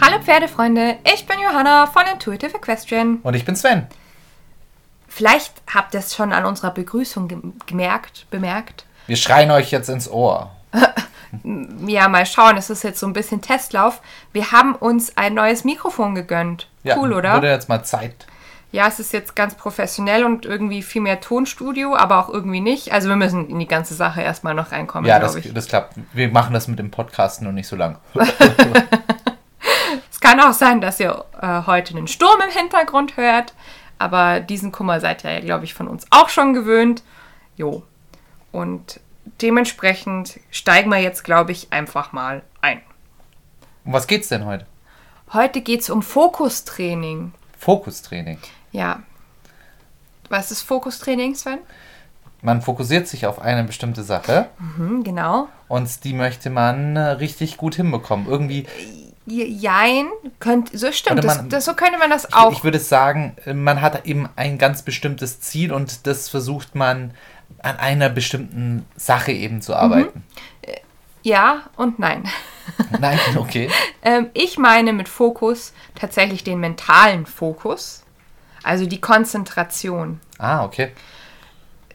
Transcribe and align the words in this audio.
Hallo 0.00 0.20
Pferdefreunde, 0.22 0.98
ich 1.12 1.26
bin 1.26 1.36
Johanna 1.40 1.86
von 1.86 2.02
Intuitive 2.12 2.56
Equestrian. 2.56 3.18
Und 3.22 3.34
ich 3.34 3.44
bin 3.44 3.56
Sven. 3.56 3.86
Vielleicht 5.08 5.52
habt 5.72 5.94
ihr 5.94 6.00
es 6.00 6.14
schon 6.14 6.32
an 6.32 6.44
unserer 6.44 6.70
Begrüßung 6.70 7.28
gem- 7.28 7.54
gemerkt, 7.66 8.26
bemerkt. 8.30 8.84
Wir 9.06 9.16
schreien 9.16 9.50
euch 9.50 9.70
jetzt 9.70 9.88
ins 9.88 10.08
Ohr. 10.10 10.50
Ja, 11.86 12.08
mal 12.08 12.26
schauen, 12.26 12.56
es 12.56 12.70
ist 12.70 12.84
jetzt 12.84 13.00
so 13.00 13.06
ein 13.06 13.12
bisschen 13.12 13.40
Testlauf. 13.40 14.00
Wir 14.32 14.52
haben 14.52 14.74
uns 14.74 15.16
ein 15.16 15.34
neues 15.34 15.64
Mikrofon 15.64 16.14
gegönnt. 16.14 16.68
Ja, 16.84 16.96
cool, 16.98 17.12
oder? 17.12 17.34
Wurde 17.34 17.50
jetzt 17.50 17.68
mal 17.68 17.82
Zeit. 17.82 18.26
Ja, 18.72 18.88
es 18.88 18.98
ist 18.98 19.12
jetzt 19.12 19.36
ganz 19.36 19.54
professionell 19.54 20.24
und 20.24 20.44
irgendwie 20.44 20.82
viel 20.82 21.00
mehr 21.00 21.20
Tonstudio, 21.20 21.96
aber 21.96 22.18
auch 22.18 22.28
irgendwie 22.28 22.60
nicht. 22.60 22.92
Also 22.92 23.08
wir 23.08 23.16
müssen 23.16 23.48
in 23.48 23.58
die 23.58 23.68
ganze 23.68 23.94
Sache 23.94 24.20
erstmal 24.20 24.54
noch 24.54 24.72
reinkommen, 24.72 25.08
Ja, 25.08 25.18
das, 25.18 25.36
das 25.54 25.68
klappt. 25.68 25.94
Wir 26.12 26.28
machen 26.28 26.52
das 26.52 26.68
mit 26.68 26.78
dem 26.78 26.90
Podcast 26.90 27.42
nur 27.42 27.52
nicht 27.52 27.68
so 27.68 27.76
lang. 27.76 27.98
Es 30.10 30.20
kann 30.20 30.40
auch 30.40 30.54
sein, 30.54 30.80
dass 30.80 30.98
ihr 30.98 31.24
äh, 31.40 31.62
heute 31.66 31.94
einen 31.94 32.08
Sturm 32.08 32.40
im 32.40 32.50
Hintergrund 32.50 33.18
hört, 33.18 33.52
aber 33.98 34.40
diesen 34.40 34.72
Kummer 34.72 34.98
seid 34.98 35.24
ihr 35.24 35.32
ja, 35.32 35.40
glaube 35.40 35.66
ich, 35.66 35.74
von 35.74 35.88
uns 35.88 36.06
auch 36.10 36.30
schon 36.30 36.54
gewöhnt. 36.54 37.02
Jo. 37.56 37.82
Und 38.50 38.98
dementsprechend 39.42 40.40
steigen 40.50 40.90
wir 40.90 40.98
jetzt, 40.98 41.24
glaube 41.24 41.52
ich, 41.52 41.72
einfach 41.72 42.12
mal 42.12 42.42
ein. 42.62 42.80
Um 43.84 43.92
was 43.92 44.06
geht's 44.06 44.28
denn 44.28 44.44
heute? 44.46 44.66
Heute 45.32 45.60
geht 45.60 45.80
es 45.80 45.90
um 45.90 46.02
Fokustraining. 46.02 47.32
Fokustraining. 47.58 48.38
Ja. 48.72 49.02
Was 50.28 50.50
ist 50.50 50.62
Fokustraining, 50.62 51.34
Sven? 51.34 51.58
Man 52.42 52.62
fokussiert 52.62 53.08
sich 53.08 53.26
auf 53.26 53.40
eine 53.40 53.64
bestimmte 53.64 54.02
Sache 54.02 54.48
Hm, 54.76 55.02
genau. 55.04 55.48
und 55.68 56.04
die 56.04 56.12
möchte 56.12 56.50
man 56.50 56.94
äh, 56.96 57.00
richtig 57.00 57.56
gut 57.56 57.74
hinbekommen. 57.76 58.26
Irgendwie, 58.28 58.66
Je- 59.24 59.46
Jein, 59.46 60.06
könnt, 60.38 60.70
so 60.78 60.92
stimmt, 60.92 61.18
Oder 61.20 61.28
das, 61.28 61.36
man- 61.38 61.48
das, 61.48 61.64
so 61.64 61.74
könnte 61.74 61.98
man 61.98 62.10
das 62.10 62.32
auch. 62.32 62.52
ich 62.52 62.62
würde 62.62 62.78
sagen, 62.78 63.36
äh, 63.46 63.54
man 63.54 63.80
hat 63.80 64.06
eben 64.06 64.28
ein 64.36 64.58
ganz 64.58 64.82
bestimmtes 64.82 65.40
Ziel 65.40 65.72
und 65.72 66.06
das 66.06 66.28
versucht 66.28 66.74
man 66.74 67.12
an 67.62 67.76
einer 67.78 68.08
bestimmten 68.08 68.86
Sache 68.96 69.32
eben 69.32 69.62
zu 69.62 69.74
arbeiten. 69.74 70.24
ja 71.22 71.62
und 71.76 71.98
nein. 71.98 72.24
Nein, 73.00 73.20
okay. 73.36 73.70
Ähm, 74.02 74.30
ich 74.34 74.58
meine 74.58 74.92
mit 74.92 75.08
Fokus 75.08 75.72
tatsächlich 75.94 76.42
den 76.42 76.58
mentalen 76.58 77.24
Fokus, 77.24 78.02
also 78.64 78.86
die 78.86 79.00
Konzentration. 79.00 80.20
Ah, 80.38 80.64
okay. 80.64 80.90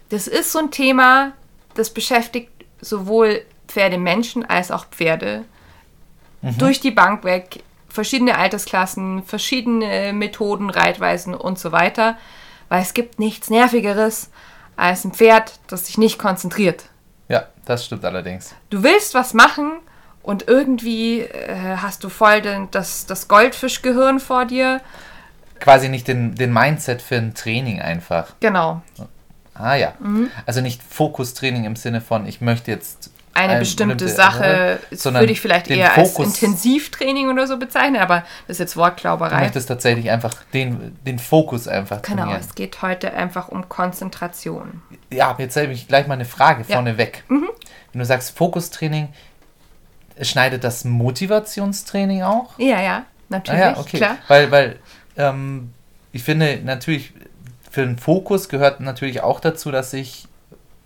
Das 0.10 0.28
ist 0.28 0.54
so 0.54 0.60
ein 0.60 0.72
Thema, 0.72 1.34
das 1.74 1.90
beschäftigt 1.90 2.50
sowohl 2.80 3.42
Pferdemenschen 3.68 4.46
als 4.46 4.72
auch 4.72 4.86
Pferde 4.86 5.44
durch 6.58 6.80
die 6.80 6.92
Bank 6.92 7.24
weg. 7.24 7.64
Verschiedene 7.88 8.38
Altersklassen, 8.38 9.24
verschiedene 9.24 10.14
Methoden, 10.14 10.70
Reitweisen 10.70 11.36
und 11.36 11.60
so 11.60 11.72
weiter. 11.72 12.18
Weil 12.70 12.82
es 12.82 12.94
gibt 12.94 13.20
nichts 13.20 13.50
Nervigeres 13.50 14.30
als 14.76 15.06
ein 15.06 15.14
Pferd, 15.14 15.60
das 15.68 15.88
sich 15.88 15.98
nicht 15.98 16.18
konzentriert. 16.20 16.86
Ja, 17.28 17.48
das 17.66 17.86
stimmt 17.86 18.06
allerdings. 18.06 18.54
Du 18.70 18.84
willst 18.84 19.14
was 19.14 19.34
machen 19.34 19.80
und 20.24 20.48
irgendwie 20.48 21.22
äh, 21.22 21.78
hast 21.78 22.04
du 22.04 22.10
voll 22.10 22.42
den, 22.42 22.70
das, 22.72 23.06
das 23.06 23.28
Goldfischgehirn 23.28 24.20
vor 24.20 24.46
dir. 24.46 24.82
Quasi 25.60 25.90
nicht 25.90 26.08
den, 26.08 26.36
den 26.36 26.52
Mindset 26.52 27.02
für 27.02 27.16
ein 27.16 27.34
Training 27.34 27.82
einfach. 27.82 28.34
Genau. 28.40 28.82
Ah 29.54 29.76
ja. 29.76 29.94
Mhm. 30.00 30.32
Also 30.46 30.62
nicht 30.62 30.82
Fokustraining 30.82 31.66
im 31.66 31.76
Sinne 31.76 32.02
von, 32.02 32.26
ich 32.26 32.42
möchte 32.42 32.72
jetzt 32.72 33.11
Eine 33.34 33.52
eine 33.54 33.60
bestimmte 33.60 33.96
bestimmte- 34.06 34.16
Sache 34.16 34.80
würde 35.14 35.32
ich 35.32 35.40
vielleicht 35.40 35.70
eher 35.70 35.98
als 35.98 36.12
Fokus- 36.12 36.42
Intensivtraining 36.42 37.30
oder 37.30 37.48
so 37.48 37.58
bezeichnen, 37.58 38.02
aber 38.02 38.20
das 38.48 38.56
ist 38.56 38.60
jetzt 38.60 38.76
Du 38.76 38.80
Wortklauberei. 38.82 39.40
möchtest 39.40 39.70
tatsächlich 39.70 40.12
einfach 40.12 40.34
den, 40.54 40.98
den 41.06 41.18
Fokus 41.18 41.68
einfach 41.68 42.02
Genau, 42.02 42.24
trainieren. 42.24 42.42
es 42.42 42.56
geht 42.56 42.82
heute 42.82 43.14
einfach 43.14 43.48
um 43.48 43.70
Konzentration. 43.70 44.82
Ja, 45.12 45.34
jetzt 45.38 45.56
habe 45.56 45.72
ich 45.72 45.88
gleich 45.88 46.08
mal 46.08 46.16
eine 46.16 46.26
Frage 46.26 46.62
Ja. 46.68 46.68
Mhm. 46.68 46.74
vorneweg. 46.74 47.24
Wenn 47.30 48.00
du 48.00 48.06
sagst 48.06 48.38
Fokustraining, 48.38 49.10
schneidet 50.22 50.64
das 50.66 50.84
Motivationstraining 50.84 52.24
auch? 52.24 52.58
Ja, 52.60 52.82
ja, 52.82 52.98
Ah 52.98 53.06
natürlich, 53.30 53.62
ja, 53.62 53.78
okay. 53.78 53.98
klar. 53.98 54.18
Weil, 54.28 54.52
weil 54.52 54.80
ähm, 55.18 55.72
ich 56.12 56.24
finde 56.24 56.60
natürlich, 56.64 57.14
für 57.70 57.86
den 57.86 57.98
Fokus 57.98 58.50
gehört 58.50 58.82
natürlich 58.82 59.24
auch 59.24 59.40
dazu, 59.40 59.72
dass 59.72 59.94
ich 59.94 60.28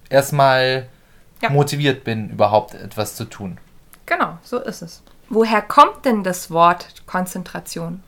erstmal 0.10 0.86
Ja. 1.42 1.50
motiviert 1.50 2.04
bin, 2.04 2.30
überhaupt 2.30 2.74
etwas 2.74 3.16
zu 3.16 3.26
tun. 3.26 3.58
Genau, 4.06 4.38
so 4.44 4.60
ist 4.60 4.82
es. 4.82 5.04
Woher 5.30 5.62
kommt 5.62 6.06
denn 6.06 6.24
das 6.24 6.52
Wort 6.52 7.04
Konzentration? 7.08 8.04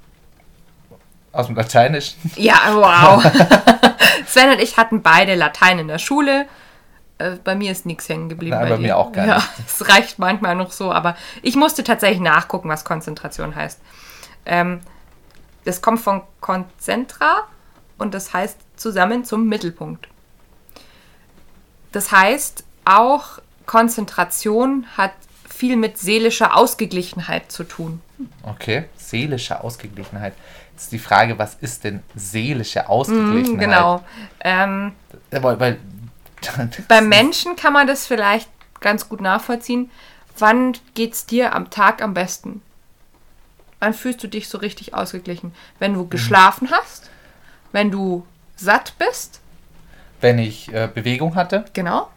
Aus 1.31 1.47
dem 1.47 1.55
Lateinischen. 1.55 2.31
Ja, 2.35 2.55
wow. 2.73 3.23
Sven 4.27 4.51
und 4.51 4.59
ich 4.61 4.77
hatten 4.77 5.01
beide 5.01 5.35
Latein 5.35 5.79
in 5.79 5.87
der 5.87 5.99
Schule. 5.99 6.47
Äh, 7.17 7.31
Bei 7.43 7.55
mir 7.55 7.71
ist 7.71 7.85
nichts 7.85 8.07
hängen 8.09 8.29
geblieben. 8.29 8.55
Nein, 8.55 8.69
bei 8.69 8.75
dir. 8.75 8.81
mir 8.81 8.97
auch 8.97 9.11
gar 9.11 9.25
ja, 9.25 9.35
nicht. 9.35 9.47
Es 9.67 9.87
reicht 9.89 10.19
manchmal 10.19 10.55
noch 10.55 10.71
so, 10.71 10.91
aber 10.91 11.15
ich 11.41 11.55
musste 11.55 11.83
tatsächlich 11.83 12.21
nachgucken, 12.21 12.69
was 12.69 12.85
Konzentration 12.85 13.55
heißt. 13.55 13.79
Ähm, 14.45 14.81
das 15.65 15.81
kommt 15.81 15.99
von 15.99 16.21
Concentra 16.39 17.43
und 17.97 18.13
das 18.13 18.33
heißt 18.33 18.57
zusammen 18.77 19.25
zum 19.25 19.47
Mittelpunkt. 19.47 20.07
Das 21.91 22.11
heißt, 22.11 22.63
auch 22.87 23.39
Konzentration 23.65 24.85
hat 24.95 25.11
viel 25.47 25.75
mit 25.75 25.97
seelischer 25.97 26.55
Ausgeglichenheit 26.55 27.51
zu 27.51 27.63
tun. 27.63 28.01
Okay, 28.43 28.85
seelische 28.95 29.63
Ausgeglichenheit. 29.63 30.33
Jetzt 30.71 30.83
ist 30.83 30.91
die 30.91 30.99
Frage, 30.99 31.37
was 31.39 31.55
ist 31.55 31.83
denn 31.83 32.01
seelische 32.15 32.87
Ausgeglichenheit? 32.87 33.59
Genau. 33.59 34.03
Ähm, 34.41 34.93
Äh, 35.31 35.41
Weil, 35.41 35.59
weil 35.59 35.79
Beim 36.87 37.09
Menschen 37.09 37.55
kann 37.55 37.73
man 37.73 37.87
das 37.87 38.05
vielleicht 38.05 38.49
ganz 38.79 39.09
gut 39.09 39.21
nachvollziehen. 39.21 39.89
Wann 40.37 40.73
geht's 40.93 41.25
dir 41.25 41.55
am 41.55 41.71
Tag 41.71 42.01
am 42.03 42.13
besten? 42.13 42.61
Wann 43.79 43.93
fühlst 43.93 44.23
du 44.23 44.27
dich 44.27 44.47
so 44.47 44.59
richtig 44.59 44.93
ausgeglichen? 44.93 45.53
Wenn 45.79 45.93
du 45.95 46.07
geschlafen 46.07 46.69
hast? 46.71 47.09
Wenn 47.71 47.91
du 47.91 48.25
satt 48.55 48.93
bist? 48.97 49.41
wenn 50.19 50.39
ich 50.39 50.73
äh, 50.73 50.89
Bewegung 50.91 51.35
hatte, 51.35 51.65
Genau. 51.73 52.09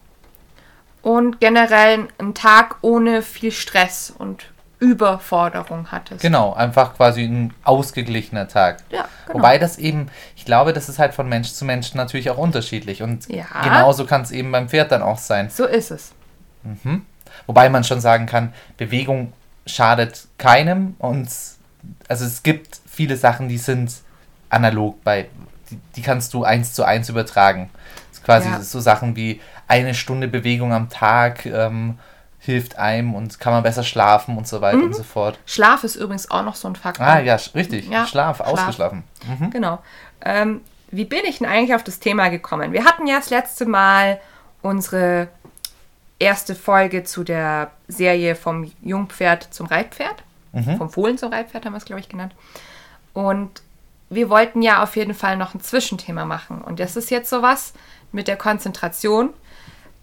Und 1.02 1.40
generell 1.40 2.08
einen 2.18 2.34
Tag 2.34 2.76
ohne 2.82 3.22
viel 3.22 3.52
Stress 3.52 4.12
und 4.16 4.46
Überforderung 4.80 5.88
hattest. 5.92 6.22
genau, 6.22 6.54
einfach 6.54 6.94
quasi 6.96 7.24
ein 7.24 7.52
ausgeglichener 7.64 8.48
Tag. 8.48 8.78
Ja, 8.90 9.06
genau. 9.26 9.38
Wobei 9.38 9.58
das 9.58 9.76
eben, 9.78 10.08
ich 10.36 10.46
glaube, 10.46 10.72
das 10.72 10.88
ist 10.88 10.98
halt 10.98 11.12
von 11.14 11.28
Mensch 11.28 11.52
zu 11.52 11.64
Mensch 11.66 11.92
natürlich 11.94 12.30
auch 12.30 12.38
unterschiedlich. 12.38 13.02
Und 13.02 13.28
Ja. 13.28 13.44
genauso 13.62 14.06
kann 14.06 14.22
es 14.22 14.30
eben 14.30 14.50
beim 14.50 14.68
Pferd 14.70 14.90
dann 14.90 15.02
auch 15.02 15.18
sein. 15.18 15.50
So 15.50 15.66
ist 15.66 15.90
es. 15.90 16.12
Wobei 17.46 17.68
man 17.68 17.84
schon 17.84 18.00
sagen 18.00 18.26
kann, 18.26 18.52
Bewegung 18.76 19.32
schadet 19.66 20.26
keinem 20.38 20.94
und 20.98 21.28
also 22.08 22.24
es 22.24 22.42
gibt 22.42 22.80
viele 22.90 23.16
Sachen, 23.16 23.48
die 23.48 23.58
sind 23.58 23.92
analog 24.48 25.02
bei, 25.04 25.28
die, 25.70 25.78
die 25.96 26.02
kannst 26.02 26.34
du 26.34 26.44
eins 26.44 26.72
zu 26.74 26.84
eins 26.84 27.08
übertragen. 27.08 27.70
Quasi 28.24 28.48
Ja. 28.50 28.60
so 28.60 28.80
Sachen 28.80 29.16
wie 29.16 29.40
eine 29.70 29.94
Stunde 29.94 30.28
Bewegung 30.28 30.72
am 30.72 30.88
Tag 30.90 31.46
ähm, 31.46 31.98
hilft 32.38 32.76
einem 32.78 33.14
und 33.14 33.38
kann 33.40 33.52
man 33.52 33.62
besser 33.62 33.82
schlafen 33.84 34.36
und 34.36 34.46
so 34.48 34.60
weiter 34.60 34.78
Mhm. 34.78 34.84
und 34.84 34.96
so 34.96 35.02
fort. 35.02 35.38
Schlaf 35.46 35.84
ist 35.84 35.96
übrigens 35.96 36.30
auch 36.30 36.42
noch 36.42 36.54
so 36.54 36.68
ein 36.68 36.76
Faktor. 36.76 37.06
Ah 37.06 37.20
ja, 37.20 37.36
richtig. 37.54 37.88
Ja, 37.88 38.06
Schlaf, 38.06 38.36
Schlaf. 38.38 38.48
ausgeschlafen. 38.48 39.04
Mhm. 39.38 39.50
Genau. 39.50 39.78
Ähm, 40.24 40.60
wie 40.90 41.04
bin 41.04 41.20
ich 41.26 41.38
denn 41.38 41.46
eigentlich 41.46 41.74
auf 41.74 41.84
das 41.84 42.00
Thema 42.00 42.28
gekommen? 42.28 42.72
Wir 42.72 42.84
hatten 42.84 43.06
ja 43.06 43.16
das 43.16 43.30
letzte 43.30 43.64
Mal 43.66 44.20
unsere 44.62 45.28
erste 46.18 46.54
Folge 46.54 47.04
zu 47.04 47.24
der 47.24 47.70
Serie 47.88 48.34
vom 48.34 48.70
Jungpferd 48.82 49.54
zum 49.54 49.66
Reitpferd. 49.66 50.22
Vom 50.78 50.90
Fohlen 50.90 51.16
zum 51.16 51.32
Reitpferd 51.32 51.64
haben 51.64 51.74
wir 51.74 51.78
es, 51.78 51.84
glaube 51.84 52.00
ich, 52.00 52.08
genannt. 52.08 52.34
Und 53.12 53.62
wir 54.10 54.28
wollten 54.28 54.60
ja 54.62 54.82
auf 54.82 54.96
jeden 54.96 55.14
Fall 55.14 55.36
noch 55.36 55.54
ein 55.54 55.60
Zwischenthema 55.60 56.24
machen. 56.24 56.60
Und 56.62 56.80
das 56.80 56.96
ist 56.96 57.10
jetzt 57.10 57.30
sowas 57.30 57.72
mit 58.12 58.28
der 58.28 58.36
Konzentration. 58.36 59.30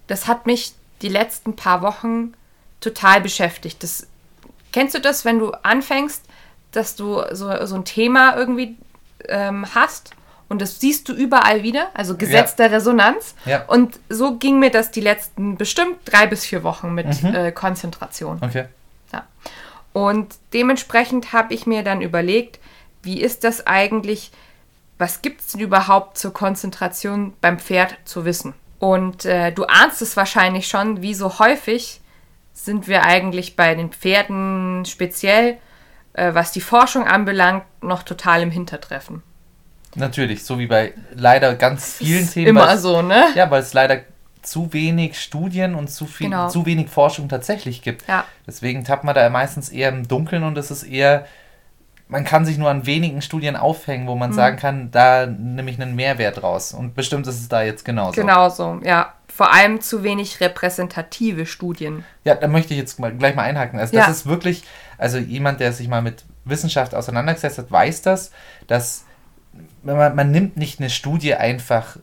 Das 0.07 0.27
hat 0.27 0.45
mich 0.45 0.73
die 1.01 1.09
letzten 1.09 1.55
paar 1.55 1.81
Wochen 1.81 2.33
total 2.81 3.21
beschäftigt. 3.21 3.83
Das, 3.83 4.07
kennst 4.71 4.95
du 4.95 5.01
das, 5.01 5.25
wenn 5.25 5.39
du 5.39 5.51
anfängst, 5.51 6.23
dass 6.71 6.95
du 6.95 7.21
so, 7.31 7.65
so 7.65 7.75
ein 7.75 7.85
Thema 7.85 8.35
irgendwie 8.35 8.77
ähm, 9.27 9.65
hast 9.75 10.11
Und 10.49 10.61
das 10.61 10.79
siehst 10.79 11.09
du 11.09 11.13
überall 11.13 11.63
wieder, 11.63 11.89
also 11.93 12.15
Gesetz 12.15 12.55
der 12.55 12.71
Resonanz. 12.71 13.35
Ja. 13.45 13.65
Und 13.65 13.99
so 14.09 14.37
ging 14.37 14.59
mir 14.59 14.71
das 14.71 14.91
die 14.91 15.01
letzten 15.01 15.57
bestimmt 15.57 15.97
drei 16.05 16.25
bis 16.27 16.45
vier 16.45 16.63
Wochen 16.63 16.93
mit 16.93 17.21
Mhm. 17.23 17.35
äh, 17.35 17.51
Konzentration. 17.51 18.39
Okay. 18.41 18.65
Ja. 19.11 19.25
Und 19.91 20.35
dementsprechend 20.53 21.33
habe 21.33 21.53
ich 21.53 21.65
mir 21.65 21.83
dann 21.83 22.01
überlegt, 22.01 22.59
wie 23.07 23.19
ist 23.19 23.43
das 23.43 23.65
eigentlich, 23.65 24.31
was 24.99 25.23
gibt 25.23 25.41
es 25.41 25.47
denn 25.53 25.61
überhaupt 25.61 26.17
zur 26.19 26.33
Konzentration 26.33 27.33
beim 27.41 27.57
Pferd 27.57 27.95
zu 28.05 28.25
wissen? 28.25 28.53
Und 28.77 29.25
äh, 29.25 29.51
du 29.51 29.65
ahnst 29.65 30.03
es 30.03 30.15
wahrscheinlich 30.15 30.67
schon, 30.67 31.01
wie 31.01 31.15
so 31.15 31.39
häufig 31.39 32.01
sind 32.53 32.87
wir 32.87 33.03
eigentlich 33.03 33.55
bei 33.55 33.73
den 33.73 33.91
Pferden 33.91 34.85
speziell, 34.85 35.57
äh, 36.13 36.33
was 36.33 36.51
die 36.51 36.61
Forschung 36.61 37.07
anbelangt, 37.07 37.63
noch 37.81 38.03
total 38.03 38.41
im 38.43 38.51
Hintertreffen. 38.51 39.23
Natürlich, 39.95 40.43
so 40.43 40.59
wie 40.59 40.67
bei 40.67 40.93
leider 41.13 41.55
ganz 41.55 41.93
vielen 41.97 42.23
Ist 42.23 42.33
Themen. 42.33 42.47
Immer 42.47 42.77
so, 42.77 43.01
ne? 43.01 43.25
Ja, 43.35 43.49
weil 43.49 43.61
es 43.61 43.73
leider 43.73 44.01
zu 44.41 44.71
wenig 44.73 45.19
Studien 45.19 45.75
und 45.75 45.89
zu 45.89 46.05
viel, 46.05 46.27
Genau. 46.29 46.49
zu 46.49 46.65
wenig 46.65 46.89
Forschung 46.89 47.29
tatsächlich 47.29 47.81
gibt. 47.81 48.07
Ja. 48.07 48.25
Deswegen 48.45 48.83
tappt 48.83 49.03
man 49.03 49.15
da 49.15 49.29
meistens 49.29 49.69
eher 49.69 49.89
im 49.89 50.07
Dunkeln 50.07 50.43
und 50.43 50.57
es 50.57 50.71
ist 50.71 50.83
eher, 50.83 51.25
man 52.09 52.23
kann 52.23 52.45
sich 52.45 52.57
nur 52.57 52.69
an 52.69 52.85
wenigen 52.85 53.21
Studien 53.21 53.55
aufhängen, 53.55 54.07
wo 54.07 54.13
Mhm. 54.13 54.19
man 54.19 54.33
sagen 54.33 54.57
kann, 54.57 54.91
da 54.91 55.25
nehme 55.25 55.69
ich 55.69 55.81
einen 55.81 55.95
Mehrwert 55.95 56.41
raus. 56.41 56.73
Und 56.73 56.95
bestimmt 56.95 57.27
ist 57.27 57.39
es 57.39 57.49
da 57.49 57.63
jetzt 57.63 57.83
genauso. 57.83 58.13
Genau 58.21 58.49
so, 58.49 58.79
ja. 58.83 59.13
Vor 59.27 59.53
allem 59.53 59.81
zu 59.81 60.03
wenig 60.03 60.39
repräsentative 60.39 61.45
Studien. 61.45 62.05
Ja, 62.23 62.35
da 62.35 62.47
möchte 62.47 62.73
ich 62.73 62.79
jetzt 62.79 62.97
mal, 62.99 63.13
gleich 63.13 63.35
mal 63.35 63.43
einhaken. 63.43 63.79
Also 63.79 63.95
Ja. 63.95 64.07
das 64.07 64.17
ist 64.17 64.25
wirklich, 64.25 64.63
also 64.97 65.17
jemand, 65.17 65.59
der 65.59 65.73
sich 65.73 65.87
mal 65.89 66.01
mit 66.01 66.23
Wissenschaft 66.45 66.95
auseinandergesetzt 66.95 67.57
hat, 67.57 67.69
weiß 67.71 68.01
das, 68.03 68.31
dass 68.67 69.03
man, 69.83 70.15
man 70.15 70.31
nimmt 70.31 70.55
nicht 70.57 70.79
eine 70.79 70.89
Studie 70.89 71.35
einfach, 71.35 71.97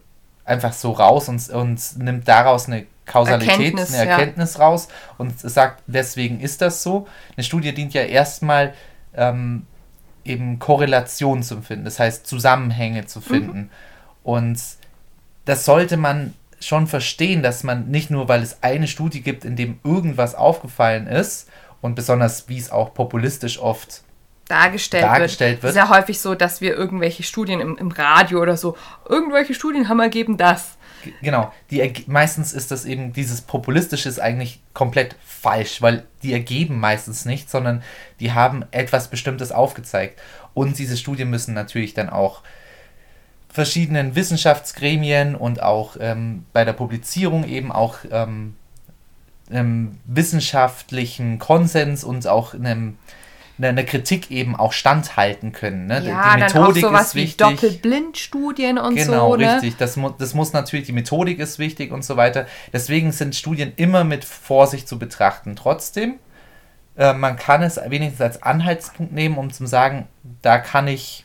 einfach 0.45 0.73
so 0.75 0.93
raus 0.93 1.29
und, 1.29 1.49
und 1.51 1.99
nimmt 1.99 2.29
daraus 2.29 2.67
eine 2.67 2.87
Kausalität, 3.07 3.51
Erkenntnis, 3.51 3.95
eine 3.95 4.05
ja. 4.09 4.17
Erkenntnis 4.17 4.59
raus 4.59 4.89
und 5.19 5.39
sagt, 5.41 5.83
deswegen 5.87 6.41
ist 6.41 6.61
das 6.63 6.83
so. 6.83 7.07
Eine 7.37 7.45
Studie 7.45 7.75
dient 7.75 7.95
ja 7.95 8.03
erstmal 8.03 8.75
ähm, 9.17 9.67
eben 10.25 10.59
Korrelation 10.59 11.43
zu 11.43 11.61
finden, 11.61 11.85
das 11.85 11.99
heißt 11.99 12.27
Zusammenhänge 12.27 13.07
zu 13.07 13.21
finden. 13.21 13.71
Und 14.23 14.61
das 15.45 15.65
sollte 15.65 15.97
man 15.97 16.35
schon 16.61 16.87
verstehen, 16.87 17.43
dass 17.43 17.63
man 17.63 17.89
nicht 17.91 18.11
nur, 18.11 18.29
weil 18.29 18.43
es 18.43 18.63
eine 18.63 18.89
Studie 18.89 19.21
gibt, 19.21 19.45
in 19.45 19.57
dem 19.57 19.79
irgendwas 19.85 20.35
aufgefallen 20.35 21.07
ist 21.07 21.49
und 21.81 21.95
besonders, 21.95 22.49
wie 22.49 22.59
es 22.59 22.71
auch 22.71 22.95
populistisch 22.95 23.59
oft 23.59 24.03
dargestellt, 24.49 25.05
Dargestellt 25.05 25.51
wird. 25.57 25.63
wird. 25.63 25.71
Es 25.71 25.77
ist 25.77 25.91
ja 25.91 25.97
häufig 25.97 26.21
so, 26.21 26.35
dass 26.35 26.61
wir 26.61 26.75
irgendwelche 26.75 27.23
Studien 27.23 27.61
im, 27.61 27.77
im 27.77 27.91
Radio 27.91 28.41
oder 28.41 28.57
so, 28.57 28.77
irgendwelche 29.09 29.55
Studien 29.55 29.89
haben 29.89 30.01
ergeben 30.01 30.37
das. 30.37 30.77
Genau, 31.23 31.53
die 31.71 32.05
meistens 32.07 32.53
ist 32.53 32.71
das 32.71 32.85
eben, 32.85 33.13
dieses 33.13 33.41
Populistische 33.41 34.09
ist 34.09 34.21
eigentlich 34.21 34.61
komplett 34.73 35.17
falsch, 35.25 35.83
weil 35.83 36.05
die 36.23 36.33
ergeben 36.33 36.79
meistens 36.81 37.25
nicht, 37.25 37.51
sondern 37.51 37.83
die 38.21 38.33
haben 38.33 38.65
etwas 38.71 39.09
Bestimmtes 39.09 39.53
aufgezeigt. 39.53 40.21
Und 40.55 40.79
diese 40.79 40.97
Studien 40.97 41.31
müssen 41.31 41.55
natürlich 41.55 41.95
dann 41.95 42.09
auch 42.11 42.43
verschiedenen 43.49 44.17
Wissenschaftsgremien 44.17 45.37
und 45.37 45.63
auch 45.63 45.97
ähm, 46.01 46.45
bei 46.53 46.65
der 46.65 46.73
Publizierung 46.73 47.47
eben 47.47 47.71
auch 47.71 47.99
ähm, 48.11 48.57
einem 49.49 49.99
wissenschaftlichen 50.07 51.39
Konsens 51.39 52.03
und 52.03 52.27
auch 52.27 52.55
einem, 52.55 52.99
einer 53.59 53.85
Kritik 53.85 54.31
eben 54.31 54.57
auch 54.57 54.73
standhalten 54.73 55.53
können. 55.53 55.87
Ne? 55.87 56.03
Ja, 56.05 56.37
dann 56.37 56.63
auch 56.63 56.75
sowas 56.75 57.15
wie 57.15 57.27
Doppelblindstudien 57.27 58.79
und 58.79 58.97
Genau, 58.97 59.31
so. 59.31 59.37
Ne? 59.37 59.55
richtig. 59.55 59.77
Das, 59.77 59.97
mu 59.97 60.11
das 60.11 60.35
muss 60.35 60.53
natürlich, 60.53 60.87
die 60.87 60.93
Methodik 60.93 61.39
ist 61.39 61.59
wichtig 61.59 61.93
und 61.93 62.05
so 62.05 62.17
weiter. 62.17 62.47
Deswegen 62.73 63.13
sind 63.13 63.37
Studien 63.37 63.73
immer 63.77 64.03
mit 64.03 64.25
Vorsicht 64.25 64.89
zu 64.89 64.99
betrachten. 64.99 65.55
Trotzdem, 65.55 66.15
äh, 66.97 67.13
man 67.13 67.37
kann 67.37 67.63
es 67.63 67.79
wenigstens 67.89 68.21
als 68.21 68.43
Anhaltspunkt 68.43 69.13
nehmen, 69.13 69.39
um 69.39 69.53
zu 69.53 69.67
sagen, 69.67 70.09
da 70.43 70.59
kann 70.59 70.89
ich, 70.89 71.24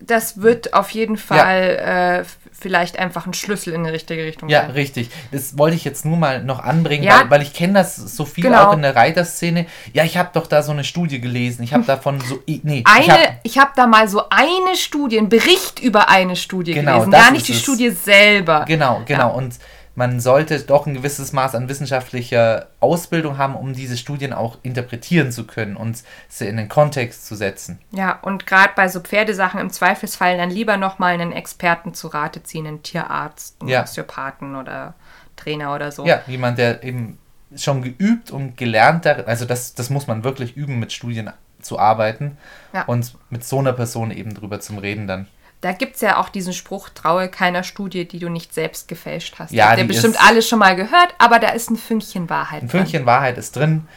Das 0.00 0.40
wird 0.40 0.74
auf 0.74 0.90
jeden 0.90 1.16
Fall 1.16 2.22
äh, 2.24 2.48
vielleicht 2.52 2.98
einfach 2.98 3.26
ein 3.26 3.34
Schlüssel 3.34 3.72
in 3.74 3.82
die 3.84 3.90
richtige 3.90 4.22
Richtung 4.24 4.48
ja, 4.48 4.62
sein. 4.62 4.70
richtig. 4.70 5.10
Das 5.32 5.58
wollte 5.58 5.74
ich 5.76 5.84
jetzt 5.84 6.04
nur 6.04 6.16
mal 6.16 6.44
noch 6.44 6.60
anbringen, 6.60 7.02
Ja. 7.02 7.20
weil, 7.22 7.30
weil 7.30 7.42
ich 7.42 7.52
kenne 7.54 7.72
das 7.74 7.96
so 7.96 8.24
viel 8.24 8.44
Genau. 8.44 8.68
auch 8.68 8.72
in 8.74 8.82
der 8.82 8.94
Reiterszene. 8.94 9.66
Ja, 9.92 10.04
ich 10.04 10.16
habe 10.16 10.30
doch 10.32 10.46
da 10.46 10.62
so 10.62 10.70
eine 10.72 10.84
Studie 10.84 11.20
gelesen. 11.20 11.62
Ich 11.64 11.74
habe 11.74 11.84
davon 11.84 12.20
so, 12.20 12.40
nee, 12.46 12.84
Eine, 12.86 13.12
hab, 13.12 13.20
ich 13.42 13.58
habe 13.58 13.72
da 13.74 13.86
mal 13.86 14.06
so 14.08 14.28
eine 14.30 14.76
Studie, 14.76 15.18
einen 15.18 15.28
Bericht 15.28 15.80
über 15.80 16.08
eine 16.08 16.36
Studie 16.36 16.74
Genau, 16.74 16.92
gelesen, 16.92 17.10
gar 17.10 17.30
nicht 17.32 17.48
die. 17.48 17.54
Studie 17.54 17.90
selber. 17.90 18.64
Genau, 18.68 19.02
genau. 19.06 19.18
Ja. 19.30 19.34
Und 19.34 19.54
man 19.96 20.18
sollte 20.20 20.58
doch 20.60 20.86
ein 20.86 20.94
gewisses 20.94 21.32
Maß 21.32 21.54
an 21.54 21.68
wissenschaftlicher 21.68 22.66
Ausbildung 22.80 23.38
haben, 23.38 23.54
um 23.54 23.72
diese 23.74 23.96
Studien 23.96 24.32
auch 24.32 24.58
interpretieren 24.62 25.30
zu 25.32 25.46
können 25.46 25.76
und 25.76 26.02
sie 26.28 26.46
in 26.48 26.56
den 26.56 26.68
Kontext 26.68 27.26
zu 27.26 27.36
setzen. 27.36 27.78
Ja, 27.92 28.18
und 28.22 28.46
gerade 28.46 28.72
bei 28.74 28.88
so 28.88 29.00
Pferdesachen 29.00 29.60
im 29.60 29.70
Zweifelsfall 29.70 30.36
dann 30.36 30.50
lieber 30.50 30.76
nochmal 30.76 31.14
einen 31.14 31.32
Experten 31.32 31.94
zu 31.94 32.08
Rate 32.08 32.42
ziehen, 32.42 32.66
einen 32.66 32.82
Tierarzt, 32.82 33.60
einen 33.60 33.70
Ja. 33.70 33.82
Osteopathen 33.84 34.56
oder 34.56 34.94
Trainer 35.36 35.74
oder 35.74 35.92
so. 35.92 36.04
Ja, 36.04 36.22
jemand, 36.26 36.58
der 36.58 36.82
eben 36.82 37.18
schon 37.56 37.82
geübt 37.82 38.30
und 38.32 38.56
gelernt, 38.56 39.04
darin- 39.06 39.26
also 39.26 39.44
das, 39.44 39.74
das 39.74 39.90
muss 39.90 40.06
man 40.08 40.24
wirklich 40.24 40.56
üben, 40.56 40.80
mit 40.80 40.92
Studien 40.92 41.30
zu 41.60 41.78
arbeiten 41.78 42.36
Ja. 42.72 42.82
und 42.82 43.14
mit 43.30 43.44
so 43.44 43.58
einer 43.60 43.72
Person 43.72 44.10
eben 44.10 44.34
drüber 44.34 44.58
zum 44.60 44.78
Reden 44.78 45.06
dann. 45.06 45.28
Da 45.64 45.72
gibt 45.72 45.94
es 45.94 46.02
ja 46.02 46.18
auch 46.18 46.28
diesen 46.28 46.52
Spruch, 46.52 46.90
traue 46.90 47.30
keiner 47.30 47.62
Studie, 47.62 48.06
die 48.06 48.18
du 48.18 48.28
nicht 48.28 48.52
selbst 48.52 48.86
gefälscht 48.86 49.36
hast. 49.38 49.50
Ja, 49.50 49.70
Habt 49.70 49.78
ihr 49.78 49.86
bestimmt 49.86 50.20
alle 50.20 50.42
schon 50.42 50.58
mal 50.58 50.76
gehört, 50.76 51.14
aber 51.16 51.38
da 51.38 51.48
ist 51.48 51.70
ein 51.70 51.78
Fünkchen 51.78 52.28
Wahrheit 52.28 52.64
Ein 52.64 52.68
dran. 52.68 52.80
Fünkchen 52.80 53.06
Wahrheit 53.06 53.38
ist 53.38 53.56
drin, 53.56 53.88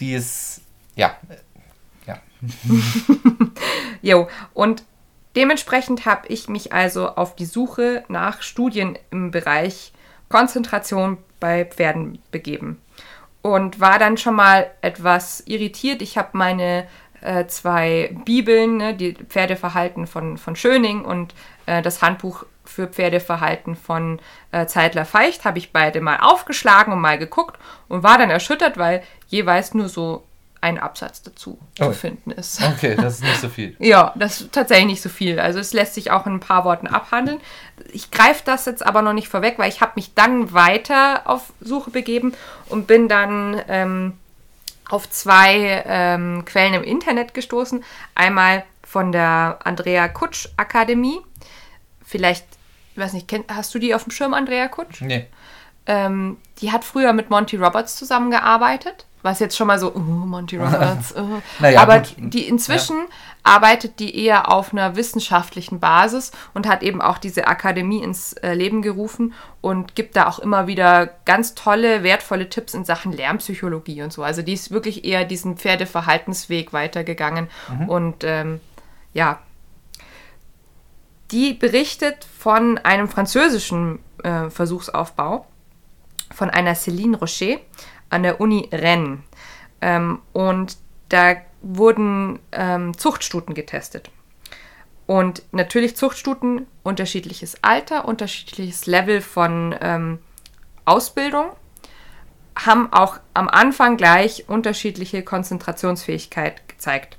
die 0.00 0.14
ist, 0.14 0.62
ja, 0.96 1.18
ja, 2.06 2.16
Jo, 4.02 4.28
und 4.54 4.82
dementsprechend 5.36 6.06
habe 6.06 6.26
ich 6.28 6.48
mich 6.48 6.72
also 6.72 7.10
auf 7.10 7.36
die 7.36 7.44
Suche 7.44 8.02
nach 8.08 8.40
Studien 8.40 8.98
im 9.10 9.30
Bereich 9.30 9.92
Konzentration 10.30 11.18
bei 11.38 11.66
Pferden 11.66 12.18
begeben. 12.30 12.80
Und 13.42 13.78
war 13.78 13.98
dann 13.98 14.16
schon 14.16 14.36
mal 14.36 14.70
etwas 14.80 15.42
irritiert. 15.44 16.00
Ich 16.00 16.16
habe 16.16 16.30
meine 16.32 16.86
äh, 17.22 17.46
zwei 17.46 18.14
Bibeln, 18.24 18.76
ne, 18.78 18.94
die 18.94 19.14
Pferdeverhalten 19.14 20.06
von, 20.06 20.38
von 20.38 20.56
Schöning 20.56 21.04
und 21.04 21.34
äh, 21.66 21.82
das 21.82 22.02
Handbuch 22.02 22.44
für 22.64 22.86
Pferdeverhalten 22.86 23.74
von 23.76 24.20
äh, 24.52 24.66
Zeitler 24.66 25.04
Feicht, 25.04 25.44
habe 25.44 25.58
ich 25.58 25.72
beide 25.72 26.00
mal 26.00 26.18
aufgeschlagen 26.20 26.92
und 26.92 27.00
mal 27.00 27.18
geguckt 27.18 27.58
und 27.88 28.02
war 28.02 28.16
dann 28.18 28.30
erschüttert, 28.30 28.78
weil 28.78 29.02
jeweils 29.26 29.74
nur 29.74 29.88
so 29.88 30.24
ein 30.62 30.78
Absatz 30.78 31.22
dazu 31.22 31.58
Oh. 31.80 31.86
zu 31.86 31.92
finden 31.94 32.30
ist. 32.32 32.62
okay, 32.62 32.94
das 32.94 33.14
ist 33.14 33.22
nicht 33.24 33.40
so 33.40 33.48
viel. 33.56 33.74
Ja, 33.78 34.12
das 34.14 34.42
ist 34.42 34.52
tatsächlich 34.52 34.86
nicht 34.88 35.02
so 35.02 35.08
viel. 35.08 35.40
Also 35.40 35.58
es 35.58 35.72
lässt 35.72 35.94
sich 35.94 36.10
auch 36.10 36.26
in 36.26 36.34
ein 36.34 36.40
paar 36.40 36.64
Worten 36.66 36.86
abhandeln. 36.86 37.40
Ich 37.92 38.10
greife 38.10 38.42
das 38.44 38.66
jetzt 38.66 38.84
aber 38.84 39.00
noch 39.00 39.14
nicht 39.14 39.28
vorweg, 39.28 39.54
weil 39.58 39.70
ich 39.70 39.80
habe 39.80 39.92
mich 39.96 40.12
dann 40.14 40.52
weiter 40.52 41.22
auf 41.24 41.52
Suche 41.62 41.90
begeben 41.90 42.34
und 42.68 42.86
bin 42.86 43.08
dann 43.08 43.60
ähm, 43.68 44.12
auf 44.90 45.08
zwei 45.08 45.84
ähm, 45.86 46.44
Quellen 46.44 46.74
im 46.74 46.82
Internet 46.82 47.32
gestoßen. 47.34 47.84
Einmal 48.14 48.64
von 48.82 49.12
der 49.12 49.60
Andrea 49.64 50.08
Kutsch 50.08 50.48
Akademie. 50.56 51.20
Vielleicht, 52.04 52.44
ich 52.92 52.98
weiß 52.98 53.12
nicht, 53.12 53.28
kenn, 53.28 53.44
hast 53.48 53.74
du 53.74 53.78
die 53.78 53.94
auf 53.94 54.02
dem 54.04 54.10
Schirm, 54.10 54.34
Andrea 54.34 54.68
Kutsch? 54.68 55.00
Nee. 55.00 55.26
Ähm, 55.86 56.36
die 56.60 56.72
hat 56.72 56.84
früher 56.84 57.12
mit 57.12 57.30
Monty 57.30 57.56
Roberts 57.56 57.96
zusammengearbeitet. 57.96 59.06
Was 59.22 59.38
jetzt 59.38 59.54
schon 59.56 59.66
mal 59.66 59.78
so, 59.78 59.92
oh, 59.94 59.98
Monty 59.98 60.56
Roberts. 60.58 61.14
Oh. 61.16 61.42
Naja, 61.58 61.82
Aber 61.82 62.00
gut. 62.00 62.14
die 62.18 62.48
inzwischen 62.48 62.96
arbeitet 63.42 63.98
die 63.98 64.16
eher 64.24 64.50
auf 64.50 64.72
einer 64.72 64.96
wissenschaftlichen 64.96 65.80
Basis 65.80 66.32
und 66.54 66.66
hat 66.66 66.82
eben 66.82 67.00
auch 67.02 67.18
diese 67.18 67.46
Akademie 67.46 68.02
ins 68.02 68.34
äh, 68.34 68.54
Leben 68.54 68.82
gerufen 68.82 69.34
und 69.60 69.94
gibt 69.94 70.16
da 70.16 70.26
auch 70.26 70.38
immer 70.38 70.66
wieder 70.66 71.08
ganz 71.24 71.54
tolle, 71.54 72.02
wertvolle 72.02 72.48
Tipps 72.48 72.74
in 72.74 72.84
Sachen 72.84 73.12
Lernpsychologie 73.12 74.02
und 74.02 74.12
so. 74.12 74.22
Also 74.22 74.42
die 74.42 74.52
ist 74.52 74.70
wirklich 74.70 75.04
eher 75.04 75.24
diesen 75.24 75.56
Pferdeverhaltensweg 75.56 76.72
weitergegangen 76.72 77.48
und 77.88 78.24
ähm, 78.24 78.60
ja, 79.14 79.40
die 81.30 81.54
berichtet 81.54 82.26
von 82.38 82.78
einem 82.78 83.08
französischen 83.08 84.00
äh, 84.22 84.50
Versuchsaufbau 84.50 85.46
von 86.40 86.48
einer 86.48 86.74
Céline 86.74 87.18
Rocher 87.18 87.58
an 88.08 88.22
der 88.22 88.40
Uni 88.40 88.66
Rennes. 88.72 89.18
Ähm, 89.82 90.22
und 90.32 90.78
da 91.10 91.36
wurden 91.60 92.38
ähm, 92.52 92.96
Zuchtstuten 92.96 93.54
getestet. 93.54 94.10
Und 95.04 95.42
natürlich 95.52 95.98
Zuchtstuten, 95.98 96.66
unterschiedliches 96.82 97.62
Alter, 97.62 98.06
unterschiedliches 98.06 98.86
Level 98.86 99.20
von 99.20 99.76
ähm, 99.82 100.18
Ausbildung, 100.86 101.50
haben 102.56 102.90
auch 102.90 103.20
am 103.34 103.48
Anfang 103.48 103.98
gleich 103.98 104.48
unterschiedliche 104.48 105.22
Konzentrationsfähigkeit 105.22 106.66
gezeigt. 106.70 107.18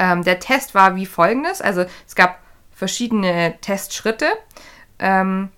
Ähm, 0.00 0.24
der 0.24 0.40
Test 0.40 0.74
war 0.74 0.96
wie 0.96 1.06
folgendes: 1.06 1.60
Also 1.62 1.84
es 2.08 2.16
gab 2.16 2.40
verschiedene 2.72 3.54
Testschritte. 3.60 4.26
Ähm, 4.98 5.50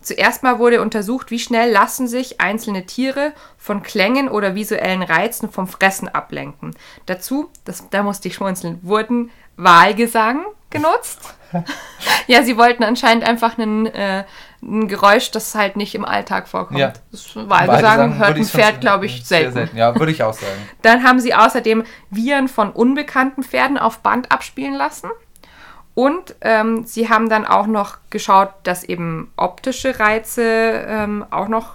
zuerst 0.00 0.42
mal 0.42 0.58
wurde 0.58 0.80
untersucht, 0.82 1.30
wie 1.30 1.38
schnell 1.38 1.70
lassen 1.70 2.08
sich 2.08 2.40
einzelne 2.40 2.86
Tiere 2.86 3.32
von 3.56 3.82
Klängen 3.82 4.28
oder 4.28 4.54
visuellen 4.54 5.02
Reizen 5.02 5.50
vom 5.50 5.66
Fressen 5.68 6.08
ablenken. 6.08 6.74
Dazu, 7.06 7.50
das, 7.64 7.88
da 7.90 8.02
musste 8.02 8.28
ich 8.28 8.34
schmunzeln, 8.34 8.78
wurden 8.82 9.30
Wahlgesang 9.56 10.44
genutzt. 10.70 11.34
ja, 12.26 12.42
sie 12.42 12.56
wollten 12.56 12.84
anscheinend 12.84 13.24
einfach 13.24 13.58
einen, 13.58 13.86
äh, 13.86 14.24
ein 14.62 14.88
Geräusch, 14.88 15.30
das 15.30 15.54
halt 15.54 15.76
nicht 15.76 15.94
im 15.94 16.04
Alltag 16.04 16.48
vorkommt. 16.48 16.78
Ja. 16.78 16.92
Das 17.10 17.34
Wahlgesang, 17.34 18.18
hört 18.18 18.36
ein 18.36 18.44
Pferd, 18.44 18.80
glaube 18.80 19.06
ich, 19.06 19.24
sehr 19.24 19.50
selten. 19.52 19.76
Ja, 19.76 19.94
würde 19.98 20.12
ich 20.12 20.22
auch 20.22 20.34
sagen. 20.34 20.68
Dann 20.82 21.02
haben 21.02 21.20
sie 21.20 21.34
außerdem 21.34 21.84
Viren 22.10 22.48
von 22.48 22.70
unbekannten 22.70 23.42
Pferden 23.42 23.78
auf 23.78 23.98
Band 23.98 24.30
abspielen 24.30 24.74
lassen. 24.74 25.10
Und 26.00 26.34
ähm, 26.40 26.84
sie 26.84 27.10
haben 27.10 27.28
dann 27.28 27.44
auch 27.44 27.66
noch 27.66 27.98
geschaut, 28.08 28.48
dass 28.62 28.84
eben 28.84 29.30
optische 29.36 30.00
Reize 30.00 30.42
ähm, 30.42 31.26
auch 31.30 31.48
noch 31.48 31.74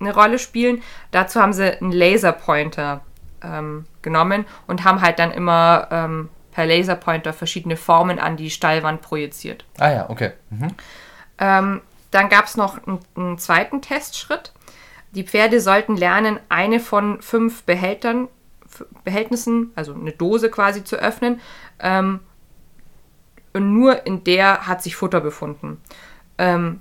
eine 0.00 0.14
Rolle 0.14 0.38
spielen. 0.38 0.82
Dazu 1.10 1.38
haben 1.38 1.52
sie 1.52 1.78
einen 1.82 1.92
Laserpointer 1.92 3.02
ähm, 3.42 3.84
genommen 4.00 4.46
und 4.66 4.84
haben 4.84 5.02
halt 5.02 5.18
dann 5.18 5.32
immer 5.32 5.88
ähm, 5.90 6.30
per 6.50 6.64
Laserpointer 6.64 7.34
verschiedene 7.34 7.76
Formen 7.76 8.18
an 8.18 8.38
die 8.38 8.48
Stallwand 8.48 9.02
projiziert. 9.02 9.66
Ah 9.76 9.90
ja, 9.90 10.08
okay. 10.08 10.32
Mhm. 10.48 10.68
Ähm, 11.36 11.80
dann 12.12 12.30
gab 12.30 12.46
es 12.46 12.56
noch 12.56 12.86
einen, 12.86 13.00
einen 13.16 13.36
zweiten 13.36 13.82
Testschritt. 13.82 14.54
Die 15.10 15.24
Pferde 15.24 15.60
sollten 15.60 15.94
lernen, 15.94 16.40
eine 16.48 16.80
von 16.80 17.20
fünf 17.20 17.64
Behältern, 17.64 18.28
Behältnissen, 19.04 19.72
also 19.74 19.92
eine 19.92 20.12
Dose 20.12 20.50
quasi 20.50 20.84
zu 20.84 20.96
öffnen. 20.96 21.42
Ähm, 21.80 22.20
und 23.52 23.72
nur 23.72 24.06
in 24.06 24.24
der 24.24 24.66
hat 24.66 24.82
sich 24.82 24.96
Futter 24.96 25.20
befunden. 25.20 25.80
Ähm, 26.38 26.80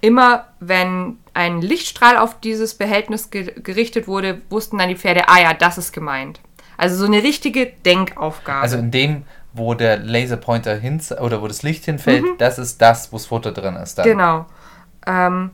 immer 0.00 0.46
wenn 0.60 1.18
ein 1.34 1.60
Lichtstrahl 1.60 2.16
auf 2.16 2.40
dieses 2.40 2.74
Behältnis 2.74 3.30
ge 3.30 3.52
gerichtet 3.60 4.06
wurde, 4.06 4.40
wussten 4.50 4.78
dann 4.78 4.88
die 4.88 4.96
Pferde, 4.96 5.28
ah 5.28 5.40
ja, 5.40 5.54
das 5.54 5.78
ist 5.78 5.92
gemeint. 5.92 6.40
Also 6.76 6.96
so 6.96 7.06
eine 7.06 7.22
richtige 7.22 7.66
Denkaufgabe. 7.66 8.60
Also 8.60 8.78
in 8.78 8.90
dem, 8.90 9.22
wo 9.52 9.74
der 9.74 9.98
Laserpointer 9.98 10.76
hin 10.76 11.00
oder 11.20 11.40
wo 11.40 11.48
das 11.48 11.62
Licht 11.62 11.84
hinfällt, 11.84 12.24
das 12.38 12.58
ist 12.58 12.82
das, 12.82 13.12
wo 13.12 13.16
das 13.16 13.26
Futter 13.26 13.52
drin 13.52 13.76
ist. 13.76 13.96
Dann. 13.96 14.06
Mhm. 14.06 14.10
Genau. 14.10 14.46
Ähm, 15.06 15.50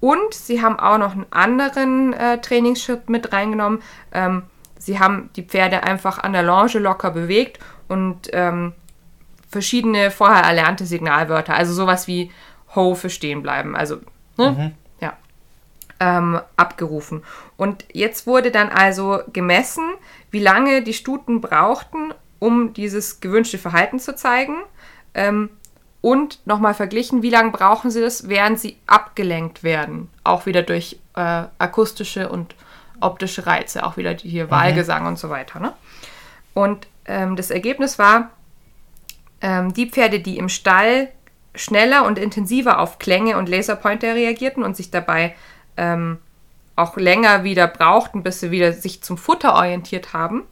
und 0.00 0.34
sie 0.34 0.62
haben 0.62 0.78
auch 0.78 0.98
noch 0.98 1.12
einen 1.12 1.26
anderen 1.30 2.12
äh, 2.12 2.38
Trainingsschritt 2.38 3.08
mit 3.08 3.32
reingenommen. 3.32 3.80
Ähm, 4.12 4.42
sie 4.78 5.00
haben 5.00 5.30
die 5.34 5.42
Pferde 5.42 5.82
einfach 5.82 6.18
an 6.18 6.32
der 6.32 6.42
Longe 6.42 6.78
locker 6.78 7.10
bewegt 7.10 7.58
und 7.88 8.28
ähm, 8.32 8.74
verschiedene 9.54 10.10
vorher 10.10 10.42
erlernte 10.42 10.84
Signalwörter, 10.84 11.54
also 11.54 11.72
sowas 11.72 12.08
wie 12.08 12.32
Ho 12.74 12.96
für 12.96 13.08
stehen 13.08 13.40
bleiben, 13.40 13.76
also 13.76 14.00
ne? 14.36 14.74
ja, 15.00 15.12
ähm, 16.00 16.40
abgerufen. 16.56 17.22
Und 17.56 17.84
jetzt 17.92 18.26
wurde 18.26 18.50
dann 18.50 18.68
also 18.68 19.20
gemessen, 19.32 19.84
wie 20.32 20.40
lange 20.40 20.82
die 20.82 20.92
Stuten 20.92 21.40
brauchten, 21.40 22.12
um 22.40 22.74
dieses 22.74 23.20
gewünschte 23.20 23.58
Verhalten 23.58 24.00
zu 24.00 24.16
zeigen. 24.16 24.56
Ähm, 25.14 25.50
und 26.00 26.40
nochmal 26.46 26.74
verglichen, 26.74 27.22
wie 27.22 27.30
lange 27.30 27.52
brauchen 27.52 27.90
sie 27.92 28.00
das, 28.00 28.28
während 28.28 28.58
sie 28.58 28.76
abgelenkt 28.86 29.62
werden. 29.62 30.10
Auch 30.24 30.44
wieder 30.44 30.62
durch 30.62 30.98
äh, 31.14 31.44
akustische 31.58 32.28
und 32.28 32.56
optische 33.00 33.46
Reize, 33.46 33.86
auch 33.86 33.96
wieder 33.96 34.12
hier 34.14 34.50
Wahlgesang 34.50 35.06
und 35.06 35.18
so 35.18 35.30
weiter. 35.30 35.60
Ne? 35.60 35.72
Und 36.54 36.88
ähm, 37.06 37.36
das 37.36 37.50
Ergebnis 37.50 37.98
war, 37.98 38.30
ähm, 39.40 39.72
die 39.74 39.88
Pferde, 39.90 40.20
die 40.20 40.38
im 40.38 40.48
Stall 40.48 41.08
schneller 41.54 42.04
und 42.06 42.18
intensiver 42.18 42.80
auf 42.80 42.98
Klänge 42.98 43.36
und 43.38 43.48
Laserpointer 43.48 44.14
reagierten 44.14 44.62
und 44.64 44.76
sich 44.76 44.90
dabei 44.90 45.34
ähm, 45.76 46.18
auch 46.76 46.96
länger 46.96 47.44
wieder 47.44 47.68
brauchten, 47.68 48.22
bis 48.22 48.40
sie 48.40 48.50
wieder 48.50 48.72
sich 48.72 49.02
zum 49.02 49.16
Futter 49.16 49.54
orientiert 49.54 50.12
haben, 50.12 50.42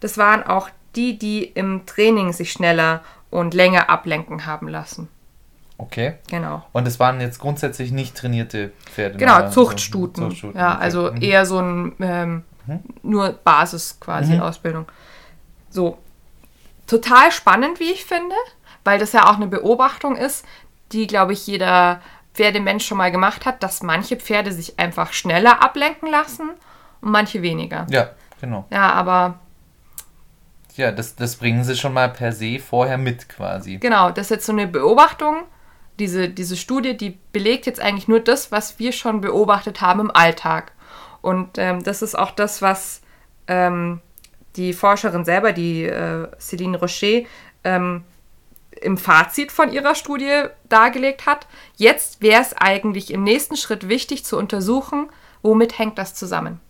das 0.00 0.18
waren 0.18 0.42
auch 0.42 0.68
die, 0.96 1.18
die 1.18 1.44
im 1.44 1.86
Training 1.86 2.32
sich 2.34 2.52
schneller 2.52 3.02
und 3.30 3.54
länger 3.54 3.88
ablenken 3.88 4.44
haben 4.44 4.68
lassen. 4.68 5.08
Okay. 5.78 6.14
Genau. 6.28 6.62
Und 6.72 6.86
es 6.86 7.00
waren 7.00 7.20
jetzt 7.20 7.38
grundsätzlich 7.40 7.90
nicht 7.92 8.14
trainierte 8.14 8.72
Pferde. 8.84 9.16
Genau? 9.16 9.48
Zuchtstuten. 9.48 10.24
Zuchtstuten, 10.24 10.58
Ja, 10.60 10.74
okay. 10.74 10.82
also 10.82 11.12
Mhm. 11.12 11.22
eher 11.22 11.46
so 11.46 11.58
ein 11.60 11.92
ähm, 12.00 12.42
nur 13.02 13.32
Basis 13.32 13.98
quasi 13.98 14.34
Mhm. 14.34 14.42
Ausbildung. 14.42 14.84
So, 15.70 15.98
total 16.92 17.32
spannend, 17.32 17.80
wie 17.80 17.90
ich 17.90 18.04
finde, 18.04 18.36
weil 18.84 18.98
das 18.98 19.12
ja 19.12 19.30
auch 19.30 19.36
eine 19.36 19.46
Beobachtung 19.46 20.16
ist, 20.16 20.44
die, 20.92 21.06
glaube 21.06 21.32
ich, 21.32 21.46
jeder 21.46 22.02
Pferdemensch 22.34 22.86
schon 22.86 22.98
mal 22.98 23.10
gemacht 23.10 23.46
hat, 23.46 23.62
dass 23.62 23.82
manche 23.82 24.16
Pferde 24.16 24.52
sich 24.52 24.78
einfach 24.78 25.12
schneller 25.12 25.62
ablenken 25.62 26.10
lassen 26.10 26.50
und 27.00 27.10
manche 27.10 27.40
weniger. 27.40 27.86
Ja, 27.90 28.10
genau. 28.40 28.66
Ja, 28.70 28.92
aber 28.92 29.38
Ja, 30.76 30.92
das, 30.92 31.16
das 31.16 31.36
bringen 31.36 31.64
sie 31.64 31.76
schon 31.76 31.94
mal 31.94 32.10
per 32.10 32.32
se 32.32 32.58
vorher 32.58 32.98
mit 32.98 33.28
quasi. 33.28 33.78
genau, 33.78 34.10
das 34.10 34.26
ist 34.26 34.30
jetzt 34.30 34.46
so 34.46 34.52
eine 34.52 34.66
Beobachtung. 34.66 35.44
Diese, 35.98 36.28
diese 36.28 36.56
Studie, 36.56 36.96
die 36.96 37.18
belegt 37.32 37.66
jetzt 37.66 37.80
eigentlich 37.80 38.08
nur 38.08 38.20
das, 38.20 38.50
was 38.50 38.78
wir 38.78 38.92
schon 38.92 39.20
beobachtet 39.20 39.80
haben 39.80 40.00
im 40.00 40.10
Alltag. 40.10 40.72
Und 41.20 41.58
ähm, 41.58 41.82
das 41.82 42.02
ist 42.02 42.18
auch 42.18 42.32
das, 42.32 42.60
was 42.62 43.02
ähm, 43.46 44.00
die 44.56 44.72
Forscherin 44.72 45.24
selber, 45.24 45.52
die 45.52 45.84
äh, 45.84 46.28
Céline 46.38 46.78
Rocher, 46.78 47.22
ähm, 47.64 48.04
im 48.80 48.98
Fazit 48.98 49.52
von 49.52 49.72
ihrer 49.72 49.94
Studie 49.94 50.44
dargelegt 50.68 51.26
hat. 51.26 51.46
Jetzt 51.76 52.20
wäre 52.20 52.42
es 52.42 52.54
eigentlich 52.54 53.12
im 53.12 53.22
nächsten 53.22 53.56
Schritt 53.56 53.88
wichtig 53.88 54.24
zu 54.24 54.36
untersuchen, 54.36 55.08
womit 55.42 55.78
hängt 55.78 55.98
das 55.98 56.14
zusammen. 56.14 56.60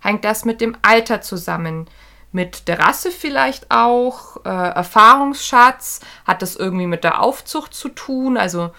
Hängt 0.00 0.24
das 0.24 0.44
mit 0.44 0.60
dem 0.60 0.76
Alter 0.82 1.20
zusammen? 1.20 1.86
Mit 2.30 2.68
der 2.68 2.78
Rasse 2.78 3.10
vielleicht 3.10 3.70
auch? 3.70 4.44
Äh, 4.44 4.48
Erfahrungsschatz? 4.48 6.00
Hat 6.26 6.42
das 6.42 6.56
irgendwie 6.56 6.86
mit 6.86 7.04
der 7.04 7.20
Aufzucht 7.20 7.74
zu 7.74 7.88
tun? 7.88 8.36
Also, 8.36 8.70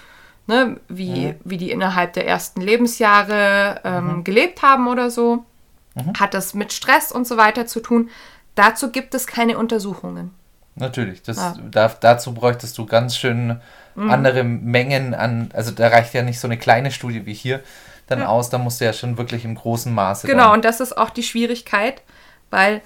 ne, 0.48 0.80
wie, 0.88 1.36
wie 1.44 1.58
die 1.58 1.72
innerhalb 1.72 2.14
der 2.14 2.28
ersten 2.28 2.62
Lebensjahre 2.62 3.82
ähm, 3.84 4.24
gelebt 4.24 4.62
haben 4.62 4.88
oder 4.88 5.10
so? 5.12 5.46
Hat 6.20 6.34
das 6.34 6.54
mit 6.54 6.74
Stress 6.74 7.12
und 7.12 7.28
so 7.28 7.38
weiter 7.38 7.66
zu 7.68 7.80
tun? 7.80 8.10
Dazu 8.56 8.92
gibt 8.92 9.14
es 9.16 9.28
keine 9.28 9.58
Untersuchungen. 9.58 10.32
Natürlich. 10.76 11.22
Das, 11.22 11.38
Ja. 11.38 11.56
da, 11.70 11.88
dazu 11.88 12.34
bräuchtest 12.34 12.78
du 12.78 12.86
ganz 12.86 13.16
schön 13.16 13.60
Mhm. 13.96 14.10
andere 14.10 14.44
Mengen 14.44 15.14
an, 15.14 15.50
also 15.54 15.70
da 15.72 15.88
reicht 15.90 16.16
ja 16.16 16.24
nicht 16.24 16.40
so 16.40 16.48
eine 16.48 16.58
kleine 16.58 16.90
Studie 16.92 17.28
wie 17.28 17.34
hier 17.36 17.62
dann 18.08 18.24
aus, 18.24 18.50
da 18.50 18.58
musst 18.58 18.82
du 18.82 18.86
ja 18.86 18.94
schon 18.94 19.18
wirklich 19.18 19.46
im 19.46 19.56
großen 19.56 19.94
Maße. 19.94 20.28
Genau, 20.28 20.52
und 20.52 20.66
das 20.66 20.80
ist 20.80 20.98
auch 20.98 21.10
die 21.10 21.24
Schwierigkeit, 21.24 22.02
weil 22.50 22.82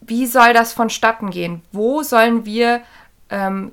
wie 0.00 0.26
soll 0.26 0.52
das 0.52 0.72
vonstatten 0.72 1.30
gehen? 1.30 1.62
Wo 1.72 2.02
sollen 2.02 2.44
wir 2.44 2.80
ähm, 3.30 3.72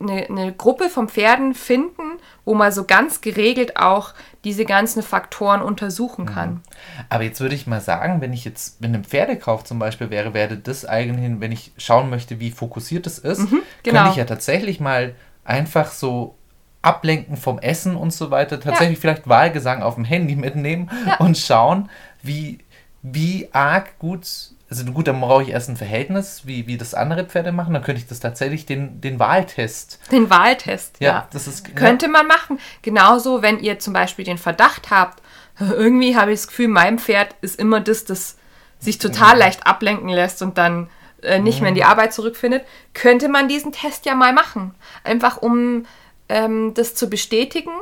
eine, 0.00 0.26
eine 0.28 0.52
Gruppe 0.52 0.88
von 0.88 1.08
Pferden 1.08 1.54
finden, 1.54 2.02
wo 2.44 2.54
man 2.54 2.70
so 2.72 2.84
ganz 2.84 3.20
geregelt 3.20 3.76
auch 3.76 4.12
diese 4.44 4.64
ganzen 4.64 5.02
Faktoren 5.02 5.62
untersuchen 5.62 6.26
kann? 6.26 6.60
Aber 7.08 7.24
jetzt 7.24 7.40
würde 7.40 7.54
ich 7.54 7.66
mal 7.66 7.80
sagen, 7.80 8.20
wenn 8.20 8.32
ich 8.32 8.44
jetzt 8.44 8.80
mit 8.80 8.88
einem 8.88 9.04
Pferdekauf 9.04 9.64
zum 9.64 9.78
Beispiel 9.78 10.10
wäre, 10.10 10.34
wäre 10.34 10.56
das 10.56 10.84
eigentlich, 10.84 11.40
wenn 11.40 11.52
ich 11.52 11.72
schauen 11.78 12.10
möchte, 12.10 12.38
wie 12.40 12.50
fokussiert 12.50 13.06
es 13.06 13.18
ist, 13.18 13.48
genau. 13.48 13.62
könnte 13.82 14.10
ich 14.10 14.16
ja 14.16 14.24
tatsächlich 14.24 14.80
mal 14.80 15.14
einfach 15.44 15.90
so 15.90 16.36
ablenken 16.82 17.36
vom 17.36 17.58
Essen 17.58 17.96
und 17.96 18.12
so 18.12 18.30
weiter, 18.30 18.60
tatsächlich 18.60 18.98
vielleicht 18.98 19.28
Wahlgesang 19.28 19.82
auf 19.82 19.94
dem 19.94 20.04
Handy 20.04 20.36
mitnehmen 20.36 20.90
Ja. 21.06 21.16
und 21.16 21.38
schauen, 21.38 21.88
wie, 22.22 22.58
wie 23.02 23.48
arg 23.52 23.98
gut, 23.98 24.26
also 24.70 24.84
gut, 24.86 25.06
dann 25.06 25.20
brauche 25.20 25.42
ich 25.42 25.50
erst 25.50 25.68
ein 25.68 25.76
Verhältnis, 25.76 26.42
wie, 26.44 26.66
wie 26.66 26.78
das 26.78 26.94
andere 26.94 27.24
Pferde 27.24 27.52
machen, 27.52 27.74
dann 27.74 27.82
könnte 27.82 28.00
ich 28.00 28.08
das 28.08 28.20
tatsächlich 28.20 28.66
den, 28.66 29.00
den 29.00 29.18
Wahltest, 29.18 30.00
Den 30.10 30.30
Wahltest, 30.30 30.96
ja, 31.00 31.08
ja. 31.08 31.28
das 31.32 31.46
ist, 31.46 31.76
Könnte 31.76 32.08
man 32.08 32.26
machen. 32.26 32.58
Genauso, 32.82 33.42
wenn 33.42 33.60
ihr 33.60 33.78
zum 33.78 33.92
Beispiel 33.92 34.24
den 34.24 34.38
Verdacht 34.38 34.90
habt, 34.90 35.22
irgendwie 35.60 36.16
habe 36.16 36.32
ich 36.32 36.40
das 36.40 36.48
Gefühl, 36.48 36.68
mein 36.68 36.98
Pferd 36.98 37.34
ist 37.40 37.58
immer 37.58 37.80
das, 37.80 38.04
das 38.04 38.36
sich 38.78 38.98
total 38.98 39.38
leicht 39.38 39.66
ablenken 39.66 40.08
lässt 40.08 40.42
und 40.42 40.58
dann 40.58 40.88
äh, 41.22 41.38
nicht 41.38 41.60
mehr 41.60 41.70
in 41.70 41.74
die 41.74 41.84
Arbeit 41.84 42.12
zurückfindet, 42.12 42.64
könnte 42.92 43.28
man 43.28 43.48
diesen 43.48 43.72
Test 43.72 44.04
ja 44.04 44.14
mal 44.14 44.32
machen. 44.32 44.74
Einfach 45.04 45.40
um 45.40 45.86
ähm, 46.28 46.74
das 46.74 46.94
zu 46.94 47.08
bestätigen 47.08 47.72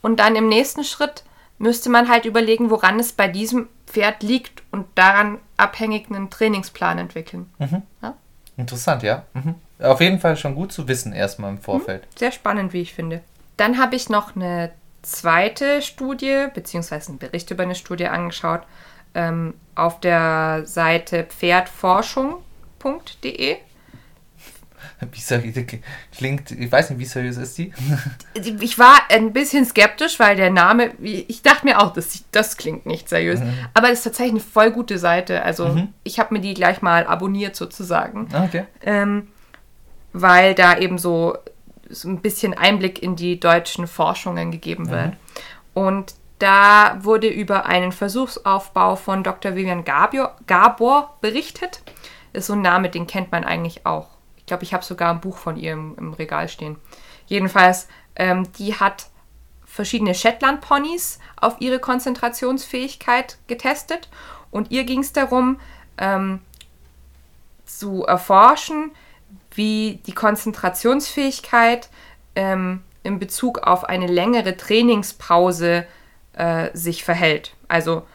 und 0.00 0.20
dann 0.20 0.36
im 0.36 0.48
nächsten 0.48 0.84
Schritt 0.84 1.24
müsste 1.58 1.90
man 1.90 2.08
halt 2.08 2.24
überlegen, 2.24 2.70
woran 2.70 2.98
es 2.98 3.12
bei 3.12 3.28
diesem 3.28 3.68
Pferd 3.86 4.22
liegt 4.22 4.62
und 4.70 4.86
daran 4.94 5.38
abhängig 5.56 6.10
einen 6.10 6.30
Trainingsplan 6.30 6.98
entwickeln. 6.98 7.50
Ja? 8.02 8.14
interessant, 8.56 9.02
ja. 9.02 9.24
Mhm. 9.34 9.56
Auf 9.80 10.00
jeden 10.00 10.18
Fall 10.18 10.36
schon 10.36 10.54
gut 10.54 10.72
zu 10.72 10.88
wissen, 10.88 11.12
erstmal 11.12 11.50
im 11.50 11.58
Vorfeld. 11.58 12.04
Sehr 12.16 12.32
spannend, 12.32 12.72
wie 12.72 12.80
ich 12.80 12.94
finde. 12.94 13.20
Dann 13.56 13.78
habe 13.78 13.96
ich 13.96 14.08
noch 14.08 14.34
eine 14.34 14.72
zweite 15.02 15.82
Studie, 15.82 16.46
beziehungsweise 16.52 17.10
einen 17.10 17.18
Bericht 17.18 17.50
über 17.50 17.62
eine 17.62 17.74
Studie 17.74 18.06
angeschaut, 18.06 18.62
ähm, 19.14 19.54
auf 19.74 20.00
der 20.00 20.62
Seite 20.64 21.24
pferdforschung.de. 21.24 23.56
Wie 25.12 25.20
seriös, 25.20 25.54
klingt, 26.16 26.50
ich 26.50 26.72
weiß 26.72 26.90
nicht, 26.90 26.98
wie 26.98 27.04
seriös 27.04 27.36
ist 27.36 27.58
die? 27.58 27.72
Ich 28.34 28.78
war 28.78 28.94
ein 29.10 29.32
bisschen 29.32 29.64
skeptisch, 29.66 30.18
weil 30.18 30.36
der 30.36 30.50
Name, 30.50 30.92
ich 31.00 31.42
dachte 31.42 31.66
mir 31.66 31.80
auch, 31.80 31.92
das, 31.92 32.24
das 32.32 32.56
klingt 32.56 32.86
nicht 32.86 33.08
seriös. 33.08 33.40
Mhm. 33.40 33.52
Aber 33.74 33.90
es 33.90 33.98
ist 33.98 34.04
tatsächlich 34.04 34.42
eine 34.42 34.52
voll 34.52 34.70
gute 34.70 34.98
Seite. 34.98 35.42
Also 35.42 35.68
mhm. 35.68 35.88
ich 36.02 36.18
habe 36.18 36.34
mir 36.34 36.40
die 36.40 36.54
gleich 36.54 36.80
mal 36.80 37.06
abonniert 37.06 37.56
sozusagen. 37.56 38.28
Ah, 38.32 38.44
okay. 38.44 38.64
Ähm, 38.82 39.28
weil 40.12 40.54
da 40.54 40.78
eben 40.78 40.96
so, 40.96 41.36
so 41.90 42.08
ein 42.08 42.20
bisschen 42.20 42.54
Einblick 42.54 43.02
in 43.02 43.16
die 43.16 43.38
deutschen 43.38 43.86
Forschungen 43.86 44.50
gegeben 44.50 44.88
wird. 44.88 45.10
Mhm. 45.10 45.16
Und 45.74 46.14
da 46.38 46.98
wurde 47.02 47.28
über 47.28 47.66
einen 47.66 47.92
Versuchsaufbau 47.92 48.96
von 48.96 49.22
Dr. 49.22 49.56
Vivian 49.56 49.84
Gabor, 49.84 50.36
Gabor 50.46 51.16
berichtet. 51.20 51.82
Das 52.32 52.40
ist 52.42 52.46
so 52.48 52.52
ein 52.54 52.62
Name, 52.62 52.90
den 52.90 53.06
kennt 53.06 53.32
man 53.32 53.44
eigentlich 53.44 53.86
auch. 53.86 54.15
Ich 54.46 54.48
glaube, 54.48 54.62
ich 54.62 54.72
habe 54.72 54.84
sogar 54.84 55.10
ein 55.10 55.20
Buch 55.20 55.38
von 55.38 55.56
ihr 55.56 55.72
im, 55.72 55.96
im 55.98 56.12
Regal 56.12 56.48
stehen. 56.48 56.76
Jedenfalls, 57.26 57.88
ähm, 58.14 58.46
die 58.52 58.76
hat 58.76 59.06
verschiedene 59.64 60.14
Shetland-Ponys 60.14 61.18
auf 61.34 61.56
ihre 61.58 61.80
Konzentrationsfähigkeit 61.80 63.38
getestet 63.48 64.08
und 64.52 64.70
ihr 64.70 64.84
ging 64.84 65.00
es 65.00 65.12
darum, 65.12 65.58
ähm, 65.98 66.38
zu 67.64 68.04
erforschen, 68.04 68.92
wie 69.50 70.00
die 70.06 70.14
Konzentrationsfähigkeit 70.14 71.88
ähm, 72.36 72.84
in 73.02 73.18
Bezug 73.18 73.58
auf 73.58 73.82
eine 73.82 74.06
längere 74.06 74.56
Trainingspause 74.56 75.88
äh, 76.34 76.70
sich 76.72 77.02
verhält. 77.02 77.56
Also 77.66 78.06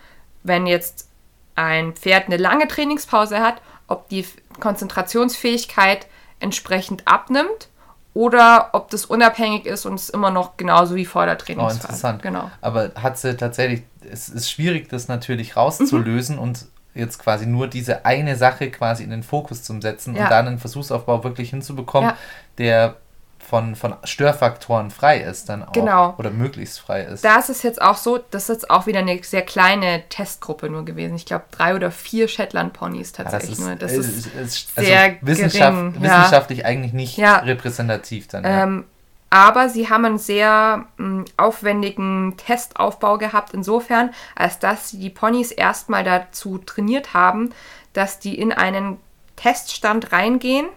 wenn 0.44 0.66
jetzt 0.66 1.10
ein 1.56 1.92
Pferd 1.92 2.28
eine 2.28 2.38
lange 2.38 2.70
Trainingspause 2.70 3.42
hat, 3.42 3.62
ob 3.88 4.08
die 4.08 4.26
Konzentrationsfähigkeit 4.62 6.08
entsprechend 6.42 7.08
abnimmt 7.08 7.70
oder 8.14 8.70
ob 8.74 8.90
das 8.90 9.06
unabhängig 9.06 9.66
ist 9.66 9.86
und 9.86 9.96
es 9.96 10.10
immer 10.10 10.32
noch 10.32 10.58
genauso 10.58 10.96
wie 10.96 11.06
vor 11.06 11.26
der 11.26 11.38
Trainingsphase. 11.38 11.80
Oh, 11.80 11.84
interessant. 11.84 12.22
Genau. 12.22 12.52
Aber 12.60 12.92
hat 12.96 13.18
sie 13.18 13.38
tatsächlich, 13.38 13.84
es 14.10 14.28
ist 14.30 14.52
schwierig, 14.52 14.90
das 14.90 15.08
natürlich 15.08 15.56
rauszulösen 15.56 16.36
mhm. 16.36 16.42
und 16.42 16.66
jetzt 16.94 17.20
quasi 17.20 17.46
nur 17.46 17.68
diese 17.68 18.06
eine 18.06 18.36
Sache 18.36 18.70
quasi 18.70 19.04
in 19.04 19.12
den 19.12 19.24
Fokus 19.24 19.64
zu 19.64 19.80
setzen 19.80 20.16
ja. 20.16 20.24
und 20.24 20.32
dann 20.32 20.48
einen 20.48 20.60
Versuchsaufbau 20.60 21.24
wirklich 21.24 21.52
hinzubekommen, 21.52 22.10
ja. 22.10 22.18
der 22.58 22.96
von, 23.42 23.76
von 23.76 23.96
Störfaktoren 24.04 24.92
frei 24.92 25.20
ist 25.20 25.50
dann 25.50 25.64
auch. 25.64 25.74
Genau. 25.74 26.16
Oder 26.18 26.30
möglichst 26.30 26.80
frei 26.80 27.04
ist. 27.04 27.26
Da 27.26 27.38
ist 27.38 27.50
es 27.50 27.64
jetzt 27.64 27.82
auch 27.82 27.98
so, 27.98 28.18
das 28.18 28.44
ist 28.44 28.50
jetzt 28.50 28.70
auch 28.70 28.88
wieder 28.88 29.00
eine 29.00 29.22
sehr 29.24 29.42
kleine 29.42 30.04
Testgruppe 30.10 30.70
nur 30.70 30.86
gewesen. 30.86 31.16
Ich 31.16 31.26
glaube, 31.26 31.46
drei 31.52 31.76
oder 31.76 31.92
vier 31.92 32.28
Shetland-Ponys 32.28 33.12
tatsächlich 33.12 33.60
ja, 33.60 33.76
das 33.76 33.92
ist, 33.92 34.00
nur. 34.00 34.08
Das 34.08 34.16
ist, 34.16 34.28
ist, 34.28 34.36
ist 34.36 34.76
sehr 34.76 35.02
also 35.02 35.18
Wissenschaft, 35.22 35.76
gering, 35.76 36.02
wissenschaftlich 36.02 36.60
ja. 36.60 36.66
eigentlich 36.66 36.94
nicht 36.94 37.18
ja. 37.18 37.38
repräsentativ 37.38 38.28
dann. 38.28 38.44
Ähm, 38.46 38.86
aber 39.30 39.70
sie 39.70 39.90
haben 39.90 40.06
einen 40.06 40.18
sehr 40.18 40.86
mh, 40.98 41.06
hm, 41.06 41.26
aufwendigen 41.38 42.36
Testaufbau 42.38 43.18
gehabt, 43.18 43.54
insofern, 43.54 44.12
als 44.36 44.60
dass 44.60 44.90
sie 44.90 45.00
die 45.00 45.10
Ponys 45.10 45.52
erstmal 45.52 46.04
dazu 46.04 46.58
trainiert 46.58 47.14
haben, 47.14 47.52
dass 47.94 48.20
die 48.20 48.38
in 48.38 48.52
einen 48.52 48.98
Teststand 49.36 50.12
reingehen 50.12 50.68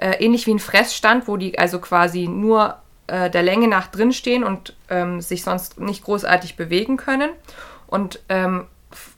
äh, 0.00 0.24
ähnlich 0.24 0.46
wie 0.46 0.54
ein 0.54 0.58
Fressstand, 0.58 1.28
wo 1.28 1.36
die 1.36 1.58
also 1.58 1.78
quasi 1.78 2.26
nur 2.26 2.76
äh, 3.06 3.28
der 3.28 3.42
Länge 3.42 3.68
nach 3.68 3.88
drin 3.88 4.12
stehen 4.12 4.44
und 4.44 4.74
ähm, 4.88 5.20
sich 5.20 5.44
sonst 5.44 5.78
nicht 5.78 6.04
großartig 6.04 6.56
bewegen 6.56 6.96
können. 6.96 7.30
Und 7.86 8.20
ähm, 8.30 8.66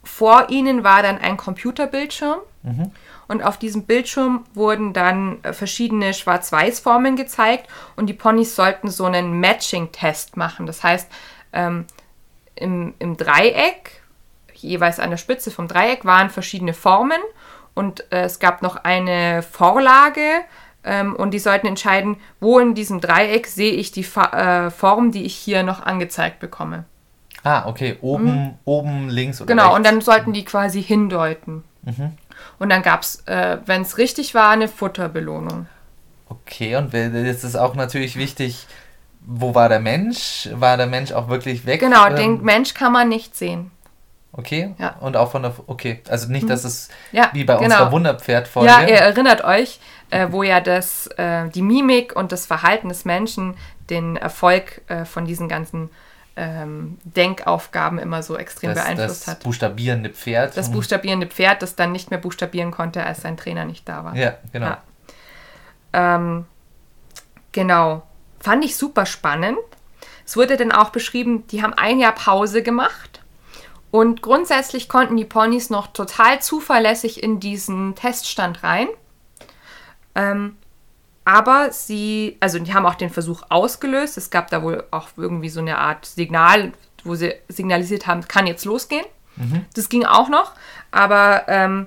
vor 0.02 0.50
ihnen 0.50 0.82
war 0.82 1.02
dann 1.02 1.18
ein 1.18 1.36
Computerbildschirm. 1.36 2.40
Mhm. 2.64 2.90
Und 3.28 3.44
auf 3.44 3.58
diesem 3.58 3.84
Bildschirm 3.84 4.44
wurden 4.54 4.92
dann 4.92 5.42
äh, 5.44 5.52
verschiedene 5.52 6.14
Schwarz-Weiß-Formen 6.14 7.14
gezeigt 7.14 7.68
und 7.94 8.06
die 8.06 8.14
Ponys 8.14 8.56
sollten 8.56 8.90
so 8.90 9.04
einen 9.04 9.38
Matching-Test 9.38 10.36
machen. 10.36 10.66
Das 10.66 10.82
heißt, 10.82 11.08
ähm, 11.52 11.86
im, 12.56 12.94
im 12.98 13.16
Dreieck, 13.16 14.02
jeweils 14.52 14.98
an 14.98 15.10
der 15.10 15.16
Spitze 15.16 15.52
vom 15.52 15.68
Dreieck, 15.68 16.04
waren 16.04 16.28
verschiedene 16.28 16.74
Formen 16.74 17.20
und 17.74 18.12
äh, 18.12 18.24
es 18.24 18.38
gab 18.38 18.62
noch 18.62 18.76
eine 18.76 19.42
Vorlage, 19.42 20.42
ähm, 20.84 21.14
und 21.14 21.32
die 21.32 21.38
sollten 21.38 21.66
entscheiden, 21.66 22.16
wo 22.40 22.58
in 22.58 22.74
diesem 22.74 23.00
Dreieck 23.00 23.46
sehe 23.46 23.72
ich 23.72 23.92
die 23.92 24.04
Fa 24.04 24.66
äh, 24.66 24.70
Form, 24.70 25.12
die 25.12 25.24
ich 25.24 25.34
hier 25.34 25.62
noch 25.62 25.80
angezeigt 25.84 26.40
bekomme. 26.40 26.84
Ah, 27.44 27.66
okay. 27.66 27.96
Oben, 28.00 28.24
mhm. 28.24 28.54
oben 28.64 29.08
links 29.08 29.40
oder 29.40 29.48
Genau, 29.48 29.64
rechts. 29.64 29.76
und 29.76 29.86
dann 29.86 30.00
sollten 30.00 30.32
die 30.32 30.44
quasi 30.44 30.82
hindeuten. 30.82 31.64
Mhm. 31.82 32.12
Und 32.58 32.70
dann 32.70 32.82
gab 32.82 33.02
es, 33.02 33.22
äh, 33.26 33.58
wenn 33.66 33.82
es 33.82 33.98
richtig 33.98 34.34
war, 34.34 34.50
eine 34.50 34.68
Futterbelohnung. 34.68 35.66
Okay, 36.28 36.76
und 36.76 36.92
jetzt 36.92 37.44
ist 37.44 37.56
auch 37.56 37.74
natürlich 37.74 38.16
wichtig, 38.16 38.66
wo 39.20 39.54
war 39.54 39.68
der 39.68 39.80
Mensch? 39.80 40.48
War 40.52 40.76
der 40.76 40.86
Mensch 40.86 41.12
auch 41.12 41.28
wirklich 41.28 41.66
weg? 41.66 41.80
Genau, 41.80 42.06
ähm, 42.06 42.16
den 42.16 42.42
Mensch 42.42 42.74
kann 42.74 42.92
man 42.92 43.08
nicht 43.08 43.36
sehen. 43.36 43.70
Okay. 44.32 44.74
Ja. 44.78 44.96
Und 45.00 45.16
auch 45.16 45.30
von 45.30 45.42
der. 45.42 45.52
Okay. 45.66 46.00
Also 46.08 46.30
nicht, 46.32 46.48
dass 46.48 46.64
es 46.64 46.88
ja, 47.12 47.28
wie 47.34 47.44
bei 47.44 47.54
genau. 47.54 47.64
unserer 47.64 47.92
Wunderpferd-Folge. 47.92 48.70
Ja, 48.70 48.80
ihr 48.80 48.96
erinnert 48.96 49.44
euch, 49.44 49.78
äh, 50.12 50.30
wo 50.30 50.42
ja 50.42 50.60
das, 50.60 51.06
äh, 51.16 51.48
die 51.48 51.62
Mimik 51.62 52.14
und 52.14 52.32
das 52.32 52.44
Verhalten 52.46 52.90
des 52.90 53.04
Menschen 53.04 53.56
den 53.88 54.16
Erfolg 54.16 54.82
äh, 54.88 55.06
von 55.06 55.24
diesen 55.24 55.48
ganzen 55.48 55.88
ähm, 56.36 56.98
Denkaufgaben 57.04 57.98
immer 57.98 58.22
so 58.22 58.36
extrem 58.36 58.74
das, 58.74 58.84
beeinflusst 58.84 59.22
das 59.22 59.28
hat. 59.28 59.36
Das 59.38 59.44
buchstabierende 59.44 60.10
Pferd. 60.10 60.56
Das 60.56 60.70
buchstabierende 60.70 61.26
Pferd, 61.26 61.62
das 61.62 61.76
dann 61.76 61.92
nicht 61.92 62.10
mehr 62.10 62.20
buchstabieren 62.20 62.70
konnte, 62.70 63.04
als 63.04 63.22
sein 63.22 63.38
Trainer 63.38 63.64
nicht 63.64 63.88
da 63.88 64.04
war. 64.04 64.14
Ja, 64.14 64.36
genau. 64.52 64.66
Ja. 64.66 64.82
Ähm, 65.94 66.44
genau. 67.52 68.02
Fand 68.38 68.64
ich 68.64 68.76
super 68.76 69.06
spannend. 69.06 69.58
Es 70.26 70.36
wurde 70.36 70.58
dann 70.58 70.72
auch 70.72 70.90
beschrieben, 70.90 71.46
die 71.48 71.62
haben 71.62 71.72
ein 71.74 71.98
Jahr 71.98 72.14
Pause 72.14 72.62
gemacht 72.62 73.22
und 73.90 74.20
grundsätzlich 74.20 74.88
konnten 74.90 75.16
die 75.16 75.24
Ponys 75.24 75.70
noch 75.70 75.86
total 75.88 76.40
zuverlässig 76.40 77.22
in 77.22 77.40
diesen 77.40 77.94
Teststand 77.94 78.62
rein. 78.62 78.88
Ähm, 80.14 80.56
aber 81.24 81.70
sie, 81.70 82.36
also 82.40 82.58
die 82.58 82.74
haben 82.74 82.86
auch 82.86 82.96
den 82.96 83.10
Versuch 83.10 83.42
ausgelöst. 83.48 84.16
Es 84.16 84.30
gab 84.30 84.50
da 84.50 84.62
wohl 84.62 84.84
auch 84.90 85.08
irgendwie 85.16 85.48
so 85.48 85.60
eine 85.60 85.78
Art 85.78 86.04
Signal, 86.04 86.72
wo 87.04 87.14
sie 87.14 87.34
signalisiert 87.48 88.06
haben, 88.06 88.26
kann 88.26 88.46
jetzt 88.46 88.64
losgehen. 88.64 89.06
Mhm. 89.36 89.64
Das 89.74 89.88
ging 89.88 90.04
auch 90.04 90.28
noch. 90.28 90.52
Aber 90.90 91.44
ähm, 91.48 91.86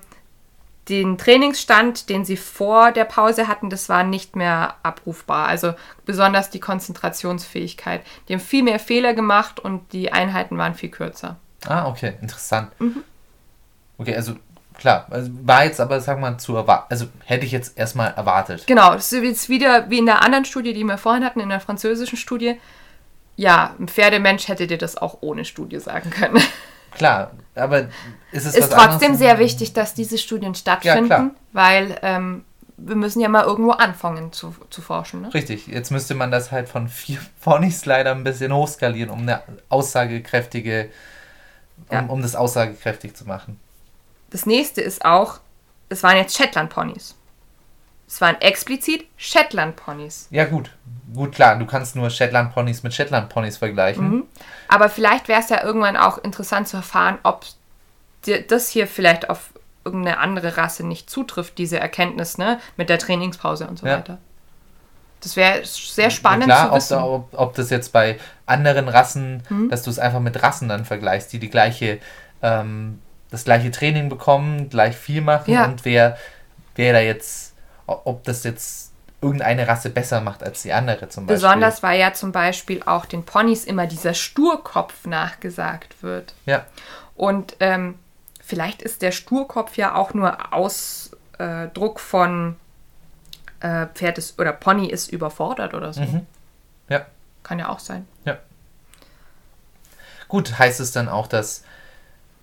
den 0.89 1.17
Trainingsstand, 1.17 2.09
den 2.09 2.25
sie 2.25 2.37
vor 2.37 2.91
der 2.91 3.05
Pause 3.05 3.47
hatten, 3.47 3.69
das 3.69 3.89
war 3.89 4.03
nicht 4.03 4.35
mehr 4.35 4.75
abrufbar. 4.83 5.47
Also 5.47 5.73
besonders 6.05 6.49
die 6.49 6.59
Konzentrationsfähigkeit. 6.59 8.03
Die 8.27 8.33
haben 8.33 8.41
viel 8.41 8.63
mehr 8.63 8.79
Fehler 8.79 9.13
gemacht 9.13 9.59
und 9.59 9.91
die 9.93 10.13
Einheiten 10.13 10.57
waren 10.57 10.75
viel 10.75 10.89
kürzer. 10.89 11.37
Ah, 11.65 11.87
okay, 11.87 12.13
interessant. 12.21 12.69
Mhm. 12.79 13.03
Okay, 13.97 14.15
also 14.15 14.35
klar, 14.77 15.07
also 15.09 15.29
war 15.43 15.65
jetzt 15.65 15.79
aber, 15.79 15.99
sag 15.99 16.19
mal, 16.19 16.37
zu 16.37 16.55
erwarten, 16.55 16.85
also 16.89 17.05
hätte 17.25 17.45
ich 17.45 17.51
jetzt 17.51 17.77
erstmal 17.77 18.13
erwartet. 18.13 18.65
Genau, 18.67 18.93
das 18.93 19.11
ist 19.11 19.23
jetzt 19.23 19.49
wieder 19.49 19.89
wie 19.89 19.99
in 19.99 20.05
der 20.05 20.21
anderen 20.21 20.45
Studie, 20.45 20.73
die 20.73 20.83
wir 20.83 20.97
vorhin 20.97 21.23
hatten, 21.23 21.39
in 21.39 21.49
der 21.49 21.59
französischen 21.59 22.17
Studie. 22.17 22.59
Ja, 23.35 23.75
ein 23.79 23.87
Pferdemensch 23.87 24.47
hätte 24.47 24.67
dir 24.67 24.77
das 24.77 24.97
auch 24.97 25.17
ohne 25.21 25.45
Studie 25.45 25.79
sagen 25.79 26.09
können. 26.09 26.41
Klar, 26.91 27.31
aber 27.55 27.89
ist 28.31 28.45
es 28.45 28.55
ist 28.55 28.71
trotzdem 28.71 29.15
sehr 29.15 29.37
wichtig, 29.37 29.73
dass 29.73 29.93
diese 29.93 30.17
Studien 30.17 30.55
stattfinden, 30.55 31.09
ja, 31.09 31.31
weil 31.51 31.97
ähm, 32.01 32.45
wir 32.77 32.95
müssen 32.95 33.19
ja 33.19 33.27
mal 33.27 33.43
irgendwo 33.43 33.71
anfangen 33.71 34.31
zu, 34.31 34.55
zu 34.69 34.81
forschen. 34.81 35.23
Ne? 35.23 35.33
Richtig, 35.33 35.67
jetzt 35.67 35.91
müsste 35.91 36.15
man 36.15 36.31
das 36.31 36.53
halt 36.53 36.69
von 36.69 36.87
vier 36.87 37.19
Ponys 37.41 37.85
leider 37.85 38.11
ein 38.11 38.23
bisschen 38.23 38.53
hochskalieren, 38.53 39.09
um 39.09 39.21
eine 39.21 39.41
aussagekräftige 39.67 40.89
ja. 41.91 41.99
um, 41.99 42.09
um 42.09 42.21
das 42.21 42.35
aussagekräftig 42.35 43.15
zu 43.15 43.25
machen. 43.25 43.59
Das 44.29 44.45
nächste 44.45 44.81
ist 44.81 45.05
auch, 45.05 45.39
es 45.89 46.03
waren 46.03 46.17
jetzt 46.17 46.35
Shetland-Ponys. 46.37 47.15
Es 48.07 48.21
waren 48.21 48.39
explizit 48.41 49.05
Shetland-Ponys. 49.17 50.27
Ja, 50.29 50.45
gut. 50.45 50.71
Gut, 51.13 51.33
klar, 51.33 51.57
du 51.57 51.65
kannst 51.65 51.95
nur 51.95 52.09
Shetland-Ponys 52.09 52.83
mit 52.83 52.93
Shetland-Ponys 52.93 53.57
vergleichen. 53.57 54.09
Mhm. 54.09 54.23
Aber 54.67 54.89
vielleicht 54.89 55.27
wäre 55.27 55.39
es 55.39 55.49
ja 55.49 55.63
irgendwann 55.63 55.97
auch 55.97 56.17
interessant 56.19 56.67
zu 56.67 56.77
erfahren, 56.77 57.19
ob 57.23 57.45
das 58.47 58.69
hier 58.69 58.87
vielleicht 58.87 59.29
auf 59.29 59.49
irgendeine 59.83 60.17
andere 60.17 60.57
Rasse 60.57 60.85
nicht 60.85 61.09
zutrifft, 61.09 61.57
diese 61.57 61.79
Erkenntnis, 61.79 62.37
ne? 62.37 62.59
Mit 62.75 62.89
der 62.89 62.97
Trainingspause 62.97 63.67
und 63.67 63.79
so 63.79 63.85
ja. 63.85 63.97
weiter. 63.97 64.17
Das 65.21 65.35
wäre 65.35 65.61
sehr 65.63 66.09
spannend 66.09 66.47
ja, 66.47 66.55
klar, 66.55 66.69
zu 66.69 66.75
wissen. 66.75 66.97
Ob, 66.97 67.33
ob, 67.33 67.39
ob, 67.39 67.55
das 67.55 67.69
jetzt 67.69 67.93
bei 67.93 68.19
anderen 68.45 68.89
Rassen, 68.89 69.43
mhm. 69.49 69.69
dass 69.69 69.83
du 69.83 69.89
es 69.89 69.99
einfach 69.99 70.19
mit 70.19 70.41
Rassen 70.41 70.69
dann 70.69 70.85
vergleichst, 70.85 71.31
die 71.33 71.39
die 71.39 71.49
gleiche, 71.49 71.99
ähm, 72.41 72.99
das 73.35 73.43
gleiche 73.43 73.69
Training 73.69 74.09
bekommen, 74.09 74.69
gleich 74.69 74.95
viel 74.95 75.21
machen 75.21 75.53
ja. 75.53 75.65
und 75.65 75.85
wer, 75.85 76.17
wer 76.75 76.93
da 76.93 76.99
jetzt, 76.99 77.53
ob 77.85 78.23
das 78.23 78.43
jetzt 78.43 78.91
irgendeine 79.21 79.67
Rasse 79.67 79.89
besser 79.89 80.21
macht 80.21 80.43
als 80.43 80.61
die 80.61 80.71
andere 80.71 81.09
zum 81.09 81.25
Beispiel. 81.25 81.35
Besonders 81.35 81.83
weil 81.83 81.99
ja 81.99 82.13
zum 82.13 82.31
Beispiel 82.31 82.81
auch 82.85 83.05
den 83.05 83.23
Ponys 83.25 83.65
immer 83.65 83.87
dieser 83.87 84.13
Sturkopf 84.13 85.05
nachgesagt 85.05 86.01
wird. 86.01 86.33
Ja. 86.45 86.65
Und 87.15 87.55
ähm, 87.59 87.99
vielleicht 88.41 88.81
ist 88.81 89.01
der 89.01 89.11
Sturkopf 89.11 89.77
ja 89.77 89.95
auch 89.95 90.13
nur 90.13 90.53
Ausdruck 90.53 91.99
von 91.99 92.55
äh, 93.59 93.87
Pferd 93.93 94.17
ist 94.17 94.39
oder 94.39 94.53
Pony 94.53 94.87
ist 94.87 95.11
überfordert 95.11 95.73
oder 95.73 95.91
so. 95.91 96.01
Mhm. 96.01 96.25
Ja. 96.89 97.05
Kann 97.43 97.59
ja 97.59 97.69
auch 97.69 97.79
sein. 97.79 98.07
Ja. 98.25 98.37
Gut, 100.27 100.57
heißt 100.57 100.79
es 100.79 100.91
dann 100.91 101.09
auch, 101.09 101.27
dass 101.27 101.63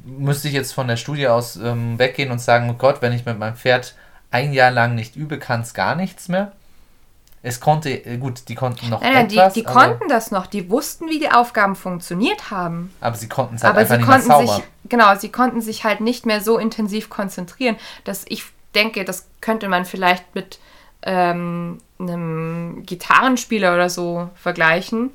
müsste 0.05 0.49
ich 0.49 0.55
jetzt 0.55 0.73
von 0.73 0.88
der 0.88 0.97
Studie 0.97 1.29
aus 1.29 1.57
ähm, 1.57 1.99
weggehen 1.99 2.31
und 2.31 2.41
sagen, 2.41 2.71
oh 2.71 2.75
Gott, 2.75 3.03
wenn 3.03 3.12
ich 3.12 3.25
mit 3.25 3.38
meinem 3.38 3.57
Pferd 3.57 3.95
ein 4.31 4.53
Jahr 4.53 4.71
lang 4.71 4.95
nicht 4.95 5.17
übe, 5.17 5.38
kann 5.38 5.61
es 5.61 5.75
gar 5.75 5.95
nichts 5.95 6.29
mehr? 6.29 6.53
Es 7.45 7.59
konnte, 7.59 7.91
äh, 7.91 8.19
gut, 8.19 8.49
die 8.49 8.55
konnten 8.55 8.88
noch 8.88 9.01
Nein, 9.01 9.12
nein, 9.12 9.27
etwas, 9.27 9.55
die, 9.55 9.61
die 9.61 9.67
konnten 9.67 10.09
das 10.09 10.31
noch, 10.31 10.47
die 10.47 10.71
wussten, 10.71 11.09
wie 11.09 11.19
die 11.19 11.31
Aufgaben 11.31 11.75
funktioniert 11.75 12.51
haben. 12.51 12.95
aber 13.01 13.17
sie 13.17 13.29
konnten 13.29 13.57
es 13.57 13.65
halt 13.65 13.73
aber 13.73 13.81
einfach 13.81 13.95
sie 13.95 13.99
nicht 13.99 14.09
mehr 14.09 14.19
konnten 14.19 14.47
sauber. 14.47 14.57
sich, 14.57 14.65
genau, 14.88 15.15
sie 15.17 15.29
konnten 15.31 15.61
sich 15.61 15.85
halt 15.85 16.01
nicht 16.01 16.25
mehr 16.25 16.41
so 16.41 16.59
intensiv 16.59 17.11
konzentrieren, 17.11 17.77
dass 18.05 18.25
ich 18.29 18.45
denke, 18.75 19.05
das 19.05 19.27
könnte 19.41 19.69
man 19.69 19.85
vielleicht 19.85 20.35
mit 20.35 20.61
ähm, 21.03 21.79
einem 21.99 22.85
Gitarrenspieler 22.87 23.75
oder 23.75 23.91
so 23.91 24.31
vergleichen, 24.37 25.11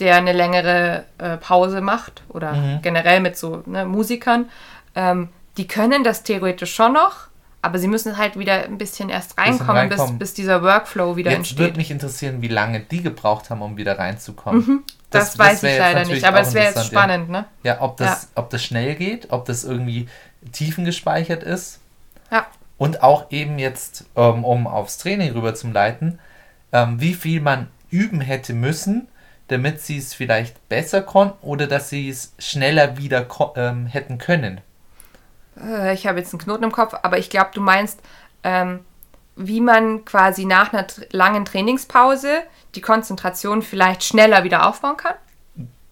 der 0.00 0.16
eine 0.16 0.32
längere 0.32 1.04
äh, 1.18 1.36
Pause 1.36 1.80
macht 1.80 2.22
oder 2.28 2.52
Mhm. 2.52 2.82
generell 2.82 3.20
mit 3.20 3.36
so 3.36 3.62
ne, 3.66 3.84
Musikern. 3.84 4.46
Ähm, 4.94 5.28
die 5.56 5.66
können 5.68 6.02
das 6.04 6.22
theoretisch 6.22 6.74
schon 6.74 6.94
noch, 6.94 7.28
aber 7.62 7.78
sie 7.78 7.88
müssen 7.88 8.16
halt 8.16 8.38
wieder 8.38 8.64
ein 8.64 8.78
bisschen 8.78 9.08
erst 9.10 9.36
reinkommen, 9.38 9.76
reinkommen. 9.90 10.18
Bis, 10.18 10.30
bis 10.30 10.34
dieser 10.34 10.62
Workflow 10.62 11.16
wieder 11.16 11.30
Jetzt 11.30 11.38
entsteht. 11.38 11.58
würde 11.58 11.76
mich 11.76 11.90
interessieren, 11.90 12.40
wie 12.42 12.48
lange 12.48 12.80
die 12.80 13.02
gebraucht 13.02 13.50
haben, 13.50 13.60
um 13.62 13.76
wieder 13.76 13.98
reinzukommen. 13.98 14.84
das, 15.10 15.38
weiß 15.38 15.62
wär 15.62 15.72
ich 15.72 15.78
leider 15.78 16.04
nicht, 16.06 16.24
aber 16.24 16.40
es 16.40 16.54
wäre 16.54 16.66
jetzt 16.66 16.86
spannend, 16.86 17.28
ne? 17.28 17.44
Ja, 17.62 17.74
ja 17.74 17.80
ob, 17.82 17.96
das, 17.98 18.28
ob 18.34 18.48
das 18.50 18.64
schnell 18.64 18.94
geht, 18.94 19.30
ob 19.30 19.44
das 19.44 19.64
irgendwie 19.64 20.08
tiefengespeichert 20.52 21.42
ist. 21.42 21.80
Ja. 22.30 22.46
Und 22.78 23.02
auch 23.02 23.30
eben 23.30 23.58
jetzt, 23.58 24.04
ähm, 24.16 24.44
um 24.44 24.66
aufs 24.66 24.98
Training 24.98 25.32
rüber 25.32 25.54
zu 25.54 25.68
leiten, 25.68 26.18
ähm, 26.72 27.00
wie 27.00 27.14
viel 27.14 27.40
man 27.40 27.66
üben 27.90 28.20
hätte 28.20 28.54
müssen, 28.54 29.08
damit 29.50 29.80
sie 29.80 29.98
es 29.98 30.14
vielleicht 30.14 30.68
besser 30.68 31.02
konnten 31.02 31.44
oder 31.44 31.66
dass 31.66 31.90
sie 31.90 32.08
es 32.08 32.34
schneller 32.38 32.96
wieder 32.96 33.26
ähm, 33.56 33.86
hätten 33.86 34.18
können. 34.18 34.60
Äh, 35.60 35.92
ich 35.94 36.06
habe 36.06 36.20
jetzt 36.20 36.32
einen 36.32 36.40
Knoten 36.40 36.64
im 36.64 36.72
Kopf, 36.72 36.94
aber 37.02 37.18
ich 37.18 37.30
glaube, 37.30 37.50
du 37.52 37.60
meinst, 37.60 38.00
ähm, 38.44 38.80
wie 39.34 39.60
man 39.60 40.04
quasi 40.04 40.44
nach 40.44 40.72
einer 40.72 40.86
langen 41.10 41.44
Trainingspause 41.44 42.42
die 42.76 42.80
Konzentration 42.80 43.62
vielleicht 43.62 44.04
schneller 44.04 44.44
wieder 44.44 44.68
aufbauen 44.68 44.96
kann. 44.96 45.14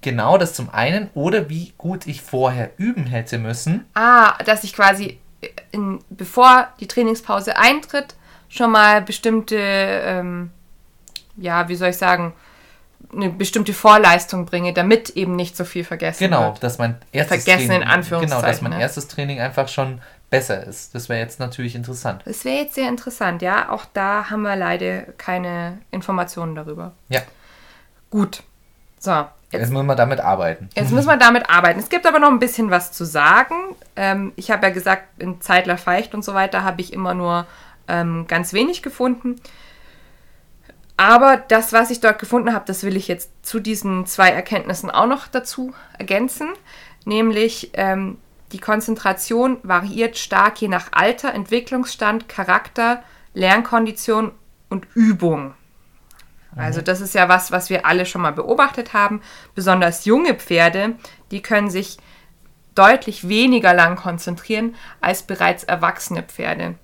Genau 0.02 0.38
das 0.38 0.54
zum 0.54 0.70
einen 0.70 1.10
oder 1.14 1.48
wie 1.48 1.72
gut 1.76 2.06
ich 2.06 2.22
vorher 2.22 2.70
üben 2.76 3.06
hätte 3.06 3.38
müssen. 3.38 3.84
Ah, 3.94 4.40
dass 4.44 4.62
ich 4.62 4.72
quasi, 4.72 5.18
in, 5.72 5.98
bevor 6.10 6.68
die 6.78 6.86
Trainingspause 6.86 7.56
eintritt, 7.56 8.14
schon 8.48 8.70
mal 8.70 9.02
bestimmte, 9.02 9.56
ähm, 9.58 10.50
ja, 11.36 11.68
wie 11.68 11.74
soll 11.74 11.88
ich 11.88 11.96
sagen, 11.96 12.34
eine 13.12 13.30
bestimmte 13.30 13.72
Vorleistung 13.72 14.44
bringe, 14.46 14.72
damit 14.72 15.10
eben 15.10 15.34
nicht 15.34 15.56
so 15.56 15.64
viel 15.64 15.84
vergessen 15.84 16.24
Genau, 16.24 16.52
wird. 16.52 16.62
dass 16.62 16.78
mein 16.78 16.96
erstes 17.12 17.44
Vergessen 17.44 17.62
in 17.62 17.68
Training, 17.80 17.88
Anführungszeichen, 17.88 18.40
Genau, 18.42 18.52
dass 18.52 18.62
mein 18.62 18.72
ne? 18.72 18.80
erstes 18.80 19.08
Training 19.08 19.40
einfach 19.40 19.68
schon 19.68 20.00
besser 20.30 20.62
ist. 20.66 20.94
Das 20.94 21.08
wäre 21.08 21.20
jetzt 21.20 21.40
natürlich 21.40 21.74
interessant. 21.74 22.22
Das 22.26 22.44
wäre 22.44 22.56
jetzt 22.62 22.74
sehr 22.74 22.88
interessant, 22.88 23.40
ja. 23.40 23.70
Auch 23.70 23.86
da 23.94 24.28
haben 24.28 24.42
wir 24.42 24.56
leider 24.56 25.02
keine 25.16 25.78
Informationen 25.90 26.54
darüber. 26.54 26.92
Ja, 27.08 27.22
Gut. 28.10 28.42
So, 28.98 29.12
jetzt 29.52 29.60
jetzt, 29.62 29.72
muss 29.72 29.84
man 29.84 29.96
damit 29.96 30.20
arbeiten. 30.20 30.68
jetzt 30.74 30.90
müssen 30.92 31.06
wir 31.08 31.16
damit 31.16 31.48
arbeiten. 31.48 31.78
Es 31.78 31.88
gibt 31.88 32.06
aber 32.06 32.18
noch 32.18 32.30
ein 32.30 32.40
bisschen 32.40 32.70
was 32.70 32.90
zu 32.92 33.04
sagen. 33.04 33.54
Ähm, 33.96 34.32
ich 34.36 34.50
habe 34.50 34.66
ja 34.66 34.72
gesagt, 34.72 35.04
in 35.22 35.40
Zeitler 35.40 35.78
Feicht 35.78 36.14
und 36.14 36.24
so 36.24 36.34
weiter 36.34 36.64
habe 36.64 36.80
ich 36.80 36.92
immer 36.92 37.14
nur 37.14 37.46
ähm, 37.86 38.26
ganz 38.26 38.52
wenig 38.52 38.82
gefunden. 38.82 39.36
Aber 40.98 41.36
das, 41.36 41.72
was 41.72 41.90
ich 41.90 42.00
dort 42.00 42.18
gefunden 42.18 42.52
habe, 42.52 42.64
das 42.66 42.82
will 42.82 42.96
ich 42.96 43.06
jetzt 43.06 43.30
zu 43.46 43.60
diesen 43.60 44.04
zwei 44.04 44.30
Erkenntnissen 44.30 44.90
auch 44.90 45.06
noch 45.06 45.28
dazu 45.28 45.72
ergänzen. 45.96 46.48
Nämlich 47.04 47.70
ähm, 47.74 48.18
die 48.50 48.58
Konzentration 48.58 49.58
variiert 49.62 50.18
stark 50.18 50.60
je 50.60 50.66
nach 50.66 50.88
Alter, 50.90 51.32
Entwicklungsstand, 51.32 52.28
Charakter, 52.28 53.04
Lernkondition 53.32 54.32
und 54.68 54.88
Übung. 54.94 55.54
Also 56.56 56.80
das 56.80 57.00
ist 57.00 57.14
ja 57.14 57.28
was, 57.28 57.52
was 57.52 57.70
wir 57.70 57.86
alle 57.86 58.04
schon 58.04 58.22
mal 58.22 58.32
beobachtet 58.32 58.92
haben. 58.92 59.22
Besonders 59.54 60.04
junge 60.04 60.34
Pferde, 60.34 60.96
die 61.30 61.42
können 61.42 61.70
sich 61.70 61.98
deutlich 62.74 63.28
weniger 63.28 63.72
lang 63.72 63.94
konzentrieren 63.94 64.74
als 65.00 65.22
bereits 65.22 65.62
erwachsene 65.62 66.24
Pferde. 66.24 66.74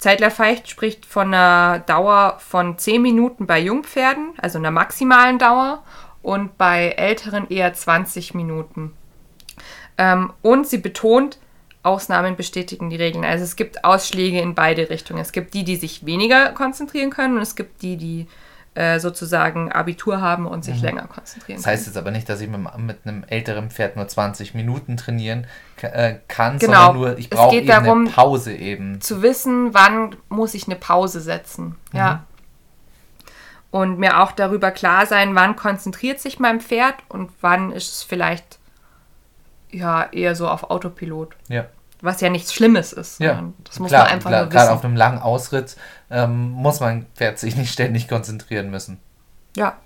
Zeitler 0.00 0.30
Feicht 0.30 0.68
spricht 0.68 1.04
von 1.04 1.28
einer 1.28 1.80
Dauer 1.80 2.38
von 2.38 2.78
10 2.78 3.02
Minuten 3.02 3.46
bei 3.46 3.60
Jungpferden, 3.60 4.32
also 4.38 4.58
einer 4.58 4.70
maximalen 4.70 5.38
Dauer, 5.38 5.84
und 6.22 6.56
bei 6.56 6.92
älteren 6.92 7.48
eher 7.48 7.72
20 7.72 8.34
Minuten. 8.34 8.92
Ähm, 9.98 10.32
und 10.40 10.66
sie 10.66 10.78
betont, 10.78 11.38
Ausnahmen 11.82 12.36
bestätigen 12.36 12.88
die 12.90 12.96
Regeln. 12.96 13.24
Also 13.24 13.44
es 13.44 13.56
gibt 13.56 13.84
Ausschläge 13.84 14.40
in 14.40 14.54
beide 14.54 14.88
Richtungen. 14.90 15.20
Es 15.20 15.32
gibt 15.32 15.54
die, 15.54 15.64
die 15.64 15.76
sich 15.76 16.04
weniger 16.04 16.52
konzentrieren 16.52 17.10
können 17.10 17.36
und 17.36 17.42
es 17.42 17.54
gibt 17.54 17.82
die, 17.82 17.96
die 17.96 18.26
äh, 18.74 19.00
sozusagen 19.00 19.72
Abitur 19.72 20.20
haben 20.20 20.46
und 20.46 20.64
sich 20.64 20.80
länger 20.80 21.06
konzentrieren 21.08 21.58
Das 21.58 21.66
heißt 21.66 21.86
jetzt 21.86 21.96
aber 21.96 22.12
nicht, 22.12 22.28
dass 22.28 22.40
ich 22.40 22.48
mit, 22.48 22.60
mit 22.78 22.98
einem 23.04 23.24
älteren 23.26 23.70
Pferd 23.70 23.96
nur 23.96 24.06
20 24.06 24.54
Minuten 24.54 24.96
trainieren 24.96 25.46
äh, 25.82 26.16
kann, 26.28 26.58
Genau. 26.58 26.86
sondern 26.86 26.96
nur, 26.96 27.18
ich 27.18 27.24
Es 27.24 27.30
brauche 27.30 27.50
geht 27.50 27.64
eben 27.64 27.68
darum- 27.84 28.00
eine 28.02 28.10
Pause 28.10 28.54
eben. 28.54 29.00
zu 29.00 29.22
wissen, 29.22 29.74
wann 29.74 30.14
muss 30.28 30.54
ich 30.54 30.66
eine 30.66 30.76
Pause 30.76 31.20
setzen. 31.20 31.76
Ja. 31.92 32.24
Und 33.72 33.98
mir 33.98 34.20
auch 34.20 34.32
darüber 34.32 34.70
klar 34.72 35.06
sein, 35.06 35.34
wann 35.34 35.54
konzentriert 35.56 36.18
sich 36.20 36.38
mein 36.40 36.60
Pferd 36.60 36.94
und 37.08 37.30
wann 37.40 37.70
ist 37.72 37.92
es 37.92 38.02
vielleicht 38.02 38.58
ja 39.70 40.04
eher 40.10 40.34
so 40.34 40.48
auf 40.48 40.70
Autopilot. 40.70 41.36
Ja. 41.48 41.66
Was 42.02 42.20
ja 42.20 42.30
nichts 42.30 42.54
Schlimmes 42.54 42.92
ist. 42.92 43.20
Ja, 43.20 43.44
Das 43.64 43.78
muss 43.78 43.88
klar, 43.90 44.04
man 44.04 44.12
einfach 44.14 44.30
klar, 44.30 44.42
nur 44.42 44.50
gerade 44.50 44.66
wissen. 44.68 44.74
auf 44.78 44.84
einem 44.84 44.96
langen 44.96 45.18
Ausritt 45.18 45.76
ähm, 46.10 46.50
muss 46.50 46.80
mein 46.80 47.06
Pferd 47.14 47.38
sich 47.38 47.56
nicht 47.56 47.72
ständig 47.72 48.08
konzentrieren 48.08 48.70
müssen. 48.70 48.98
ja, 49.56 49.76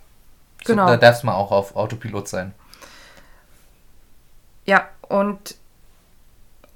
So, 0.65 0.73
Genau. 0.75 0.87
Da 0.87 0.97
darf 0.97 1.17
es 1.17 1.23
mal 1.25 1.35
auch 1.35 1.51
auf 1.51 1.75
Autopilot 1.77 2.29
sein. 2.29 2.55
ja. 4.65 4.89
Und 5.09 5.57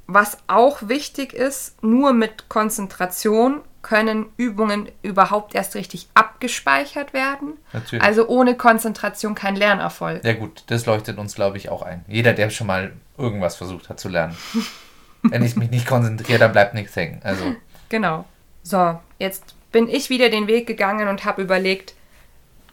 was 0.07 0.38
auch 0.48 0.88
wichtig 0.88 1.33
ist, 1.33 1.83
nur 1.83 2.12
mit 2.12 2.48
Konzentration 2.51 3.62
können 3.81 4.27
Übungen 4.37 4.88
überhaupt 5.03 5.55
erst 5.55 5.74
richtig 5.74 6.09
abgespeichert 6.14 7.12
werden. 7.14 7.55
Natürlich. 7.72 8.05
Also 8.05 8.27
ohne 8.29 8.55
Konzentration 8.57 9.35
kein 9.35 9.57
Lernerfolg. 9.57 10.24
ja 10.24 10.35
gut, 10.35 10.64
das 10.66 10.85
leuchtet 10.85 11.16
uns, 11.18 11.35
glaube 11.35 11.57
ich, 11.57 11.68
auch 11.70 11.81
ein. 11.83 12.05
Jeder, 12.07 12.35
der 12.35 12.51
schon 12.51 12.66
mal 12.66 12.92
irgendwas 13.16 13.57
versucht 13.57 13.88
hat 13.88 13.98
zu 14.01 14.09
lernen. 14.09 14.37
Wenn 15.22 15.42
ich 15.42 15.57
mich 15.57 15.70
nicht 15.70 15.87
konzentriere, 15.87 16.38
dann 16.38 16.52
bleibt 16.52 16.74
nichts 16.74 16.94
hängen. 16.96 17.20
Also, 17.24 17.44
Genau. 17.88 18.24
So, 18.62 18.98
jetzt 19.18 19.54
bin 19.72 19.88
ich 19.88 20.11
wieder 20.11 20.28
den 20.28 20.46
Weg 20.46 20.66
gegangen 20.66 21.09
und 21.09 21.24
habe 21.24 21.42
überlegt, 21.42 21.94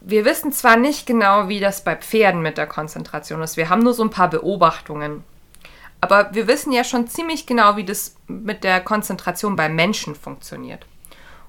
wir 0.00 0.24
wissen 0.24 0.52
zwar 0.52 0.76
nicht 0.76 1.06
genau, 1.06 1.48
wie 1.48 1.60
das 1.60 1.82
bei 1.82 1.96
Pferden 1.96 2.42
mit 2.42 2.58
der 2.58 2.66
Konzentration 2.66 3.42
ist, 3.42 3.56
wir 3.56 3.68
haben 3.68 3.82
nur 3.82 3.94
so 3.94 4.02
ein 4.02 4.10
paar 4.10 4.30
Beobachtungen. 4.30 5.24
Aber 6.00 6.34
wir 6.34 6.46
wissen 6.46 6.72
ja 6.72 6.84
schon 6.84 7.08
ziemlich 7.08 7.46
genau, 7.46 7.76
wie 7.76 7.84
das 7.84 8.14
mit 8.28 8.62
der 8.62 8.80
Konzentration 8.80 9.56
bei 9.56 9.68
Menschen 9.68 10.14
funktioniert. 10.14 10.86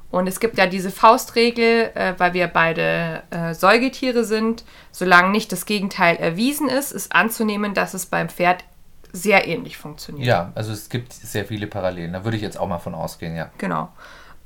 Und 0.09 0.27
es 0.27 0.39
gibt 0.39 0.57
ja 0.57 0.67
diese 0.67 0.89
Faustregel, 0.89 1.91
äh, 1.93 2.13
weil 2.17 2.33
wir 2.33 2.47
beide 2.47 3.23
äh, 3.29 3.53
Säugetiere 3.53 4.23
sind, 4.23 4.63
solange 4.91 5.29
nicht 5.29 5.51
das 5.51 5.65
Gegenteil 5.65 6.15
erwiesen 6.15 6.69
ist, 6.69 6.93
ist 6.93 7.13
anzunehmen, 7.13 7.73
dass 7.73 7.93
es 7.93 8.05
beim 8.05 8.29
Pferd 8.29 8.63
sehr 9.13 9.47
ähnlich 9.47 9.77
funktioniert. 9.77 10.27
ja, 10.27 10.51
also 10.55 10.71
es 10.71 10.89
gibt 10.89 11.13
sehr 11.13 11.45
viele 11.45 11.67
Parallelen. 11.67 12.13
Da 12.13 12.23
würde 12.23 12.37
ich 12.37 12.43
jetzt 12.43 12.59
auch 12.59 12.67
mal 12.67 12.79
von 12.79 12.95
ausgehen, 12.95 13.35
ja. 13.35 13.49
Genau. 13.57 13.89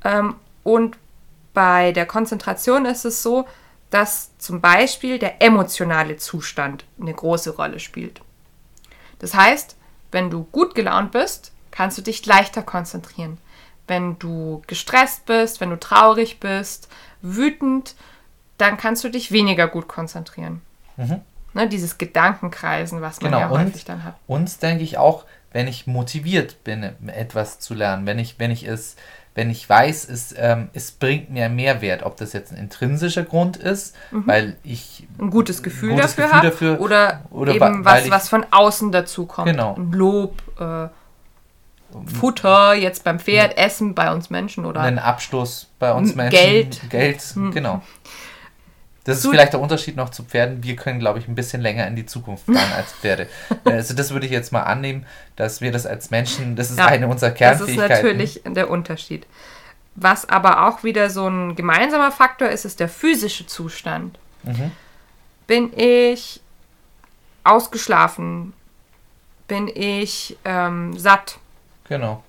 Ähm, 0.04 0.36
und 0.62 0.96
bei 1.54 1.92
der 1.92 2.06
Konzentration 2.06 2.86
ist 2.86 3.04
es 3.04 3.22
so, 3.22 3.46
dass 3.90 4.36
zum 4.38 4.60
Beispiel 4.60 5.18
der 5.18 5.42
emotionale 5.42 6.16
Zustand 6.16 6.84
eine 7.00 7.12
große 7.12 7.56
Rolle 7.56 7.78
spielt. 7.78 8.22
Das 9.18 9.34
heißt, 9.34 9.76
wenn 10.10 10.30
du 10.30 10.44
gut 10.44 10.74
gelaunt 10.74 11.12
bist, 11.12 11.52
kannst 11.70 11.98
du 11.98 12.02
dich 12.02 12.24
leichter 12.24 12.62
konzentrieren. 12.62 13.38
Wenn 13.86 14.18
du 14.18 14.62
gestresst 14.66 15.26
bist, 15.26 15.60
wenn 15.60 15.70
du 15.70 15.78
traurig 15.78 16.40
bist, 16.40 16.88
wütend, 17.20 17.94
dann 18.56 18.76
kannst 18.76 19.04
du 19.04 19.08
dich 19.10 19.32
weniger 19.32 19.68
gut 19.68 19.88
konzentrieren. 19.88 20.62
Ne, 21.54 21.68
dieses 21.68 21.98
Gedankenkreisen, 21.98 23.00
was 23.02 23.20
man 23.20 23.30
Genau, 23.32 23.40
ja 23.40 23.48
und, 23.48 23.66
häufig 23.66 23.84
dann 23.84 24.04
hat. 24.04 24.14
und 24.26 24.62
denke 24.62 24.82
ich 24.84 24.96
auch, 24.98 25.24
wenn 25.52 25.68
ich 25.68 25.86
motiviert 25.86 26.64
bin, 26.64 26.82
etwas 27.08 27.58
zu 27.60 27.74
lernen, 27.74 28.06
wenn 28.06 28.18
ich, 28.18 28.38
wenn 28.38 28.50
ich 28.50 28.66
es, 28.66 28.96
wenn 29.34 29.50
ich 29.50 29.68
weiß, 29.68 30.08
es, 30.08 30.34
ähm, 30.38 30.68
es 30.72 30.92
bringt 30.92 31.30
mir 31.30 31.48
Mehrwert, 31.50 32.02
ob 32.04 32.16
das 32.16 32.32
jetzt 32.32 32.52
ein 32.52 32.58
intrinsischer 32.58 33.22
Grund 33.22 33.56
ist, 33.58 33.94
weil 34.10 34.56
ich 34.62 35.06
ein 35.18 35.30
gutes 35.30 35.62
Gefühl 35.62 35.90
gutes 35.94 36.16
dafür 36.16 36.24
Gefühl 36.24 36.36
habe 36.38 36.46
dafür 36.50 36.80
oder, 36.80 37.20
oder 37.30 37.54
eben 37.54 37.84
was, 37.84 38.04
ich- 38.06 38.10
was 38.10 38.28
von 38.30 38.46
außen 38.50 38.92
dazu 38.92 39.26
kommt. 39.26 39.48
Genau. 39.48 39.74
Ein 39.74 39.92
Lob 39.92 40.40
äh, 40.58 40.88
Futter 42.18 42.72
jetzt 42.74 43.04
beim 43.04 43.18
Pferd, 43.20 43.58
Essen 43.58 43.94
bei 43.94 44.10
uns 44.12 44.30
Menschen 44.30 44.64
oder 44.64 44.80
einen 44.80 44.98
Abstoß 44.98 45.68
bei 45.78 45.92
uns 45.92 46.14
Menschen. 46.14 46.30
Geld. 46.38 46.80
Geld, 46.88 47.22
genau. 47.52 47.82
Das 49.04 49.18
ist 49.18 49.28
vielleicht 49.28 49.52
der 49.52 49.60
Unterschied 49.60 49.96
noch 49.96 50.10
zu 50.10 50.22
Pferden. 50.22 50.62
Wir 50.62 50.76
können, 50.76 51.00
glaube 51.00 51.18
ich, 51.18 51.26
ein 51.26 51.34
bisschen 51.34 51.60
länger 51.60 51.86
in 51.88 51.96
die 51.96 52.06
Zukunft 52.06 52.46
planen 52.46 52.72
als 52.76 52.92
Pferde. 52.92 53.28
Äh, 53.64 53.72
also 53.72 53.94
das 53.94 54.10
würde 54.10 54.26
ich 54.26 54.32
jetzt 54.32 54.52
mal 54.52 54.62
annehmen, 54.62 55.06
dass 55.36 55.60
wir 55.60 55.72
das 55.72 55.86
als 55.86 56.10
Menschen, 56.10 56.56
das 56.56 56.70
ist 56.70 56.78
Ja, 56.78 56.86
eine 56.86 57.06
unserer 57.06 57.30
Das 57.30 57.60
ist 57.60 57.66
Kernfähigkeiten. 57.66 58.06
natürlich 58.06 58.42
der 58.44 58.70
Unterschied. 58.70 59.26
Was 59.94 60.28
aber 60.28 60.66
auch 60.66 60.84
wieder 60.84 61.10
so 61.10 61.28
ein 61.28 61.54
gemeinsamer 61.54 62.10
Faktor 62.12 62.48
ist, 62.48 62.64
ist 62.64 62.80
der 62.80 62.88
physische 62.88 63.46
Zustand. 63.46 64.18
Mhm. 64.42 64.72
Bin 65.46 65.72
ich 65.78 66.40
ausgeschlafen? 67.44 68.52
Bin 69.48 69.68
ich 69.68 70.36
ähm, 70.44 70.96
satt? 70.98 71.38
Genau. 71.88 72.22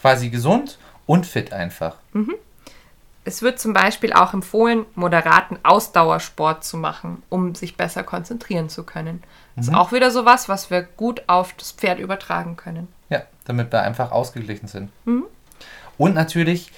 Quasi 0.00 0.30
gesund 0.30 0.78
und 1.06 1.26
fit 1.26 1.52
einfach. 1.52 1.96
Es 3.24 3.42
wird 3.42 3.60
zum 3.60 3.72
Beispiel 3.72 4.12
auch 4.12 4.34
empfohlen, 4.34 4.84
moderaten 4.96 5.58
Ausdauersport 5.62 6.64
zu 6.64 6.76
machen, 6.76 7.22
um 7.28 7.54
sich 7.54 7.76
besser 7.76 8.02
konzentrieren 8.02 8.68
zu 8.68 8.82
können. 8.84 9.22
Das 9.56 9.66
Mhm. 9.66 9.72
ist 9.72 9.78
auch 9.78 9.92
wieder 9.92 10.10
sowas, 10.10 10.48
was 10.48 10.70
wir 10.70 10.82
gut 10.82 11.22
auf 11.28 11.52
das 11.54 11.72
Pferd 11.72 11.98
übertragen 12.00 12.56
können. 12.56 12.88
Ja, 13.10 13.22
damit 13.44 13.70
wir 13.70 13.82
einfach 13.82 14.10
ausgeglichen 14.10 14.66
sind. 14.66 14.90
Mhm. 15.04 15.24
Und 15.98 16.14
natürlich, 16.14 16.72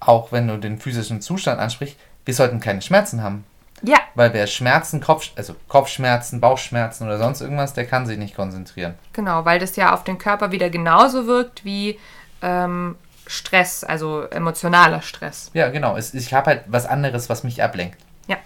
auch 0.00 0.30
wenn 0.32 0.46
du 0.48 0.58
den 0.58 0.78
physischen 0.78 1.20
Zustand 1.22 1.58
ansprichst, 1.60 1.96
wir 2.24 2.34
sollten 2.34 2.60
keine 2.60 2.82
Schmerzen 2.82 3.22
haben. 3.22 3.44
Ja, 3.82 3.98
Weil 4.14 4.32
wer 4.32 4.46
Schmerzen, 4.46 5.00
Kopf, 5.02 5.30
also 5.36 5.54
Kopfschmerzen, 5.68 6.40
Bauchschmerzen 6.40 7.04
oder 7.04 7.18
sonst 7.18 7.42
irgendwas, 7.42 7.74
der 7.74 7.86
kann 7.86 8.06
sich 8.06 8.18
nicht 8.18 8.34
konzentrieren. 8.34 8.94
genau, 9.12 9.44
weil 9.44 9.58
das 9.58 9.76
ja 9.76 9.92
auf 9.94 10.02
den 10.02 10.16
Körper 10.18 10.50
wieder 10.50 10.70
genauso 10.70 11.26
wirkt 11.26 11.64
wie 11.64 11.98
ähm, 12.42 12.96
Stress, 13.26 13.84
also 13.84 14.22
emotionaler 14.22 15.02
Stress. 15.02 15.50
Ja, 15.54 15.68
genau. 15.70 15.96
Ich 15.96 16.32
habe 16.32 16.46
halt 16.46 16.62
was 16.66 16.86
anderes, 16.86 17.28
was 17.28 17.42
mich 17.44 17.62
ablenkt. 17.62 17.98
Ja. 18.28 18.36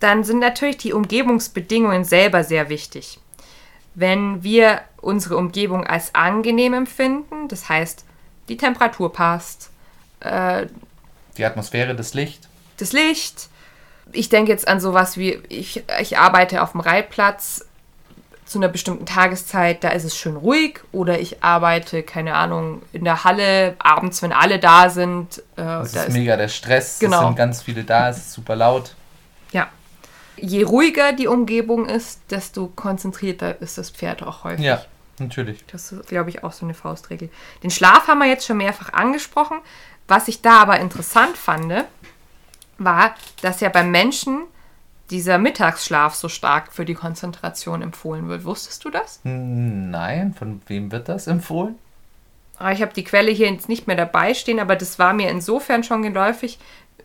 Dann 0.00 0.24
sind 0.24 0.38
natürlich 0.40 0.78
die 0.78 0.92
Umgebungsbedingungen 0.92 2.04
selber 2.04 2.44
sehr 2.44 2.68
wichtig. 2.68 3.18
Wenn 3.94 4.42
wir 4.42 4.82
unsere 5.00 5.36
Umgebung 5.36 5.86
als 5.86 6.14
angenehm 6.14 6.74
empfinden, 6.74 7.48
das 7.48 7.68
heißt, 7.68 8.04
die 8.48 8.56
Temperatur 8.56 9.12
passt, 9.12 9.70
äh, 10.20 10.66
Die 11.36 11.44
Atmosphäre, 11.44 11.94
das 11.94 12.14
Licht. 12.14 12.48
das 12.78 12.92
Licht. 12.92 13.48
Ich 14.12 14.28
denke 14.28 14.50
jetzt 14.52 14.68
an 14.68 14.80
sowas 14.80 15.16
wie, 15.18 15.40
ich, 15.48 15.84
ich 16.00 16.16
arbeite 16.18 16.62
auf 16.62 16.72
dem 16.72 16.80
Reitplatz 16.80 17.66
zu 18.48 18.58
einer 18.58 18.68
bestimmten 18.68 19.04
Tageszeit, 19.06 19.84
da 19.84 19.90
ist 19.90 20.04
es 20.04 20.16
schön 20.16 20.36
ruhig. 20.36 20.80
Oder 20.92 21.20
ich 21.20 21.42
arbeite, 21.42 22.02
keine 22.02 22.34
Ahnung, 22.34 22.82
in 22.92 23.04
der 23.04 23.22
Halle, 23.24 23.76
abends, 23.78 24.22
wenn 24.22 24.32
alle 24.32 24.58
da 24.58 24.88
sind. 24.90 25.42
Äh, 25.56 25.60
Es 25.62 25.92
da 25.92 26.00
ist 26.02 26.08
ist, 26.08 26.12
mega 26.14 26.36
der 26.36 26.48
Stress. 26.48 26.98
Genau. 26.98 27.20
Es 27.20 27.26
sind 27.26 27.36
ganz 27.36 27.62
viele 27.62 27.84
da, 27.84 28.08
es 28.08 28.16
ist 28.18 28.32
super 28.32 28.56
laut. 28.56 28.94
ja. 29.52 29.68
Je 30.40 30.62
ruhiger 30.62 31.12
die 31.12 31.26
Umgebung 31.26 31.86
ist, 31.86 32.20
desto 32.30 32.68
konzentrierter 32.68 33.60
ist 33.60 33.76
das 33.76 33.90
Pferd 33.90 34.22
auch 34.22 34.44
häufig. 34.44 34.64
Ja, 34.64 34.84
natürlich. 35.18 35.64
Das 35.66 35.90
ist, 35.90 36.06
glaube 36.06 36.30
ich, 36.30 36.44
auch 36.44 36.52
so 36.52 36.64
eine 36.64 36.74
Faustregel. 36.74 37.28
Den 37.64 37.70
Schlaf 37.70 38.06
haben 38.06 38.20
wir 38.20 38.28
jetzt 38.28 38.46
schon 38.46 38.58
mehrfach 38.58 38.92
angesprochen. 38.92 39.58
Was 40.06 40.28
ich 40.28 40.40
da 40.40 40.62
aber 40.62 40.78
interessant 40.78 41.36
fand, 41.36 41.84
war, 42.78 43.14
dass 43.42 43.58
ja 43.60 43.68
beim 43.68 43.90
Menschen 43.90 44.42
dieser 45.10 45.38
Mittagsschlaf 45.38 46.14
so 46.14 46.28
stark 46.28 46.72
für 46.72 46.84
die 46.84 46.94
Konzentration 46.94 47.82
empfohlen 47.82 48.28
wird. 48.28 48.44
Wusstest 48.44 48.84
du 48.84 48.90
das? 48.90 49.20
Nein, 49.24 50.34
von 50.38 50.60
wem 50.66 50.92
wird 50.92 51.08
das 51.08 51.26
empfohlen? 51.26 51.76
Ah, 52.58 52.72
Ich 52.72 52.82
habe 52.82 52.92
die 52.92 53.04
Quelle 53.04 53.30
hier 53.30 53.50
jetzt 53.50 53.68
nicht 53.68 53.86
mehr 53.86 53.96
dabei 53.96 54.34
stehen, 54.34 54.58
aber 54.60 54.76
das 54.76 54.98
war 54.98 55.12
mir 55.12 55.30
insofern 55.30 55.84
schon 55.84 56.02
geläufig, 56.02 56.58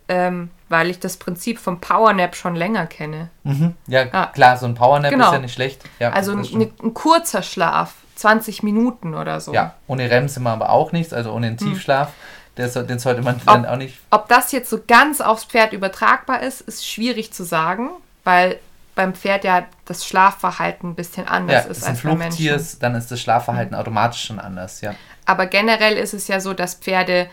ähm, 0.08 0.50
weil 0.68 0.90
ich 0.90 0.98
das 1.00 1.16
Prinzip 1.16 1.58
vom 1.58 1.80
Powernap 1.80 2.34
schon 2.36 2.56
länger 2.56 2.86
kenne. 2.86 3.30
Mhm. 3.44 3.74
Ja, 3.86 4.04
Ah. 4.12 4.26
klar, 4.26 4.56
so 4.58 4.66
ein 4.66 4.74
Powernap 4.74 5.10
Genau. 5.10 5.26
ist 5.28 5.32
ja 5.32 5.38
nicht 5.38 5.54
schlecht. 5.54 5.82
Ja, 5.98 6.10
Also 6.10 6.32
ein, 6.32 6.72
ein, 6.82 6.92
kurzer 6.94 7.42
Schlaf, 7.42 7.94
20 8.16 8.62
Minuten 8.62 9.14
oder 9.14 9.40
so. 9.40 9.54
ja, 9.54 9.74
ohne 9.86 10.10
REM 10.10 10.28
sind 10.28 10.42
wir 10.42 10.50
aber 10.50 10.70
auch 10.70 10.92
nichts, 10.92 11.12
also 11.12 11.30
ohne 11.32 11.46
Hm. 11.46 11.50
einen 11.50 11.56
Tiefschlaf. 11.58 12.08
Der 12.08 12.14
soll, 12.56 12.86
den 12.86 12.98
sollte 12.98 13.22
man 13.22 13.40
dann 13.44 13.66
auch 13.66 13.76
nicht. 13.76 13.98
Ob 14.10 14.28
das 14.28 14.52
jetzt 14.52 14.70
so 14.70 14.80
ganz 14.86 15.20
aufs 15.20 15.44
Pferd 15.44 15.72
übertragbar 15.72 16.42
ist, 16.42 16.60
ist 16.62 16.86
schwierig 16.88 17.32
zu 17.32 17.44
sagen, 17.44 17.90
weil 18.24 18.58
beim 18.94 19.12
Pferd 19.14 19.42
ja 19.44 19.66
das 19.86 20.06
Schlafverhalten 20.06 20.90
ein 20.90 20.94
bisschen 20.94 21.24
Ja, 21.24 21.30
anders 21.32 21.66
ist 21.66 21.78
ist 21.78 21.84
ein 21.84 21.90
als 21.90 22.02
bei 22.02 22.10
Flugtier, 22.10 22.52
Menschen. 22.52 22.54
ist- 22.66 22.82
dann 22.82 22.94
ist 22.94 23.10
das 23.10 23.20
Schlafverhalten 23.20 23.74
automatisch 23.74 24.24
schon 24.24 24.38
anders, 24.38 24.80
ja. 24.82 24.94
Aber 25.26 25.46
generell 25.46 25.96
ist 25.96 26.14
es 26.14 26.28
ja 26.28 26.38
so, 26.38 26.54
dass 26.54 26.74
Pferde 26.74 27.28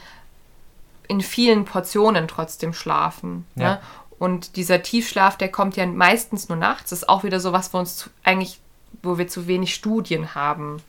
in 1.07 1.21
vielen 1.21 1.65
Portionen 1.65 2.27
trotzdem 2.27 2.73
schlafen. 2.73 3.45
Ja. 3.55 3.63
Ne? 3.73 3.79
Und 4.17 4.55
dieser 4.55 4.81
Tiefschlaf, 4.81 5.35
der 5.37 5.49
kommt 5.49 5.75
ja 5.75 5.85
meistens 5.85 6.47
nur 6.47 6.57
nachts. 6.57 6.91
Das 6.91 6.99
ist 6.99 7.09
auch 7.09 7.23
wieder 7.23 7.39
so 7.39 7.51
was, 7.53 7.73
wo 7.73 7.79
uns 7.79 7.97
zu, 7.97 8.09
eigentlich, 8.23 8.59
wo 9.03 9.17
wir 9.17 9.27
zu 9.27 9.45
wenig 9.47 9.73
Studien 9.75 10.35
haben. 10.35 10.81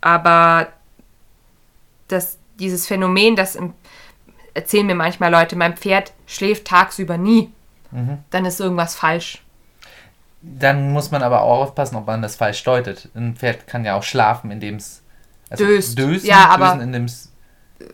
Aber 0.00 0.68
das, 2.08 2.38
dieses 2.58 2.86
Phänomen, 2.86 3.36
das 3.36 3.54
im, 3.54 3.74
erzählen 4.54 4.86
mir 4.86 4.94
manchmal 4.94 5.30
Leute, 5.30 5.56
mein 5.56 5.76
Pferd 5.76 6.12
schläft 6.26 6.66
tagsüber 6.66 7.16
nie. 7.18 7.52
Dann 8.30 8.44
ist 8.44 8.60
irgendwas 8.60 8.94
falsch. 8.94 9.42
Dann 10.42 10.92
muss 10.92 11.10
man 11.10 11.22
aber 11.22 11.40
auch 11.42 11.62
aufpassen, 11.62 11.96
ob 11.96 12.06
man 12.06 12.20
das 12.20 12.36
falsch 12.36 12.62
deutet. 12.62 13.08
Ein 13.14 13.36
Pferd 13.36 13.66
kann 13.66 13.84
ja 13.84 13.94
auch 13.96 14.02
schlafen, 14.02 14.50
indem 14.50 14.76
es 14.76 15.02
also 15.48 15.64
Döst. 15.64 15.98
dösen, 15.98 16.26
Ja, 16.26 16.48
aber- 16.50 16.66
dösen, 16.72 16.80
indem 16.82 17.04
es 17.04 17.32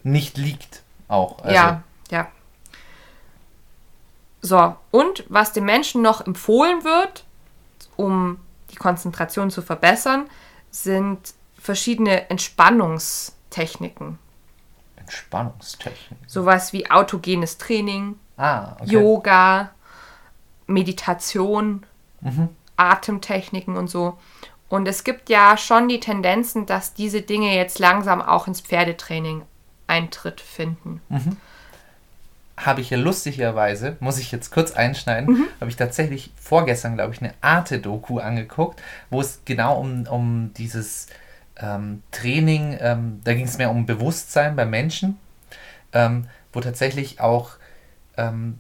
nicht 0.03 0.39
liegt 0.39 0.83
auch. 1.09 1.39
Also, 1.43 1.55
ja, 1.55 1.83
ja. 2.11 2.29
So, 4.41 4.75
und 4.91 5.25
was 5.29 5.53
den 5.53 5.65
Menschen 5.65 6.03
noch 6.03 6.27
empfohlen 6.27 6.83
wird, 6.85 7.25
um 7.97 8.39
die 8.73 8.77
Konzentration 8.77 9.51
zu 9.51 9.63
verbessern, 9.63 10.27
sind 10.71 11.35
verschiedene 11.61 12.29
Entspannungstechniken. 12.31 14.19
Entspannungstechnik. 15.13 16.19
Sowas 16.27 16.73
wie 16.73 16.91
autogenes 16.91 17.59
Training, 17.59 18.17
Ah, 18.39 18.77
okay. 18.81 18.93
Yoga, 18.93 19.71
Meditation, 20.67 21.85
Mhm. 22.23 22.49
Atemtechniken 22.77 23.77
und 23.77 23.89
so. 23.89 24.19
Und 24.69 24.89
es 24.89 25.05
gibt 25.05 25.29
ja 25.29 25.57
schon 25.59 25.89
die 25.89 26.01
Tendenzen, 26.01 26.65
dass 26.67 26.95
diese 26.95 27.21
Dinge 27.21 27.55
jetzt 27.55 27.79
langsam 27.79 28.23
auch 28.23 28.47
ins 28.47 28.61
Pferdetraining 28.61 29.43
Eintritt 29.87 30.41
finden. 30.41 31.01
habe 32.57 32.81
ich 32.81 32.91
ja 32.91 32.97
lustigerweise, 32.99 33.97
muss 34.01 34.19
ich 34.19 34.31
jetzt 34.31 34.51
kurz 34.53 34.71
einschneiden, 34.73 35.35
Mhm. 35.35 35.47
habe 35.61 35.69
ich 35.71 35.77
tatsächlich 35.77 36.33
vorgestern, 36.41 36.95
glaube 36.95 37.13
ich, 37.13 37.21
eine 37.21 37.35
Arte-Doku 37.41 38.19
angeguckt, 38.21 38.81
wo 39.11 39.21
es 39.21 39.41
genau 39.45 39.81
um, 39.81 40.07
um 40.07 40.55
dieses 40.55 41.09
ähm, 41.63 42.03
Training, 42.11 42.77
ähm, 42.81 43.21
da 43.25 43.35
ging 43.35 43.45
es 43.45 43.59
mehr 43.59 43.71
um 43.71 43.87
Bewusstsein 43.87 44.57
bei 44.57 44.67
Menschen, 44.67 45.19
ähm, 45.93 46.27
wo 46.53 46.61
tatsächlich 46.61 47.21
auch 47.21 47.53
ähm, 48.17 48.59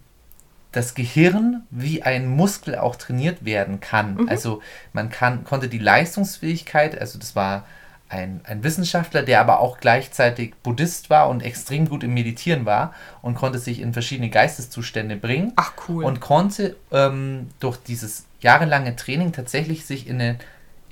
das 0.71 0.95
Gehirn 0.95 1.67
wie 1.71 2.03
ein 2.03 2.29
Muskel 2.29 2.77
auch 2.77 2.97
trainiert 2.97 3.45
werden 3.45 3.81
kann. 3.81 4.29
Also 4.29 4.63
man 4.93 5.11
kann, 5.11 5.45
konnte 5.45 5.69
die 5.69 5.79
Leistungsfähigkeit, 5.79 6.99
also 6.99 7.19
das 7.19 7.37
war 7.37 7.67
ein, 8.09 8.41
ein 8.45 8.63
Wissenschaftler, 8.63 9.23
der 9.23 9.41
aber 9.41 9.61
auch 9.61 9.79
gleichzeitig 9.79 10.55
Buddhist 10.63 11.11
war 11.11 11.29
und 11.29 11.43
extrem 11.43 11.89
gut 11.89 12.05
im 12.05 12.15
Meditieren 12.15 12.67
war 12.67 12.95
und 13.23 13.35
konnte 13.35 13.59
sich 13.59 13.81
in 13.81 13.93
verschiedene 13.93 14.29
Geisteszustände 14.29 15.17
bringen. 15.17 15.53
Ach, 15.57 15.73
cool. 15.89 16.05
Und 16.05 16.21
konnte 16.21 16.77
ähm, 16.91 17.49
durch 17.59 17.79
dieses 17.79 18.27
jahrelange 18.41 18.97
Training 18.97 19.33
tatsächlich 19.33 19.87
sich 19.87 20.07
in, 20.07 20.21
eine, 20.21 20.39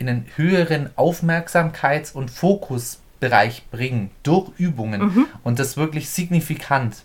in 0.00 0.08
einen 0.08 0.26
höheren 0.36 0.88
Aufmerksamkeits- 0.96 2.12
und 2.12 2.30
Fokusbereich 2.30 3.66
bringen 3.70 4.10
durch 4.22 4.50
Übungen. 4.58 5.00
Mhm. 5.02 5.26
Und 5.44 5.58
das 5.58 5.76
wirklich 5.76 6.08
signifikant. 6.10 7.04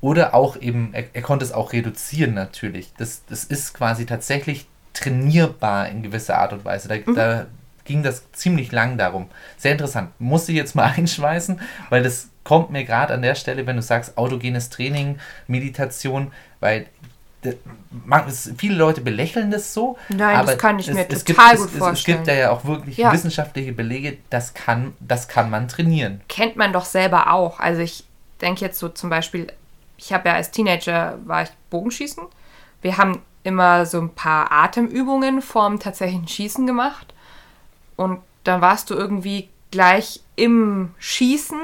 Oder 0.00 0.34
auch 0.34 0.56
eben, 0.60 0.90
er, 0.92 1.04
er 1.12 1.22
konnte 1.22 1.44
es 1.44 1.52
auch 1.52 1.72
reduzieren 1.72 2.34
natürlich. 2.34 2.92
Das, 2.98 3.22
das 3.28 3.44
ist 3.44 3.74
quasi 3.74 4.06
tatsächlich 4.06 4.66
trainierbar 4.94 5.88
in 5.88 6.02
gewisser 6.02 6.38
Art 6.38 6.52
und 6.52 6.64
Weise. 6.64 6.88
Da, 6.88 6.94
Mhm. 6.96 7.14
da 7.14 7.46
ging 7.84 8.02
das 8.02 8.30
ziemlich 8.32 8.72
lang 8.72 8.96
darum. 8.96 9.28
Sehr 9.58 9.72
interessant. 9.72 10.10
Muss 10.18 10.48
ich 10.48 10.56
jetzt 10.56 10.74
mal 10.74 10.84
einschweißen, 10.96 11.60
weil 11.90 12.02
das 12.02 12.28
kommt 12.42 12.70
mir 12.70 12.84
gerade 12.84 13.12
an 13.14 13.22
der 13.22 13.34
Stelle, 13.34 13.66
wenn 13.66 13.76
du 13.76 13.82
sagst, 13.82 14.16
autogenes 14.18 14.70
Training, 14.70 15.18
Meditation, 15.46 16.30
weil 16.60 16.86
man- 18.04 18.26
es- 18.28 18.52
viele 18.58 18.74
Leute 18.76 19.00
belächeln 19.00 19.50
das 19.50 19.72
so. 19.74 19.96
Nein, 20.08 20.18
das 20.38 20.48
aber 20.48 20.56
kann 20.56 20.78
ich 20.78 20.86
mir 20.92 21.04
gibt, 21.04 21.26
total 21.26 21.54
es, 21.54 21.60
gut 21.60 21.68
es, 21.68 21.72
Es 21.74 21.78
vorstellen. 21.78 22.16
gibt 22.18 22.28
da 22.28 22.32
ja 22.34 22.50
auch 22.50 22.64
wirklich 22.64 22.96
Ja. 22.96 23.12
wissenschaftliche 23.12 23.72
Belege, 23.72 24.18
das 24.30 24.54
kann, 24.54 24.94
das 25.00 25.28
kann 25.28 25.50
man 25.50 25.68
trainieren. 25.68 26.20
kennt 26.28 26.56
man 26.56 26.72
doch 26.72 26.84
selber 26.84 27.32
auch. 27.32 27.60
Also 27.60 27.80
ich 27.82 28.04
denke 28.40 28.60
jetzt 28.62 28.78
so 28.78 28.88
zum 28.88 29.10
Beispiel, 29.10 29.46
ich 29.96 30.12
habe 30.12 30.28
ja 30.28 30.34
als 30.34 30.50
Teenager 30.50 31.18
war 31.24 31.42
ich 31.42 31.50
Bogenschießen. 31.70 32.22
Wir 32.82 32.98
haben 32.98 33.22
immer 33.44 33.86
so 33.86 34.00
ein 34.00 34.10
paar 34.14 34.50
Atemübungen 34.50 35.40
vorm 35.42 35.78
tatsächlichen 35.78 36.26
Schießen 36.28 36.66
gemacht. 36.66 37.12
Und 37.96 38.20
dann 38.42 38.60
warst 38.60 38.90
du 38.90 38.94
irgendwie 38.94 39.48
gleich 39.70 40.20
im 40.36 40.94
Schießen 40.98 41.58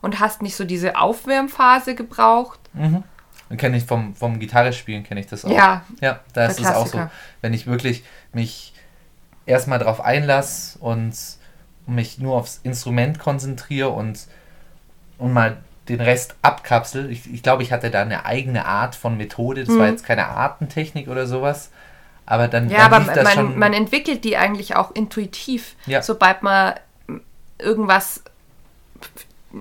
und 0.00 0.18
hast 0.20 0.42
nicht 0.42 0.56
so 0.56 0.64
diese 0.64 0.96
Aufwärmphase 0.98 1.94
gebraucht. 1.94 2.58
Mhm. 2.72 3.02
Und 3.48 3.58
kenne 3.58 3.76
ich 3.76 3.84
vom, 3.84 4.14
vom 4.16 4.40
Gitarre 4.40 4.72
spielen, 4.72 5.04
kenne 5.04 5.20
ich 5.20 5.26
das 5.28 5.44
auch. 5.44 5.50
Ja, 5.50 5.84
Ja, 6.00 6.20
da 6.32 6.46
ist 6.46 6.58
es 6.60 6.66
auch 6.66 6.86
so. 6.86 7.08
Wenn 7.42 7.54
ich 7.54 7.66
wirklich 7.66 8.02
mich 8.32 8.72
erstmal 9.46 9.78
drauf 9.78 10.00
einlasse 10.00 10.78
und 10.80 11.14
mich 11.86 12.18
nur 12.18 12.34
aufs 12.36 12.58
Instrument 12.64 13.18
konzentriere 13.20 13.90
und, 13.90 14.26
und 15.18 15.32
mal 15.32 15.58
den 15.88 16.00
Rest 16.00 16.34
abkapsel. 16.42 17.08
Ich, 17.12 17.32
ich 17.32 17.44
glaube, 17.44 17.62
ich 17.62 17.70
hatte 17.72 17.92
da 17.92 18.02
eine 18.02 18.24
eigene 18.26 18.66
Art 18.66 18.96
von 18.96 19.16
Methode. 19.16 19.62
Das 19.64 19.76
war 19.76 19.86
Mhm. 19.86 19.92
jetzt 19.92 20.04
keine 20.04 20.26
Artentechnik 20.26 21.06
oder 21.06 21.28
sowas. 21.28 21.70
Aber 22.24 22.48
dann, 22.48 22.68
Ja, 22.68 22.88
dann 22.88 23.08
aber 23.08 23.22
man, 23.22 23.56
man 23.56 23.72
entwickelt 23.72 24.24
die 24.24 24.36
eigentlich 24.36 24.74
auch 24.74 24.90
intuitiv. 24.90 25.76
Ja. 25.86 26.02
Sobald 26.02 26.42
man 26.42 26.74
irgendwas 27.58 28.24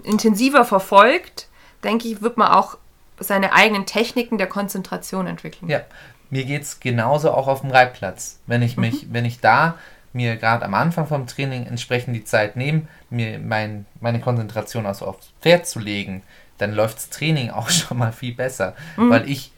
intensiver 0.03 0.65
verfolgt, 0.65 1.47
denke 1.83 2.07
ich, 2.07 2.21
wird 2.23 2.37
man 2.37 2.51
auch 2.51 2.77
seine 3.19 3.53
eigenen 3.53 3.85
Techniken 3.85 4.37
der 4.37 4.47
Konzentration 4.47 5.27
entwickeln. 5.27 5.69
Ja, 5.69 5.81
mir 6.29 6.45
geht 6.45 6.63
es 6.63 6.79
genauso 6.79 7.31
auch 7.31 7.47
auf 7.47 7.61
dem 7.61 7.71
Reitplatz. 7.71 8.39
Wenn 8.47 8.61
ich 8.61 8.77
mich, 8.77 9.07
wenn 9.11 9.25
ich 9.25 9.39
da 9.39 9.75
mir 10.13 10.37
gerade 10.37 10.65
am 10.65 10.73
Anfang 10.73 11.07
vom 11.07 11.27
Training 11.27 11.65
entsprechend 11.65 12.15
die 12.15 12.23
Zeit 12.23 12.55
nehme, 12.55 12.83
mir 13.09 13.39
mein, 13.39 13.85
meine 13.99 14.19
Konzentration 14.19 14.85
also 14.85 15.05
aufs 15.05 15.31
Pferd 15.41 15.67
zu 15.67 15.79
legen, 15.79 16.23
dann 16.57 16.73
läuft 16.73 16.97
das 16.97 17.09
Training 17.09 17.49
auch 17.51 17.69
schon 17.69 17.97
mal 17.97 18.11
viel 18.11 18.33
besser. 18.33 18.75
Weil 18.95 19.29
ich 19.29 19.51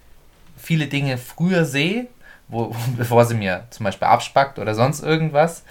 viele 0.58 0.88
Dinge 0.88 1.18
früher 1.18 1.66
sehe, 1.66 2.08
wo, 2.48 2.76
bevor 2.98 3.26
sie 3.26 3.36
mir 3.36 3.66
zum 3.70 3.84
Beispiel 3.84 4.08
abspackt 4.08 4.60
oder 4.60 4.76
sonst 4.76 5.02
irgendwas, 5.04 5.64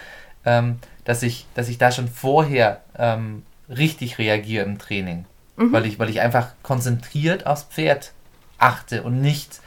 ähm, 0.45 0.79
dass, 1.05 1.23
ich, 1.23 1.47
dass 1.55 1.69
ich 1.69 1.79
da 1.79 1.91
schon 1.91 2.09
vorher 2.09 2.81
ähm, 2.97 3.45
richtig 3.69 4.19
reagiere 4.19 4.65
im 4.65 4.79
Training. 4.79 5.25
Weil, 5.57 5.87
ich, 5.87 5.99
weil 5.99 6.11
ich 6.11 6.21
einfach 6.21 6.49
konzentriert 6.63 7.47
aufs 7.47 7.65
Pferd 7.65 8.13
achte 8.59 9.03
und 9.03 9.21
nicht 9.21 9.61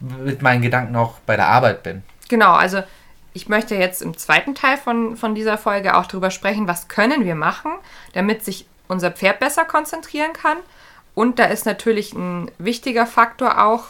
mit 0.00 0.42
meinen 0.42 0.62
Gedanken 0.62 0.96
auch 0.96 1.18
bei 1.26 1.36
der 1.36 1.48
Arbeit 1.48 1.82
bin. 1.82 2.02
Genau, 2.28 2.52
also 2.52 2.82
ich 3.34 3.48
möchte 3.48 3.74
jetzt 3.74 4.02
im 4.02 4.16
zweiten 4.16 4.54
Teil 4.54 4.76
von, 4.76 5.16
von 5.16 5.34
dieser 5.34 5.58
Folge 5.58 5.96
auch 5.96 6.06
darüber 6.06 6.30
sprechen, 6.30 6.68
was 6.68 6.88
können 6.88 7.24
wir 7.24 7.34
machen, 7.34 7.72
damit 8.12 8.44
sich 8.44 8.66
unser 8.88 9.10
Pferd 9.10 9.40
besser 9.40 9.64
konzentrieren 9.64 10.32
kann. 10.32 10.58
Und 11.14 11.38
da 11.38 11.44
ist 11.44 11.66
natürlich 11.66 12.12
ein 12.12 12.50
wichtiger 12.58 13.06
Faktor 13.06 13.64
auch, 13.64 13.84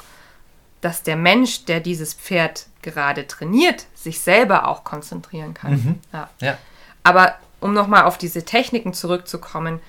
dass 0.80 1.02
der 1.02 1.16
Mensch, 1.16 1.64
der 1.64 1.80
dieses 1.80 2.14
Pferd 2.14 2.66
gerade 2.82 3.26
trainiert, 3.26 3.86
sich 3.94 4.20
selber 4.20 4.68
auch 4.68 4.84
konzentrieren 4.84 5.54
kann. 5.54 6.00
Ja. 6.12 6.28
Ja, 6.40 6.58
Aber 7.04 7.36
um 7.60 7.72
nochmal 7.72 8.04
auf 8.04 8.18
diese 8.18 8.44
Techniken 8.44 8.92
zurückzukommen, 8.92 9.80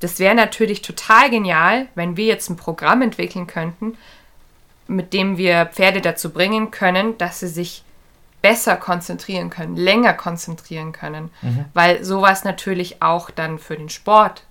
das 0.00 0.18
wäre 0.18 0.34
natürlich 0.34 0.82
total 0.82 1.30
genial, 1.30 1.86
wenn 1.94 2.16
wir 2.16 2.26
jetzt 2.26 2.50
ein 2.50 2.56
Programm 2.56 3.02
entwickeln 3.02 3.46
könnten, 3.46 3.96
mit 4.88 5.12
dem 5.12 5.36
wir 5.36 5.66
Pferde 5.66 6.00
dazu 6.00 6.30
bringen 6.30 6.70
können, 6.70 7.16
dass 7.18 7.40
sie 7.40 7.48
sich 7.48 7.82
besser 8.42 8.76
konzentrieren 8.76 9.50
können, 9.50 9.76
länger 9.76 10.12
konzentrieren 10.12 10.92
können, 10.92 11.30
weil 11.74 12.04
sowas 12.04 12.44
natürlich 12.44 13.02
auch 13.02 13.30
dann 13.30 13.58
für 13.58 13.76
den 13.76 13.88
Sport 13.88 14.44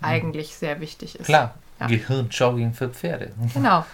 eigentlich 0.00 0.56
sehr 0.56 0.80
wichtig 0.80 1.18
ist. 1.20 1.26
klar. 1.26 1.54
Ja. 1.78 1.86
Gehirnjogging 1.88 2.72
für 2.72 2.88
Pferde. 2.88 3.32
Genau. 3.54 3.84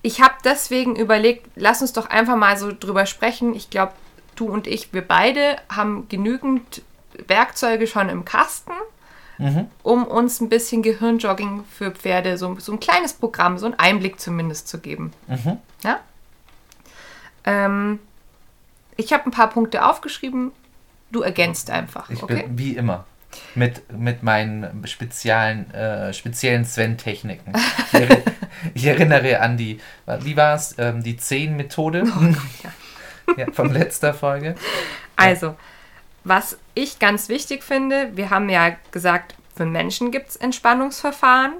Ich 0.00 0.22
habe 0.22 0.34
deswegen 0.44 0.94
überlegt, 0.94 1.50
lass 1.56 1.82
uns 1.82 1.92
doch 1.92 2.08
einfach 2.08 2.36
mal 2.36 2.56
so 2.56 2.72
drüber 2.72 3.04
sprechen. 3.04 3.54
Ich 3.54 3.68
glaube, 3.68 3.92
du 4.36 4.46
und 4.48 4.68
ich, 4.68 4.92
wir 4.92 5.06
beide 5.06 5.56
haben 5.68 6.08
genügend 6.08 6.82
Werkzeuge 7.26 7.88
schon 7.88 8.08
im 8.08 8.24
Kasten, 8.24 8.72
Mhm. 9.38 9.66
um 9.84 10.04
uns 10.04 10.40
ein 10.40 10.48
bisschen 10.48 10.82
Gehirnjogging 10.82 11.64
für 11.70 11.92
Pferde, 11.92 12.36
so, 12.36 12.58
so 12.58 12.72
ein 12.72 12.80
kleines 12.80 13.12
Programm, 13.12 13.56
so 13.58 13.66
einen 13.66 13.78
Einblick 13.78 14.18
zumindest 14.18 14.68
zu 14.68 14.78
geben. 14.78 15.12
Mhm. 15.28 15.58
Ja? 15.84 16.00
Ähm, 17.44 18.00
ich 18.96 19.12
habe 19.12 19.26
ein 19.26 19.30
paar 19.30 19.48
Punkte 19.48 19.86
aufgeschrieben. 19.86 20.50
Du 21.12 21.22
ergänzt 21.22 21.70
einfach. 21.70 22.10
Ich 22.10 22.22
okay? 22.22 22.42
bin 22.42 22.58
wie 22.58 22.72
immer 22.72 23.06
mit, 23.54 23.92
mit 23.92 24.22
meinen 24.22 24.86
speziellen, 24.86 25.70
äh, 25.72 26.12
speziellen 26.12 26.64
Sven-Techniken. 26.64 27.52
Ich, 28.74 28.86
erinnere 28.86 29.40
an 29.40 29.56
die, 29.56 29.80
wie 30.20 30.36
war 30.36 30.56
es, 30.56 30.74
ähm, 30.78 31.00
die 31.04 31.16
10-Methode 31.16 32.02
Oh 32.04 33.32
ja, 33.36 33.46
von 33.52 33.72
letzter 33.72 34.12
Folge. 34.12 34.56
Also, 35.14 35.54
was 36.28 36.58
ich 36.74 36.98
ganz 36.98 37.28
wichtig 37.28 37.62
finde, 37.62 38.10
wir 38.16 38.30
haben 38.30 38.48
ja 38.48 38.76
gesagt, 38.90 39.34
für 39.56 39.66
Menschen 39.66 40.10
gibt 40.10 40.30
es 40.30 40.36
Entspannungsverfahren. 40.36 41.52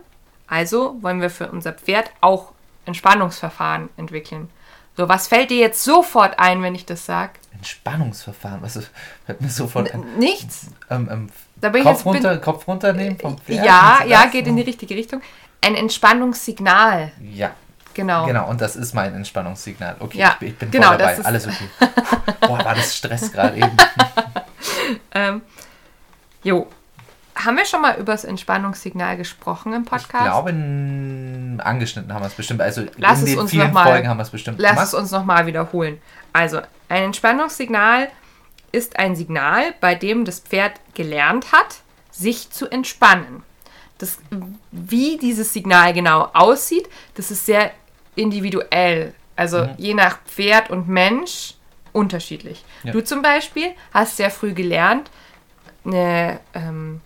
Also 0.47 0.97
wollen 1.03 1.21
wir 1.21 1.31
für 1.31 1.51
unser 1.51 1.73
Pferd 1.73 2.11
auch 2.21 2.53
Entspannungsverfahren 2.87 3.89
entwickeln. 3.97 4.49
So, 4.97 5.09
was 5.09 5.29
fällt 5.29 5.51
dir 5.51 5.59
jetzt 5.59 5.85
sofort 5.85 6.39
ein, 6.39 6.63
wenn 6.63 6.75
ich 6.75 6.87
das 6.87 7.05
sage? 7.07 7.33
Entspannungsverfahren, 7.55 8.63
was 8.63 8.77
ist- 8.77 8.91
fällt 9.27 9.41
mir 9.41 9.49
sofort 9.51 9.93
ein. 9.93 10.05
Nichts. 10.19 10.69
Ähm, 10.91 11.09
ähm, 11.11 11.31
Da 11.57 11.69
bin 11.71 11.83
ich 11.83 11.87
Kopf, 11.89 12.03
bin- 12.05 12.13
runter, 12.15 12.37
Kopf 12.39 12.67
runternehmen 12.69 13.19
vom 13.19 13.37
Pferd? 13.39 13.65
Ja, 13.65 14.05
ja, 14.07 14.27
geht 14.27 14.47
in 14.47 14.57
die 14.57 14.63
richtige 14.63 14.95
Richtung. 14.95 15.21
Ein 15.61 15.75
Entspannungssignal. 15.75 17.13
Ja, 17.21 17.51
Genau. 17.95 18.27
genau, 18.27 18.49
und 18.49 18.61
das 18.61 18.77
ist 18.77 18.95
mein 18.95 19.15
Entspannungssignal. 19.15 19.97
Okay, 19.99 20.19
Ja, 20.19 20.31
ich, 20.35 20.39
bin- 20.39 20.49
ich 20.51 20.59
bin 20.59 20.71
genau, 20.71 20.89
voll 20.89 20.99
dabei, 20.99 21.25
alles 21.25 21.47
okay. 21.49 21.69
Boah, 22.41 22.65
war 22.65 22.75
das 22.77 22.97
Stress 22.97 23.31
gerade 23.33 23.57
eben. 23.57 23.77
Ähm, 25.15 25.43
jo. 26.43 26.67
Haben 27.37 27.57
wir 27.57 27.67
schon 27.67 27.83
mal 27.83 27.97
über 27.99 28.13
das 28.13 28.25
Entspannungssignal 28.25 29.17
gesprochen 29.17 29.73
im 29.73 29.83
Ich 29.85 29.89
Podcast? 29.89 30.25
glaube, 30.25 30.51
n- 30.51 31.61
angeschnitten 31.65 32.13
haben 32.13 32.23
wir 32.23 32.27
es 32.27 32.35
bestimmt. 32.35 32.61
Also 32.61 32.83
Lass 32.97 33.21
in 33.21 33.25
es 33.27 33.31
den 33.31 33.39
uns 33.39 33.51
vielen 33.53 33.73
mal- 33.73 33.85
Folgen 33.87 34.09
haben 34.09 34.17
wir 34.19 34.23
es 34.25 34.31
bestimmt 34.31 34.59
Lass 34.59 34.73
gemacht. 34.73 34.87
es 34.89 34.95
uns 34.95 35.11
nochmal 35.13 35.47
wiederholen. 35.47 36.01
Also, 36.33 36.59
ein 36.89 37.05
Entspannungssignal 37.05 38.09
ist 38.73 38.99
ein 38.99 39.15
Signal, 39.15 39.73
bei 39.81 39.95
dem 39.95 40.25
das 40.25 40.41
Pferd 40.41 40.73
gelernt 40.95 41.53
hat, 41.53 41.77
sich 42.11 42.51
zu 42.51 42.69
entspannen. 42.69 43.45
Das, 43.99 44.19
wie 44.73 45.17
dieses 45.19 45.53
Signal 45.53 45.93
genau 45.93 46.29
aussieht, 46.35 46.89
das 47.15 47.31
ist 47.31 47.47
sehr 47.47 47.71
individuell. 48.17 49.15
Also 49.37 49.59
Mhm. 49.65 49.75
je 49.79 49.95
nach 49.95 50.19
Pferd 50.25 50.71
und 50.71 50.89
Mensch 50.89 51.55
unterschiedlich. 51.93 52.65
Ja. 52.85 52.93
Du 52.93 53.03
zum 53.03 53.23
Beispiel 53.23 53.73
hast 53.93 54.17
sehr 54.17 54.31
früh 54.31 54.53
gelernt, 54.55 55.11
eine 55.85 56.41
ähm, 56.55 57.01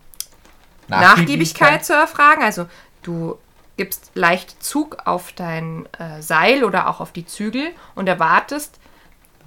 Nachgiebigkeit 0.89 1.85
zu 1.85 1.93
erfragen. 1.95 2.43
Also 2.43 2.67
du 3.03 3.39
gibst 3.77 4.11
leicht 4.15 4.63
Zug 4.63 4.99
auf 5.07 5.33
dein 5.33 5.87
äh, 5.99 6.21
Seil 6.21 6.65
oder 6.65 6.89
auch 6.89 7.01
auf 7.01 7.13
die 7.13 7.27
Zügel 7.27 7.71
und 7.95 8.09
erwartest, 8.09 8.79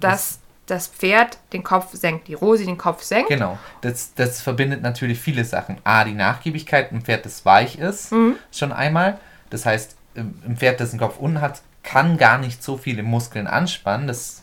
dass 0.00 0.40
das 0.66 0.88
Pferd 0.88 1.38
den 1.52 1.62
Kopf 1.62 1.90
senkt, 1.92 2.26
die 2.26 2.34
Rosi 2.34 2.64
den 2.66 2.76
Kopf 2.76 3.02
senkt. 3.04 3.28
Genau, 3.28 3.56
das, 3.82 4.14
das 4.14 4.42
verbindet 4.42 4.82
natürlich 4.82 5.20
viele 5.20 5.44
Sachen. 5.44 5.78
A, 5.84 6.02
die 6.02 6.12
Nachgiebigkeit, 6.12 6.90
ein 6.90 7.02
Pferd, 7.02 7.24
das 7.24 7.44
weich 7.46 7.78
ist, 7.78 8.10
Mhm. 8.10 8.34
schon 8.52 8.72
einmal. 8.72 9.18
Das 9.50 9.64
heißt, 9.64 9.94
im- 10.16 10.42
ein 10.44 10.56
Pferd, 10.56 10.80
das 10.80 10.90
einen 10.90 10.98
Kopf 10.98 11.18
unten 11.18 11.40
hat, 11.40 11.62
kann 11.84 12.18
gar 12.18 12.38
nicht 12.38 12.64
so 12.64 12.76
viele 12.76 13.04
Muskeln 13.04 13.46
anspannen. 13.46 14.08
Das 14.08 14.42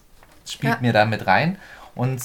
spielt 0.54 0.76
Ja. 0.76 0.80
mir 0.82 0.94
da 0.94 1.06
mit 1.06 1.28
rein. 1.28 1.58
Und 1.96 2.22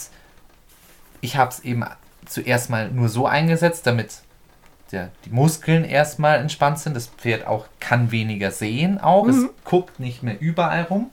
ich 1.20 1.36
habe 1.36 1.50
es 1.50 1.60
eben 1.60 1.84
zuerst 2.26 2.70
mal 2.70 2.90
nur 2.90 3.08
so 3.08 3.26
eingesetzt, 3.26 3.86
damit 3.86 4.20
der, 4.92 5.10
die 5.24 5.30
Muskeln 5.30 5.84
erstmal 5.84 6.38
entspannt 6.38 6.78
sind. 6.78 6.94
Das 6.96 7.06
Pferd 7.08 7.46
auch 7.46 7.66
kann 7.80 8.10
weniger 8.10 8.50
sehen 8.50 8.98
auch. 9.00 9.26
Es 9.26 9.36
guckt 9.64 10.00
nicht 10.00 10.22
mehr 10.22 10.40
überall 10.40 10.82
rum. 10.84 11.10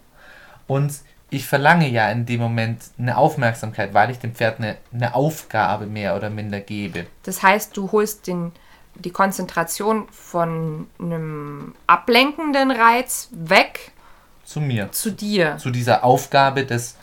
Und 0.67 0.93
ich 1.29 1.45
verlange 1.47 1.89
ja 1.89 2.09
in 2.09 2.25
dem 2.25 2.39
Moment 2.39 2.81
eine 2.97 3.17
Aufmerksamkeit, 3.17 3.93
weil 3.93 4.11
ich 4.11 4.19
dem 4.19 4.33
Pferd 4.33 4.59
eine, 4.59 4.77
eine 4.93 5.15
Aufgabe 5.15 5.85
mehr 5.87 6.15
oder 6.15 6.29
minder 6.29 6.61
gebe. 6.61 7.07
Das 7.23 7.43
heißt, 7.43 7.75
du 7.75 7.91
holst 7.91 8.27
den, 8.27 8.51
die 8.95 9.09
Konzentration 9.11 10.07
von 10.09 10.87
einem 10.99 11.75
ablenkenden 11.87 12.71
Reiz 12.71 13.27
weg 13.33 13.91
Zu 14.45 14.61
mir. 14.61 14.91
zu 14.93 15.11
dir. 15.11 15.57
Zu 15.57 15.71
dieser 15.71 16.03
Aufgabe 16.05 16.63
des, 16.65 16.95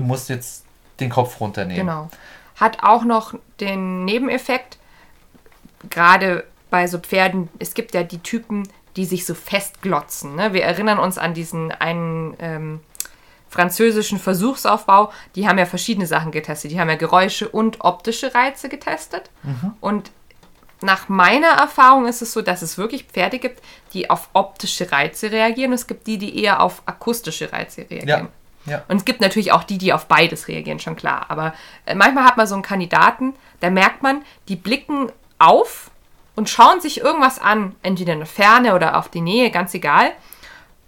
du 0.00 0.06
musst 0.06 0.28
jetzt 0.28 0.64
den 0.98 1.10
Kopf 1.10 1.40
runternehmen. 1.40 1.86
Genau. 1.86 2.10
Hat 2.56 2.82
auch 2.82 3.04
noch 3.04 3.34
den 3.60 4.04
Nebeneffekt, 4.04 4.78
gerade 5.88 6.44
bei 6.68 6.86
so 6.86 6.98
Pferden, 6.98 7.48
es 7.58 7.74
gibt 7.74 7.94
ja 7.94 8.02
die 8.02 8.18
Typen, 8.18 8.68
die 8.96 9.04
sich 9.04 9.24
so 9.24 9.34
festglotzen. 9.34 10.36
Ne? 10.36 10.52
Wir 10.52 10.64
erinnern 10.64 10.98
uns 10.98 11.16
an 11.16 11.34
diesen 11.34 11.72
einen 11.72 12.34
ähm, 12.38 12.80
französischen 13.48 14.18
Versuchsaufbau. 14.18 15.12
Die 15.34 15.48
haben 15.48 15.58
ja 15.58 15.66
verschiedene 15.66 16.06
Sachen 16.06 16.32
getestet. 16.32 16.70
Die 16.70 16.80
haben 16.80 16.88
ja 16.88 16.96
Geräusche 16.96 17.48
und 17.48 17.80
optische 17.80 18.34
Reize 18.34 18.68
getestet. 18.68 19.30
Und 19.80 20.10
nach 20.82 21.08
meiner 21.08 21.48
Erfahrung 21.48 22.06
ist 22.06 22.22
es 22.22 22.32
so, 22.32 22.42
dass 22.42 22.62
es 22.62 22.78
wirklich 22.78 23.04
Pferde 23.04 23.38
gibt, 23.38 23.62
die 23.92 24.10
auf 24.10 24.28
optische 24.32 24.90
Reize 24.92 25.30
reagieren. 25.30 25.72
Es 25.72 25.86
gibt 25.86 26.06
die, 26.06 26.18
die 26.18 26.42
eher 26.42 26.62
auf 26.62 26.82
akustische 26.86 27.52
Reize 27.52 27.82
reagieren. 27.82 28.08
Ja. 28.08 28.28
Ja. 28.70 28.82
Und 28.88 28.96
es 28.98 29.04
gibt 29.04 29.20
natürlich 29.20 29.52
auch 29.52 29.64
die, 29.64 29.78
die 29.78 29.92
auf 29.92 30.06
beides 30.06 30.48
reagieren, 30.48 30.78
schon 30.78 30.96
klar. 30.96 31.26
Aber 31.28 31.54
äh, 31.86 31.94
manchmal 31.94 32.24
hat 32.24 32.36
man 32.36 32.46
so 32.46 32.54
einen 32.54 32.62
Kandidaten, 32.62 33.34
da 33.60 33.70
merkt 33.70 34.02
man, 34.02 34.22
die 34.48 34.56
blicken 34.56 35.10
auf 35.38 35.90
und 36.36 36.48
schauen 36.48 36.80
sich 36.80 37.00
irgendwas 37.00 37.38
an, 37.38 37.74
entweder 37.82 38.12
in 38.12 38.20
der 38.20 38.26
Ferne 38.26 38.74
oder 38.74 38.96
auf 38.96 39.08
die 39.08 39.20
Nähe, 39.20 39.50
ganz 39.50 39.74
egal, 39.74 40.12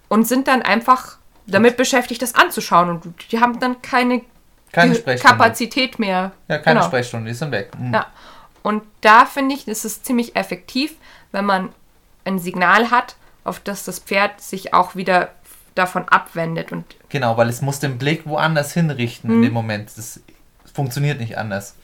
und 0.08 0.26
sind 0.28 0.48
dann 0.48 0.62
einfach 0.62 1.16
damit 1.46 1.76
beschäftigt, 1.76 2.22
das 2.22 2.34
anzuschauen. 2.34 2.88
Und 2.88 3.32
die 3.32 3.40
haben 3.40 3.58
dann 3.58 3.82
keine, 3.82 4.22
Keine. 4.70 4.94
Kapazität 5.16 5.98
mehr. 5.98 6.32
Ja, 6.48 6.58
keine 6.58 6.78
Genau. 6.78 6.86
Sprechstunde, 6.86 7.28
die 7.28 7.34
sind 7.34 7.50
weg. 7.50 7.72
Mhm. 7.78 7.92
Ja. 7.94 8.06
Und 8.62 8.82
da 9.00 9.26
finde 9.26 9.54
ich, 9.54 9.66
ist 9.66 9.84
es 9.84 10.02
ziemlich 10.02 10.36
effektiv, 10.36 10.94
wenn 11.32 11.44
man 11.44 11.70
ein 12.24 12.38
Signal 12.38 12.90
hat, 12.90 13.16
auf 13.44 13.58
das 13.58 13.84
das 13.84 13.98
Pferd 13.98 14.40
sich 14.40 14.72
auch 14.72 14.94
wieder 14.94 15.30
davon 15.74 16.08
abwendet. 16.08 16.72
Und 16.72 16.84
Genau, 17.08 17.36
weil 17.36 17.48
es 17.48 17.62
muss 17.62 17.78
den 17.78 17.98
Blick 17.98 18.26
woanders 18.26 18.72
hinrichten 18.72 19.30
Mhm. 19.30 19.36
in 19.36 19.42
dem 19.42 19.52
Moment. 19.52 19.90
Das 19.96 20.20
funktioniert 20.72 21.20
nicht 21.20 21.38
anders. 21.38 21.74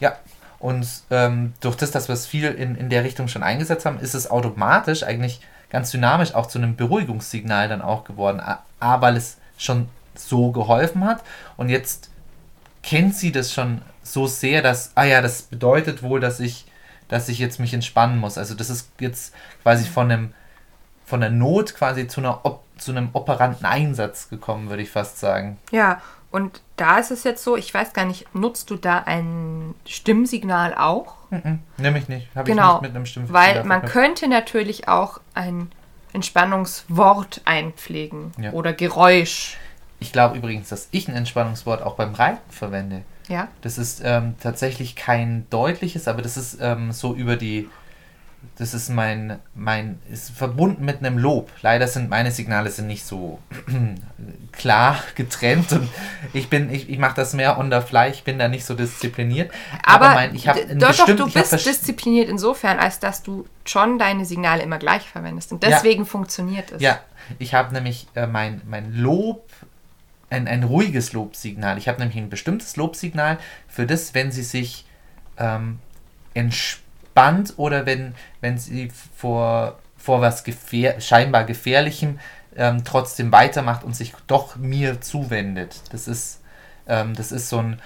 Ja, 0.00 0.16
und 0.58 0.86
ähm, 1.10 1.52
durch 1.60 1.76
das, 1.76 1.90
dass 1.90 2.08
wir 2.08 2.14
es 2.14 2.26
viel 2.26 2.46
in, 2.46 2.74
in 2.76 2.88
der 2.90 3.04
Richtung 3.04 3.28
schon 3.28 3.42
eingesetzt 3.42 3.84
haben, 3.86 3.98
ist 4.00 4.14
es 4.14 4.30
automatisch 4.30 5.02
eigentlich 5.02 5.40
ganz 5.70 5.90
dynamisch 5.90 6.34
auch 6.34 6.46
zu 6.46 6.58
einem 6.58 6.76
Beruhigungssignal 6.76 7.68
dann 7.68 7.82
auch 7.82 8.04
geworden. 8.04 8.40
A, 8.40 9.00
weil 9.00 9.16
es 9.16 9.36
schon 9.58 9.88
so 10.14 10.52
geholfen 10.52 11.04
hat 11.04 11.22
und 11.56 11.68
jetzt 11.68 12.10
kennt 12.82 13.14
sie 13.16 13.32
das 13.32 13.52
schon 13.52 13.82
so 14.02 14.26
sehr, 14.26 14.62
dass, 14.62 14.92
ah 14.94 15.04
ja, 15.04 15.20
das 15.22 15.42
bedeutet 15.42 16.02
wohl, 16.02 16.20
dass 16.20 16.38
ich, 16.40 16.66
dass 17.08 17.28
ich 17.28 17.38
jetzt 17.38 17.58
mich 17.58 17.74
entspannen 17.74 18.18
muss. 18.18 18.38
Also 18.38 18.54
das 18.54 18.70
ist 18.70 18.90
jetzt 19.00 19.34
quasi 19.62 19.84
von 19.84 20.10
einem 20.10 20.34
von 21.06 21.20
der 21.20 21.30
Not 21.30 21.74
quasi 21.74 22.06
zu, 22.08 22.20
einer 22.20 22.44
op 22.46 22.63
zu 22.76 22.90
einem 22.90 23.10
operanten 23.12 23.64
Einsatz 23.66 24.28
gekommen, 24.28 24.68
würde 24.70 24.82
ich 24.82 24.90
fast 24.90 25.18
sagen. 25.20 25.58
ja, 25.70 26.00
und 26.30 26.62
da 26.76 26.98
ist 26.98 27.12
es 27.12 27.22
jetzt 27.22 27.44
so, 27.44 27.56
ich 27.56 27.72
weiß 27.72 27.92
gar 27.92 28.04
nicht, 28.06 28.34
nutzt 28.34 28.68
du 28.70 28.74
da 28.74 28.98
ein 29.06 29.72
Stimmsignal 29.86 30.74
auch? 30.74 31.14
Mhm. 31.30 31.60
Nimm 31.76 31.94
ich 31.94 32.08
nicht. 32.08 32.26
Habe 32.34 32.48
ich 32.50 32.56
Genau, 32.56 32.72
nicht 32.72 32.82
mit 32.82 32.96
einem 32.96 33.06
Stimmfehler 33.06 33.38
weil 33.38 33.64
man 33.64 33.82
könnte 33.84 34.26
natürlich 34.26 34.88
auch 34.88 35.20
ein 35.34 35.70
Entspannungswort 36.12 37.40
einpflegen 37.44 38.32
Ja. 38.38 38.50
oder 38.52 38.72
Geräusch. 38.72 39.56
Ich 40.00 40.12
glaube 40.12 40.36
übrigens, 40.36 40.68
dass 40.68 40.88
ich 40.90 41.08
ein 41.08 41.14
Entspannungswort 41.14 41.82
auch 41.82 41.94
beim 41.94 42.14
Reiten 42.14 42.50
verwende. 42.50 43.02
Ja, 43.28 43.48
Das 43.62 43.78
ist 43.78 44.02
ähm, 44.04 44.34
tatsächlich 44.40 44.96
kein 44.96 45.46
deutliches, 45.50 46.08
aber 46.08 46.20
das 46.20 46.36
ist 46.36 46.58
ähm, 46.60 46.92
so 46.92 47.14
über 47.14 47.36
die. 47.36 47.70
Das 48.56 48.74
ist 48.74 48.88
mein, 48.88 49.38
mein, 49.54 49.98
ist 50.10 50.30
verbunden 50.30 50.84
mit 50.84 50.98
einem 50.98 51.18
Lob. 51.18 51.50
Leider 51.62 51.88
sind 51.88 52.08
meine 52.10 52.30
Signale 52.30 52.70
sind 52.70 52.86
nicht 52.86 53.04
so 53.04 53.38
klar 54.52 54.98
getrennt 55.14 55.72
und 55.72 55.88
ich 56.32 56.48
bin, 56.48 56.72
ich, 56.72 56.88
ich 56.88 56.98
mache 56.98 57.16
das 57.16 57.34
mehr 57.34 57.58
on 57.58 57.70
the 57.70 57.80
fly, 57.80 58.10
ich 58.10 58.24
bin 58.24 58.38
da 58.38 58.48
nicht 58.48 58.64
so 58.64 58.74
diszipliniert. 58.74 59.50
aber, 59.82 60.10
mein, 60.14 60.34
ich 60.34 60.48
habe 60.48 60.60
doch, 60.76 60.94
doch, 60.96 61.06
du 61.06 61.30
bist 61.30 61.52
diszipliniert 61.66 62.28
insofern, 62.28 62.78
als 62.78 63.00
dass 63.00 63.22
du 63.22 63.46
schon 63.64 63.98
deine 63.98 64.24
Signale 64.24 64.62
immer 64.62 64.78
gleich 64.78 65.02
verwendest. 65.02 65.52
Und 65.52 65.62
Ja. 65.62 65.70
deswegen 65.70 66.06
funktioniert 66.06 66.72
es. 66.72 66.80
Ja, 66.82 67.00
ich 67.38 67.54
habe 67.54 67.72
nämlich 67.72 68.06
äh, 68.14 68.26
mein, 68.26 68.60
mein 68.66 68.94
Lob, 68.94 69.48
ein, 70.30 70.48
ein 70.48 70.64
ruhiges 70.64 71.12
Lobsignal. 71.12 71.78
Ich 71.78 71.88
habe 71.88 71.98
nämlich 72.00 72.16
ein 72.18 72.28
bestimmtes 72.30 72.76
Lobsignal 72.76 73.38
für 73.68 73.86
das, 73.86 74.14
wenn 74.14 74.32
sie 74.32 74.42
sich 74.42 74.84
ähm, 75.38 75.78
entspannt 77.14 77.54
oder 77.56 77.86
wenn, 77.86 78.14
wenn 78.40 78.58
sie 78.58 78.90
vor, 79.16 79.78
vor 79.96 80.20
was 80.20 80.44
gefähr 80.44 81.00
scheinbar 81.00 81.44
Gefährlichem 81.44 82.18
ähm, 82.56 82.84
trotzdem 82.84 83.32
weitermacht 83.32 83.84
und 83.84 83.96
sich 83.96 84.12
doch 84.26 84.56
mir 84.56 85.00
zuwendet. 85.00 85.80
Das 85.90 86.08
ist, 86.08 86.40
ähm, 86.86 87.14
das 87.14 87.32
ist 87.32 87.48
so 87.48 87.58
ein, 87.58 87.80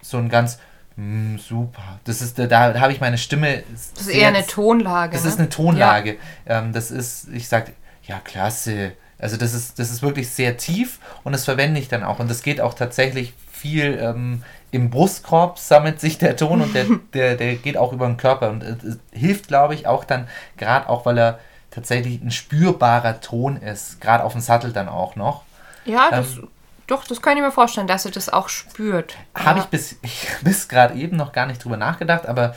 so 0.00 0.18
ein 0.18 0.28
ganz 0.28 0.58
mm, 0.96 1.36
super. 1.36 2.00
Das 2.04 2.20
ist, 2.20 2.38
da, 2.38 2.46
da 2.46 2.80
habe 2.80 2.92
ich 2.92 3.00
meine 3.00 3.18
Stimme. 3.18 3.62
Das 3.70 4.06
ist 4.06 4.08
eher 4.08 4.28
eine 4.28 4.46
Tonlage. 4.46 5.12
Das 5.12 5.24
ne? 5.24 5.28
ist 5.30 5.38
eine 5.38 5.48
Tonlage. 5.48 6.16
Ähm, 6.46 6.72
das 6.72 6.90
ist, 6.90 7.28
ich 7.32 7.48
sag, 7.48 7.72
ja, 8.04 8.18
klasse. 8.18 8.92
Also 9.18 9.36
das 9.36 9.54
ist, 9.54 9.78
das 9.78 9.92
ist 9.92 10.02
wirklich 10.02 10.30
sehr 10.30 10.56
tief 10.56 10.98
und 11.22 11.30
das 11.30 11.44
verwende 11.44 11.78
ich 11.78 11.86
dann 11.86 12.02
auch. 12.02 12.18
Und 12.18 12.28
das 12.28 12.42
geht 12.42 12.60
auch 12.60 12.74
tatsächlich 12.74 13.34
viel 13.62 13.98
ähm, 14.02 14.42
im 14.72 14.90
Brustkorb 14.90 15.58
sammelt 15.58 16.00
sich 16.00 16.18
der 16.18 16.36
Ton 16.36 16.60
und 16.62 16.74
der, 16.74 16.86
der, 17.14 17.36
der 17.36 17.54
geht 17.54 17.76
auch 17.76 17.92
über 17.92 18.06
den 18.06 18.16
Körper. 18.16 18.50
Und 18.50 18.62
es 18.62 18.82
es 18.82 18.98
hilft, 19.12 19.46
glaube 19.48 19.74
ich, 19.74 19.86
auch 19.86 20.04
dann, 20.04 20.28
gerade 20.56 20.88
auch, 20.88 21.06
weil 21.06 21.18
er 21.18 21.38
tatsächlich 21.70 22.20
ein 22.20 22.32
spürbarer 22.32 23.20
Ton 23.20 23.56
ist, 23.56 24.00
gerade 24.00 24.24
auf 24.24 24.32
dem 24.32 24.40
Sattel 24.40 24.72
dann 24.72 24.88
auch 24.88 25.14
noch. 25.14 25.44
Ja, 25.84 26.10
das, 26.10 26.38
Ähm, 26.38 26.48
doch, 26.88 27.04
das 27.04 27.22
kann 27.22 27.36
ich 27.36 27.42
mir 27.42 27.52
vorstellen, 27.52 27.86
dass 27.86 28.04
er 28.04 28.10
das 28.10 28.28
auch 28.28 28.48
spürt. 28.48 29.16
Habe 29.34 29.60
ich 29.60 29.66
bis, 29.66 29.96
ich, 30.02 30.26
bis 30.42 30.68
gerade 30.68 30.94
eben 30.94 31.16
noch 31.16 31.32
gar 31.32 31.46
nicht 31.46 31.64
drüber 31.64 31.76
nachgedacht, 31.76 32.26
aber 32.26 32.56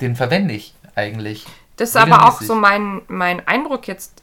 den 0.00 0.14
verwende 0.16 0.54
ich 0.54 0.74
eigentlich. 0.94 1.46
Das 1.76 1.90
ist 1.90 1.96
aber 1.96 2.28
auch 2.28 2.42
so 2.42 2.54
mein, 2.54 3.00
mein 3.08 3.46
Eindruck 3.48 3.88
jetzt. 3.88 4.22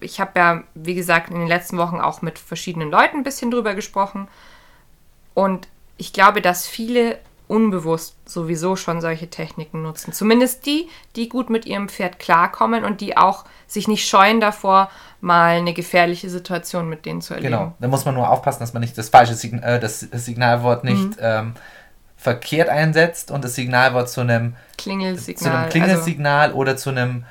Ich 0.00 0.20
habe 0.20 0.38
ja, 0.38 0.62
wie 0.74 0.94
gesagt, 0.94 1.30
in 1.30 1.38
den 1.38 1.48
letzten 1.48 1.78
Wochen 1.78 2.00
auch 2.00 2.20
mit 2.20 2.38
verschiedenen 2.38 2.90
Leuten 2.90 3.18
ein 3.18 3.24
bisschen 3.24 3.50
drüber 3.50 3.74
gesprochen. 3.74 4.28
Und 5.40 5.68
ich 5.96 6.12
glaube, 6.12 6.42
dass 6.42 6.66
viele 6.66 7.18
unbewusst 7.48 8.14
sowieso 8.28 8.76
schon 8.76 9.00
solche 9.00 9.28
Techniken 9.30 9.82
nutzen. 9.82 10.12
Zumindest 10.12 10.66
die, 10.66 10.88
die 11.16 11.28
gut 11.30 11.48
mit 11.48 11.64
ihrem 11.64 11.88
Pferd 11.88 12.18
klarkommen 12.18 12.84
und 12.84 13.00
die 13.00 13.16
auch 13.16 13.44
sich 13.66 13.88
nicht 13.88 14.06
scheuen 14.06 14.40
davor, 14.40 14.90
mal 15.22 15.56
eine 15.56 15.72
gefährliche 15.72 16.28
Situation 16.28 16.88
mit 16.90 17.06
denen 17.06 17.22
zu 17.22 17.34
erleben. 17.34 17.52
Genau, 17.52 17.72
da 17.80 17.88
muss 17.88 18.04
man 18.04 18.14
nur 18.14 18.28
aufpassen, 18.28 18.60
dass 18.60 18.74
man 18.74 18.82
nicht 18.82 18.96
das 18.98 19.08
falsche 19.08 19.34
Sign 19.34 19.62
äh, 19.62 19.80
das 19.80 20.00
Signalwort 20.00 20.84
nicht 20.84 21.08
Mhm. 21.08 21.16
ähm, 21.20 21.54
verkehrt 22.16 22.68
einsetzt 22.68 23.30
und 23.30 23.42
das 23.42 23.54
Signalwort 23.54 24.10
zu 24.10 24.20
einem, 24.20 24.54
Klingelsignal. 24.76 25.36
zu 25.42 25.48
einem 25.48 25.58
also, 25.58 25.70
Klingelsignal 25.70 26.52
oder 26.52 26.76
zu 26.76 26.90
einem 26.90 27.24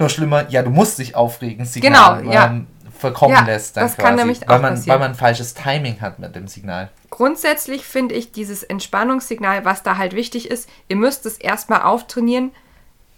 noch 0.00 0.10
schlimmer, 0.10 0.48
ja, 0.48 0.62
du 0.62 0.70
musst 0.70 0.98
dich 0.98 1.14
aufregen, 1.14 1.64
Signal 1.64 2.22
Genau, 2.22 2.32
ja. 2.32 2.46
ähm, 2.46 2.66
verkommen 3.00 3.34
Ja, 3.34 3.42
lässt. 3.44 3.76
Dann 3.76 3.84
das 3.84 3.96
kann 3.96 4.14
nämlich 4.14 4.42
weil 4.42 4.56
auch 4.56 4.62
man, 4.62 4.74
passieren. 4.74 4.92
weil 4.94 4.98
man 5.00 5.10
ein 5.12 5.18
falsches 5.18 5.54
Timing 5.54 6.00
hat 6.00 6.18
mit 6.18 6.36
dem 6.36 6.46
Signal. 6.46 6.90
grundsätzlich 7.10 7.84
finde 7.84 8.14
ich 8.14 8.32
dieses 8.32 8.62
Entspannungssignal, 8.62 9.64
was 9.64 9.82
da 9.82 9.96
halt 9.96 10.14
wichtig 10.14 10.50
ist, 10.50 10.68
ihr 10.88 10.96
müsst 10.96 11.26
es 11.26 11.36
erstmal 11.38 11.82
auftrainieren 11.82 12.52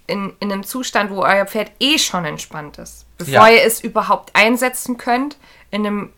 in, 0.07 0.33
in 0.41 0.51
einem 0.53 0.63
Zustand, 0.65 1.11
wo 1.11 1.23
euer 1.23 1.47
Pferd 1.47 1.71
eh 1.81 1.99
schon 1.99 2.25
entspannt 2.25 2.79
ist. 2.79 3.05
Bevor 3.19 3.33
Ja. 3.49 3.49
ihr 3.49 3.63
es 3.65 3.81
überhaupt 3.81 4.35
einsetzen 4.35 4.97
könnt, 4.97 5.37
in 5.71 5.87
einem 5.87 6.13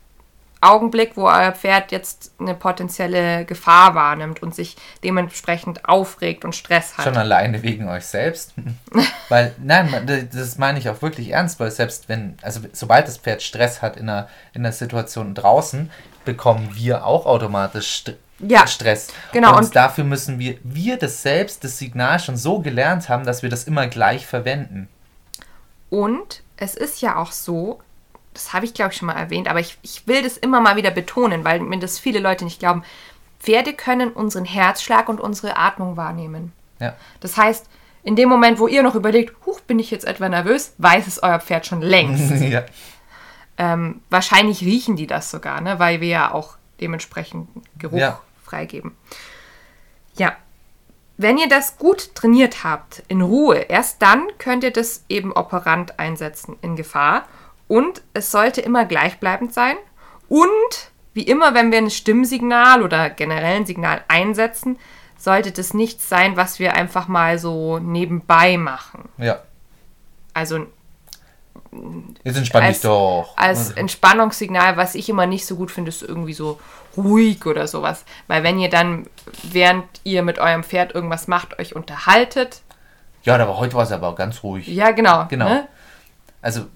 Augenblick, 0.64 1.16
wo 1.16 1.26
euer 1.28 1.52
Pferd 1.52 1.92
jetzt 1.92 2.32
eine 2.40 2.54
potenzielle 2.54 3.44
Gefahr 3.44 3.94
wahrnimmt 3.94 4.42
und 4.42 4.54
sich 4.54 4.76
dementsprechend 5.02 5.88
aufregt 5.88 6.44
und 6.44 6.54
Stress 6.54 6.96
hat. 6.96 7.04
Schon 7.04 7.16
alleine 7.16 7.62
wegen 7.62 7.88
euch 7.88 8.06
selbst. 8.06 8.54
weil, 9.28 9.54
nein, 9.62 10.28
das- 10.32 10.58
meine 10.58 10.78
ich 10.78 10.88
auch 10.88 11.02
wirklich 11.02 11.30
ernst, 11.30 11.58
weil 11.60 11.70
selbst 11.70 12.08
wenn, 12.08 12.36
also 12.42 12.60
sobald 12.72 13.06
das 13.08 13.18
Pferd 13.18 13.42
Stress 13.42 13.82
hat 13.82 13.96
in 13.96 14.08
einer, 14.08 14.28
in 14.52 14.62
einer 14.62 14.72
Situation 14.72 15.34
draußen, 15.34 15.90
bekommen 16.24 16.70
wir 16.74 17.04
auch 17.06 17.26
automatisch 17.26 17.98
St 18.00 18.14
Ja, 18.38 18.66
Stress. 18.66 19.08
genau, 19.32 19.56
Und, 19.56 19.64
und- 19.66 19.76
dafür 19.76 20.04
müssen 20.04 20.38
wir, 20.38 20.56
wir 20.62 20.96
das 20.98 21.22
selbst, 21.22 21.64
das 21.64 21.78
Signal 21.78 22.18
schon 22.20 22.36
so 22.36 22.60
gelernt 22.60 23.08
haben, 23.08 23.24
dass 23.24 23.42
wir 23.42 23.50
das 23.50 23.64
immer 23.64 23.86
gleich 23.86 24.26
verwenden. 24.26 24.88
Und 25.90 26.42
es 26.56 26.74
ist 26.74 27.00
ja 27.02 27.16
auch 27.16 27.32
so, 27.32 27.80
das 28.35 28.53
habe 28.53 28.66
ich 28.66 28.74
glaube 28.74 28.93
ich 28.93 28.99
schon 28.99 29.07
mal 29.07 29.14
erwähnt, 29.14 29.49
aber 29.49 29.61
ich, 29.61 29.78
ich 29.82 30.07
will 30.07 30.22
das 30.22 30.37
immer 30.37 30.61
mal 30.61 30.76
wieder 30.76 30.91
betonen, 30.91 31.45
weil 31.45 31.61
mir 31.61 31.78
das 31.78 31.99
viele 31.99 32.18
Leute 32.20 32.45
nicht 32.45 32.59
glauben. 32.61 32.85
Pferde 33.41 33.72
können 33.72 34.11
unseren 34.11 34.45
Herzschlag 34.45 35.09
und 35.09 35.20
unsere 35.20 35.57
Atmung 35.57 35.97
wahrnehmen. 35.97 36.53
Ja. 36.80 36.95
Das 37.20 37.37
heißt, 37.37 37.66
in 38.03 38.16
dem 38.16 38.28
Moment, 38.28 38.59
wo 38.59 38.66
ihr 38.66 38.82
noch 38.82 38.95
überlegt, 38.95 39.35
huch, 39.47 39.61
bin 39.61 39.78
ich 39.78 39.91
jetzt 39.91 40.05
etwa 40.05 40.28
nervös, 40.28 40.74
weiß 40.78 41.07
es 41.07 41.22
euer 41.22 41.41
Pferd 41.41 41.66
schon 41.66 41.80
längst. 41.80 42.30
ja. 42.43 42.64
ähm, 43.57 44.03
wahrscheinlich 44.11 44.61
riechen 44.62 44.97
die 44.97 45.07
das 45.07 45.30
sogar, 45.30 45.61
ne? 45.61 45.78
weil 45.78 46.01
wir 46.01 46.09
ja 46.09 46.32
auch 46.32 46.57
dementsprechend 46.80 47.49
Geruch 47.78 47.99
Ja. 47.99 48.20
freigeben. 48.45 48.97
Ja, 50.16 50.37
wenn 51.16 51.39
ihr 51.39 51.49
das 51.49 51.78
gut 51.78 52.14
trainiert 52.14 52.64
habt, 52.64 53.03
in 53.09 53.22
Ruhe, 53.22 53.57
erst 53.57 54.03
dann 54.03 54.26
könnt 54.39 54.64
ihr 54.64 54.72
das 54.72 55.05
eben 55.09 55.32
operant 55.32 55.99
einsetzen 55.99 56.57
in 56.61 56.76
Gefahr. 56.76 57.24
Und 57.68 58.02
es 58.12 58.30
sollte 58.30 58.60
immer 58.60 58.84
gleichbleibend 58.84 59.52
sein. 59.54 59.76
Und 60.28 60.48
wie 61.14 61.22
immer, 61.22 61.54
wenn 61.54 61.70
wir 61.72 61.78
ein 61.78 61.90
Stimmsignal 61.90 62.82
oder 62.82 63.10
generell 63.10 63.56
ein 63.56 63.66
Signal 63.66 64.02
einsetzen, 64.08 64.78
sollte 65.16 65.52
das 65.52 65.72
nichts 65.74 66.08
sein, 66.08 66.36
was 66.36 66.58
wir 66.58 66.74
einfach 66.74 67.08
mal 67.08 67.38
so 67.38 67.78
nebenbei 67.78 68.56
machen. 68.58 69.08
ja. 69.18 69.40
Also 70.34 70.66
Jetzt 72.24 72.36
entspann 72.36 72.62
dich 72.62 72.68
Als- 72.68 72.80
doch. 72.82 73.32
als 73.36 73.70
Entspannungssignal, 73.72 74.76
was 74.76 74.94
ich 74.94 75.08
immer 75.08 75.26
nicht 75.26 75.44
so 75.46 75.56
gut 75.56 75.70
finde, 75.72 75.88
ist 75.88 76.02
irgendwie 76.02 76.32
so 76.32 76.60
ruhig 76.96 77.44
oder 77.46 77.66
sowas. 77.66 78.04
Weil 78.28 78.42
wenn 78.44 78.58
ihr 78.60 78.70
dann, 78.70 79.06
während 79.42 79.84
ihr 80.04 80.22
mit 80.22 80.38
eurem 80.38 80.62
Pferd 80.62 80.94
irgendwas 80.94 81.26
macht, 81.26 81.58
euch 81.58 81.74
unterhaltet, 81.74 82.62
ja, 83.24 83.34
aber 83.36 83.56
heute 83.58 83.74
war 83.74 83.82
es 83.84 83.92
aber 83.92 84.14
ganz 84.14 84.42
ruhig. 84.42 84.66
ja 84.68 84.90
genau, 84.92 85.26
Genau. 85.28 85.48
Ne? 85.48 85.68
Also 86.42 86.66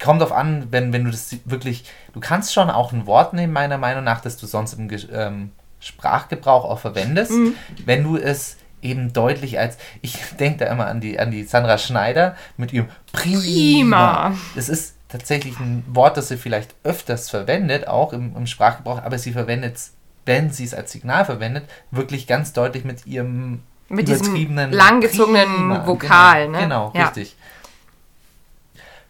kommt 0.00 0.22
auf 0.22 0.32
an, 0.32 0.68
wenn, 0.70 0.92
wenn 0.92 1.04
du 1.04 1.10
das 1.10 1.36
wirklich, 1.44 1.84
du 2.12 2.20
kannst 2.20 2.52
schon 2.52 2.70
auch 2.70 2.92
ein 2.92 3.06
Wort 3.06 3.32
nehmen, 3.32 3.52
meiner 3.52 3.78
Meinung 3.78 4.04
nach, 4.04 4.20
das 4.20 4.36
du 4.36 4.46
sonst 4.46 4.72
im 4.72 4.88
ähm, 5.12 5.52
Sprachgebrauch 5.78 6.64
auch 6.64 6.78
verwendest, 6.78 7.32
mhm. 7.32 7.54
wenn 7.84 8.02
du 8.02 8.16
es 8.16 8.56
eben 8.82 9.12
deutlich 9.12 9.58
als, 9.58 9.76
ich 10.00 10.18
denke 10.40 10.64
da 10.64 10.72
immer 10.72 10.86
an 10.86 11.00
die, 11.00 11.18
an 11.18 11.30
die 11.30 11.44
Sandra 11.44 11.78
Schneider 11.78 12.36
mit 12.56 12.72
ihrem 12.72 12.88
Prima. 13.12 13.40
Prima. 13.40 14.34
Das 14.54 14.68
ist 14.68 14.96
tatsächlich 15.08 15.58
ein 15.60 15.84
Wort, 15.88 16.16
das 16.16 16.28
sie 16.28 16.36
vielleicht 16.36 16.74
öfters 16.82 17.28
verwendet, 17.28 17.88
auch 17.88 18.12
im, 18.12 18.34
im 18.36 18.46
Sprachgebrauch, 18.46 19.02
aber 19.02 19.18
sie 19.18 19.32
verwendet 19.32 19.76
es, 19.76 19.92
wenn 20.24 20.50
sie 20.50 20.64
es 20.64 20.74
als 20.74 20.92
Signal 20.92 21.24
verwendet, 21.24 21.64
wirklich 21.90 22.26
ganz 22.26 22.52
deutlich 22.52 22.84
mit 22.84 23.06
ihrem 23.06 23.62
mit 23.88 24.08
übertriebenen 24.08 24.70
langgezogenen. 24.70 25.84
Vokal. 25.84 26.46
Genau, 26.46 26.58
ne? 26.58 26.62
genau 26.62 26.92
ja. 26.94 27.04
richtig. 27.04 27.36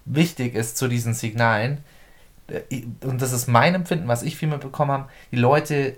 Wichtig 0.05 0.55
ist 0.55 0.77
zu 0.77 0.89
diesen 0.89 1.15
Signalen, 1.15 1.85
äh, 2.49 2.85
und 3.03 3.23
das 3.23 3.33
ist 3.33 3.49
mein 3.49 3.75
Empfinden, 3.75 4.09
was 4.09 4.23
ich 4.23 4.37
viel 4.37 4.49
mehr 4.49 4.59
bekommen 4.59 4.93
habe, 4.93 5.09
die 5.31 5.37
Leute 5.37 5.97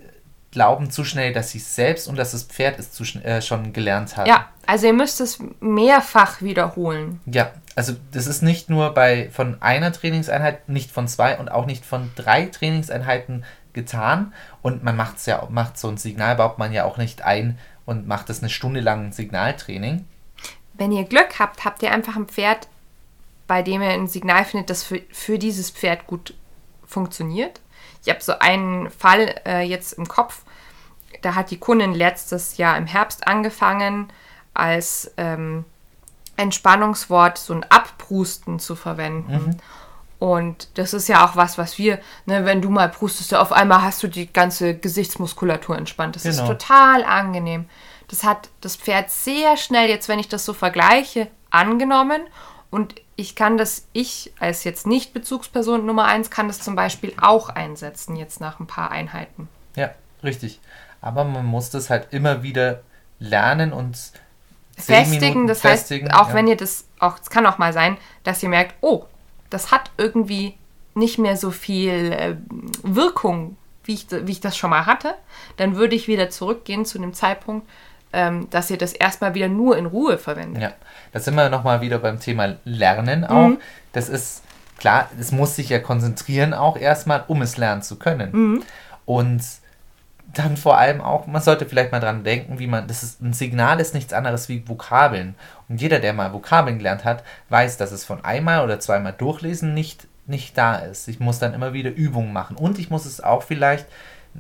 glauben 0.53 0.91
zu 0.91 1.05
schnell, 1.05 1.33
dass 1.33 1.51
sie 1.51 1.59
es 1.59 1.75
selbst 1.75 2.07
und 2.07 2.17
dass 2.17 2.33
das 2.33 2.45
Pferd 2.45 2.79
es 2.79 2.93
zu, 2.93 3.05
äh, 3.25 3.41
schon 3.41 3.73
gelernt 3.73 4.17
hat. 4.17 4.29
Ja, 4.29 4.51
also 4.67 4.87
ihr 4.87 4.93
müsst 4.93 5.21
es 5.21 5.39
mehrfach 5.61 6.43
wiederholen. 6.43 7.21
Ja, 7.27 7.53
also 7.75 7.95
das 8.13 8.27
ist 8.27 8.43
nicht 8.43 8.69
nur 8.69 8.93
bei 8.93 9.31
von 9.31 9.61
einer 9.63 9.93
Trainingseinheit, 9.93 10.69
nicht 10.69 10.91
von 10.91 11.09
zwei 11.09 11.39
und 11.39 11.51
auch 11.51 11.65
nicht 11.65 11.87
von 11.87 12.11
drei 12.17 12.47
Trainingseinheiten 12.47 13.45
getan. 13.73 14.35
Und 14.61 14.85
man 14.85 14.95
macht 14.95 15.27
ja, 15.27 15.47
macht 15.51 15.79
so 15.79 15.89
ein 15.89 15.97
Signal, 15.97 16.37
baut 16.37 16.59
man 16.59 16.73
ja 16.73 16.85
auch 16.85 16.99
nicht 16.99 17.23
ein 17.23 17.59
und 17.87 18.07
macht 18.07 18.29
das 18.29 18.41
eine 18.41 18.51
Stunde 18.51 18.81
lang 18.81 19.07
ein 19.07 19.13
Signaltraining. 19.13 20.05
Wenn 20.75 20.93
ihr 20.93 21.05
Glück 21.05 21.39
habt, 21.39 21.65
habt 21.65 21.83
ihr 21.83 21.93
einfach 21.93 22.17
ein 22.17 22.27
Pferd, 22.27 22.69
bei 23.53 23.61
dem 23.61 23.83
ihr 23.83 23.91
ein 23.91 24.07
Signal 24.07 24.47
findet, 24.47 24.71
das 24.71 24.83
für, 24.83 25.03
für 25.11 25.39
dieses 25.39 25.69
Pferd 25.69 26.07
gut 26.07 26.33
funktioniert. 26.87 27.61
Ich 28.03 28.09
habe 28.09 28.23
so 28.23 28.39
einen 28.39 28.91
Fall 28.91 29.35
äh, 29.45 29.61
jetzt 29.61 29.93
im 29.93 30.09
Kopf. 30.09 30.45
Da 31.21 31.35
hat 31.35 31.51
die 31.51 31.59
Kundin 31.59 31.93
letztes 31.93 32.57
Jahr 32.57 32.79
im 32.79 32.87
Herbst 32.87 33.27
angefangen, 33.27 34.11
als 34.55 35.13
ähm, 35.19 35.67
Entspannungswort 36.39 37.37
so 37.37 37.53
ein 37.53 37.63
Abprusten 37.65 38.59
zu 38.59 38.75
verwenden. 38.75 39.31
Mhm. 39.31 39.57
Und 40.19 40.79
das 40.79 40.95
ist 40.95 41.09
ja 41.09 41.27
auch 41.27 41.37
was, 41.37 41.59
was 41.59 41.77
wir, 41.77 42.01
ne, 42.25 42.47
wenn 42.47 42.63
du 42.63 42.71
mal 42.71 42.89
prustest, 42.89 43.35
auf 43.35 43.53
einmal 43.53 43.83
hast 43.83 44.03
du 44.03 44.09
die 44.09 44.33
ganze 44.33 44.79
Gesichtsmuskulatur 44.79 45.77
entspannt. 45.77 46.17
Das 46.17 46.23
genau. 46.23 46.41
ist 46.41 46.49
total 46.49 47.05
angenehm. 47.05 47.67
Das 48.09 48.25
hat 48.25 48.49
das 48.63 48.77
Pferd 48.77 49.11
sehr 49.11 49.59
schnell, 49.59 49.91
jetzt 49.91 50.09
wenn 50.09 50.19
ich 50.19 50.29
das 50.29 50.47
so 50.47 50.55
vergleiche, 50.55 51.29
angenommen. 51.51 52.23
Und 52.71 52.95
ich 53.17 53.35
kann 53.35 53.59
das, 53.59 53.87
ich 53.93 54.33
als 54.39 54.65
jetzt 54.65 54.87
nicht 54.87 55.13
Bezugsperson 55.13 55.85
Nummer 55.85 56.05
eins, 56.05 56.31
kann 56.31 56.49
das 56.49 56.61
zum 56.61 56.75
Beispiel 56.75 57.13
auch 57.21 57.49
einsetzen, 57.49 58.17
jetzt 58.17 58.41
nach 58.41 58.61
ein 58.61 58.67
paar 58.67 58.91
Einheiten. 58.91 59.49
Ja, 59.77 59.91
richtig. 60.23 60.61
Aber 61.01 61.25
man 61.25 61.45
muss 61.45 61.71
das 61.71 61.91
halt 61.91 62.09
immer 62.13 62.43
wieder 62.43 62.83
lernen 63.19 63.73
und 63.73 63.97
festigen. 64.77 65.47
Das 65.47 65.61
festigen, 65.61 66.09
heißt, 66.09 66.21
auch 66.21 66.29
ja. 66.29 66.35
wenn 66.35 66.49
ihr 66.49 66.57
das, 66.57 66.87
auch, 66.99 67.19
es 67.21 67.31
kann 67.31 67.47
auch 67.47 67.59
mal 67.59 67.73
sein, 67.73 67.99
dass 68.25 68.43
ihr 68.43 68.49
merkt, 68.49 68.75
oh, 68.81 69.05
das 69.51 69.71
hat 69.71 69.91
irgendwie 69.99 70.55
nicht 70.95 71.19
mehr 71.19 71.37
so 71.37 71.51
viel 71.51 72.13
äh, 72.13 72.37
Wirkung, 72.83 73.57
wie 73.85 73.95
ich, 73.95 74.07
wie 74.11 74.33
ich 74.33 74.41
das 74.41 74.57
schon 74.57 74.71
mal 74.71 74.87
hatte, 74.87 75.15
dann 75.57 75.77
würde 75.77 75.95
ich 75.95 76.09
wieder 76.09 76.31
zurückgehen 76.31 76.85
zu 76.85 76.99
dem 76.99 77.15
Zeitpunkt, 77.15 77.69
ähm, 78.13 78.49
dass 78.51 78.71
ihr 78.71 78.79
das 78.79 78.93
erstmal 78.93 79.35
wieder 79.35 79.49
nur 79.49 79.77
in 79.77 79.87
Ruhe 79.87 80.19
verwendet. 80.19 80.63
Ja, 80.63 80.73
da 81.13 81.21
sind 81.21 81.35
wir 81.35 81.49
nochmal 81.49 81.81
wieder 81.81 81.99
beim 81.99 82.21
Thema 82.21 82.57
Lernen 82.65 83.25
auch. 83.25 83.49
Mhm. 83.49 83.59
Das 83.93 84.09
ist 84.09 84.43
klar, 84.79 85.09
es 85.19 85.33
muss 85.33 85.57
sich 85.57 85.69
ja 85.69 85.79
konzentrieren 85.79 86.55
auch 86.55 86.77
erstmal, 86.77 87.25
um 87.29 87.43
es 87.43 87.57
lernen 87.57 87.83
zu 87.83 87.97
können. 87.97 88.31
Mhm. 88.33 88.63
Und 89.05 89.43
dann 90.35 90.57
vor 90.57 90.79
allem 90.79 91.01
auch, 91.01 91.27
man 91.27 91.43
sollte 91.43 91.67
vielleicht 91.67 91.93
mal 91.93 92.01
dran 92.01 92.25
denken, 92.25 92.59
wie 92.59 92.67
man, 92.67 92.89
das 92.89 93.03
ist, 93.03 93.21
ein 93.21 93.33
Signal 93.33 93.81
ist 93.81 93.95
nichts 93.95 94.13
anderes 94.13 94.49
wie 94.49 94.67
Vokabeln. 94.67 95.35
Und 95.69 95.81
jeder, 95.81 95.99
der 95.99 96.13
mal 96.13 96.33
Vokabeln 96.33 96.79
gelernt 96.79 97.05
hat, 97.05 97.23
weiß, 97.51 97.77
dass 97.77 97.93
es 97.93 98.05
von 98.05 98.25
einmal 98.25 98.65
oder 98.65 98.81
zweimal 98.81 99.13
durchlesen 99.13 99.75
nicht, 99.75 100.07
nicht 100.27 100.57
da 100.57 100.77
ist. 100.77 101.09
Ich 101.09 101.21
muss 101.21 101.39
dann 101.39 101.55
immer 101.55 101.73
wieder 101.73 101.91
Übungen 101.91 102.33
machen. 102.33 102.57
Und 102.57 102.79
ich 102.79 102.89
muss 102.91 103.05
es 103.05 103.21
auch 103.21 103.43
vielleicht 103.43 103.87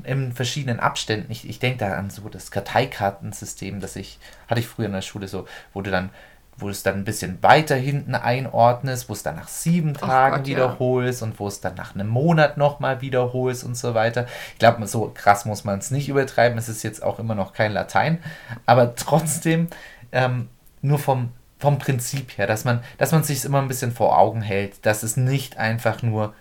in 0.04 0.32
verschiedenen 0.32 0.80
Abständen, 0.80 1.30
ich, 1.30 1.48
ich 1.48 1.58
denke 1.58 1.78
da 1.78 1.94
an 1.94 2.10
so 2.10 2.28
das 2.28 2.50
Karteikartensystem, 2.50 3.80
das 3.80 3.96
ich, 3.96 4.18
hatte 4.48 4.60
ich 4.60 4.66
früher 4.66 4.86
in 4.86 4.92
der 4.92 5.02
Schule 5.02 5.28
so, 5.28 5.46
wo 5.72 5.82
du 5.82 5.90
dann 5.90 6.10
wo 6.56 6.68
es 6.68 6.82
dann 6.82 6.96
ein 6.96 7.04
bisschen 7.04 7.42
weiter 7.42 7.74
hinten 7.74 8.14
einordnest, 8.14 9.08
wo 9.08 9.14
es 9.14 9.22
dann 9.22 9.36
nach 9.36 9.48
sieben 9.48 9.94
Tagen 9.94 10.36
Gott, 10.36 10.46
wiederholst 10.46 11.20
ja. 11.20 11.26
und 11.26 11.38
wo 11.38 11.48
es 11.48 11.60
dann 11.60 11.74
nach 11.74 11.94
einem 11.94 12.08
Monat 12.08 12.56
nochmal 12.56 13.00
wiederholst 13.00 13.64
und 13.64 13.76
so 13.76 13.94
weiter. 13.94 14.26
Ich 14.52 14.58
glaube, 14.58 14.86
so 14.86 15.10
krass 15.14 15.44
muss 15.44 15.64
man 15.64 15.78
es 15.78 15.90
nicht 15.90 16.08
übertreiben. 16.08 16.58
Es 16.58 16.68
ist 16.68 16.82
jetzt 16.82 17.02
auch 17.02 17.18
immer 17.18 17.34
noch 17.34 17.54
kein 17.54 17.72
Latein, 17.72 18.18
aber 18.66 18.94
trotzdem 18.94 19.68
ähm, 20.12 20.48
nur 20.82 20.98
vom, 20.98 21.30
vom 21.58 21.78
Prinzip 21.78 22.36
her, 22.36 22.46
dass 22.46 22.64
man, 22.64 22.82
dass 22.98 23.12
man 23.12 23.24
sich 23.24 23.44
immer 23.44 23.60
ein 23.60 23.68
bisschen 23.68 23.92
vor 23.92 24.18
Augen 24.18 24.42
hält, 24.42 24.84
dass 24.84 25.02
es 25.02 25.16
nicht 25.16 25.56
einfach 25.56 26.02
nur, 26.02 26.34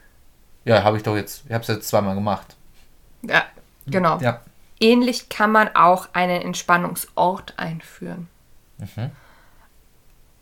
ja, 0.66 0.84
habe 0.84 0.98
ich 0.98 1.04
doch 1.04 1.16
jetzt, 1.16 1.44
ich 1.48 1.54
habe 1.54 1.62
es 1.62 1.68
jetzt 1.70 1.88
zweimal 1.88 2.16
gemacht. 2.16 2.58
Ja, 3.24 3.46
genau. 3.88 4.20
Ja. 4.20 4.42
Ähnlich 4.80 5.30
kann 5.30 5.52
man 5.52 5.76
auch 5.76 6.10
einen 6.14 6.42
Entspannungsort 6.42 7.54
einführen. 7.58 8.28
Mhm. 8.78 9.12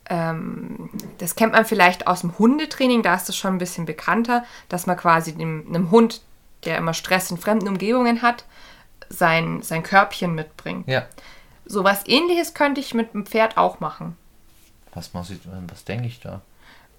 Ähm, 0.10 0.90
das 1.20 1.36
kennt 1.36 1.54
man 1.54 1.66
vielleicht 1.66 2.08
aus 2.08 2.22
dem 2.22 2.38
Hundetraining, 2.40 3.04
da 3.04 3.16
ist 3.16 3.30
es 3.30 3.38
schon 3.38 3.56
ein 3.56 3.60
bisschen 3.60 3.86
bekannter, 3.86 4.44
dass 4.68 4.88
man 4.88 4.98
quasi 4.98 5.36
dem, 5.36 5.66
einem 5.68 5.92
Hund, 5.92 6.22
der 6.66 6.78
immer 6.78 6.94
Stress 6.94 7.30
in 7.32 7.38
fremden 7.38 7.68
Umgebungen 7.68 8.22
hat, 8.22 8.46
sein, 9.10 9.62
sein 9.62 9.84
Körbchen 9.84 10.34
mitbringt. 10.34 10.88
Ja. 10.88 11.06
So 11.66 11.84
was 11.84 12.08
ähnliches 12.08 12.54
könnte 12.54 12.82
ich 12.82 12.94
mit 12.94 13.14
dem 13.14 13.26
Pferd 13.26 13.58
auch 13.58 13.80
machen. 13.80 14.18
Was, 14.94 15.14
was 15.14 15.86
denke 15.86 16.08
ich 16.08 16.20
da? 16.20 16.42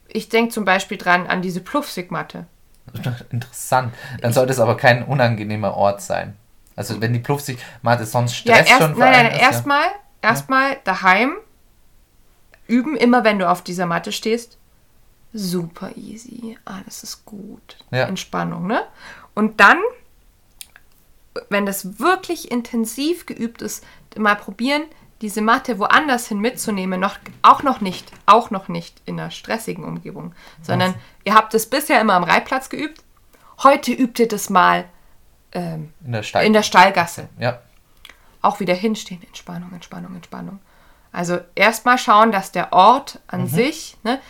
Ich 0.06 0.28
denke 0.28 0.52
zum 0.52 0.64
Beispiel 0.64 0.98
dran 0.98 1.26
an 1.26 1.42
diese 1.42 1.60
Pluffsigmatte. 1.60 2.46
Interessant. 3.30 3.94
Dann 4.20 4.32
sollte 4.32 4.52
es 4.52 4.60
aber 4.60 4.76
kein 4.76 5.04
unangenehmer 5.04 5.74
Ort 5.74 6.02
sein. 6.02 6.36
Also 6.76 7.00
wenn 7.00 7.12
die 7.12 7.18
Pluffsigmatte 7.18 8.06
sonst 8.06 8.34
Stress 8.36 8.68
ja, 8.68 8.76
erst, 8.76 8.82
schon 8.82 8.98
Nein, 8.98 9.12
nein, 9.12 9.38
erstmal 9.38 9.84
ja. 9.84 9.90
erstmal 10.22 10.78
daheim 10.84 11.34
üben, 12.66 12.96
immer 12.96 13.24
wenn 13.24 13.38
du 13.38 13.48
auf 13.48 13.62
dieser 13.62 13.86
Matte 13.86 14.12
stehst. 14.12 14.56
Super 15.32 15.90
easy. 15.96 16.58
Alles 16.64 17.02
ist 17.02 17.24
gut. 17.24 17.76
Ja. 17.90 18.06
Entspannung, 18.06 18.66
ne? 18.66 18.82
Und 19.34 19.60
dann, 19.60 19.78
wenn 21.50 21.66
das 21.66 22.00
wirklich 22.00 22.50
intensiv 22.50 23.26
geübt 23.26 23.62
ist, 23.62 23.84
mal 24.16 24.34
probieren, 24.34 24.82
diese 25.20 25.42
Matte 25.42 25.78
woanders 25.78 26.28
hin 26.28 26.40
mitzunehmen, 26.40 26.98
noch, 26.98 27.16
auch 27.42 27.62
noch 27.62 27.80
nicht, 27.80 28.10
auch 28.26 28.50
noch 28.50 28.68
nicht 28.68 29.00
in 29.04 29.20
einer 29.20 29.30
stressigen 29.30 29.84
Umgebung, 29.84 30.34
sondern 30.62 30.94
Was? 30.94 31.00
ihr 31.24 31.34
habt 31.34 31.54
es 31.54 31.68
bisher 31.68 32.00
immer 32.00 32.14
am 32.14 32.24
Reitplatz 32.24 32.68
geübt. 32.68 33.02
Heute 33.62 33.92
übt 33.92 34.22
ihr 34.22 34.28
das 34.28 34.48
mal 34.48 34.86
ähm, 35.52 35.92
in, 36.04 36.12
der 36.12 36.42
in 36.42 36.52
der 36.52 36.62
Stallgasse. 36.62 37.28
Ja. 37.38 37.60
Auch 38.40 38.60
wieder 38.60 38.74
hinstehen, 38.74 39.22
Entspannung, 39.22 39.72
Entspannung, 39.72 40.14
Entspannung. 40.14 40.60
Also 41.12 41.40
erstmal 41.54 41.98
schauen, 41.98 42.32
dass 42.32 42.52
der 42.52 42.72
Ort 42.72 43.18
an 43.26 43.42
mhm. 43.42 43.48
sich, 43.48 43.96
ne, 44.02 44.20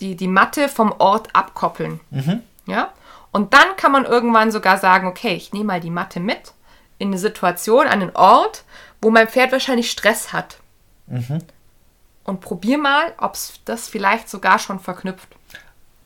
die, 0.00 0.16
die 0.16 0.28
Matte 0.28 0.68
vom 0.68 0.92
Ort 0.98 1.28
abkoppeln. 1.34 2.00
Mhm. 2.10 2.42
Ja? 2.66 2.92
Und 3.30 3.54
dann 3.54 3.76
kann 3.76 3.92
man 3.92 4.06
irgendwann 4.06 4.50
sogar 4.50 4.78
sagen, 4.78 5.06
okay, 5.06 5.34
ich 5.34 5.52
nehme 5.52 5.66
mal 5.66 5.80
die 5.80 5.90
Matte 5.90 6.18
mit 6.18 6.54
in 6.98 7.08
eine 7.08 7.18
Situation, 7.18 7.86
an 7.86 8.02
einen 8.02 8.16
Ort, 8.16 8.64
wo 9.00 9.10
mein 9.10 9.28
Pferd 9.28 9.52
wahrscheinlich 9.52 9.90
Stress 9.90 10.32
hat. 10.32 10.58
Mhm. 11.06 11.38
Und 12.24 12.40
probier 12.40 12.78
mal, 12.78 13.12
ob 13.18 13.34
es 13.34 13.60
das 13.64 13.88
vielleicht 13.88 14.28
sogar 14.28 14.58
schon 14.58 14.78
verknüpft. 14.78 15.28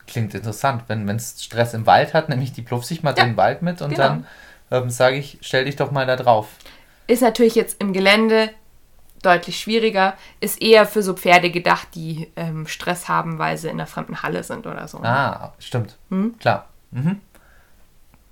Klingt 0.07 0.35
interessant. 0.35 0.85
Wenn 0.89 1.09
es 1.09 1.43
Stress 1.43 1.75
im 1.75 1.87
Wald 1.87 2.15
hat, 2.15 2.29
nehme 2.29 2.43
ich 2.43 2.53
die 2.53 2.63
Pluffsichtmatte 2.63 3.23
ja, 3.23 3.27
im 3.27 3.37
Wald 3.37 3.63
mit 3.63 3.83
und 3.83 3.91
genau. 3.91 4.03
dann 4.03 4.27
ähm, 4.71 4.91
sage 4.91 5.17
ich, 5.17 5.39
stell 5.41 5.65
dich 5.65 5.77
doch 5.77 5.91
mal 5.91 6.07
da 6.07 6.17
drauf. 6.17 6.49
Ist 7.07 7.23
natürlich 7.23 7.55
jetzt 7.55 7.81
im 7.81 7.93
Gelände 7.93 8.51
deutlich 9.23 9.59
schwieriger. 9.59 10.15
Ist 10.41 10.61
eher 10.61 10.87
für 10.87 11.03
so 11.03 11.15
Pferde 11.15 11.51
gedacht, 11.51 11.89
die 11.95 12.31
ähm, 12.37 12.67
Stress 12.67 13.09
haben, 13.09 13.39
weil 13.39 13.57
sie 13.57 13.69
in 13.69 13.75
einer 13.75 13.87
fremden 13.87 14.23
Halle 14.23 14.43
sind 14.45 14.67
oder 14.67 14.87
so. 14.89 14.99
Ah, 15.03 15.53
stimmt. 15.59 15.97
Hm? 16.11 16.39
Klar. 16.39 16.69
Mhm. 16.91 17.21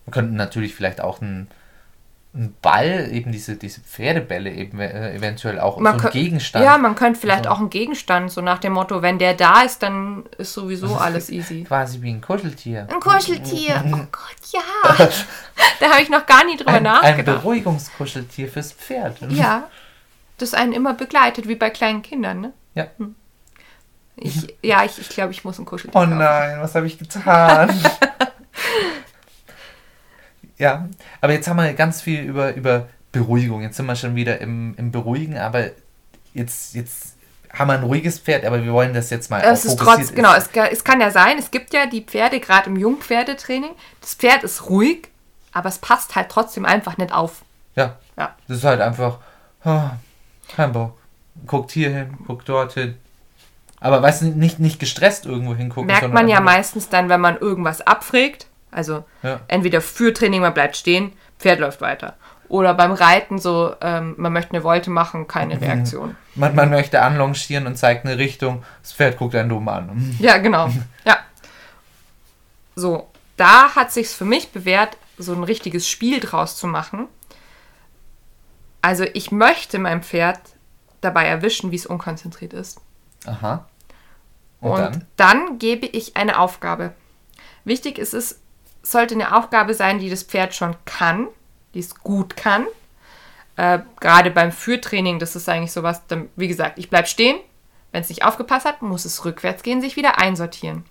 Wir 0.04 0.12
könnten 0.12 0.34
natürlich 0.36 0.74
vielleicht 0.74 1.00
auch 1.00 1.20
einen, 1.20 1.48
einen 2.34 2.56
Ball, 2.62 3.10
eben 3.12 3.30
diese, 3.30 3.56
diese 3.56 3.82
Pferdebälle 3.82 4.50
eben 4.50 4.80
äh, 4.80 5.14
eventuell 5.14 5.60
auch 5.60 5.78
man 5.78 5.98
so 5.98 6.06
ein 6.06 6.12
Gegenstand. 6.12 6.64
Ja, 6.64 6.78
man 6.78 6.94
könnte 6.94 7.20
vielleicht 7.20 7.46
also, 7.46 7.50
auch 7.50 7.58
einen 7.58 7.68
Gegenstand, 7.68 8.30
so 8.30 8.40
nach 8.40 8.58
dem 8.58 8.72
Motto, 8.72 9.02
wenn 9.02 9.18
der 9.18 9.34
da 9.34 9.62
ist, 9.62 9.82
dann 9.82 10.24
ist 10.38 10.54
sowieso 10.54 10.96
alles 10.96 11.28
easy. 11.28 11.64
Quasi 11.68 12.00
wie 12.00 12.10
ein 12.10 12.22
Kuscheltier. 12.22 12.88
Ein 12.90 13.00
Kuscheltier. 13.00 13.84
Oh 13.92 14.06
Gott, 14.10 14.52
ja. 14.52 15.06
da 15.80 15.90
habe 15.90 16.02
ich 16.02 16.08
noch 16.08 16.24
gar 16.24 16.44
nie 16.44 16.56
drüber 16.56 16.72
ein, 16.72 16.82
nachgedacht. 16.82 17.18
Ein 17.18 17.24
Beruhigungskuscheltier 17.24 18.48
fürs 18.48 18.72
Pferd. 18.72 19.18
Ja. 19.30 19.68
das 20.38 20.54
einen 20.54 20.72
immer 20.72 20.94
begleitet, 20.94 21.48
wie 21.48 21.56
bei 21.56 21.68
kleinen 21.68 22.00
Kindern, 22.00 22.40
ne? 22.40 22.52
Ja. 22.74 22.86
Hm. 22.96 23.14
Ich, 24.16 24.54
ja, 24.62 24.84
ich, 24.84 24.98
ich 24.98 25.08
glaube, 25.08 25.32
ich 25.32 25.44
muss 25.44 25.58
ein 25.58 25.64
Kuscheltier 25.64 26.00
Oh 26.00 26.06
nein, 26.06 26.60
was 26.60 26.74
habe 26.74 26.86
ich 26.86 26.98
getan? 26.98 27.70
Ja, 30.58 30.88
aber 31.20 31.32
jetzt 31.32 31.48
haben 31.48 31.56
wir 31.56 31.72
ganz 31.74 32.00
viel 32.00 32.20
über, 32.22 32.54
über 32.54 32.88
Beruhigung. 33.12 33.62
Jetzt 33.62 33.76
sind 33.76 33.86
wir 33.86 33.96
schon 33.96 34.14
wieder 34.14 34.40
im, 34.40 34.74
im 34.76 34.90
Beruhigen, 34.92 35.36
aber 35.38 35.70
jetzt, 36.34 36.74
jetzt 36.74 37.16
haben 37.52 37.68
wir 37.68 37.74
ein 37.74 37.82
ruhiges 37.82 38.18
Pferd, 38.18 38.44
aber 38.44 38.62
wir 38.64 38.72
wollen 38.72 38.94
das 38.94 39.10
jetzt 39.10 39.30
mal 39.30 39.40
Es 39.42 39.64
ist 39.66 39.78
trotz, 39.78 40.14
genau, 40.14 40.34
es, 40.34 40.50
ga- 40.52 40.66
es 40.68 40.84
kann 40.84 41.00
ja 41.00 41.10
sein, 41.10 41.36
es 41.38 41.50
gibt 41.50 41.74
ja 41.74 41.84
die 41.86 42.00
Pferde, 42.02 42.40
gerade 42.40 42.70
im 42.70 42.76
Jungpferdetraining, 42.76 43.72
das 44.00 44.14
Pferd 44.14 44.42
ist 44.42 44.70
ruhig, 44.70 45.08
aber 45.52 45.68
es 45.68 45.78
passt 45.78 46.14
halt 46.16 46.30
trotzdem 46.30 46.64
einfach 46.64 46.96
nicht 46.96 47.12
auf. 47.12 47.42
Ja, 47.76 47.96
Ja. 48.16 48.34
das 48.48 48.58
ist 48.58 48.64
halt 48.64 48.80
einfach, 48.80 49.18
ah, 49.64 49.90
kein 50.54 50.72
Bock. 50.72 50.96
Guckt 51.46 51.70
hier 51.72 51.90
hin, 51.90 52.16
guckt 52.26 52.48
dort 52.48 52.72
hin. 52.74 52.96
Aber 53.80 54.00
weißt 54.00 54.22
du, 54.22 54.26
nicht, 54.26 54.58
nicht 54.60 54.78
gestresst 54.78 55.26
irgendwo 55.26 55.54
hingucken. 55.54 55.86
Merkt 55.88 56.12
man 56.12 56.28
ja 56.28 56.40
meistens 56.40 56.88
dann, 56.88 57.08
wenn 57.08 57.20
man 57.20 57.36
irgendwas 57.36 57.80
abfragt, 57.80 58.46
also 58.72 59.04
Ja. 59.22 59.40
entweder 59.48 59.80
für 59.80 60.12
Training, 60.12 60.40
man 60.40 60.54
bleibt 60.54 60.76
stehen, 60.76 61.12
Pferd 61.38 61.60
läuft 61.60 61.80
weiter. 61.80 62.16
Oder 62.48 62.74
beim 62.74 62.92
Reiten 62.92 63.38
so, 63.38 63.74
ähm, 63.80 64.14
man 64.18 64.32
möchte 64.32 64.52
eine 64.52 64.62
Wolte 64.64 64.90
machen, 64.90 65.26
keine 65.26 65.56
Mhm. 65.56 65.62
Reaktion. 65.62 66.16
Man, 66.34 66.54
man 66.54 66.68
möchte 66.70 67.00
anlongieren 67.00 67.66
und 67.66 67.76
zeigt 67.76 68.04
eine 68.04 68.18
Richtung, 68.18 68.62
das 68.82 68.92
Pferd 68.92 69.16
guckt 69.18 69.34
einen 69.34 69.48
dumm 69.48 69.68
an. 69.68 70.16
Ja, 70.18 70.38
genau. 70.38 70.68
Ja. 71.04 71.18
So, 72.74 73.08
da 73.36 73.74
hat 73.74 73.92
sich's 73.92 74.12
für 74.14 74.24
mich 74.24 74.50
bewährt, 74.50 74.96
so 75.18 75.32
ein 75.34 75.44
richtiges 75.44 75.88
Spiel 75.88 76.20
draus 76.20 76.56
zu 76.56 76.66
machen. 76.66 77.06
Also 78.80 79.04
ich 79.14 79.30
möchte 79.30 79.78
mein 79.78 80.02
Pferd 80.02 80.40
dabei 81.00 81.26
erwischen, 81.26 81.70
wie 81.70 81.76
es 81.76 81.86
unkonzentriert 81.86 82.52
ist. 82.52 82.80
Aha. 83.26 83.66
Und, 84.60 84.70
Und, 84.70 84.80
dann? 84.80 85.06
dann? 85.16 85.58
gebe 85.58 85.86
ich 85.86 86.16
eine 86.16 86.38
Aufgabe. 86.38 86.92
Wichtig 87.64 87.98
ist 87.98 88.14
es, 88.14 88.40
sollte 88.82 89.14
eine 89.14 89.36
Aufgabe 89.36 89.74
sein, 89.74 89.98
die 89.98 90.10
das 90.10 90.22
Pferd 90.22 90.54
schon 90.54 90.76
kann, 90.84 91.28
die 91.74 91.80
es 91.80 91.94
gut 91.96 92.36
kann. 92.36 92.66
Äh, 93.56 93.80
Gerade 94.00 94.30
beim 94.30 94.50
Führtraining, 94.52 95.18
das 95.18 95.36
ist 95.36 95.48
eigentlich 95.48 95.72
sowas, 95.72 96.02
dann, 96.08 96.28
wie 96.36 96.48
gesagt, 96.48 96.78
ich 96.78 96.90
bleibe 96.90 97.06
stehen. 97.08 97.36
Wenn 97.92 98.00
es 98.02 98.08
nicht 98.08 98.24
aufgepasst 98.24 98.64
hat, 98.66 98.80
muss 98.82 99.04
es 99.04 99.24
rückwärts 99.24 99.62
gehen, 99.62 99.80
sich 99.82 99.96
wieder 99.96 100.18
einsortieren. 100.18 100.84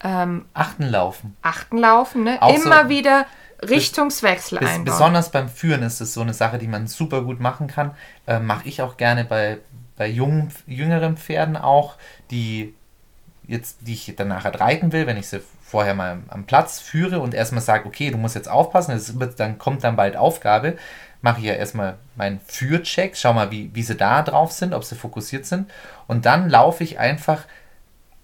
Ähm, 0.00 0.44
Achten 0.54 0.84
laufen. 0.84 1.36
achten 1.42 1.78
laufen, 1.78 2.22
ne? 2.24 2.40
Auch 2.40 2.56
so- 2.56 2.64
immer 2.64 2.88
wieder 2.88 3.26
Richtungswechsel 3.62 4.58
Bis, 4.58 4.68
einbauen. 4.68 4.84
besonders 4.84 5.30
beim 5.32 5.48
Führen 5.48 5.82
ist 5.82 6.00
es 6.00 6.14
so 6.14 6.20
eine 6.20 6.34
Sache, 6.34 6.58
die 6.58 6.68
man 6.68 6.86
super 6.86 7.22
gut 7.22 7.40
machen 7.40 7.66
kann. 7.66 7.92
Äh, 8.26 8.38
Mache 8.38 8.68
ich 8.68 8.80
auch 8.82 8.96
gerne 8.96 9.24
bei, 9.24 9.58
bei 9.96 10.06
jungen, 10.06 10.52
jüngeren 10.66 11.16
Pferden 11.16 11.56
auch, 11.56 11.96
die 12.30 12.74
jetzt, 13.48 13.78
die 13.80 13.94
ich 13.94 14.14
dann 14.14 14.28
nachher 14.28 14.54
reiten 14.60 14.92
will, 14.92 15.06
wenn 15.06 15.16
ich 15.16 15.26
sie 15.26 15.40
vorher 15.62 15.94
mal 15.94 16.18
am 16.28 16.44
Platz 16.44 16.80
führe 16.80 17.18
und 17.18 17.34
erstmal 17.34 17.62
sage, 17.62 17.86
okay, 17.86 18.10
du 18.10 18.18
musst 18.18 18.36
jetzt 18.36 18.48
aufpassen, 18.48 18.92
es 18.92 19.18
wird, 19.18 19.40
dann 19.40 19.58
kommt 19.58 19.82
dann 19.82 19.96
bald 19.96 20.16
Aufgabe, 20.16 20.76
mache 21.22 21.40
ich 21.40 21.46
ja 21.46 21.54
erstmal 21.54 21.96
meinen 22.14 22.40
Führcheck, 22.46 23.16
schau 23.16 23.32
mal, 23.32 23.50
wie, 23.50 23.74
wie 23.74 23.82
sie 23.82 23.96
da 23.96 24.22
drauf 24.22 24.52
sind, 24.52 24.74
ob 24.74 24.84
sie 24.84 24.94
fokussiert 24.94 25.46
sind 25.46 25.70
und 26.06 26.26
dann 26.26 26.48
laufe 26.48 26.84
ich 26.84 26.98
einfach 26.98 27.46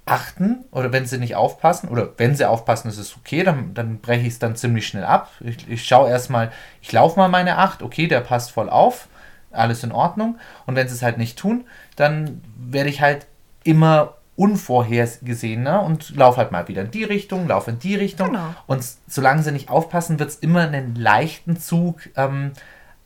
achten 0.07 0.65
oder 0.71 0.93
wenn 0.93 1.07
sie 1.07 1.19
nicht 1.19 1.35
aufpassen 1.35 1.89
oder 1.89 2.13
wenn 2.19 2.37
sie 2.37 2.45
aufpassen, 2.45 2.89
ist 2.89 2.99
es 2.99 3.17
okay, 3.17 3.43
dann, 3.43 3.73
dann 3.73 4.01
breche 4.01 4.27
ich 4.27 4.35
es 4.35 4.39
dann 4.39 4.57
ziemlich 4.57 4.87
schnell 4.87 5.05
ab. 5.05 5.31
Ich, 5.41 5.69
ich 5.69 5.87
schaue 5.87 6.11
erstmal, 6.11 6.53
ich 6.83 6.93
laufe 6.93 7.19
mal 7.19 7.29
meine 7.29 7.57
acht, 7.57 7.83
okay, 7.83 8.07
der 8.07 8.21
passt 8.21 8.51
voll 8.51 8.69
auf, 8.69 9.09
alles 9.51 9.83
in 9.83 9.93
Ordnung. 9.93 10.39
Und 10.67 10.77
wenn 10.77 10.89
sie 10.89 10.95
es 10.95 11.03
halt 11.03 11.17
nicht 11.17 11.39
tun, 11.39 11.65
dann 11.97 12.43
werde 12.57 12.91
ich 12.91 13.01
halt 13.01 13.27
immer 13.63 14.15
unvorhergesehener 14.37 15.83
und 15.83 16.17
laufe 16.17 16.39
halt 16.39 16.51
mal 16.51 16.67
wieder 16.67 16.83
in 16.83 16.91
die 16.91 17.05
Richtung, 17.05 17.47
laufe 17.47 17.71
in 17.71 17.79
die 17.79 17.95
Richtung. 17.95 18.29
Genau. 18.29 18.55
Und 18.67 18.85
solange 19.07 19.43
sie 19.43 19.53
nicht 19.53 19.69
aufpassen, 19.69 20.19
wird 20.19 20.31
es 20.31 20.37
immer 20.37 20.63
einen 20.63 20.97
leichten 20.97 21.59
Zug 21.59 22.01
ähm, 22.17 22.53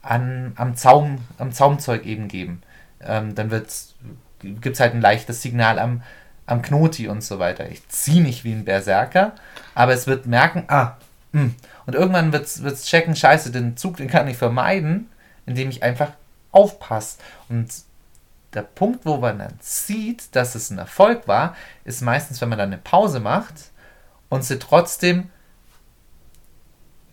an, 0.00 0.52
am, 0.56 0.74
Zaum, 0.76 1.18
am 1.38 1.52
Zaumzeug 1.52 2.06
eben 2.06 2.28
geben. 2.28 2.62
Ähm, 3.00 3.34
dann 3.34 3.50
gibt 3.50 4.66
es 4.66 4.80
halt 4.80 4.94
ein 4.94 5.02
leichtes 5.02 5.42
Signal 5.42 5.78
am, 5.78 6.02
am 6.46 6.62
Knoti 6.62 7.08
und 7.08 7.22
so 7.22 7.38
weiter. 7.38 7.70
Ich 7.70 7.86
ziehe 7.88 8.22
nicht 8.22 8.44
wie 8.44 8.52
ein 8.52 8.64
Berserker, 8.64 9.32
aber 9.74 9.92
es 9.92 10.06
wird 10.06 10.26
merken, 10.26 10.64
ah, 10.68 10.96
mh. 11.32 11.50
und 11.86 11.94
irgendwann 11.94 12.32
wird 12.32 12.46
es 12.46 12.84
checken, 12.84 13.14
scheiße, 13.14 13.50
den 13.50 13.76
Zug, 13.76 13.98
den 13.98 14.08
kann 14.08 14.28
ich 14.28 14.38
vermeiden, 14.38 15.10
indem 15.44 15.68
ich 15.68 15.82
einfach 15.82 16.12
aufpasse. 16.52 17.18
Und 17.50 17.68
der 18.54 18.62
Punkt, 18.62 19.04
wo 19.04 19.18
man 19.18 19.38
dann 19.38 19.54
sieht, 19.60 20.34
dass 20.34 20.54
es 20.54 20.70
ein 20.70 20.78
Erfolg 20.78 21.28
war, 21.28 21.54
ist 21.84 22.00
meistens, 22.02 22.40
wenn 22.40 22.48
man 22.48 22.58
dann 22.58 22.68
eine 22.72 22.78
Pause 22.78 23.20
macht 23.20 23.54
und 24.30 24.42
sie 24.44 24.58
trotzdem, 24.58 25.30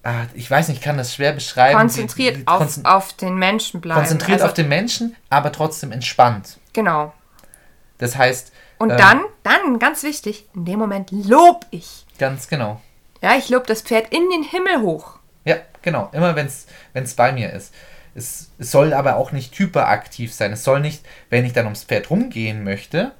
ah, 0.03 0.25
ich 0.33 0.49
weiß 0.49 0.67
nicht, 0.69 0.77
ich 0.79 0.83
kann 0.83 0.97
das 0.97 1.13
schwer 1.13 1.33
beschreiben. 1.33 1.77
Konzentriert 1.77 2.35
die- 2.37 2.39
die- 2.41 2.47
auf, 2.47 2.61
konzen- 2.61 2.85
auf 2.85 3.13
den 3.13 3.35
Menschen 3.35 3.81
bleiben. 3.81 3.99
konzentriert 3.99 4.35
Also, 4.41 4.45
auf 4.47 4.53
den 4.53 4.69
Menschen, 4.69 5.15
aber 5.29 5.51
trotzdem 5.51 5.91
entspannt. 5.91 6.57
Genau. 6.73 7.13
Das 7.97 8.15
heißt, 8.15 8.51
Und 8.77 8.91
ähm, 8.91 8.97
dann, 8.97 9.21
dann, 9.43 9.79
ganz 9.79 10.03
wichtig, 10.03 10.47
in 10.53 10.65
dem 10.65 10.79
Moment 10.79 11.11
lob 11.11 11.65
ich. 11.71 12.05
ganz 12.17 12.47
genau. 12.47 12.81
Ja, 13.21 13.35
ich 13.35 13.49
lob 13.49 13.65
das 13.67 13.81
Pferd 13.81 14.13
in 14.13 14.29
den 14.29 14.43
Himmel 14.43 14.81
hoch. 14.81 15.19
Ja, 15.45 15.55
genau. 15.81 16.09
Immer 16.11 16.35
wenn 16.35 16.47
es 16.47 17.13
bei 17.15 17.31
mir 17.31 17.51
ist. 17.53 17.73
Es, 18.17 18.49
es 18.57 18.71
soll 18.71 18.93
aber 18.93 19.17
auch 19.17 19.33
nicht 19.33 19.59
hyperaktiv 19.59 20.33
sein. 20.33 20.53
Es 20.53 20.63
soll 20.63 20.79
nicht, 20.79 21.03
wenn 21.29 21.43
ich 21.43 21.51
dann 21.51 21.65
ums 21.65 21.83
Pferd 21.83 22.09
rumgehen 22.09 22.63
möchte, 22.63 23.11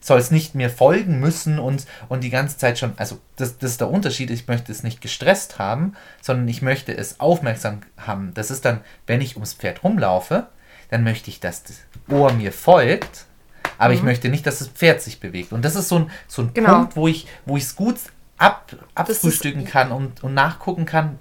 soll 0.00 0.20
es 0.20 0.30
nicht 0.30 0.54
mir 0.54 0.70
folgen 0.70 1.18
müssen 1.18 1.58
und, 1.58 1.84
und 2.08 2.22
die 2.22 2.30
ganze 2.30 2.56
Zeit 2.56 2.78
schon, 2.78 2.92
also 2.96 3.18
das, 3.34 3.58
das 3.58 3.72
ist 3.72 3.80
der 3.80 3.90
Unterschied, 3.90 4.30
ich 4.30 4.46
möchte 4.46 4.70
es 4.70 4.84
nicht 4.84 5.00
gestresst 5.00 5.58
haben, 5.58 5.94
sondern 6.22 6.46
ich 6.46 6.62
möchte 6.62 6.96
es 6.96 7.18
aufmerksam 7.18 7.80
haben. 7.98 8.32
Das 8.34 8.52
ist 8.52 8.64
dann, 8.64 8.82
wenn 9.08 9.20
ich 9.20 9.34
ums 9.34 9.52
Pferd 9.54 9.82
rumlaufe, 9.82 10.46
dann 10.90 11.02
möchte 11.02 11.28
ich, 11.28 11.40
dass 11.40 11.64
das 11.64 11.76
Ohr 12.08 12.32
mir 12.32 12.52
folgt, 12.52 13.24
aber 13.78 13.94
ich 13.94 14.02
möchte 14.04 14.28
nicht, 14.28 14.46
dass 14.46 14.60
das 14.60 14.68
Pferd 14.68 15.02
sich 15.02 15.18
bewegt. 15.18 15.52
Und 15.52 15.64
das 15.64 15.74
ist 15.74 15.88
so 15.88 15.98
ein, 15.98 16.10
so 16.28 16.42
ein 16.42 16.54
Genau. 16.54 16.74
Punkt, 16.78 16.96
wo 16.96 17.08
ich 17.08 17.26
wo 17.46 17.56
es 17.56 17.74
gut 17.74 17.96
ab, 18.38 18.72
abfrühstücken 18.94 19.64
kann 19.64 19.90
und, 19.90 20.22
und 20.22 20.34
nachgucken 20.34 20.86
kann, 20.86 21.18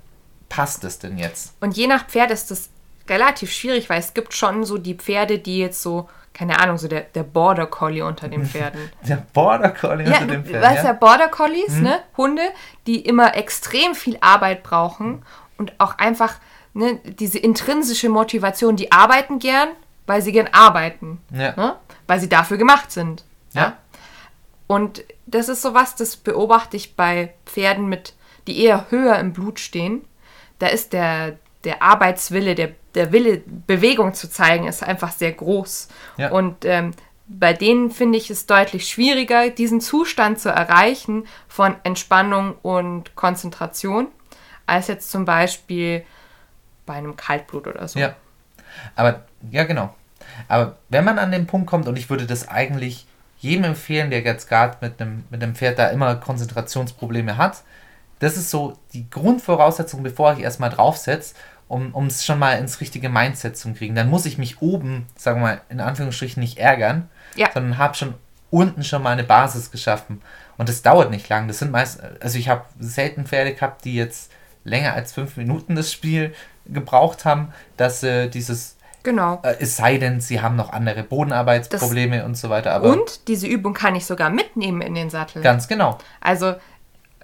passt 0.47 0.83
es 0.83 0.99
denn 0.99 1.17
jetzt? 1.17 1.53
Und 1.59 1.75
je 1.75 1.87
nach 1.87 2.05
Pferd 2.07 2.29
ist 2.31 2.51
das 2.51 2.69
relativ 3.09 3.51
schwierig, 3.51 3.89
weil 3.89 3.99
es 3.99 4.13
gibt 4.13 4.33
schon 4.33 4.63
so 4.63 4.77
die 4.77 4.95
Pferde, 4.95 5.39
die 5.39 5.59
jetzt 5.59 5.81
so, 5.81 6.09
keine 6.33 6.59
Ahnung, 6.59 6.77
so 6.77 6.87
der, 6.87 7.01
der 7.01 7.23
Border 7.23 7.65
Collie 7.65 8.03
unter 8.03 8.27
den 8.27 8.45
Pferden. 8.45 8.91
Der 9.07 9.25
Border 9.33 9.69
Collie 9.69 10.09
ja, 10.09 10.19
unter 10.19 10.33
dem 10.33 10.43
du 10.43 10.49
Pferd. 10.49 10.63
weißt 10.63 10.83
ja, 10.83 10.89
ja? 10.89 10.93
Border 10.93 11.29
Collies, 11.29 11.77
ne? 11.77 11.99
Hunde, 12.17 12.43
die 12.87 12.99
immer 12.99 13.35
extrem 13.35 13.95
viel 13.95 14.17
Arbeit 14.21 14.63
brauchen 14.63 15.23
und 15.57 15.73
auch 15.79 15.97
einfach 15.97 16.35
ne, 16.73 16.99
diese 17.05 17.39
intrinsische 17.39 18.09
Motivation, 18.09 18.75
die 18.75 18.91
arbeiten 18.91 19.39
gern, 19.39 19.69
weil 20.05 20.21
sie 20.21 20.31
gern 20.31 20.49
arbeiten. 20.51 21.19
Ja. 21.31 21.55
Ne? 21.55 21.75
Weil 22.07 22.19
sie 22.19 22.29
dafür 22.29 22.57
gemacht 22.57 22.91
sind. 22.91 23.23
Ja. 23.53 23.77
Und 24.67 25.03
das 25.25 25.49
ist 25.49 25.61
sowas, 25.61 25.95
das 25.95 26.17
beobachte 26.17 26.77
ich 26.77 26.95
bei 26.95 27.33
Pferden 27.45 27.87
mit, 27.87 28.13
die 28.47 28.63
eher 28.63 28.87
höher 28.89 29.17
im 29.19 29.33
Blut 29.33 29.59
stehen. 29.59 30.03
Da 30.59 30.67
ist 30.67 30.93
der, 30.93 31.37
der 31.65 31.81
Arbeitswille, 31.81 32.55
der, 32.55 32.71
der 32.93 33.11
Wille, 33.11 33.41
Bewegung 33.67 34.13
zu 34.13 34.29
zeigen, 34.29 34.67
ist 34.67 34.83
einfach 34.83 35.11
sehr 35.11 35.31
groß. 35.31 35.89
Ja. 36.17 36.31
Und 36.31 36.63
ähm, 36.63 36.91
bei 37.27 37.53
denen 37.53 37.89
finde 37.91 38.17
ich 38.17 38.29
es 38.29 38.45
deutlich 38.45 38.87
schwieriger, 38.87 39.49
diesen 39.49 39.81
Zustand 39.81 40.39
zu 40.39 40.49
erreichen 40.49 41.27
von 41.47 41.75
Entspannung 41.83 42.55
und 42.61 43.15
Konzentration, 43.15 44.07
als 44.67 44.87
jetzt 44.87 45.11
zum 45.11 45.25
Beispiel 45.25 46.05
bei 46.85 46.93
einem 46.93 47.15
Kaltblut 47.15 47.67
oder 47.67 47.87
so. 47.87 47.99
Ja. 47.99 48.15
Aber, 48.95 49.23
ja, 49.51 49.63
genau. 49.63 49.93
Aber 50.47 50.77
wenn 50.89 51.03
man 51.03 51.17
an 51.17 51.31
den 51.31 51.47
Punkt 51.47 51.67
kommt, 51.67 51.87
und 51.87 51.97
ich 51.97 52.09
würde 52.09 52.25
das 52.25 52.47
eigentlich 52.47 53.07
jedem 53.39 53.63
empfehlen, 53.63 54.11
der 54.11 54.21
jetzt 54.21 54.47
gerade 54.47 54.77
mit 54.81 55.01
einem, 55.01 55.23
mit 55.29 55.41
einem 55.41 55.55
Pferd 55.55 55.79
da 55.79 55.87
immer 55.87 56.15
Konzentrationsprobleme 56.15 57.37
hat, 57.37 57.63
das 58.19 58.37
ist 58.37 58.49
so 58.49 58.77
die 58.93 59.09
Grundvoraussetzung, 59.09 60.03
bevor 60.03 60.33
ich 60.33 60.39
erstmal 60.39 60.69
draufsetze, 60.69 61.35
um 61.67 62.07
es 62.07 62.25
schon 62.25 62.37
mal 62.39 62.59
ins 62.59 62.79
richtige 62.81 63.09
Mindset 63.09 63.57
zu 63.57 63.73
kriegen. 63.73 63.95
Dann 63.95 64.09
muss 64.09 64.25
ich 64.25 64.37
mich 64.37 64.61
oben, 64.61 65.07
sagen 65.17 65.39
wir 65.41 65.47
mal, 65.47 65.61
in 65.69 65.79
Anführungsstrichen 65.81 66.39
nicht 66.41 66.57
ärgern, 66.59 67.09
Ja. 67.35 67.49
sondern 67.53 67.77
habe 67.77 67.95
schon 67.95 68.13
unten 68.51 68.83
schon 68.83 69.01
mal 69.03 69.11
eine 69.11 69.23
Basis 69.23 69.71
geschaffen. 69.71 70.21
Und 70.57 70.69
das 70.69 70.81
dauert 70.83 71.09
nicht 71.11 71.27
lang. 71.27 71.47
Das 71.47 71.59
sind 71.59 71.71
meist, 71.71 71.99
also 72.21 72.37
ich 72.37 72.47
habe 72.49 72.63
selten 72.79 73.25
Pferde 73.25 73.53
gehabt, 73.53 73.83
die 73.83 73.95
jetzt 73.95 74.31
länger 74.63 74.93
als 74.93 75.11
fünf 75.13 75.35
Minuten 75.37 75.75
das 75.75 75.91
Spiel 75.91 76.33
gebraucht 76.65 77.25
haben, 77.25 77.51
dass 77.77 78.01
äh, 78.03 78.29
dieses, 78.29 78.77
Genau. 79.03 79.39
äh, 79.43 79.55
es 79.59 79.75
sei 79.75 79.97
denn, 79.97 80.21
sie 80.21 80.41
haben 80.41 80.55
noch 80.55 80.71
andere 80.71 81.03
Bodenarbeitsprobleme 81.03 82.25
und 82.25 82.35
so 82.37 82.49
weiter. 82.49 82.71
Aber 82.73 82.89
Und 82.91 83.27
diese 83.27 83.47
Übung 83.47 83.73
kann 83.73 83.95
ich 83.95 84.05
sogar 84.05 84.29
mitnehmen 84.29 84.81
in 84.81 84.95
den 84.95 85.09
Sattel. 85.09 85.41
ganz 85.41 85.67
genau. 85.67 85.97
Also, 86.21 86.55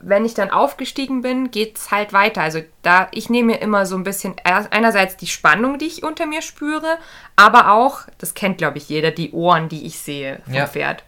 wenn 0.04 0.26
ich 0.26 0.34
dann 0.34 0.50
aufgestiegen 0.50 1.22
bin, 1.22 1.52
geht 1.52 1.78
es 1.78 1.92
halt 1.92 2.14
weiter. 2.14 2.42
Also, 2.42 2.62
da, 2.82 3.08
ich 3.12 3.30
nehme 3.30 3.54
mir 3.54 3.62
immer 3.62 3.86
so 3.86 3.96
ein 3.96 4.04
bisschen 4.04 4.36
einerseits 4.44 5.18
die 5.18 5.28
Spannung, 5.28 5.78
die 5.78 5.86
ich 5.86 6.04
unter 6.04 6.26
mir 6.26 6.42
spüre, 6.42 6.98
aber 7.36 7.72
auch, 7.72 8.02
das 8.18 8.34
kennt 8.34 8.58
glaube 8.58 8.78
ich 8.78 8.90
jeder, 8.90 9.12
die 9.12 9.32
Ohren, 9.32 9.70
die 9.70 9.86
ich 9.86 10.00
sehe 10.00 10.42
vom 10.46 10.54
Ja. 10.54 10.68
Pferd. 10.68 11.04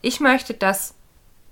ich 0.00 0.20
möchte, 0.20 0.54
dass 0.54 0.94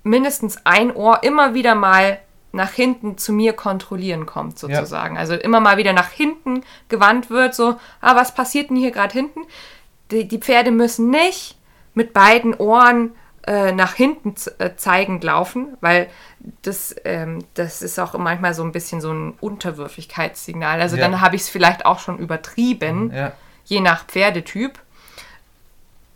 mindestens 0.05 0.59
ein 0.65 0.95
Ohr 0.95 1.23
immer 1.25 1.55
wieder 1.55 1.75
mal 1.75 2.21
nach 2.53 2.71
hinten 2.73 3.19
zu 3.19 3.33
mir 3.33 3.53
kontrollieren 3.53 4.25
kommt, 4.25 4.59
sozusagen. 4.59 5.15
Ja. 5.15 5.21
Also 5.21 5.35
immer 5.35 5.61
mal 5.61 5.77
wieder 5.77 5.93
nach 5.93 6.11
hinten 6.11 6.63
gewandt 6.89 7.29
wird, 7.29 7.55
so, 7.55 7.77
ah, 8.01 8.17
was 8.17 8.35
passiert 8.35 8.71
denn 8.71 8.77
hier 8.77 8.93
gerade 8.93 9.13
hinten? 9.13 9.41
Die, 10.11 10.27
die, 10.27 10.39
Pferde 10.39 10.71
müssen 10.71 11.11
nicht 11.11 11.57
mit 11.95 12.13
beiden 12.13 12.55
Ohren 12.55 13.13
äh, 13.47 13.73
nach 13.73 13.95
hinten 13.95 14.35
äh, 14.59 14.71
zeigend 14.77 15.23
laufen, 15.23 15.77
weil 15.81 16.09
das, 16.63 16.95
ähm, 17.05 17.45
das 17.55 17.81
ist 17.83 17.99
auch 17.99 18.17
manchmal 18.19 18.55
so 18.55 18.65
ein 18.65 18.73
bisschen 18.73 19.01
so 19.01 19.13
ein 19.13 19.35
Unterwürfigkeitssignal. 19.41 20.81
Also 20.81 20.97
ja. 20.97 21.03
dann 21.03 21.21
habe 21.21 21.37
ich 21.37 21.43
es 21.43 21.49
vielleicht 21.49 21.87
auch 21.87 22.01
schon 22.01 22.19
übertrieben, 22.19 23.13
ja. 23.15 23.33
je 23.65 23.81
nach 23.81 24.05
Pferdetyp. 24.07 24.79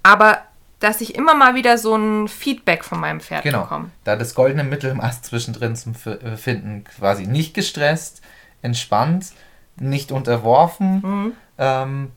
Aber 0.03 0.39
dass 0.81 1.01
ich 1.03 1.15
immer 1.15 1.35
mal 1.35 1.55
wieder 1.55 1.79
so 1.79 1.95
ein 1.95 2.27
Feedback 2.27 2.85
von 2.85 2.99
meinem 2.99 3.21
Pferd 3.21 3.45
genau. 3.45 3.63
bekomme. 3.63 3.91
Da 4.05 4.17
das 4.17 4.35
goldene 4.35 4.65
Mittel 4.65 4.91
im 4.91 5.01
Ast 5.03 5.27
zwischendrin 5.27 5.77
zu 5.77 5.91
äh, 6.07 6.37
finden, 6.37 6.85
quasi 6.85 7.27
nicht 7.27 7.55
gestresst, 7.55 8.23
entspannt, 8.63 9.33
nicht 9.77 10.11
unterworfen, 10.11 11.03
mhm. 11.03 11.33
ähm, 11.59 12.13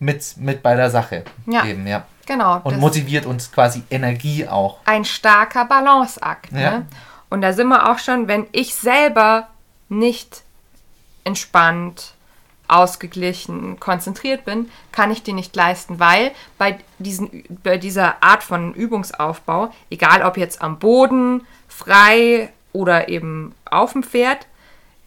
mit, 0.00 0.36
mit 0.38 0.62
bei 0.62 0.74
der 0.74 0.90
Sache 0.90 1.24
ja. 1.46 1.64
eben, 1.66 1.86
ja. 1.86 2.06
Genau. 2.26 2.60
Und 2.64 2.78
motiviert 2.78 3.26
uns 3.26 3.52
quasi 3.52 3.82
Energie 3.90 4.46
auch. 4.46 4.78
Ein 4.84 5.04
starker 5.04 5.64
Balanceakt. 5.64 6.52
Ne? 6.52 6.62
Ja. 6.62 6.82
Und 7.30 7.42
da 7.42 7.52
sind 7.52 7.68
wir 7.68 7.90
auch 7.90 7.98
schon, 7.98 8.28
wenn 8.28 8.46
ich 8.52 8.74
selber 8.74 9.48
nicht 9.88 10.42
entspannt, 11.24 12.14
ausgeglichen, 12.68 13.78
konzentriert 13.78 14.44
bin, 14.44 14.70
kann 14.90 15.10
ich 15.10 15.22
den 15.22 15.36
nicht 15.36 15.54
leisten, 15.54 16.00
weil 16.00 16.32
bei, 16.58 16.78
diesen, 16.98 17.44
bei 17.62 17.76
dieser 17.76 18.22
Art 18.22 18.42
von 18.42 18.72
Übungsaufbau, 18.72 19.70
egal 19.90 20.22
ob 20.22 20.36
jetzt 20.36 20.62
am 20.62 20.78
Boden, 20.78 21.46
frei 21.68 22.50
oder 22.72 23.08
eben 23.08 23.54
auf 23.66 23.92
dem 23.92 24.02
Pferd, 24.02 24.46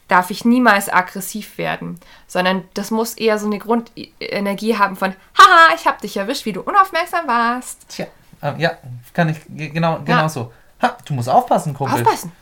darf 0.08 0.30
ich 0.30 0.44
niemals 0.44 0.92
aggressiv 0.92 1.58
werden, 1.58 2.00
sondern 2.26 2.64
das 2.74 2.90
muss 2.90 3.14
eher 3.14 3.38
so 3.38 3.46
eine 3.46 3.58
Grundenergie 3.58 4.76
haben 4.76 4.96
von, 4.96 5.14
haha, 5.38 5.74
ich 5.74 5.86
hab 5.86 6.00
dich 6.00 6.16
erwischt, 6.16 6.46
wie 6.46 6.52
du 6.52 6.62
unaufmerksam 6.62 7.26
warst. 7.28 7.88
Tja, 7.88 8.06
äh, 8.42 8.54
ja, 8.58 8.72
kann 9.12 9.28
ich, 9.28 9.38
genau, 9.48 10.00
genau 10.00 10.22
ja. 10.22 10.28
so. 10.28 10.52
Ha, 10.82 10.96
du 11.04 11.14
musst 11.14 11.28
aufpassen, 11.28 11.74
Kumpel. 11.74 12.02
Aufpassen. 12.02 12.32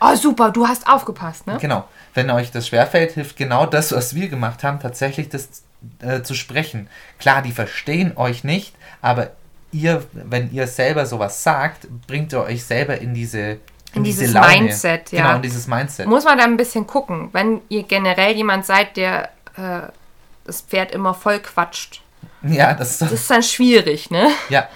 Oh, 0.00 0.14
super, 0.14 0.50
du 0.50 0.68
hast 0.68 0.86
aufgepasst, 0.88 1.46
ne? 1.46 1.58
Genau. 1.60 1.88
Wenn 2.14 2.30
euch 2.30 2.50
das 2.50 2.68
schwerfällt, 2.68 3.12
hilft 3.12 3.36
genau 3.36 3.66
das, 3.66 3.92
was 3.92 4.14
wir 4.14 4.28
gemacht 4.28 4.62
haben, 4.62 4.78
tatsächlich 4.78 5.30
das 5.30 5.62
äh, 6.00 6.22
zu 6.22 6.34
sprechen. 6.34 6.88
Klar, 7.18 7.42
die 7.42 7.52
verstehen 7.52 8.16
euch 8.16 8.44
nicht, 8.44 8.74
aber 9.00 9.30
ihr, 9.72 10.04
wenn 10.12 10.52
ihr 10.52 10.66
selber 10.66 11.06
sowas 11.06 11.42
sagt, 11.42 11.88
bringt 12.06 12.32
ihr 12.32 12.42
euch 12.42 12.64
selber 12.64 12.98
in 12.98 13.14
diese 13.14 13.58
in, 13.96 14.04
dieses 14.04 14.32
Laune. 14.32 14.48
Mindset, 14.48 15.12
ja. 15.12 15.22
Genau, 15.22 15.36
in 15.36 15.42
dieses 15.42 15.66
Mindset. 15.66 16.06
Muss 16.06 16.24
man 16.24 16.38
da 16.38 16.44
ein 16.44 16.56
bisschen 16.56 16.86
gucken. 16.86 17.30
Wenn 17.32 17.60
ihr 17.68 17.82
generell 17.82 18.34
jemand 18.34 18.66
seid, 18.66 18.96
der 18.96 19.30
äh, 19.56 19.88
das 20.44 20.60
Pferd 20.60 20.92
immer 20.92 21.14
voll 21.14 21.40
quatscht. 21.40 22.02
Ja, 22.42 22.74
das, 22.74 22.98
das 22.98 23.12
ist 23.12 23.30
dann 23.30 23.42
schwierig, 23.42 24.10
ne? 24.10 24.28
Ja. 24.48 24.68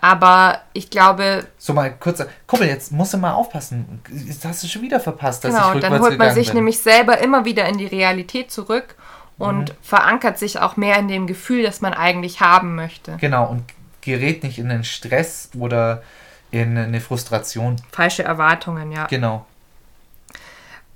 Aber 0.00 0.60
ich 0.72 0.90
glaube. 0.90 1.46
So 1.58 1.72
mal 1.72 1.92
kurz. 1.92 2.24
Kumpel, 2.46 2.68
jetzt 2.68 2.92
musst 2.92 3.14
du 3.14 3.18
mal 3.18 3.32
aufpassen. 3.32 4.00
Jetzt 4.10 4.44
hast 4.44 4.62
du 4.62 4.68
schon 4.68 4.82
wieder 4.82 5.00
verpasst, 5.00 5.44
dass 5.44 5.54
genau, 5.54 5.74
ich 5.74 5.80
dann 5.80 6.00
holt 6.00 6.18
man 6.18 6.32
sich 6.34 6.48
bin. 6.48 6.56
nämlich 6.56 6.78
selber 6.78 7.18
immer 7.18 7.44
wieder 7.44 7.66
in 7.66 7.78
die 7.78 7.86
Realität 7.86 8.50
zurück 8.50 8.94
und 9.38 9.70
mhm. 9.70 9.76
verankert 9.82 10.38
sich 10.38 10.60
auch 10.60 10.76
mehr 10.76 10.96
in 10.98 11.08
dem 11.08 11.26
Gefühl, 11.26 11.62
das 11.62 11.80
man 11.80 11.94
eigentlich 11.94 12.40
haben 12.40 12.74
möchte. 12.74 13.16
Genau, 13.20 13.46
und 13.46 13.64
gerät 14.00 14.42
nicht 14.42 14.58
in 14.58 14.68
den 14.68 14.84
Stress 14.84 15.50
oder 15.58 16.02
in 16.50 16.76
eine 16.78 17.00
Frustration. 17.00 17.76
Falsche 17.92 18.22
Erwartungen, 18.22 18.92
ja. 18.92 19.06
Genau. 19.06 19.46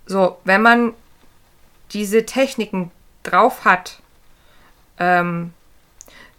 So, 0.07 0.39
wenn 0.45 0.63
man 0.63 0.95
diese 1.93 2.25
Techniken 2.27 2.91
drauf 3.23 3.65
hat, 3.65 4.01
ähm, 4.99 5.53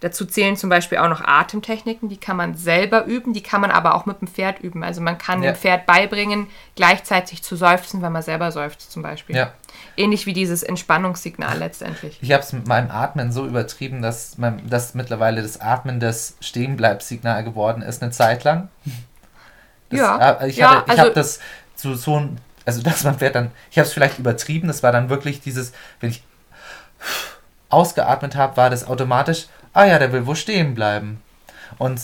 dazu 0.04 0.26
zählen 0.26 0.58
zum 0.58 0.70
Beispiel 0.70 0.98
auch 0.98 1.08
noch 1.08 1.22
Atemtechniken, 1.22 2.10
die 2.10 2.18
kann 2.18 2.36
man 2.36 2.56
selber 2.56 3.06
üben, 3.06 3.32
die 3.32 3.42
kann 3.42 3.62
man 3.62 3.72
aber 3.72 3.96
auch 3.96 4.06
mit 4.06 4.20
dem 4.20 4.28
Pferd 4.28 4.60
üben. 4.60 4.84
Also 4.84 5.00
man 5.00 5.18
kann 5.18 5.42
ja. 5.42 5.54
dem 5.54 5.56
Pferd 5.56 5.86
beibringen, 5.86 6.48
gleichzeitig 6.76 7.42
zu 7.42 7.56
seufzen, 7.56 8.02
wenn 8.02 8.12
man 8.12 8.22
selber 8.22 8.52
seufzt 8.52 8.92
zum 8.92 9.02
Beispiel. 9.02 9.38
Ja. 9.38 9.54
Ähnlich 9.96 10.26
wie 10.26 10.34
dieses 10.34 10.62
Entspannungssignal 10.62 11.58
letztendlich. 11.58 12.20
Ich 12.22 12.34
habe 12.34 12.44
es 12.44 12.52
mit 12.52 12.68
meinem 12.68 12.92
Atmen 12.92 13.32
so 13.32 13.46
übertrieben, 13.46 14.02
dass, 14.02 14.38
mein, 14.38 14.70
dass 14.70 14.94
mittlerweile 14.94 15.42
das 15.42 15.62
Atmen 15.62 16.02
das 16.02 16.36
Stehenbleibsignal 16.42 17.46
geworden 17.46 17.82
ist, 17.82 18.04
eine 18.04 18.12
Zeit 18.12 18.44
lang. 18.44 18.68
Das, 19.90 20.00
ja. 20.00 20.32
Äh, 20.32 20.50
ich, 20.50 20.58
ja, 20.58 20.70
hatte, 20.70 20.84
ich 20.86 20.92
also, 20.92 21.02
habe 21.04 21.12
das 21.14 21.40
zu 21.76 21.96
so 21.96 22.20
ein, 22.20 22.40
also 22.66 22.82
dass 22.82 23.06
man 23.06 23.18
Pferd 23.18 23.36
dann, 23.36 23.52
ich 23.72 23.78
habe 23.78 23.88
es 23.88 23.94
vielleicht 23.94 24.20
übertrieben, 24.20 24.68
das 24.68 24.84
war 24.84 24.92
dann 24.92 25.10
wirklich 25.10 25.40
dieses, 25.40 25.72
wenn 26.02 26.10
ich 26.10 26.24
ausgeatmet 27.70 28.36
habe, 28.36 28.58
war 28.58 28.70
das 28.70 28.86
automatisch, 28.86 29.48
ah 29.74 29.86
ja, 29.86 30.00
der 30.00 30.12
will 30.14 30.26
wo 30.26 30.36
stehen 30.36 30.76
bleiben. 30.76 31.22
Und 31.78 32.00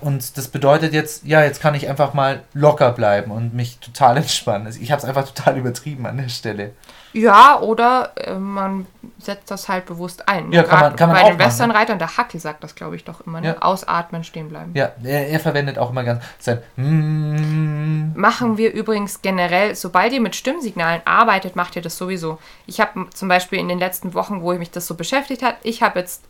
und 0.00 0.36
das 0.36 0.48
bedeutet 0.48 0.92
jetzt, 0.92 1.24
ja, 1.24 1.42
jetzt 1.42 1.60
kann 1.60 1.74
ich 1.74 1.88
einfach 1.88 2.12
mal 2.12 2.42
locker 2.52 2.92
bleiben 2.92 3.30
und 3.30 3.54
mich 3.54 3.78
total 3.78 4.16
entspannen. 4.18 4.72
Ich 4.78 4.92
habe 4.92 5.00
es 5.00 5.08
einfach 5.08 5.26
total 5.26 5.56
übertrieben 5.56 6.06
an 6.06 6.18
der 6.18 6.28
Stelle. 6.28 6.72
Ja, 7.14 7.60
oder 7.60 8.12
äh, 8.16 8.34
man 8.34 8.86
setzt 9.18 9.50
das 9.50 9.68
halt 9.68 9.86
bewusst 9.86 10.28
ein. 10.28 10.52
Ja, 10.52 10.64
kann 10.64 10.80
man, 10.80 10.96
kann 10.96 11.08
man 11.08 11.22
Bei 11.22 11.30
den 11.30 11.38
Westernreitern, 11.38 11.98
der 11.98 12.16
Hackel 12.16 12.40
sagt 12.40 12.64
das, 12.64 12.74
glaube 12.74 12.96
ich, 12.96 13.04
doch 13.04 13.20
immer. 13.24 13.40
Ne? 13.40 13.46
Ja. 13.46 13.62
Ausatmen, 13.62 14.24
stehen 14.24 14.48
bleiben. 14.48 14.72
Ja, 14.74 14.90
er, 15.02 15.28
er, 15.28 15.40
verwendet 15.40 15.78
auch 15.78 15.90
immer 15.90 16.02
ganz 16.02 16.24
sein 16.40 16.58
mm. 16.76 18.18
Machen 18.18 18.58
wir 18.58 18.72
übrigens 18.72 19.22
generell, 19.22 19.76
sobald 19.76 20.12
ihr 20.12 20.20
mit 20.20 20.34
Stimmsignalen 20.34 21.02
arbeitet, 21.04 21.54
macht 21.54 21.76
ihr 21.76 21.82
das 21.82 21.96
sowieso. 21.96 22.38
Ich 22.66 22.80
habe 22.80 23.08
zum 23.14 23.28
Beispiel 23.28 23.60
in 23.60 23.68
den 23.68 23.78
letzten 23.78 24.12
Wochen, 24.12 24.42
wo 24.42 24.52
ich 24.52 24.58
mich 24.58 24.72
das 24.72 24.88
so 24.88 24.96
beschäftigt 24.96 25.42
hat, 25.44 25.56
ich 25.62 25.82
habe 25.82 26.00
jetzt 26.00 26.24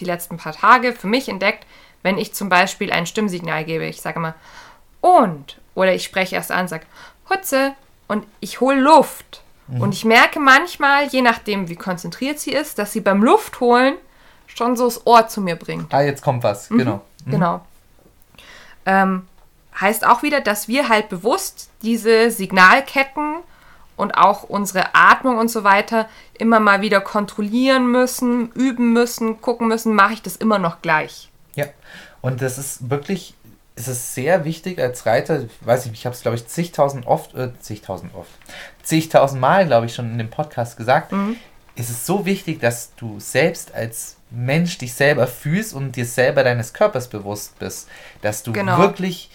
die 0.00 0.04
letzten 0.04 0.36
paar 0.36 0.52
Tage 0.52 0.92
für 0.92 1.06
mich 1.06 1.28
entdeckt, 1.28 1.66
wenn 2.02 2.18
ich 2.18 2.34
zum 2.34 2.48
Beispiel 2.48 2.92
ein 2.92 3.06
Stimmsignal 3.06 3.64
gebe, 3.64 3.86
ich 3.86 4.00
sage 4.00 4.20
mal 4.20 4.34
und 5.00 5.58
oder 5.74 5.94
ich 5.94 6.04
spreche 6.04 6.36
erst 6.36 6.52
an, 6.52 6.68
sage 6.68 6.86
Hutze 7.28 7.74
und 8.08 8.24
ich 8.40 8.60
hole 8.60 8.80
Luft. 8.80 9.42
Mhm. 9.68 9.80
Und 9.80 9.92
ich 9.92 10.04
merke 10.04 10.38
manchmal, 10.38 11.06
je 11.06 11.22
nachdem 11.22 11.68
wie 11.68 11.76
konzentriert 11.76 12.38
sie 12.38 12.52
ist, 12.52 12.78
dass 12.78 12.92
sie 12.92 13.00
beim 13.00 13.22
Luftholen 13.22 13.96
schon 14.46 14.76
so 14.76 14.84
das 14.84 15.06
Ohr 15.06 15.28
zu 15.28 15.40
mir 15.40 15.56
bringt. 15.56 15.92
Ah, 15.92 16.02
jetzt 16.02 16.22
kommt 16.22 16.42
was, 16.42 16.70
mhm. 16.70 16.78
genau. 16.78 17.02
Mhm. 17.24 17.30
Genau. 17.30 17.66
Ähm, 18.86 19.26
heißt 19.80 20.06
auch 20.06 20.22
wieder, 20.22 20.40
dass 20.40 20.68
wir 20.68 20.88
halt 20.88 21.08
bewusst 21.08 21.70
diese 21.82 22.30
Signalketten 22.30 23.36
und 23.96 24.12
auch 24.16 24.44
unsere 24.44 24.94
Atmung 24.94 25.38
und 25.38 25.48
so 25.50 25.64
weiter 25.64 26.08
immer 26.38 26.60
mal 26.60 26.80
wieder 26.82 27.00
kontrollieren 27.00 27.90
müssen, 27.90 28.52
üben 28.52 28.92
müssen, 28.92 29.40
gucken 29.40 29.68
müssen, 29.68 29.94
mache 29.94 30.14
ich 30.14 30.22
das 30.22 30.36
immer 30.36 30.58
noch 30.58 30.82
gleich. 30.82 31.30
Ja, 31.54 31.66
und 32.20 32.42
das 32.42 32.58
ist 32.58 32.90
wirklich, 32.90 33.34
es 33.74 33.88
ist 33.88 34.14
sehr 34.14 34.44
wichtig 34.44 34.78
als 34.78 35.06
Reiter, 35.06 35.42
ich 35.42 35.66
weiß 35.66 35.86
nicht, 35.86 35.94
ich 35.94 36.06
habe 36.06 36.14
es 36.14 36.22
glaube 36.22 36.36
ich 36.36 36.46
zigtausend 36.46 37.06
oft, 37.06 37.34
äh, 37.34 37.50
zigtausend 37.60 38.14
oft, 38.14 38.30
zigtausend 38.82 39.40
Mal 39.40 39.66
glaube 39.66 39.86
ich 39.86 39.94
schon 39.94 40.10
in 40.12 40.18
dem 40.18 40.30
Podcast 40.30 40.76
gesagt, 40.76 41.12
mhm. 41.12 41.36
es 41.74 41.88
ist 41.88 42.04
so 42.04 42.26
wichtig, 42.26 42.60
dass 42.60 42.94
du 42.96 43.18
selbst 43.18 43.74
als 43.74 44.16
Mensch 44.30 44.76
dich 44.78 44.92
selber 44.92 45.26
fühlst 45.26 45.72
und 45.72 45.96
dir 45.96 46.04
selber 46.04 46.42
deines 46.44 46.72
Körpers 46.72 47.08
bewusst 47.08 47.58
bist, 47.58 47.88
dass 48.22 48.42
du 48.42 48.52
genau. 48.52 48.78
wirklich 48.78 49.30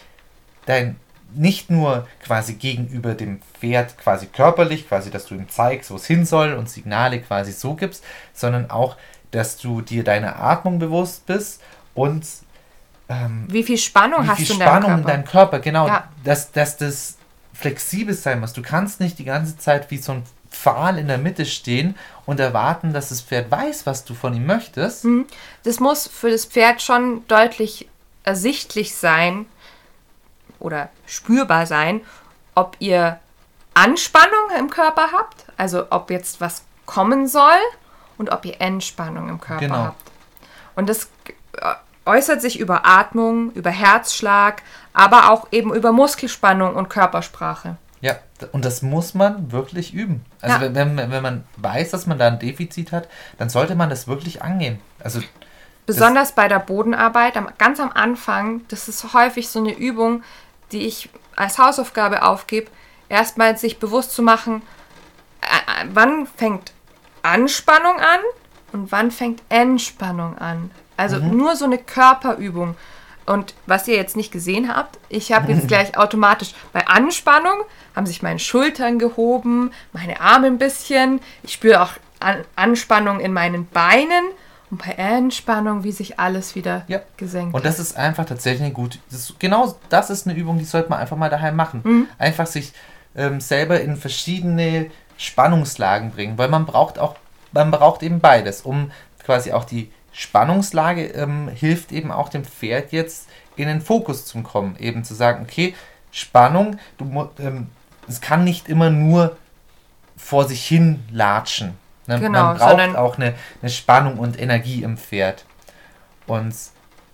dein 0.66 0.98
nicht 1.34 1.70
nur 1.70 2.08
quasi 2.24 2.54
gegenüber 2.54 3.14
dem 3.14 3.40
Pferd 3.60 3.98
quasi 3.98 4.28
körperlich, 4.28 4.88
quasi, 4.88 5.10
dass 5.10 5.26
du 5.26 5.36
ihm 5.36 5.50
zeigst, 5.50 5.92
wo 5.92 5.96
es 5.96 6.06
hin 6.06 6.26
soll 6.26 6.54
und 6.54 6.70
Signale 6.70 7.22
quasi 7.22 7.52
so 7.52 7.76
gibst, 7.76 8.04
sondern 8.34 8.70
auch, 8.70 8.98
dass 9.32 9.58
du 9.58 9.82
dir 9.82 10.04
deiner 10.04 10.42
Atmung 10.42 10.80
bewusst 10.80 11.26
bist 11.26 11.62
und 11.94 12.26
ähm, 13.10 13.46
wie 13.50 13.64
viel 13.64 13.78
Spannung 13.78 14.24
wie 14.24 14.28
hast 14.30 14.38
viel 14.38 14.48
du 14.48 14.54
in 14.54 14.62
Spannung 14.62 14.82
deinem 14.82 14.96
Körper? 14.96 15.00
in 15.00 15.08
deinem 15.08 15.26
Körper, 15.26 15.60
genau, 15.60 15.88
ja. 15.88 16.08
dass, 16.24 16.52
dass 16.52 16.78
das 16.78 17.18
flexibel 17.54 18.14
sein 18.14 18.40
muss. 18.40 18.54
Du 18.54 18.62
kannst 18.62 19.00
nicht 19.00 19.20
die 19.20 19.26
ganze 19.26 19.58
Zeit 19.58 19.92
wie 19.92 19.98
so 19.98 20.14
ein 20.14 20.24
Pfahl 20.50 20.98
in 20.98 21.08
der 21.08 21.18
Mitte 21.18 21.46
stehen 21.46 21.96
und 22.26 22.40
erwarten, 22.40 22.94
dass 22.94 23.10
das 23.10 23.22
Pferd 23.22 23.52
weiß, 23.52 23.86
was 23.86 24.04
du 24.04 24.14
von 24.14 24.34
ihm 24.34 24.46
möchtest. 24.46 25.06
Mhm. 25.06 25.26
Das 25.64 25.80
muss 25.80 26.08
für 26.08 26.30
das 26.30 26.46
Pferd 26.46 26.82
schon 26.82 27.26
deutlich 27.28 27.88
ersichtlich 28.24 28.96
sein 28.96 29.46
oder 30.62 30.90
spürbar 31.06 31.66
sein, 31.66 32.02
ob 32.56 32.76
ihr 32.80 33.20
Anspannung 33.74 34.50
im 34.58 34.70
Körper 34.70 35.10
habt, 35.12 35.46
also 35.58 35.86
ob 35.90 36.10
jetzt 36.12 36.42
was 36.42 36.64
kommen 36.86 37.28
soll 37.28 37.60
und 38.18 38.32
ob 38.32 38.46
ihr 38.46 38.60
Entspannung 38.60 39.30
im 39.30 39.40
Körper 39.40 39.62
genau. 39.62 39.78
habt. 39.78 40.12
Und 40.76 40.90
das 40.90 41.10
äußert 42.06 42.42
sich 42.42 42.60
über 42.60 42.86
Atmung, 42.86 43.52
über 43.54 43.70
Herzschlag, 43.70 44.64
aber 44.94 45.32
auch 45.32 45.48
eben 45.52 45.74
über 45.74 45.92
Muskelspannung 45.92 46.76
und 46.76 46.90
Körpersprache. 46.90 47.78
Ja, 48.02 48.16
und 48.52 48.66
das 48.66 48.82
muss 48.82 49.14
man 49.14 49.52
wirklich 49.52 49.94
üben. 49.94 50.26
Also 50.42 50.66
ja. 50.66 50.74
wenn, 50.74 50.98
wenn 50.98 51.22
man 51.22 51.44
weiß, 51.58 51.92
dass 51.92 52.08
man 52.08 52.18
da 52.18 52.28
ein 52.28 52.40
Defizit 52.40 52.92
hat, 52.92 53.08
dann 53.38 53.50
sollte 53.50 53.76
man 53.76 53.90
das 53.90 54.08
wirklich 54.08 54.42
angehen. 54.42 54.80
Also 55.00 55.22
Besonders 55.86 56.34
bei 56.34 56.48
der 56.48 56.60
Bodenarbeit, 56.60 57.38
am, 57.38 57.50
ganz 57.58 57.80
am 57.80 57.92
Anfang, 57.92 58.62
das 58.70 58.88
ist 58.88 59.14
häufig 59.14 59.50
so 59.50 59.60
eine 59.60 59.74
Übung, 59.74 60.24
die 60.72 60.88
ich 60.88 61.10
als 61.36 61.58
Hausaufgabe 61.58 62.24
aufgebe, 62.24 62.70
erstmal 63.10 63.58
sich 63.58 63.80
bewusst 63.80 64.12
zu 64.12 64.22
machen, 64.22 64.62
äh, 65.42 65.84
äh, 65.84 65.88
wann 65.94 66.28
fängt 66.28 66.74
Anspannung 67.24 67.98
an 67.98 68.20
und 68.72 68.92
wann 68.92 69.12
fängt 69.12 69.42
Entspannung 69.50 70.38
an. 70.38 70.72
Also 70.98 71.18
nur 71.18 71.56
so 71.56 71.66
eine 71.66 71.78
Körperübung. 71.78 72.76
Und 73.26 73.54
was 73.66 73.88
ihr 73.88 73.96
jetzt 73.96 74.16
nicht 74.16 74.32
gesehen 74.32 74.74
habt, 74.74 75.00
ich 75.10 75.32
habe 75.32 75.52
jetzt 75.52 75.68
gleich 75.68 75.98
automatisch 75.98 76.54
bei 76.74 76.88
Anspannung 76.88 77.64
haben 77.96 78.06
sich 78.06 78.22
meine 78.22 78.40
Schultern 78.40 79.00
gehoben, 79.00 79.72
meine 79.94 80.22
Arme 80.22 80.48
ein 80.48 80.58
bisschen. 80.58 81.20
Ich 81.44 81.54
spüre 81.54 81.82
auch 81.82 81.92
An 82.20 82.44
Anspannung 82.56 83.20
in 83.20 83.34
meinen 83.34 83.68
Beinen 83.68 84.26
und 84.72 84.84
bei 84.84 84.94
Entspannung, 84.94 85.84
wie 85.84 85.92
sich 85.92 86.20
alles 86.20 86.56
wieder 86.56 86.84
Ja. 86.88 87.02
gesenkt 87.18 87.54
Und 87.54 87.66
das 87.66 87.78
ist 87.78 87.98
einfach 87.98 88.26
tatsächlich 88.26 88.64
eine 88.64 88.74
gute. 88.74 88.98
Das 89.12 89.34
genau 89.38 89.76
das 89.90 90.10
ist 90.10 90.28
eine 90.28 90.38
Übung, 90.38 90.58
die 90.58 90.66
sollte 90.66 90.90
man 90.90 91.00
einfach 91.00 91.18
mal 91.18 91.30
daheim 91.30 91.56
machen. 91.56 91.82
Mhm. 91.84 92.08
Einfach 92.18 92.48
sich 92.48 92.74
ähm, 93.16 93.42
selber 93.42 93.82
in 93.82 93.98
verschiedene 93.98 94.90
Spannungslagen 95.18 96.12
bringen, 96.12 96.38
weil 96.38 96.50
man 96.50 96.66
braucht 96.66 96.98
auch, 96.98 97.16
man 97.52 97.70
braucht 97.70 98.02
eben 98.02 98.20
beides, 98.20 98.62
um 98.62 98.92
quasi 99.24 99.52
auch 99.52 99.66
die 99.66 99.92
Spannungslage 100.14 101.08
ähm, 101.08 101.48
hilft 101.50 101.92
eben 101.92 102.12
auch 102.12 102.30
dem 102.30 102.44
Pferd 102.44 102.92
jetzt 102.92 103.28
in 103.56 103.68
den 103.68 103.82
Fokus 103.82 104.26
zu 104.26 104.42
kommen, 104.42 104.76
eben 104.80 105.04
zu 105.04 105.14
sagen, 105.14 105.46
okay, 105.48 105.76
Spannung, 106.12 106.78
du 106.98 107.30
ähm, 107.40 107.68
es 108.08 108.20
kann 108.20 108.44
nicht 108.44 108.68
immer 108.68 108.90
nur 108.90 109.38
vor 110.18 110.48
sich 110.48 110.66
hin 110.66 111.04
latschen. 111.12 111.78
Ne? 112.08 112.20
Genau, 112.20 112.44
man 112.46 112.58
braucht 112.58 112.96
auch 112.96 113.18
eine, 113.18 113.34
eine 113.62 113.72
Spannung 113.72 114.18
und 114.18 114.40
Energie 114.40 114.84
im 114.84 114.98
Pferd. 114.98 115.46
Und 116.28 116.54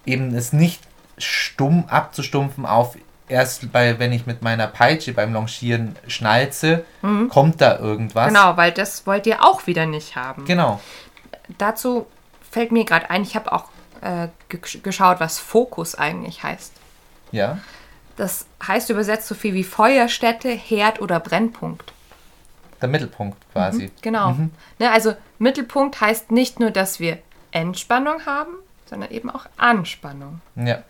eben 0.05 0.33
es 0.35 0.53
nicht 0.53 0.81
stumm 1.17 1.85
abzustumpfen 1.89 2.65
auf 2.65 2.95
erst 3.29 3.71
bei, 3.73 3.99
wenn 3.99 4.13
ich 4.13 4.25
mit 4.25 4.41
meiner 4.41 4.67
Peitsche 4.67 5.11
beim 5.13 5.33
Longieren 5.33 5.95
schnalze, 6.07 6.85
kommt 7.29 7.59
da 7.59 7.77
irgendwas. 7.77 8.31
Mhm. 8.31 8.35
Genau, 8.35 8.57
weil 8.57 8.71
das 8.71 9.05
wollt 9.05 9.27
ihr 9.27 9.43
auch 9.43 9.67
wieder 9.67 9.85
nicht 9.85 10.15
haben. 10.15 10.45
Genau. 10.45 10.79
Dazu 11.57 12.07
fällt 12.49 12.71
mir 12.71 12.85
gerade 12.85 13.09
ein, 13.09 13.23
ich 13.23 13.35
habe 13.35 13.51
auch 13.51 13.65
äh, 14.01 14.27
ge- 14.47 14.79
geschaut, 14.81 15.19
was 15.19 15.39
Fokus 15.39 15.95
eigentlich 15.95 16.43
heißt. 16.43 16.73
Ja. 17.31 17.57
Das 18.15 18.45
heißt 18.65 18.89
übersetzt 18.89 19.27
so 19.27 19.35
viel 19.35 19.53
wie 19.53 19.63
Feuerstätte, 19.63 20.49
Herd 20.49 21.01
oder 21.01 21.19
Brennpunkt. 21.19 21.91
Der 22.82 22.89
Mittelpunkt 22.89 23.38
quasi. 23.51 23.91
Genau. 24.01 24.36
Ne, 24.80 24.91
also 24.91 25.15
Mittelpunkt 25.39 25.99
heißt 25.99 26.32
nicht 26.32 26.59
nur, 26.59 26.71
dass 26.71 26.99
wir 26.99 27.17
Entspannung 27.51 28.25
haben, 28.25 28.53
sondern 28.86 29.11
eben 29.11 29.30
auch 29.30 29.45
Anspannung. 29.57 30.41
Ja. 30.55 30.84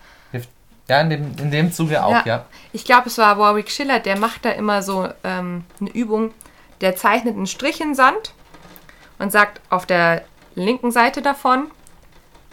Ja, 0.90 1.02
in 1.02 1.10
dem, 1.10 1.36
in 1.38 1.52
dem 1.52 1.74
Zuge 1.74 2.04
auch, 2.04 2.26
ja. 2.26 2.46
Ich 2.72 2.86
glaube, 2.86 3.08
es 3.08 3.18
war 3.18 3.38
Warwick 3.38 3.70
Schiller, 3.70 4.00
der 4.00 4.18
macht 4.18 4.46
da 4.46 4.52
immer 4.52 4.82
so 4.82 5.10
ähm, 5.24 5.66
eine 5.82 5.90
Übung. 5.90 6.32
Der 6.80 6.96
zeichnet 6.96 7.36
einen 7.36 7.48
Strich 7.48 7.82
in 7.82 7.94
Sand 7.94 8.34
und 9.20 9.32
sagt, 9.32 9.60
auf 9.70 9.86
der 9.86 10.24
linken 10.56 10.92
Seite 10.92 11.22
davon 11.22 11.68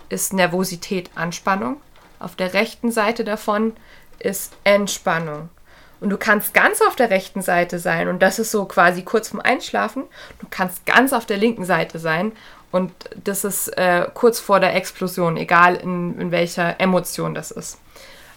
ist 0.08 0.32
Nervosität, 0.32 1.10
Anspannung. 1.14 1.76
Auf 2.18 2.34
der 2.34 2.54
rechten 2.54 2.90
Seite 2.90 3.22
davon 3.24 3.74
ist 4.18 4.56
Entspannung. 4.64 5.48
Und 6.00 6.10
du 6.10 6.16
kannst 6.18 6.52
ganz 6.54 6.80
auf 6.82 6.96
der 6.96 7.10
rechten 7.10 7.40
Seite 7.42 7.78
sein 7.78 8.08
und 8.08 8.20
das 8.20 8.38
ist 8.38 8.50
so 8.50 8.64
quasi 8.66 9.02
kurz 9.02 9.28
vorm 9.28 9.40
Einschlafen. 9.40 10.04
Du 10.38 10.46
kannst 10.50 10.84
ganz 10.86 11.12
auf 11.12 11.24
der 11.24 11.38
linken 11.38 11.64
Seite 11.64 11.98
sein 11.98 12.32
und 12.72 12.92
das 13.22 13.44
ist 13.44 13.68
äh, 13.78 14.06
kurz 14.12 14.38
vor 14.40 14.60
der 14.60 14.74
Explosion, 14.74 15.36
egal 15.36 15.76
in, 15.76 16.18
in 16.20 16.30
welcher 16.30 16.78
Emotion 16.80 17.34
das 17.34 17.50
ist. 17.50 17.78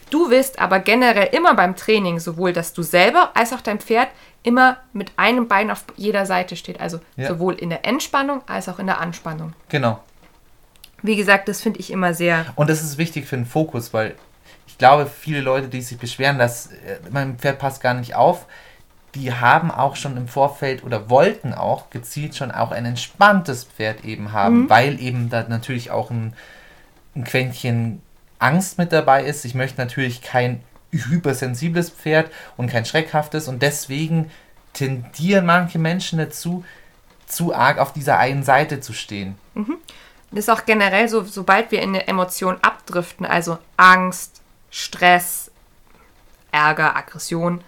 Du 0.10 0.30
willst 0.30 0.60
aber 0.60 0.80
generell 0.80 1.30
immer 1.34 1.54
beim 1.56 1.76
Training 1.76 2.20
sowohl, 2.20 2.54
dass 2.54 2.72
du 2.72 2.82
selber 2.84 3.32
als 3.34 3.52
auch 3.52 3.60
dein 3.62 3.80
Pferd 3.80 4.08
immer 4.44 4.78
mit 4.94 5.12
einem 5.18 5.50
Bein 5.50 5.70
auf 5.70 5.84
jeder 5.98 6.26
Seite 6.26 6.56
steht. 6.56 6.80
Also 6.80 7.00
Ja. 7.18 7.28
sowohl 7.28 7.56
in 7.56 7.70
der 7.70 7.86
Entspannung 7.86 8.42
als 8.48 8.70
auch 8.70 8.80
in 8.80 8.86
der 8.88 9.02
Anspannung. 9.02 9.52
Genau. 9.68 10.00
Wie 11.02 11.16
gesagt, 11.18 11.50
das 11.50 11.62
finde 11.62 11.80
ich 11.80 11.92
immer 11.92 12.14
sehr. 12.14 12.46
Und 12.56 12.70
das 12.70 12.82
ist 12.82 12.98
wichtig 12.98 13.28
für 13.28 13.36
den 13.36 13.46
Fokus, 13.46 13.94
weil 13.94 14.16
ich 14.78 14.80
glaube, 14.80 15.08
viele 15.08 15.42
Leute, 15.42 15.70
die 15.70 15.82
sich 15.82 15.98
beschweren, 15.98 16.38
dass 16.38 16.68
äh, 16.68 17.00
mein 17.10 17.40
Pferd 17.40 17.58
passt 17.58 17.82
gar 17.82 17.96
nicht 17.96 18.14
auf, 18.14 18.46
die 19.16 19.34
haben 19.34 19.72
auch 19.72 19.96
schon 19.96 20.16
im 20.18 20.28
Vorfeld 20.28 20.84
oder 20.84 21.10
wollten 21.10 21.56
auch 21.56 21.90
gezielt 21.90 22.36
schon 22.36 22.52
auch 22.52 22.70
ein 22.70 22.86
entspanntes 22.86 23.64
Pferd 23.64 24.06
eben 24.06 24.34
haben, 24.34 24.70
weil 24.70 25.02
eben 25.02 25.32
da 25.32 25.48
natürlich 25.50 25.90
auch 25.90 26.12
ein, 26.12 26.34
ein 27.16 27.24
Quäntchen 27.24 28.04
Angst 28.38 28.78
mit 28.78 28.92
dabei 28.92 29.24
ist. 29.24 29.46
Ich 29.46 29.56
möchte 29.56 29.82
natürlich 29.82 30.22
kein 30.22 30.62
hypersensibles 30.92 31.90
Pferd 31.90 32.30
und 32.56 32.70
kein 32.70 32.86
schreckhaftes 32.86 33.48
und 33.48 33.64
deswegen 33.64 34.30
tendieren 34.74 35.48
manche 35.48 35.80
Menschen 35.80 36.20
dazu, 36.20 36.64
zu 37.26 37.52
arg 37.52 37.80
auf 37.80 37.94
dieser 37.94 38.20
einen 38.20 38.44
Seite 38.44 38.80
zu 38.80 38.94
stehen. 38.94 39.40
Das 40.30 40.42
ist 40.42 40.50
auch 40.50 40.66
generell 40.66 41.10
so, 41.10 41.24
sobald 41.24 41.72
wir 41.72 41.82
in 41.82 41.90
eine 41.90 42.08
Emotion 42.08 42.58
abdriften, 42.62 43.26
also 43.26 43.58
Angst, 43.76 44.44
Stress, 44.70 45.52
Ärger, 46.52 46.96
Aggression, 46.96 47.62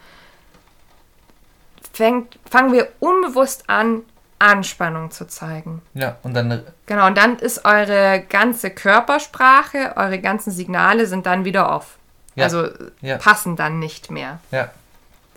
fängt, 1.94 2.40
fangen 2.50 2.72
wir 2.74 2.88
unbewusst 3.00 3.64
an, 3.70 4.04
Anspannung 4.40 5.12
zu 5.12 5.28
zeigen. 5.28 5.82
Ja, 5.94 6.18
und 6.24 6.34
dann 6.34 6.64
Genau, 6.86 7.08
und 7.08 7.18
dann 7.18 7.38
ist 7.40 7.66
eure 7.66 8.24
ganze 8.30 8.70
Körpersprache, 8.70 9.94
eure 9.98 10.20
ganzen 10.20 10.52
Signale 10.52 11.08
sind 11.08 11.26
dann 11.26 11.44
wieder 11.46 11.76
off. 11.76 11.98
Ja, 12.36 12.46
Also 12.46 12.70
ja. 13.02 13.18
passen 13.18 13.56
dann 13.58 13.80
nicht 13.80 14.10
mehr. 14.12 14.40
Ja. 14.52 14.70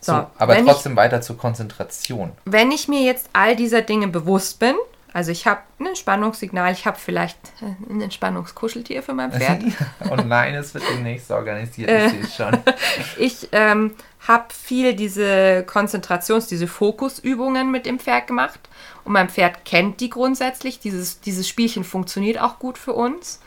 So, 0.00 0.12
So, 0.12 0.26
aber 0.38 0.54
wenn 0.54 0.64
ich- 0.66 0.72
trotzdem 0.72 0.94
weiter 0.96 1.20
zur 1.20 1.36
Konzentration. 1.36 2.32
Wenn 2.44 2.70
ich 2.70 2.86
mir 2.88 3.02
jetzt 3.02 3.28
all 3.32 3.56
dieser 3.56 3.82
Dinge 3.82 4.06
bewusst 4.08 4.58
bin, 4.60 4.76
also 5.12 5.30
ich 5.30 5.46
habe 5.46 5.60
ein 5.78 5.86
Entspannungssignal, 5.86 6.72
ich 6.72 6.86
habe 6.86 6.98
vielleicht 6.98 7.36
äh, 7.60 7.92
ein 7.92 8.00
Entspannungskuscheltier 8.00 9.02
für 9.02 9.12
mein 9.12 9.30
Pferd. 9.32 9.62
oh 10.10 10.16
nein, 10.16 10.54
es 10.54 10.72
wird 10.72 10.84
demnächst 10.88 11.30
organisiert, 11.30 11.90
Äh. 11.90 12.06
ich 12.06 12.12
sehe 12.12 12.20
es 12.22 12.36
schon. 12.36 12.58
Ich 13.18 13.48
ähm, 13.52 13.94
habe 14.26 14.46
viel 14.54 14.94
diese 14.94 15.64
Konzentrations-, 15.66 16.48
diese 16.48 16.66
Fokusübungen 16.66 17.70
mit 17.70 17.86
dem 17.86 17.98
Pferd 17.98 18.26
gemacht. 18.26 18.60
Und 19.04 19.12
mein 19.12 19.28
Pferd 19.28 19.64
kennt 19.64 20.00
die 20.00 20.10
grundsätzlich. 20.10 20.80
Dieses, 20.80 21.20
dieses 21.20 21.48
Spielchen 21.48 21.84
funktioniert 21.84 22.40
auch 22.40 22.58
gut 22.58 22.78
für 22.78 22.92
uns. 22.92 23.40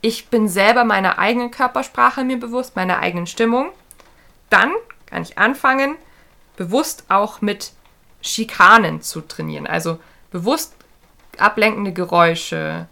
Ich 0.00 0.28
bin 0.28 0.48
selber 0.48 0.84
meiner 0.84 1.18
eigenen 1.18 1.50
Körpersprache 1.50 2.24
mir 2.24 2.38
bewusst, 2.38 2.76
meiner 2.76 3.00
eigenen 3.00 3.26
Stimmung. 3.26 3.70
Dann 4.48 4.72
kann 5.06 5.22
ich 5.22 5.36
anfangen, 5.36 5.96
bewusst 6.56 7.04
auch 7.08 7.40
mit 7.40 7.72
Schikanen 8.22 9.02
zu 9.02 9.20
trainieren. 9.20 9.66
Also 9.66 9.98
bewusst 10.30 10.74
ablenkende 11.40 11.92
Geräusche, 11.92 12.86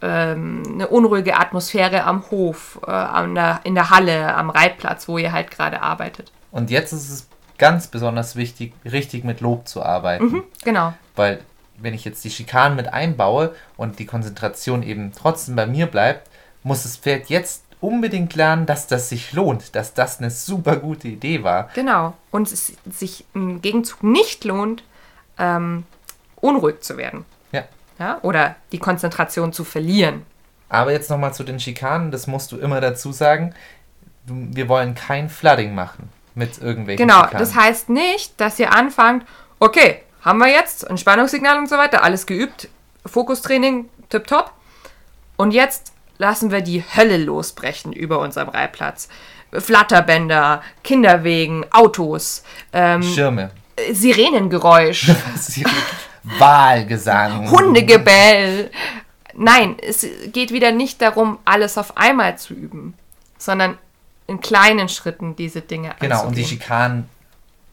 ähm, 0.00 0.62
eine 0.66 0.88
unruhige 0.88 1.38
Atmosphäre 1.38 2.04
am 2.04 2.30
Hof, 2.30 2.80
äh, 2.86 2.90
an 2.90 3.34
der, 3.34 3.60
in 3.64 3.74
der 3.74 3.90
Halle, 3.90 4.34
am 4.34 4.50
Reitplatz, 4.50 5.08
wo 5.08 5.18
ihr 5.18 5.32
halt 5.32 5.50
gerade 5.50 5.80
arbeitet. 5.80 6.32
Und 6.50 6.70
jetzt 6.70 6.92
ist 6.92 7.10
es 7.10 7.28
ganz 7.58 7.86
besonders 7.86 8.34
wichtig, 8.36 8.74
richtig 8.84 9.24
mit 9.24 9.40
Lob 9.40 9.68
zu 9.68 9.82
arbeiten. 9.82 10.42
Genau. 10.64 10.94
Weil, 11.14 11.40
wenn 11.78 11.94
ich 11.94 12.04
jetzt 12.04 12.24
die 12.24 12.30
Schikanen 12.30 12.76
mit 12.76 12.92
einbaue 12.92 13.54
und 13.76 13.98
die 13.98 14.06
Konzentration 14.06 14.82
eben 14.82 15.12
trotzdem 15.16 15.54
bei 15.54 15.66
mir 15.66 15.86
bleibt, 15.86 16.28
muss 16.64 16.82
das 16.82 16.96
Pferd 16.96 17.28
jetzt 17.28 17.62
unbedingt 17.80 18.34
lernen, 18.34 18.66
dass 18.66 18.86
das 18.86 19.08
sich 19.08 19.32
lohnt, 19.32 19.74
dass 19.74 19.94
das 19.94 20.18
eine 20.18 20.30
super 20.30 20.76
gute 20.76 21.08
Idee 21.08 21.42
war. 21.42 21.68
Genau. 21.74 22.14
Und 22.30 22.50
es 22.50 22.72
sich 22.90 23.24
im 23.34 23.60
Gegenzug 23.60 24.02
nicht 24.02 24.44
lohnt, 24.44 24.84
ähm, 25.38 25.84
unruhig 26.36 26.80
zu 26.80 26.96
werden. 26.96 27.24
Ja. 27.98 28.18
Oder 28.22 28.56
die 28.72 28.78
Konzentration 28.78 29.52
zu 29.52 29.64
verlieren. 29.64 30.24
Aber 30.68 30.92
jetzt 30.92 31.10
nochmal 31.10 31.34
zu 31.34 31.44
den 31.44 31.60
Schikanen, 31.60 32.10
das 32.10 32.26
musst 32.26 32.50
du 32.52 32.58
immer 32.58 32.80
dazu 32.80 33.12
sagen. 33.12 33.54
Wir 34.24 34.68
wollen 34.68 34.94
kein 34.94 35.28
Flooding 35.28 35.74
machen 35.74 36.08
mit 36.34 36.58
irgendwelchen 36.58 37.06
Genau. 37.06 37.24
Schikanen. 37.24 37.38
Das 37.38 37.54
heißt 37.54 37.88
nicht, 37.90 38.40
dass 38.40 38.58
ihr 38.58 38.72
anfangt, 38.72 39.26
okay, 39.60 40.02
haben 40.22 40.38
wir 40.38 40.48
jetzt 40.48 40.84
Entspannungssignal 40.84 41.58
und 41.58 41.68
so 41.68 41.76
weiter, 41.76 42.02
alles 42.02 42.26
geübt, 42.26 42.68
Fokustraining, 43.04 43.88
tipptopp. 44.08 44.52
Und 45.36 45.50
jetzt 45.50 45.92
lassen 46.18 46.50
wir 46.50 46.60
die 46.60 46.84
Hölle 46.96 47.16
losbrechen 47.16 47.92
über 47.92 48.20
unserem 48.20 48.48
Reitplatz. 48.48 49.08
Flatterbänder, 49.52 50.62
Kinderwegen, 50.84 51.66
Autos, 51.72 52.42
ähm, 52.72 53.02
Schirme. 53.02 53.50
Sirenengeräusch. 53.92 55.10
Wahlgesang. 56.24 57.50
Hundegebell. 57.50 58.70
Nein, 59.34 59.76
es 59.80 60.06
geht 60.32 60.52
wieder 60.52 60.72
nicht 60.72 61.00
darum, 61.02 61.38
alles 61.44 61.78
auf 61.78 61.96
einmal 61.96 62.38
zu 62.38 62.54
üben, 62.54 62.94
sondern 63.38 63.78
in 64.26 64.40
kleinen 64.40 64.88
Schritten 64.88 65.36
diese 65.36 65.62
Dinge 65.62 65.94
Genau, 66.00 66.26
und 66.26 66.36
die. 66.36 66.44
Schikanen 66.44 67.08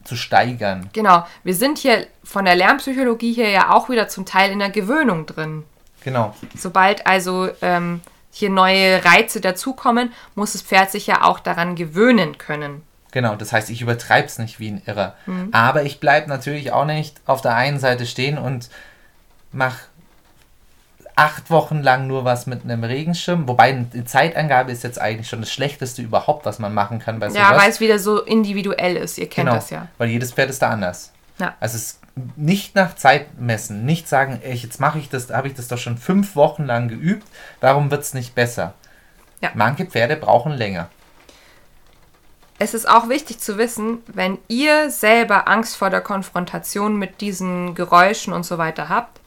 zu 0.03 0.15
steigern. 0.15 0.89
Genau, 0.93 1.25
wir 1.43 1.53
sind 1.53 1.77
hier 1.77 2.07
von 2.23 2.45
der 2.45 2.55
Lernpsychologie 2.55 3.33
her 3.33 3.49
ja 3.49 3.71
auch 3.71 3.89
wieder 3.89 4.07
zum 4.07 4.25
Teil 4.25 4.51
in 4.51 4.59
der 4.59 4.69
Gewöhnung 4.69 5.25
drin. 5.25 5.63
Genau. 6.03 6.33
Sobald 6.57 7.05
also 7.05 7.49
ähm, 7.61 8.01
hier 8.31 8.49
neue 8.49 9.03
Reize 9.03 9.41
dazukommen, 9.41 10.13
muss 10.35 10.53
das 10.53 10.61
Pferd 10.61 10.91
sich 10.91 11.07
ja 11.07 11.23
auch 11.23 11.39
daran 11.39 11.75
gewöhnen 11.75 12.37
können. 12.37 12.81
Genau, 13.11 13.35
das 13.35 13.51
heißt, 13.51 13.69
ich 13.69 13.81
übertreibe 13.81 14.27
es 14.27 14.37
nicht 14.37 14.59
wie 14.59 14.69
ein 14.69 14.81
Irrer. 14.85 15.15
Mhm. 15.25 15.49
Aber 15.51 15.83
ich 15.83 15.99
bleibe 15.99 16.29
natürlich 16.29 16.71
auch 16.71 16.85
nicht 16.85 17.19
auf 17.25 17.41
der 17.41 17.55
einen 17.55 17.79
Seite 17.79 18.05
stehen 18.05 18.37
und 18.37 18.69
mache 19.51 19.79
acht 21.15 21.49
Wochen 21.49 21.81
lang 21.81 22.07
nur 22.07 22.23
was 22.23 22.45
mit 22.47 22.63
einem 22.63 22.83
Regenschirm. 22.83 23.47
Wobei 23.47 23.69
eine 23.69 24.05
Zeitangabe 24.05 24.71
ist 24.71 24.83
jetzt 24.83 25.01
eigentlich 25.01 25.27
schon 25.27 25.41
das 25.41 25.51
Schlechteste 25.51 26.01
überhaupt, 26.01 26.45
was 26.45 26.59
man 26.59 26.73
machen 26.73 26.99
kann 26.99 27.19
bei 27.19 27.29
sowas. 27.29 27.41
Ja, 27.41 27.57
weil 27.57 27.69
es 27.69 27.79
wieder 27.79 27.99
so 27.99 28.21
individuell 28.21 28.95
ist. 28.95 29.17
Ihr 29.17 29.27
kennt 29.27 29.47
genau, 29.47 29.55
das 29.55 29.69
ja. 29.69 29.87
Weil 29.97 30.09
jedes 30.09 30.31
Pferd 30.31 30.49
ist 30.49 30.61
da 30.61 30.69
anders. 30.69 31.11
Ja. 31.39 31.55
Also 31.59 31.75
es 31.75 31.99
nicht 32.35 32.75
nach 32.75 32.95
Zeit 32.95 33.39
messen, 33.39 33.85
nicht 33.85 34.07
sagen, 34.07 34.39
ey, 34.43 34.55
jetzt 34.55 34.79
mache 34.79 34.99
ich 34.99 35.09
das, 35.09 35.29
habe 35.29 35.47
ich 35.47 35.53
das 35.53 35.67
doch 35.67 35.77
schon 35.77 35.97
fünf 35.97 36.35
Wochen 36.35 36.65
lang 36.65 36.87
geübt, 36.87 37.27
warum 37.61 37.91
wird 37.91 38.03
es 38.03 38.13
nicht 38.13 38.35
besser? 38.35 38.73
Ja. 39.41 39.51
Manche 39.53 39.85
Pferde 39.85 40.15
brauchen 40.15 40.51
länger. 40.51 40.89
Es 42.61 42.73
ist 42.73 42.89
auch 42.89 43.07
wichtig 43.07 43.39
zu 43.39 43.57
wissen, 43.57 44.03
wenn 44.07 44.37
ihr 44.49 44.89
selber 44.89 45.47
Angst 45.47 45.77
vor 45.77 45.89
der 45.89 46.01
Konfrontation 46.01 46.97
mit 46.97 47.21
diesen 47.21 47.73
Geräuschen 47.73 48.33
und 48.33 48.43
so 48.43 48.57
weiter 48.57 48.89
habt, 48.89 49.21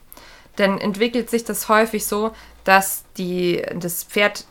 dann 0.55 0.77
entwickelt 0.77 1.31
sich 1.31 1.43
das 1.43 1.67
häufig 1.67 2.05
so, 2.05 2.35
dass 2.63 3.03
die, 3.17 3.63
das 3.73 4.03
Pferd 4.03 4.45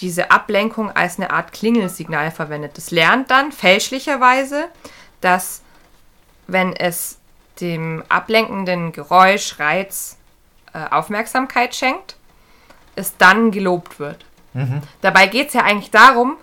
diese 0.00 0.30
Ablenkung 0.30 0.90
als 0.90 1.18
eine 1.18 1.30
Art 1.30 1.52
Klingelsignal 1.52 2.30
verwendet. 2.30 2.76
Es 2.76 2.90
lernt 2.90 3.30
dann 3.30 3.52
fälschlicherweise, 3.52 4.66
dass 5.22 5.62
wenn 6.46 6.74
es 6.76 7.18
dem 7.60 8.04
ablenkenden 8.10 8.92
Geräusch, 8.92 9.58
Reiz, 9.58 10.18
äh, 10.74 10.84
Aufmerksamkeit 10.90 11.74
schenkt, 11.74 12.16
es 12.96 13.16
dann 13.16 13.50
gelobt 13.50 13.98
wird. 13.98 14.26
Dabei 15.00 15.26
geht 15.26 15.48
es 15.48 15.54
ja 15.54 15.62
eigentlich 15.62 15.90
darum, 15.90 16.36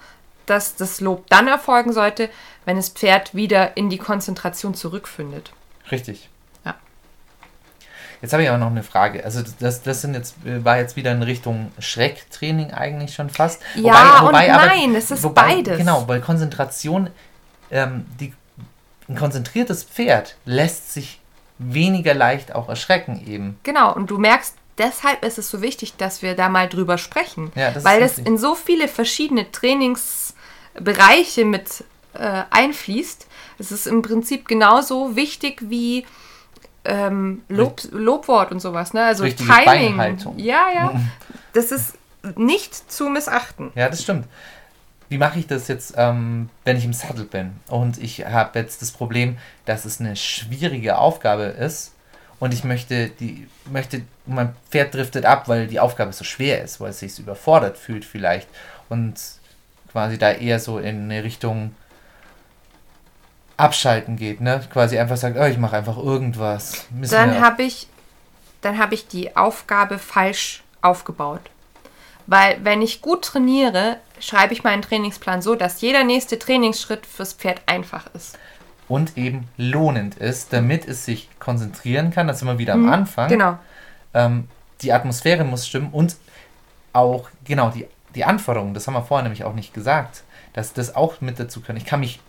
dass 0.51 0.75
das 0.75 1.01
Lob 1.01 1.27
dann 1.29 1.47
erfolgen 1.47 1.93
sollte, 1.93 2.29
wenn 2.65 2.75
das 2.75 2.89
Pferd 2.89 3.33
wieder 3.33 3.75
in 3.77 3.89
die 3.89 3.97
Konzentration 3.97 4.75
zurückfindet. 4.75 5.51
Richtig. 5.91 6.29
Ja. 6.63 6.75
Jetzt 8.21 8.33
habe 8.33 8.43
ich 8.43 8.49
aber 8.49 8.57
noch 8.57 8.69
eine 8.69 8.83
Frage. 8.83 9.23
Also 9.23 9.41
das, 9.59 9.81
das 9.81 10.01
sind 10.01 10.13
jetzt, 10.13 10.35
war 10.43 10.77
jetzt 10.77 10.95
wieder 10.95 11.11
in 11.11 11.23
Richtung 11.23 11.71
Schrecktraining 11.79 12.71
eigentlich 12.71 13.15
schon 13.15 13.29
fast. 13.29 13.61
Ja 13.75 14.21
und 14.21 14.33
nein, 14.33 14.93
es 14.93 15.09
ist 15.09 15.33
beides. 15.33 15.77
Genau, 15.77 16.07
weil 16.07 16.21
Konzentration, 16.21 17.09
ähm, 17.71 18.05
die, 18.19 18.33
ein 19.07 19.15
konzentriertes 19.15 19.83
Pferd 19.83 20.35
lässt 20.45 20.93
sich 20.93 21.19
weniger 21.57 22.13
leicht 22.13 22.53
auch 22.53 22.69
erschrecken 22.69 23.25
eben. 23.25 23.57
Genau, 23.63 23.93
und 23.93 24.09
du 24.09 24.17
merkst, 24.17 24.55
deshalb 24.77 25.23
ist 25.23 25.37
es 25.37 25.49
so 25.49 25.61
wichtig, 25.61 25.95
dass 25.97 26.21
wir 26.21 26.35
da 26.35 26.49
mal 26.49 26.67
drüber 26.67 26.97
sprechen. 26.97 27.51
Ja, 27.55 27.71
das 27.71 27.83
weil 27.83 28.01
es 28.01 28.17
in 28.17 28.37
so 28.37 28.55
viele 28.55 28.87
verschiedene 28.87 29.51
Trainingsbereiche 30.73 31.45
mit 31.45 31.83
äh, 32.13 32.43
einfließt. 32.49 33.27
Es 33.59 33.71
ist 33.71 33.87
im 33.87 34.01
Prinzip 34.01 34.47
genauso 34.47 35.15
wichtig 35.15 35.61
wie 35.69 36.05
ähm, 36.83 37.43
Lob, 37.47 37.81
Lobwort 37.91 38.51
und 38.51 38.59
sowas. 38.59 38.93
Ne? 38.93 39.03
Also 39.03 39.23
Richtige 39.23 39.49
Timing. 39.49 39.97
Beinhaltung. 39.97 40.39
Ja, 40.39 40.67
ja. 40.73 40.99
Das 41.53 41.71
ist 41.71 41.95
nicht 42.35 42.91
zu 42.91 43.09
missachten. 43.09 43.71
Ja, 43.75 43.89
das 43.89 44.03
stimmt. 44.03 44.27
Wie 45.09 45.17
mache 45.17 45.39
ich 45.39 45.47
das 45.47 45.67
jetzt, 45.67 45.93
ähm, 45.97 46.49
wenn 46.63 46.77
ich 46.77 46.85
im 46.85 46.93
Sattel 46.93 47.25
bin 47.25 47.51
und 47.67 47.97
ich 47.97 48.25
habe 48.25 48.57
jetzt 48.57 48.81
das 48.81 48.91
Problem, 48.91 49.37
dass 49.65 49.83
es 49.83 49.99
eine 49.99 50.15
schwierige 50.15 50.97
Aufgabe 50.97 51.43
ist 51.43 51.93
und 52.39 52.53
ich 52.53 52.63
möchte 52.63 53.09
die 53.09 53.47
möchte 53.69 54.03
mein 54.25 54.55
Pferd 54.69 54.93
driftet 54.93 55.25
ab, 55.25 55.49
weil 55.49 55.67
die 55.67 55.81
Aufgabe 55.81 56.13
so 56.13 56.23
schwer 56.23 56.63
ist, 56.63 56.79
weil 56.79 56.91
es 56.91 56.99
sich 56.99 57.19
überfordert 57.19 57.77
fühlt 57.77 58.05
vielleicht 58.05 58.47
und 58.87 59.19
quasi 59.91 60.17
da 60.17 60.31
eher 60.31 60.59
so 60.59 60.77
in 60.79 61.03
eine 61.03 61.23
Richtung 61.23 61.75
abschalten 63.57 64.15
geht, 64.15 64.41
ne? 64.41 64.61
Quasi 64.71 64.97
einfach 64.97 65.17
sagt, 65.17 65.37
oh, 65.37 65.45
ich 65.45 65.57
mache 65.57 65.77
einfach 65.77 65.97
irgendwas. 65.97 66.85
Müssen 66.89 67.11
Dann 67.13 67.41
habe 67.41 67.63
ich, 67.63 67.87
dann 68.61 68.77
habe 68.79 68.95
ich 68.95 69.07
die 69.07 69.35
Aufgabe 69.35 69.99
falsch 69.99 70.63
aufgebaut. 70.81 71.41
Weil 72.27 72.57
wenn 72.63 72.81
ich 72.81 73.01
gut 73.01 73.23
trainiere, 73.23 73.97
schreibe 74.19 74.53
ich 74.53 74.63
meinen 74.63 74.81
Trainingsplan 74.81 75.41
so, 75.41 75.55
dass 75.55 75.81
jeder 75.81 76.03
nächste 76.03 76.39
Trainingsschritt 76.39 77.05
fürs 77.05 77.33
Pferd 77.33 77.61
einfach 77.65 78.05
ist. 78.13 78.37
und 78.87 79.17
eben 79.17 79.47
lohnend 79.57 80.15
ist, 80.15 80.51
damit 80.51 80.85
es 80.85 81.05
sich 81.05 81.29
konzentrieren 81.39 82.11
kann. 82.11 82.27
Das 82.27 82.39
sind 82.39 82.47
wir 82.49 82.57
wieder 82.57 82.73
am 82.73 82.89
Anfang. 82.91 83.29
Genau. 83.29 83.57
ähm, 84.13 84.47
die 84.81 84.91
Atmosphäre 84.91 85.45
muss 85.45 85.65
stimmen 85.65 85.89
und 85.91 86.17
auch, 86.91 87.29
genau, 87.45 87.69
die, 87.69 87.87
die 88.15 88.25
Anforderungen, 88.25 88.73
das 88.73 88.87
haben 88.87 88.93
wir 88.93 89.03
vorher 89.03 89.23
nämlich 89.23 89.43
auch 89.43 89.53
nicht 89.53 89.73
gesagt, 89.73 90.23
dass 90.53 90.73
das 90.73 90.95
auch 90.95 91.21
mit 91.21 91.39
dazu 91.39 91.61
können. 91.61 91.77
Ich 91.77 91.85
kann 91.85 92.01
mich, 92.01 92.19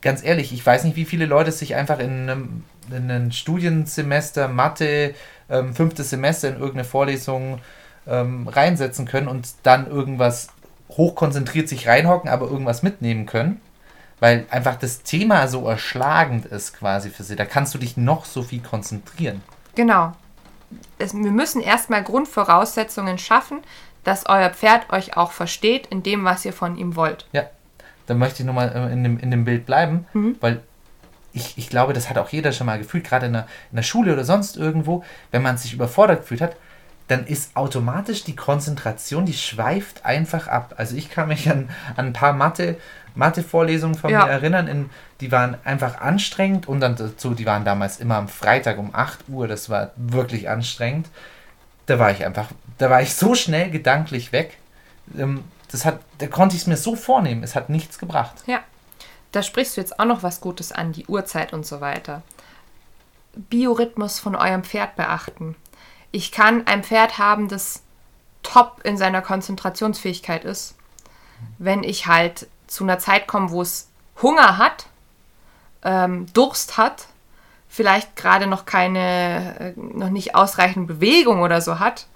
ganz 0.00 0.22
ehrlich, 0.22 0.52
ich 0.52 0.64
weiß 0.64 0.84
nicht, 0.84 0.96
wie 0.96 1.04
viele 1.04 1.26
Leute 1.26 1.52
sich 1.52 1.74
einfach 1.74 1.98
in 1.98 2.28
einem, 2.28 2.64
in 2.88 3.10
einem 3.10 3.32
Studiensemester 3.32 4.48
Mathe, 4.48 5.14
ähm, 5.50 5.74
fünftes 5.74 6.10
Semester 6.10 6.48
in 6.48 6.54
irgendeine 6.54 6.84
Vorlesung 6.84 7.58
ähm, 8.06 8.48
reinsetzen 8.48 9.06
können 9.06 9.28
und 9.28 9.48
dann 9.62 9.86
irgendwas 9.86 10.48
hochkonzentriert 10.90 11.68
sich 11.68 11.88
reinhocken, 11.88 12.30
aber 12.30 12.46
irgendwas 12.46 12.82
mitnehmen 12.82 13.26
können. 13.26 13.60
Weil 14.20 14.46
einfach 14.50 14.76
das 14.76 15.02
Thema 15.02 15.48
so 15.48 15.66
erschlagend 15.66 16.46
ist 16.46 16.78
quasi 16.78 17.10
für 17.10 17.24
sie. 17.24 17.34
Da 17.34 17.44
kannst 17.44 17.74
du 17.74 17.78
dich 17.78 17.96
noch 17.96 18.24
so 18.24 18.42
viel 18.42 18.60
konzentrieren. 18.60 19.42
Genau. 19.74 20.12
Es, 20.98 21.12
wir 21.12 21.32
müssen 21.32 21.60
erstmal 21.60 22.04
Grundvoraussetzungen 22.04 23.18
schaffen, 23.18 23.62
dass 24.04 24.26
euer 24.26 24.50
Pferd 24.50 24.90
euch 24.92 25.16
auch 25.16 25.32
versteht 25.32 25.86
in 25.88 26.02
dem, 26.02 26.24
was 26.24 26.44
ihr 26.44 26.52
von 26.52 26.76
ihm 26.76 26.96
wollt. 26.96 27.26
Ja, 27.32 27.44
da 28.06 28.14
möchte 28.14 28.42
ich 28.42 28.46
nochmal 28.46 28.72
äh, 28.74 28.92
in 28.92 29.02
dem, 29.04 29.18
in 29.18 29.30
dem 29.30 29.44
Bild 29.44 29.66
bleiben, 29.66 30.06
weil 30.40 30.60
ich, 31.32 31.56
ich 31.56 31.68
glaube, 31.70 31.92
das 31.92 32.10
hat 32.10 32.18
auch 32.18 32.28
jeder 32.28 32.52
schon 32.52 32.66
mal 32.66 32.78
gefühlt, 32.78 33.04
gerade 33.04 33.26
in 33.26 33.32
der, 33.32 33.46
in 33.70 33.76
der 33.76 33.82
Schule 33.82 34.12
oder 34.12 34.24
sonst 34.24 34.56
irgendwo, 34.56 35.02
wenn 35.30 35.42
man 35.42 35.56
sich 35.56 35.72
überfordert 35.72 36.20
gefühlt 36.22 36.40
hat, 36.42 36.56
dann 37.08 37.26
ist 37.26 37.56
automatisch 37.56 38.24
die 38.24 38.36
Konzentration, 38.36 39.26
die 39.26 39.32
schweift 39.34 40.04
einfach 40.04 40.46
ab. 40.48 40.74
Also 40.76 40.96
ich 40.96 41.10
kann 41.10 41.28
mich 41.28 41.50
an, 41.50 41.68
an 41.96 42.06
ein 42.06 42.12
paar 42.12 42.32
Mathe, 42.32 42.76
Mathe-Vorlesungen 43.14 43.94
von 43.96 44.10
Ja. 44.10 44.24
mir 44.24 44.30
erinnern, 44.30 44.68
in, 44.68 44.90
die 45.20 45.30
waren 45.32 45.56
einfach 45.64 46.00
anstrengend 46.00 46.68
und 46.68 46.80
dann 46.80 46.96
dazu, 46.96 47.34
die 47.34 47.46
waren 47.46 47.64
damals 47.64 47.98
immer 48.00 48.16
am 48.16 48.28
Freitag 48.28 48.78
um 48.78 48.94
8 48.94 49.28
Uhr, 49.28 49.48
das 49.48 49.68
war 49.68 49.90
wirklich 49.96 50.48
anstrengend. 50.48 51.08
Da 51.86 51.98
war 51.98 52.10
ich 52.10 52.24
einfach, 52.24 52.46
da 52.82 52.90
war 52.90 53.00
ich 53.00 53.14
so 53.14 53.36
schnell 53.36 53.70
gedanklich 53.70 54.32
weg. 54.32 54.58
Ähm, 55.16 55.44
das 55.70 55.84
hat, 55.84 56.00
da 56.18 56.26
konnte 56.26 56.56
ich 56.56 56.62
es 56.62 56.66
mir 56.66 56.76
so 56.76 56.96
vornehmen, 56.96 57.44
es 57.44 57.54
hat 57.54 57.70
nichts 57.70 57.98
gebracht. 57.98 58.42
Ja. 58.46 58.60
Da 59.30 59.42
sprichst 59.42 59.76
du 59.76 59.80
jetzt 59.80 59.98
auch 60.00 60.04
noch 60.04 60.22
was 60.22 60.40
Gutes 60.40 60.72
an, 60.72 60.92
die 60.92 61.06
Uhrzeit 61.06 61.52
und 61.52 61.64
so 61.64 61.80
weiter. 61.80 62.22
Biorhythmus 63.34 64.18
von 64.18 64.34
eurem 64.34 64.64
Pferd 64.64 64.96
beachten. 64.96 65.54
Ich 66.10 66.32
kann 66.32 66.66
ein 66.66 66.82
Pferd 66.82 67.18
haben, 67.18 67.48
das 67.48 67.82
top 68.42 68.80
in 68.82 68.98
seiner 68.98 69.22
Konzentrationsfähigkeit 69.22 70.44
ist, 70.44 70.74
wenn 71.58 71.84
ich 71.84 72.08
halt 72.08 72.48
zu 72.66 72.84
einer 72.84 72.98
Zeit 72.98 73.28
komme, 73.28 73.50
wo 73.52 73.62
es 73.62 73.88
Hunger 74.20 74.58
hat, 74.58 74.86
ähm, 75.84 76.26
Durst 76.34 76.76
hat, 76.76 77.06
vielleicht 77.68 78.16
gerade 78.16 78.48
noch 78.48 78.66
keine, 78.66 79.58
äh, 79.60 79.72
noch 79.76 80.10
nicht 80.10 80.34
ausreichend 80.34 80.88
Bewegung 80.88 81.40
oder 81.40 81.60
so 81.60 81.78
hat, 81.78 82.06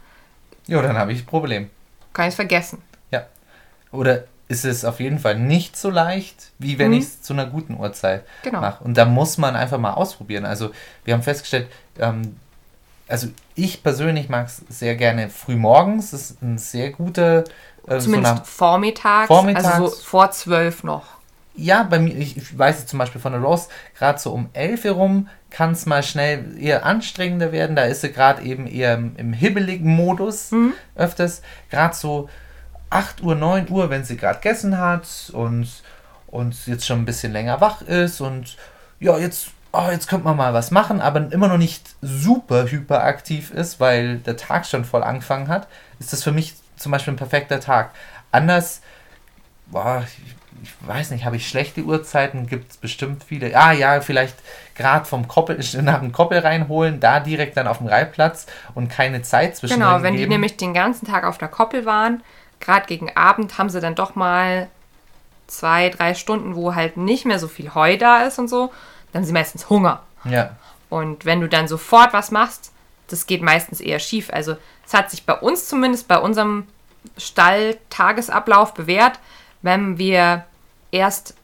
Ja, 0.66 0.82
dann 0.82 0.96
habe 0.96 1.12
ich 1.12 1.22
ein 1.22 1.26
Problem. 1.26 1.70
kann 2.12 2.24
ich 2.26 2.30
es 2.32 2.36
vergessen. 2.36 2.82
Ja. 3.10 3.26
Oder 3.92 4.24
ist 4.48 4.64
es 4.64 4.84
auf 4.84 5.00
jeden 5.00 5.18
Fall 5.18 5.38
nicht 5.38 5.76
so 5.76 5.90
leicht, 5.90 6.50
wie 6.58 6.78
wenn 6.78 6.92
ich 6.92 7.04
es 7.04 7.22
zu 7.22 7.32
einer 7.32 7.46
guten 7.46 7.74
Uhrzeit 7.78 8.24
Genau. 8.42 8.60
mache. 8.60 8.82
Und 8.84 8.96
da 8.96 9.04
muss 9.04 9.38
man 9.38 9.56
einfach 9.56 9.78
mal 9.78 9.92
ausprobieren. 9.94 10.44
Also 10.44 10.70
wir 11.04 11.14
haben 11.14 11.22
festgestellt, 11.22 11.68
ähm, 11.98 12.36
also 13.08 13.28
ich 13.54 13.82
persönlich 13.82 14.28
mag 14.28 14.46
es 14.46 14.62
sehr 14.68 14.94
gerne 14.96 15.28
früh 15.30 15.56
morgens. 15.56 16.10
Das 16.12 16.30
ist 16.30 16.42
ein 16.42 16.58
sehr 16.58 16.90
guter, 16.90 17.40
äh, 17.86 17.98
so 17.98 18.06
Zumindest 18.06 18.34
nach, 18.36 18.44
vormittags, 18.46 19.26
Vormittags. 19.28 19.64
also 19.66 19.86
so 19.88 19.96
vor 20.02 20.30
zwölf 20.30 20.82
noch. 20.84 21.15
Ja, 21.56 21.82
bei 21.82 21.98
mir, 21.98 22.14
ich, 22.16 22.36
ich 22.36 22.58
weiß 22.58 22.78
es 22.80 22.86
zum 22.86 22.98
Beispiel 22.98 23.20
von 23.20 23.32
der 23.32 23.40
Rose, 23.40 23.68
gerade 23.98 24.18
so 24.18 24.32
um 24.32 24.48
11 24.52 24.84
herum 24.84 25.28
kann 25.50 25.72
es 25.72 25.86
mal 25.86 26.02
schnell 26.02 26.56
eher 26.60 26.84
anstrengender 26.84 27.52
werden. 27.52 27.76
Da 27.76 27.84
ist 27.84 28.02
sie 28.02 28.12
gerade 28.12 28.42
eben 28.42 28.66
eher 28.66 28.94
im, 28.94 29.16
im 29.16 29.32
hibbeligen 29.32 29.94
Modus 29.94 30.50
öfters. 30.94 31.42
Gerade 31.70 31.94
so 31.94 32.28
8 32.90 33.22
Uhr, 33.22 33.34
9 33.34 33.70
Uhr, 33.70 33.90
wenn 33.90 34.04
sie 34.04 34.16
gerade 34.16 34.40
gegessen 34.40 34.78
hat 34.78 35.30
und, 35.32 35.68
und 36.26 36.66
jetzt 36.66 36.86
schon 36.86 37.00
ein 37.00 37.06
bisschen 37.06 37.32
länger 37.32 37.60
wach 37.60 37.82
ist 37.82 38.20
und 38.20 38.56
ja, 39.00 39.18
jetzt, 39.18 39.48
oh, 39.72 39.88
jetzt 39.90 40.08
könnte 40.08 40.24
man 40.24 40.36
mal 40.36 40.54
was 40.54 40.70
machen, 40.70 41.00
aber 41.00 41.30
immer 41.32 41.48
noch 41.48 41.58
nicht 41.58 41.96
super 42.02 42.70
hyperaktiv 42.70 43.50
ist, 43.50 43.80
weil 43.80 44.18
der 44.18 44.36
Tag 44.36 44.66
schon 44.66 44.84
voll 44.84 45.02
angefangen 45.02 45.48
hat, 45.48 45.68
ist 45.98 46.12
das 46.12 46.22
für 46.22 46.32
mich 46.32 46.54
zum 46.76 46.92
Beispiel 46.92 47.14
ein 47.14 47.18
perfekter 47.18 47.60
Tag. 47.60 47.90
Anders 48.30 48.82
boah, 49.66 50.04
ich, 50.04 50.34
ich 50.62 50.72
weiß 50.86 51.10
nicht, 51.10 51.24
habe 51.24 51.36
ich 51.36 51.48
schlechte 51.48 51.82
Uhrzeiten? 51.82 52.46
Gibt 52.46 52.70
es 52.72 52.76
bestimmt 52.76 53.24
viele. 53.24 53.56
Ah 53.56 53.72
ja, 53.72 54.00
vielleicht 54.00 54.36
gerade 54.74 55.04
vom 55.04 55.28
Koppel, 55.28 55.58
nach 55.82 56.00
dem 56.00 56.12
Koppel 56.12 56.38
reinholen, 56.38 57.00
da 57.00 57.20
direkt 57.20 57.56
dann 57.56 57.66
auf 57.66 57.78
dem 57.78 57.86
Reitplatz 57.86 58.46
und 58.74 58.88
keine 58.88 59.22
Zeit 59.22 59.56
zwischen 59.56 59.74
Genau, 59.74 60.02
wenn 60.02 60.16
die 60.16 60.26
nämlich 60.26 60.56
den 60.56 60.74
ganzen 60.74 61.06
Tag 61.06 61.24
auf 61.24 61.38
der 61.38 61.48
Koppel 61.48 61.86
waren, 61.86 62.22
gerade 62.60 62.86
gegen 62.86 63.14
Abend 63.16 63.58
haben 63.58 63.70
sie 63.70 63.80
dann 63.80 63.94
doch 63.94 64.14
mal 64.14 64.68
zwei, 65.46 65.90
drei 65.90 66.14
Stunden, 66.14 66.56
wo 66.56 66.74
halt 66.74 66.96
nicht 66.96 67.24
mehr 67.24 67.38
so 67.38 67.48
viel 67.48 67.74
Heu 67.74 67.96
da 67.96 68.22
ist 68.22 68.38
und 68.38 68.48
so, 68.48 68.72
dann 69.12 69.20
haben 69.20 69.26
sie 69.26 69.32
meistens 69.32 69.70
Hunger. 69.70 70.02
Ja. 70.24 70.56
Und 70.88 71.24
wenn 71.24 71.40
du 71.40 71.48
dann 71.48 71.68
sofort 71.68 72.12
was 72.12 72.30
machst, 72.30 72.72
das 73.08 73.26
geht 73.26 73.42
meistens 73.42 73.80
eher 73.80 73.98
schief. 73.98 74.30
Also 74.32 74.56
es 74.86 74.94
hat 74.94 75.10
sich 75.10 75.24
bei 75.24 75.34
uns 75.34 75.68
zumindest, 75.68 76.08
bei 76.08 76.18
unserem 76.18 76.66
Stall-Tagesablauf 77.16 78.74
bewährt, 78.74 79.18
wenn 79.66 79.98
wir 79.98 80.46
erst 80.90 81.34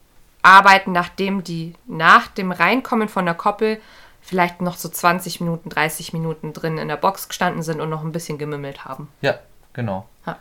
arbeiten, 0.43 0.93
nachdem 0.93 1.45
die 1.45 1.75
nach 1.87 2.29
dem 2.29 2.51
Reinkommen 2.53 3.09
von 3.11 3.27
der 3.27 3.35
Koppel 3.35 3.81
vielleicht 4.23 4.61
noch 4.63 4.77
so 4.77 4.89
20 4.89 5.41
Minuten, 5.41 5.69
30 5.69 6.13
Minuten 6.15 6.53
drin 6.55 6.79
in 6.79 6.89
der 6.89 6.97
Box 6.97 7.29
gestanden 7.29 7.63
sind 7.63 7.81
und 7.81 7.91
noch 7.91 8.03
ein 8.03 8.13
bisschen 8.13 8.39
gemümmelt 8.39 8.85
haben. 8.87 9.09
Ja, 9.21 9.35
genau. 9.75 10.07
Ja. 10.27 10.37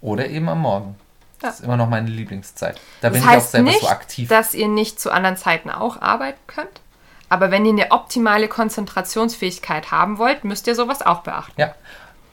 Oder 0.00 0.28
eben 0.28 0.48
am 0.48 0.60
Morgen. 0.62 0.96
Das 1.40 1.42
Ja. 1.42 1.58
ist 1.58 1.64
immer 1.64 1.76
noch 1.76 1.88
meine 1.88 2.08
Lieblingszeit. 2.08 2.80
Da 3.00 3.10
Das 3.10 3.12
bin 3.12 3.22
ich 3.22 3.28
auch 3.28 3.32
heißt 3.32 3.50
selber 3.52 3.68
nicht, 3.70 3.80
so 3.80 3.88
aktiv. 3.88 4.28
dass 4.28 4.54
ihr 4.54 4.68
nicht 4.68 5.00
zu 5.00 5.10
anderen 5.10 5.36
Zeiten 5.36 5.70
auch 5.70 6.00
arbeiten 6.00 6.38
könnt. 6.46 6.80
Aber 7.28 7.50
wenn 7.50 7.64
ihr 7.66 7.72
eine 7.72 7.90
optimale 7.90 8.46
Konzentrationsfähigkeit 8.46 9.90
haben 9.90 10.18
wollt, 10.18 10.44
müsst 10.44 10.66
ihr 10.66 10.74
sowas 10.74 11.02
auch 11.02 11.20
beachten. 11.22 11.60
Ja. 11.60 11.74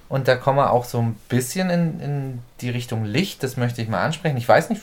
Und 0.09 0.27
da 0.27 0.35
kommen 0.35 0.57
wir 0.57 0.71
auch 0.71 0.85
so 0.85 0.99
ein 0.99 1.13
bisschen 1.29 1.69
in, 1.69 1.99
in 1.99 2.39
die 2.61 2.71
Richtung 2.71 3.05
Licht, 3.05 3.43
das 3.43 3.57
möchte 3.57 3.81
ich 3.81 3.87
mal 3.89 4.03
ansprechen. 4.03 4.37
Ich 4.37 4.47
weiß 4.49 4.69
nicht, 4.71 4.81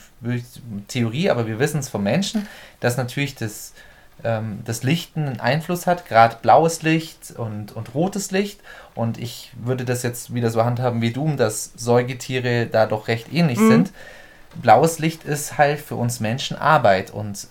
Theorie, 0.88 1.30
aber 1.30 1.46
wir 1.48 1.58
wissen 1.58 1.80
es 1.80 1.88
vom 1.88 2.04
Menschen, 2.04 2.46
dass 2.78 2.96
natürlich 2.96 3.34
das, 3.34 3.72
ähm, 4.22 4.60
das 4.64 4.84
Licht 4.84 5.16
einen 5.16 5.40
Einfluss 5.40 5.86
hat, 5.88 6.06
gerade 6.06 6.36
blaues 6.42 6.82
Licht 6.82 7.32
und, 7.36 7.72
und 7.72 7.92
rotes 7.94 8.30
Licht. 8.30 8.60
Und 8.94 9.18
ich 9.18 9.50
würde 9.60 9.84
das 9.84 10.04
jetzt 10.04 10.32
wieder 10.32 10.50
so 10.50 10.64
handhaben 10.64 11.02
wie 11.02 11.12
du, 11.12 11.34
dass 11.34 11.72
Säugetiere 11.76 12.66
da 12.66 12.86
doch 12.86 13.08
recht 13.08 13.32
ähnlich 13.32 13.58
Mhm. 13.58 13.68
sind. 13.68 13.92
Blaues 14.54 15.00
Licht 15.00 15.24
ist 15.24 15.58
halt 15.58 15.80
für 15.80 15.96
uns 15.96 16.20
Menschen 16.20 16.56
Arbeit 16.56 17.10
und 17.10 17.48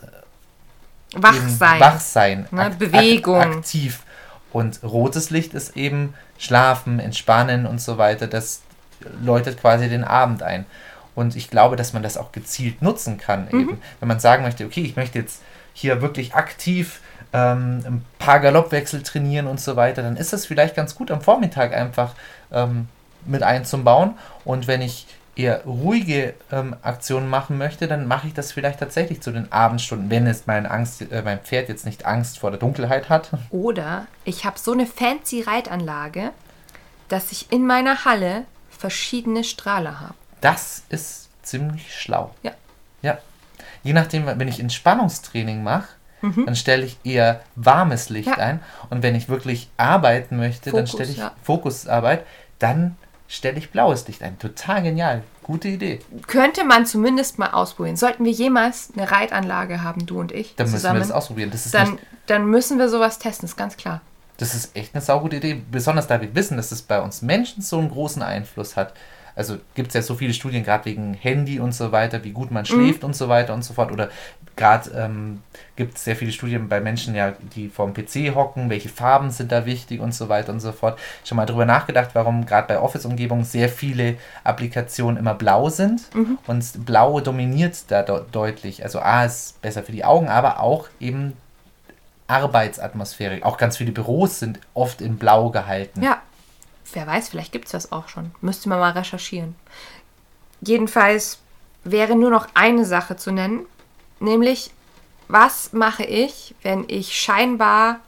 Wach 1.13 1.36
eben 1.36 1.49
sein. 1.49 1.80
Wach 1.80 1.99
sein, 1.99 2.47
Ne, 2.51 2.71
Bewegung. 2.80 3.36
ak- 3.36 3.55
aktiv. 3.57 3.99
Und 4.51 4.82
rotes 4.84 5.30
Licht 5.30 5.53
ist 5.53 5.76
eben 5.78 6.13
Schlafen, 6.38 6.99
Entspannen 6.99 7.65
und 7.65 7.81
so 7.81 7.97
weiter. 7.97 8.27
Das 8.27 8.61
läutet 9.21 9.59
quasi 9.59 9.89
den 9.89 10.03
Abend 10.03 10.43
ein. 10.43 10.65
Und 11.15 11.36
ich 11.36 11.49
glaube, 11.49 11.75
dass 11.75 11.93
man 11.93 12.03
das 12.03 12.17
auch 12.17 12.31
gezielt 12.31 12.81
nutzen 12.81 13.17
kann. 13.17 13.47
Mhm. 13.51 13.59
Eben. 13.59 13.81
Wenn 13.99 14.07
man 14.07 14.19
sagen 14.19 14.43
möchte, 14.43 14.65
okay, 14.65 14.81
ich 14.81 14.95
möchte 14.95 15.19
jetzt 15.19 15.41
hier 15.73 16.01
wirklich 16.01 16.36
aktiv 16.36 17.01
ähm, 17.33 17.81
ein 17.86 18.05
paar 18.19 18.39
Galoppwechsel 18.39 19.01
trainieren 19.03 19.47
und 19.47 19.59
so 19.59 19.75
weiter, 19.75 20.01
dann 20.01 20.17
ist 20.17 20.33
es 20.33 20.45
vielleicht 20.45 20.75
ganz 20.75 20.95
gut 20.95 21.11
am 21.11 21.21
Vormittag 21.21 21.73
einfach 21.73 22.15
ähm, 22.51 22.88
mit 23.25 23.43
einzubauen. 23.43 24.15
Und 24.43 24.67
wenn 24.67 24.81
ich 24.81 25.07
eher 25.36 25.63
ruhige 25.65 26.33
ähm, 26.51 26.75
Aktionen 26.81 27.29
machen 27.29 27.57
möchte, 27.57 27.88
dann 27.88 28.07
mache 28.07 28.27
ich 28.27 28.33
das 28.33 28.51
vielleicht 28.51 28.79
tatsächlich 28.79 29.21
zu 29.21 29.31
den 29.31 29.51
Abendstunden, 29.51 30.09
wenn 30.09 30.27
es 30.27 30.47
mein, 30.47 30.65
Angst, 30.65 31.01
äh, 31.11 31.21
mein 31.23 31.39
Pferd 31.39 31.67
jetzt 31.69 31.86
nicht 31.86 32.05
Angst 32.05 32.39
vor 32.39 32.51
der 32.51 32.59
Dunkelheit 32.59 33.09
hat. 33.09 33.29
Oder 33.49 34.07
ich 34.23 34.45
habe 34.45 34.57
so 34.57 34.71
eine 34.71 34.86
fancy 34.86 35.41
Reitanlage, 35.41 36.31
dass 37.09 37.31
ich 37.31 37.51
in 37.51 37.67
meiner 37.67 38.05
Halle 38.05 38.43
verschiedene 38.69 39.43
Strahler 39.43 39.99
habe. 39.99 40.13
Das 40.41 40.83
ist 40.89 41.29
ziemlich 41.43 41.93
schlau. 41.95 42.33
Ja. 42.43 42.51
Ja. 43.01 43.17
Je 43.83 43.93
nachdem, 43.93 44.25
wenn 44.25 44.47
ich 44.47 44.59
Entspannungstraining 44.59 45.63
mache, 45.63 45.88
Mhm. 46.21 46.45
dann 46.45 46.55
stelle 46.55 46.86
ich 46.86 46.97
eher 47.03 47.41
warmes 47.55 48.09
Licht 48.09 48.29
Ja. 48.29 48.36
ein. 48.38 48.59
Und 48.89 49.03
wenn 49.03 49.13
ich 49.15 49.29
wirklich 49.29 49.69
arbeiten 49.77 50.38
möchte, 50.38 50.71
dann 50.71 50.88
Fokus, 50.88 50.91
stelle 50.93 51.11
ich 51.11 51.17
ja. 51.17 51.31
Fokusarbeit, 51.43 52.25
dann 52.57 52.95
stelle 53.28 53.57
ich 53.57 53.71
blaues 53.71 54.07
Licht 54.07 54.21
ein. 54.23 54.38
Total 54.39 54.84
genial. 54.84 55.23
Gute 55.43 55.67
Idee. 55.67 55.99
Könnte 56.28 56.63
man 56.63 56.86
zumindest 56.86 57.38
mal 57.38 57.51
ausprobieren. 57.51 57.95
Sollten 57.97 58.26
wir 58.26 58.32
jemals 58.32 58.89
eine 58.95 59.11
Reitanlage 59.11 59.84
haben, 59.84 60.05
du 60.05 60.19
und 60.19 60.32
ich, 60.32 60.55
Dann 60.55 60.65
müssen 60.65 60.78
zusammen, 60.78 60.95
wir 60.95 61.01
das 61.01 61.11
ausprobieren. 61.11 61.51
Das 61.51 61.69
dann, 61.71 61.91
nicht, 61.93 62.03
dann 62.28 62.45
müssen 62.47 62.80
wir 62.80 62.89
sowas 62.89 63.19
testen, 63.19 63.47
ist 63.47 63.55
ganz 63.55 63.78
klar. 63.78 64.01
das 64.38 64.55
ist 64.55 64.76
echt 64.76 64.95
eine 64.95 65.01
saugute 65.01 65.36
Idee. 65.38 65.61
Besonders 65.71 66.07
da 66.07 66.19
wir 66.19 66.34
wissen, 66.34 66.57
dass 66.57 66.71
es 66.71 66.82
bei 66.82 67.01
uns 67.01 67.21
Menschen 67.21 67.61
so 67.61 67.78
einen 67.78 67.89
großen 67.89 68.21
Einfluss 68.21 68.76
hat. 68.76 68.93
Also 69.36 69.57
gibt 69.75 69.89
es 69.89 69.93
ja 69.93 70.01
so 70.01 70.15
viele 70.15 70.33
Studien, 70.33 70.63
gerade 70.63 70.86
wegen 70.86 71.13
Handy 71.13 71.59
und 71.59 71.73
so 71.73 71.91
weiter, 71.91 72.23
wie 72.23 72.31
gut 72.31 72.51
man 72.51 72.65
schläft 72.65 73.03
und 73.03 73.15
so 73.15 73.27
weiter 73.27 73.53
und 73.53 73.63
so 73.63 73.73
fort. 73.73 73.91
Oder 73.91 74.09
gerade 74.55 74.89
ähm, 74.91 75.41
gibt 75.75 75.97
es 75.97 76.03
sehr 76.03 76.15
viele 76.15 76.31
Studien 76.31 76.69
bei 76.69 76.79
Menschen, 76.79 77.15
ja, 77.15 77.33
die 77.55 77.67
vorm 77.67 77.93
PC 77.93 78.33
hocken, 78.33 78.69
welche 78.69 78.89
Farben 78.89 79.31
sind 79.31 79.51
da 79.51 79.65
wichtig 79.65 79.99
und 79.99 80.13
so 80.13 80.29
weiter 80.29 80.53
und 80.53 80.59
so 80.61 80.71
fort. 80.71 80.97
Schon 81.23 81.36
mal 81.36 81.45
drüber 81.45 81.65
nachgedacht, 81.65 82.11
warum 82.13 82.45
gerade 82.45 82.67
bei 82.67 82.79
Office-Umgebungen 82.79 83.43
sehr 83.43 83.69
viele 83.69 84.15
Applikationen 84.43 85.17
immer 85.17 85.33
blau 85.33 85.69
sind. 85.69 86.03
Und 86.47 86.86
blau 86.86 87.19
dominiert 87.19 87.75
da 87.89 88.03
de 88.03 88.21
deutlich. 88.31 88.83
Also 88.83 88.99
A 88.99 89.25
ist 89.25 89.61
besser 89.61 89.83
für 89.83 89.91
die 89.91 90.05
Augen, 90.05 90.29
aber 90.29 90.61
auch 90.61 90.88
eben 90.99 91.33
Arbeitsatmosphäre. 92.27 93.43
Auch 93.43 93.57
ganz 93.57 93.77
viele 93.77 93.91
Büros 93.91 94.39
sind 94.39 94.59
oft 94.73 95.01
in 95.01 95.17
blau 95.17 95.51
gehalten. 95.51 96.01
Ja, 96.01 96.21
wer 96.93 97.07
weiß, 97.07 97.29
vielleicht 97.29 97.51
gibt 97.51 97.65
es 97.65 97.71
das 97.71 97.91
auch 97.91 98.07
schon. 98.07 98.31
Müsste 98.41 98.69
man 98.69 98.79
mal 98.79 98.91
recherchieren. 98.91 99.55
Jedenfalls 100.61 101.39
wäre 101.83 102.15
nur 102.15 102.29
noch 102.29 102.47
eine 102.53 102.86
Sache 102.86 103.15
zu 103.15 103.31
nennen, 103.31 103.65
nämlich 104.19 104.71
was 105.27 105.73
mache 105.73 106.03
ich, 106.03 106.55
wenn 106.61 106.86
ich 106.88 107.19
scheinbar 107.19 107.99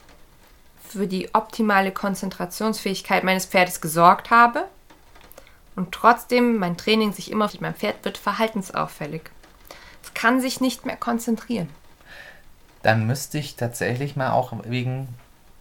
für 0.88 1.08
die 1.08 1.34
optimale 1.34 1.92
Konzentrationsfähigkeit 1.92 3.24
meines 3.24 3.46
Pferdes 3.46 3.82
gesorgt 3.82 4.30
habe 4.30 4.66
und 5.76 5.92
trotzdem 5.92 6.58
mein 6.58 6.78
Training 6.78 7.14
sich 7.14 7.32
immer 7.32 7.46
auf 7.46 7.60
mein 7.60 7.76
Pferd 7.76 8.04
wird 8.06 8.18
verhaltensauffällig. 8.18 9.24
Es 10.04 10.14
kann 10.14 10.42
sich 10.42 10.62
nicht 10.62 10.86
mehr 10.86 10.98
konzentrieren. 10.98 11.70
Dann 12.84 13.06
müsste 13.06 13.38
ich 13.38 13.56
tatsächlich 13.56 14.16
mal 14.16 14.32
auch 14.32 14.54
wegen 14.64 15.08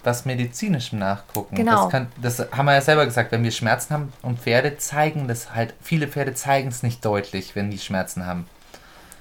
was 0.06 0.24
Medizinischem 0.24 0.98
nachgucken. 0.98 1.56
Genau. 1.56 1.82
Das, 1.82 1.90
kann, 1.90 2.06
das 2.22 2.38
haben 2.52 2.66
wir 2.66 2.74
ja 2.74 2.80
selber 2.80 3.04
gesagt, 3.04 3.32
wenn 3.32 3.42
wir 3.42 3.50
Schmerzen 3.50 3.92
haben 3.92 4.12
und 4.22 4.40
Pferde 4.40 4.78
zeigen 4.78 5.28
das 5.28 5.54
halt, 5.54 5.74
viele 5.82 6.08
Pferde 6.08 6.34
zeigen 6.34 6.68
es 6.68 6.82
nicht 6.82 7.04
deutlich, 7.04 7.54
wenn 7.56 7.70
die 7.70 7.78
Schmerzen 7.78 8.24
haben. 8.26 8.46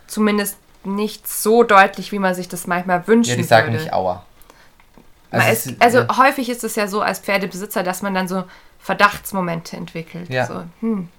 Zumindest 0.08 0.58
nicht 0.84 1.28
so 1.28 1.64
deutlich, 1.64 2.12
wie 2.12 2.20
man 2.20 2.36
sich 2.36 2.48
das 2.48 2.68
manchmal 2.68 3.08
wünschen 3.08 3.32
Ja, 3.32 3.36
die 3.38 3.44
sagen 3.44 3.68
würde. 3.74 3.80
nicht 3.84 3.94
Aua. 3.94 4.24
Es- 5.32 5.66
ist, 5.66 5.82
also 5.82 6.00
ja. 6.02 6.18
häufig 6.18 6.50
ist 6.50 6.64
es 6.64 6.76
ja 6.76 6.88
so 6.88 7.02
als 7.02 7.20
Pferdebesitzer, 7.20 7.84
dass 7.84 8.02
man 8.02 8.14
dann 8.14 8.28
so 8.28 8.44
Verdachtsmomente 8.80 9.76
entwickelt. 9.76 10.30
Ja. 10.30 10.46
So, 10.46 10.64
hm, 10.82 11.10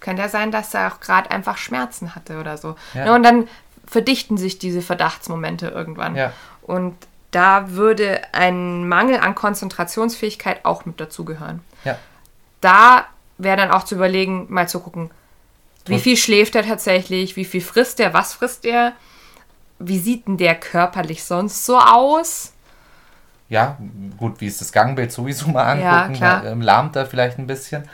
könnte 0.00 0.22
ja 0.22 0.28
sein, 0.28 0.52
dass 0.52 0.74
er 0.74 0.92
auch 0.92 1.00
gerade 1.00 1.30
einfach 1.30 1.56
Schmerzen 1.56 2.14
hatte 2.14 2.38
oder 2.38 2.58
so. 2.58 2.76
Ja. 2.94 3.06
Ne, 3.06 3.14
und 3.14 3.22
dann 3.22 3.48
verdichten 3.86 4.36
sich 4.36 4.58
diese 4.58 4.82
Verdachtsmomente 4.82 5.68
irgendwann. 5.68 6.14
Ja. 6.14 6.32
Und 6.62 6.94
da 7.36 7.72
würde 7.72 8.22
ein 8.32 8.88
Mangel 8.88 9.18
an 9.20 9.34
Konzentrationsfähigkeit 9.34 10.64
auch 10.64 10.86
mit 10.86 10.98
dazugehören. 10.98 11.60
Ja. 11.84 11.98
Da 12.62 13.04
wäre 13.36 13.58
dann 13.58 13.70
auch 13.70 13.84
zu 13.84 13.94
überlegen, 13.94 14.46
mal 14.48 14.66
zu 14.70 14.80
gucken, 14.80 15.10
wie 15.84 15.98
viel 15.98 16.16
schläft 16.16 16.54
er 16.54 16.66
tatsächlich, 16.66 17.36
wie 17.36 17.44
viel 17.44 17.60
frisst 17.60 18.00
er, 18.00 18.14
was 18.14 18.32
frisst 18.32 18.64
er, 18.64 18.94
wie 19.78 19.98
sieht 19.98 20.26
denn 20.26 20.38
der 20.38 20.54
körperlich 20.54 21.24
sonst 21.24 21.66
so 21.66 21.78
aus? 21.78 22.54
ja, 23.50 23.76
gut, 24.16 24.40
wie 24.40 24.46
ist 24.46 24.60
das 24.62 24.72
Gangbild 24.72 25.12
sowieso 25.12 25.48
mal 25.50 25.78
Ja, 25.78 26.04
angucken, 26.04 26.14
klar. 26.14 26.44
ähm, 26.46 26.62
lahmt 26.62 26.96
er 26.96 27.04
vielleicht 27.04 27.38
ein 27.38 27.46
bisschen. 27.46 27.86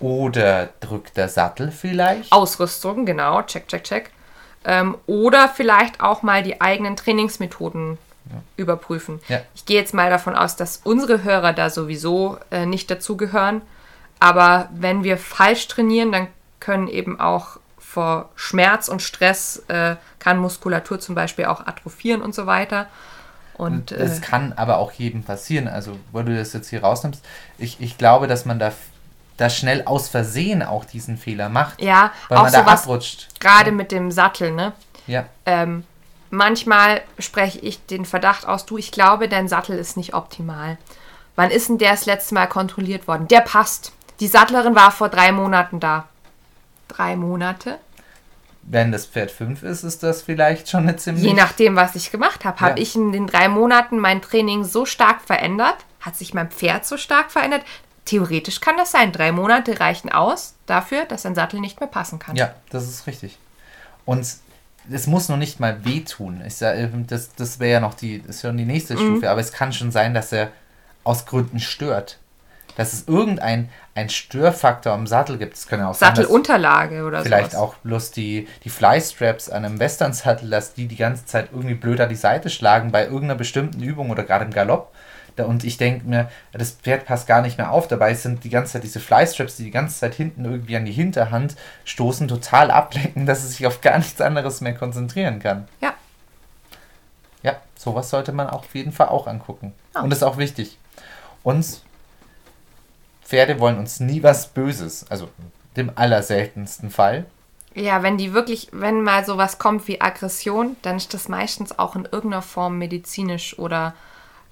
Oder 0.00 0.70
drückt 0.80 1.16
der 1.16 1.28
Sattel 1.28 1.70
vielleicht? 1.70 2.32
Ausrüstung, 2.32 3.06
genau, 3.06 3.42
check, 3.42 3.68
check, 3.68 3.84
check. 3.84 4.10
Ähm, 4.64 4.98
oder 5.06 5.48
vielleicht 5.48 6.00
auch 6.02 6.22
mal 6.22 6.42
die 6.42 6.60
eigenen 6.60 6.96
Trainingsmethoden 6.96 7.96
überprüfen. 8.56 9.20
Ja. 9.28 9.40
Ich 9.54 9.64
gehe 9.66 9.78
jetzt 9.78 9.94
mal 9.94 10.10
davon 10.10 10.34
aus, 10.34 10.56
dass 10.56 10.80
unsere 10.84 11.22
Hörer 11.24 11.52
da 11.52 11.70
sowieso 11.70 12.38
äh, 12.50 12.66
nicht 12.66 12.90
dazugehören. 12.90 13.62
Aber 14.20 14.68
wenn 14.72 15.02
wir 15.04 15.18
falsch 15.18 15.66
trainieren, 15.68 16.12
dann 16.12 16.28
können 16.60 16.86
eben 16.88 17.18
auch 17.20 17.58
vor 17.78 18.30
Schmerz 18.36 18.88
und 18.88 19.02
Stress 19.02 19.64
äh, 19.68 19.96
kann 20.18 20.38
Muskulatur 20.38 20.98
zum 21.00 21.14
Beispiel 21.14 21.44
auch 21.46 21.66
atrophieren 21.66 22.22
und 22.22 22.34
so 22.34 22.46
weiter. 22.46 22.86
Und 23.54 23.92
äh, 23.92 23.98
Das 23.98 24.20
kann 24.22 24.52
aber 24.54 24.78
auch 24.78 24.92
jedem 24.92 25.24
passieren. 25.24 25.68
Also, 25.68 25.98
weil 26.12 26.24
du 26.24 26.34
das 26.36 26.52
jetzt 26.52 26.70
hier 26.70 26.82
rausnimmst, 26.82 27.22
ich, 27.58 27.80
ich 27.80 27.98
glaube, 27.98 28.28
dass 28.28 28.44
man 28.44 28.58
da, 28.58 28.72
da 29.36 29.50
schnell 29.50 29.82
aus 29.84 30.08
Versehen 30.08 30.62
auch 30.62 30.84
diesen 30.84 31.18
Fehler 31.18 31.48
macht. 31.48 31.82
ja, 31.82 32.12
Weil 32.28 32.42
man 32.42 32.52
da 32.52 32.62
abrutscht. 32.62 33.28
gerade 33.40 33.72
mit 33.72 33.92
dem 33.92 34.10
Sattel, 34.10 34.52
ne? 34.52 34.72
Ja, 35.06 35.26
Ähm, 35.44 35.84
manchmal 36.32 37.02
spreche 37.18 37.60
ich 37.60 37.84
den 37.86 38.04
Verdacht 38.04 38.46
aus, 38.48 38.66
du, 38.66 38.78
ich 38.78 38.90
glaube, 38.90 39.28
dein 39.28 39.46
Sattel 39.48 39.78
ist 39.78 39.96
nicht 39.96 40.14
optimal. 40.14 40.78
Wann 41.36 41.50
ist 41.50 41.68
denn 41.68 41.78
der 41.78 41.92
das 41.92 42.06
letzte 42.06 42.34
Mal 42.34 42.46
kontrolliert 42.46 43.06
worden? 43.06 43.28
Der 43.28 43.40
passt. 43.42 43.92
Die 44.20 44.26
Sattlerin 44.26 44.74
war 44.74 44.90
vor 44.90 45.08
drei 45.08 45.30
Monaten 45.30 45.78
da. 45.78 46.08
Drei 46.88 47.14
Monate? 47.16 47.78
wenn 48.64 48.92
das 48.92 49.06
Pferd 49.06 49.32
5 49.32 49.64
ist, 49.64 49.82
ist 49.82 50.04
das 50.04 50.22
vielleicht 50.22 50.68
schon 50.68 50.84
eine 50.84 50.96
ziemlich... 50.96 51.24
Je 51.24 51.32
nachdem, 51.32 51.74
was 51.74 51.96
ich 51.96 52.12
gemacht 52.12 52.44
habe. 52.44 52.60
Habe 52.60 52.78
Ja. 52.78 52.82
ich 52.82 52.94
in 52.94 53.10
den 53.10 53.26
drei 53.26 53.48
Monaten 53.48 53.98
mein 53.98 54.22
Training 54.22 54.62
so 54.62 54.86
stark 54.86 55.20
verändert? 55.20 55.74
Hat 56.00 56.14
sich 56.16 56.32
mein 56.32 56.48
Pferd 56.48 56.86
so 56.86 56.96
stark 56.96 57.32
verändert? 57.32 57.62
Theoretisch 58.04 58.60
kann 58.60 58.76
das 58.76 58.92
sein. 58.92 59.10
Drei 59.10 59.32
Monate 59.32 59.80
reichen 59.80 60.12
aus 60.12 60.54
dafür, 60.66 61.06
dass 61.06 61.26
ein 61.26 61.34
Sattel 61.34 61.58
nicht 61.58 61.80
mehr 61.80 61.88
passen 61.88 62.20
kann. 62.20 62.36
Ja, 62.36 62.54
das 62.70 62.84
ist 62.84 63.08
richtig. 63.08 63.36
Und 64.04 64.24
es 64.90 65.06
muss 65.06 65.28
noch 65.28 65.36
nicht 65.36 65.60
mal 65.60 65.84
wehtun. 65.84 66.42
Ich 66.46 66.56
sag, 66.56 66.76
ähm, 66.76 67.06
das 67.06 67.34
das 67.34 67.60
wäre 67.60 67.72
ja 67.74 67.80
noch 67.80 67.94
die, 67.94 68.20
das 68.20 68.36
ist 68.36 68.42
schon 68.42 68.56
die 68.56 68.64
Mhm. 68.64 68.70
nächste 68.72 68.96
Stufe, 68.96 69.30
aber 69.30 69.40
es 69.40 69.52
kann 69.52 69.72
schon 69.72 69.90
sein, 69.92 70.14
dass 70.14 70.32
er 70.32 70.48
aus 71.04 71.26
Gründen 71.26 71.60
stört. 71.60 72.18
Dass 72.76 72.94
es 72.94 73.06
irgendein 73.06 73.68
ein 73.94 74.08
Störfaktor 74.08 74.94
am 74.94 75.06
Sattel 75.06 75.36
gibt. 75.36 75.54
Es 75.54 75.66
können 75.66 75.82
ja 75.82 75.90
auch 75.90 75.94
Sattelunterlage 75.94 77.04
oder 77.04 77.22
vielleicht 77.22 77.50
sowas. 77.52 77.62
auch 77.62 77.74
bloß 77.76 78.12
die, 78.12 78.48
die 78.64 78.70
Flystraps 78.70 79.50
an 79.50 79.66
einem 79.66 79.78
Western-Sattel, 79.78 80.48
dass 80.48 80.72
die 80.72 80.86
die 80.86 80.96
ganze 80.96 81.26
Zeit 81.26 81.48
irgendwie 81.52 81.74
blöd 81.74 82.00
an 82.00 82.08
die 82.08 82.14
Seite 82.14 82.48
schlagen 82.48 82.90
bei 82.90 83.04
irgendeiner 83.04 83.34
bestimmten 83.34 83.82
Übung 83.82 84.08
oder 84.08 84.22
gerade 84.22 84.46
im 84.46 84.52
Galopp. 84.52 84.90
Und 85.36 85.64
ich 85.64 85.76
denke 85.76 86.06
mir, 86.06 86.30
das 86.52 86.72
Pferd 86.72 87.06
passt 87.06 87.26
gar 87.26 87.42
nicht 87.42 87.58
mehr 87.58 87.70
auf. 87.70 87.88
Dabei 87.88 88.14
sind 88.14 88.44
die 88.44 88.50
ganze 88.50 88.74
Zeit 88.74 88.84
diese 88.84 89.00
Flystraps, 89.00 89.56
die 89.56 89.64
die 89.64 89.70
ganze 89.70 89.98
Zeit 89.98 90.14
hinten 90.14 90.44
irgendwie 90.44 90.76
an 90.76 90.84
die 90.84 90.92
Hinterhand 90.92 91.56
stoßen, 91.84 92.28
total 92.28 92.70
ablenken, 92.70 93.26
dass 93.26 93.42
es 93.42 93.56
sich 93.56 93.66
auf 93.66 93.80
gar 93.80 93.98
nichts 93.98 94.20
anderes 94.20 94.60
mehr 94.60 94.74
konzentrieren 94.74 95.38
kann. 95.38 95.68
Ja. 95.80 95.94
Ja, 97.42 97.56
sowas 97.76 98.10
sollte 98.10 98.32
man 98.32 98.48
auf 98.48 98.74
jeden 98.74 98.92
Fall 98.92 99.08
auch 99.08 99.26
angucken. 99.26 99.72
Ja. 99.94 100.02
Und 100.02 100.10
das 100.10 100.18
ist 100.18 100.24
auch 100.24 100.38
wichtig. 100.38 100.78
Uns 101.42 101.82
Pferde 103.24 103.58
wollen 103.58 103.78
uns 103.78 103.98
nie 103.98 104.22
was 104.22 104.48
Böses, 104.48 105.06
also 105.08 105.28
dem 105.76 105.90
allerseltensten 105.94 106.90
Fall. 106.90 107.24
Ja, 107.74 108.02
wenn 108.02 108.18
die 108.18 108.34
wirklich, 108.34 108.68
wenn 108.72 109.02
mal 109.02 109.24
sowas 109.24 109.58
kommt 109.58 109.88
wie 109.88 110.02
Aggression, 110.02 110.76
dann 110.82 110.96
ist 110.96 111.14
das 111.14 111.28
meistens 111.28 111.78
auch 111.78 111.96
in 111.96 112.04
irgendeiner 112.04 112.42
Form 112.42 112.78
medizinisch 112.78 113.58
oder 113.58 113.94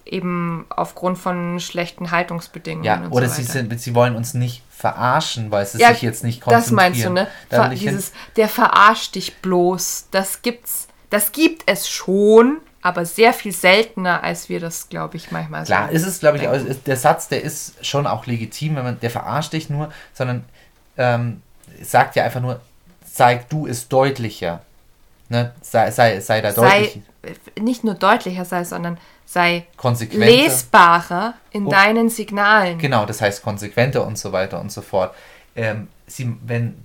eben 0.07 0.67
aufgrund 0.71 1.19
von 1.19 1.61
schlechten 1.61 2.11
Haltungsbedingungen. 2.11 2.85
Ja, 2.85 2.97
und 2.97 3.13
oder 3.13 3.29
so 3.29 3.37
sie, 3.37 3.43
sind, 3.45 3.81
sie 3.81 3.95
wollen 3.95 4.17
uns 4.17 4.35
nicht 4.35 4.63
verarschen, 4.71 5.51
weil 5.51 5.67
sie 5.67 5.79
Ja, 5.79 5.93
sich 5.93 6.03
jetzt 6.03 6.25
nicht 6.25 6.41
konzentrieren. 6.41 6.77
Das 6.77 6.85
meinst 6.85 7.05
du, 7.05 7.11
ne? 7.11 7.29
Ver 7.49 7.69
dieses, 7.71 8.13
der 8.37 8.49
verarscht 8.49 9.15
dich 9.15 9.37
bloß. 9.37 10.07
Das 10.11 10.43
gibt's, 10.43 10.89
das 11.11 11.33
gibt 11.33 11.63
es 11.67 11.89
schon, 11.89 12.59
aber 12.83 13.05
sehr 13.05 13.33
viel 13.35 13.53
seltener, 13.53 14.23
als 14.25 14.49
wir 14.49 14.59
das, 14.59 14.89
glaube 14.89 15.17
ich, 15.19 15.31
manchmal 15.31 15.65
Klar, 15.65 15.89
so 15.89 15.95
ist 15.95 16.07
es, 16.07 16.21
glaube 16.21 16.39
ich, 16.39 16.49
auch- 16.49 16.55
ist- 16.55 16.87
der 16.87 16.97
Satz, 16.97 17.29
der 17.29 17.43
ist 17.43 17.85
schon 17.85 18.07
auch 18.07 18.27
legitim, 18.27 18.77
wenn 18.77 18.85
man, 18.85 19.01
der 19.01 19.11
verarscht 19.11 19.53
dich 19.53 19.69
nur, 19.69 19.93
sondern 20.15 20.45
ähm, 20.97 21.43
sagt 21.83 22.17
ja 22.17 22.25
einfach 22.25 22.41
nur, 22.41 22.61
zeig 23.13 23.49
du 23.51 23.67
es 23.67 23.89
deutlicher. 23.89 24.63
Ne? 25.29 25.53
Sei, 25.63 25.91
sei, 25.91 26.21
sei 26.21 26.41
da 26.41 26.53
deutlich 26.53 27.01
sei 27.23 27.61
nicht 27.61 27.85
nur 27.85 27.95
deutlicher 27.95 28.45
sei, 28.45 28.65
sondern 28.65 28.99
sei 29.33 29.67
lesbarer 30.13 31.35
in 31.53 31.67
Oh. 31.67 31.71
deinen 31.71 32.11
Signalen. 32.11 32.79
Genau, 32.79 33.07
das 33.07 33.21
heißt 33.21 33.43
konsequenter 33.43 34.05
und 34.07 34.19
so 34.19 34.33
weiter 34.33 34.61
und 34.61 34.73
so 34.73 34.83
fort. 34.83 35.15
Ähm, 35.55 35.87
sie, 36.07 36.35
wenn, 36.45 36.77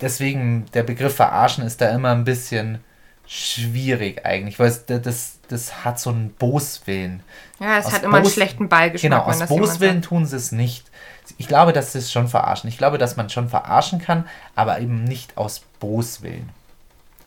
deswegen 0.00 0.64
der 0.72 0.82
Begriff 0.82 1.14
verarschen 1.16 1.64
ist 1.64 1.80
da 1.80 1.90
immer 1.90 2.12
ein 2.12 2.24
bisschen 2.24 2.80
schwierig 3.26 4.24
eigentlich, 4.24 4.58
weil 4.58 4.68
es, 4.68 4.86
das, 4.86 5.38
das 5.48 5.84
hat 5.84 6.00
so 6.00 6.10
einen 6.10 6.30
Boswillen. 6.38 7.22
Ja, 7.60 7.78
es 7.78 7.86
Aus 7.86 7.92
hat 7.92 8.02
immer 8.02 8.16
einen 8.16 8.24
Bos- 8.24 8.32
schlechten 8.34 8.68
Beigeschmack, 8.68 9.10
Genau, 9.10 9.22
aus 9.24 9.46
Boswillen 9.46 10.02
tun 10.02 10.26
sie 10.26 10.36
es 10.36 10.52
nicht. 10.52 10.90
Ich 11.38 11.46
glaube, 11.48 11.72
dass 11.72 11.92
sie 11.92 11.98
es 11.98 12.10
schon 12.10 12.28
verarschen. 12.28 12.68
Ich 12.68 12.78
glaube, 12.78 12.98
dass 12.98 13.16
man 13.16 13.30
schon 13.30 13.48
verarschen 13.48 14.00
kann, 14.00 14.26
aber 14.56 14.80
eben 14.80 15.04
nicht 15.04 15.36
aus 15.36 15.60
Boswillen. 15.78 16.48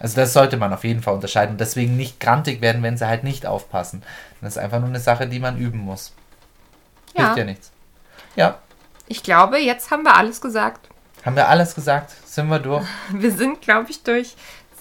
Also 0.04 0.18
das 0.18 0.34
sollte 0.34 0.58
man 0.58 0.72
auf 0.74 0.84
jeden 0.84 1.02
Fall 1.02 1.14
unterscheiden 1.16 1.58
deswegen 1.58 1.96
nicht 1.98 2.20
grantig 2.20 2.60
werden, 2.62 2.84
wenn 2.84 2.98
sie 2.98 3.08
halt 3.08 3.24
nicht 3.24 3.46
aufpassen. 3.48 4.04
Das 4.42 4.58
ist 4.58 4.62
einfach 4.62 4.80
nur 4.80 4.90
eine 4.90 5.00
Sache, 5.00 5.28
die 5.28 5.40
man 5.40 5.58
üben 5.58 5.80
muss. 5.80 6.14
Ja. 7.16 7.24
Hilft 7.26 7.38
ja 7.38 7.44
nichts. 7.46 7.72
Ja, 8.36 8.58
Ich 9.08 9.24
glaube, 9.24 9.58
jetzt 9.60 9.90
haben 9.92 10.04
wir 10.04 10.16
alles 10.16 10.42
gesagt. 10.42 10.90
haben 11.26 11.36
wir 11.38 11.48
alles 11.48 11.74
gesagt? 11.74 12.12
Sind 12.26 12.48
wir 12.50 12.60
durch? 12.60 12.86
Wir 13.12 13.32
sind, 13.32 13.62
glaube 13.62 13.90
ich, 13.90 14.04
durch. 14.04 14.36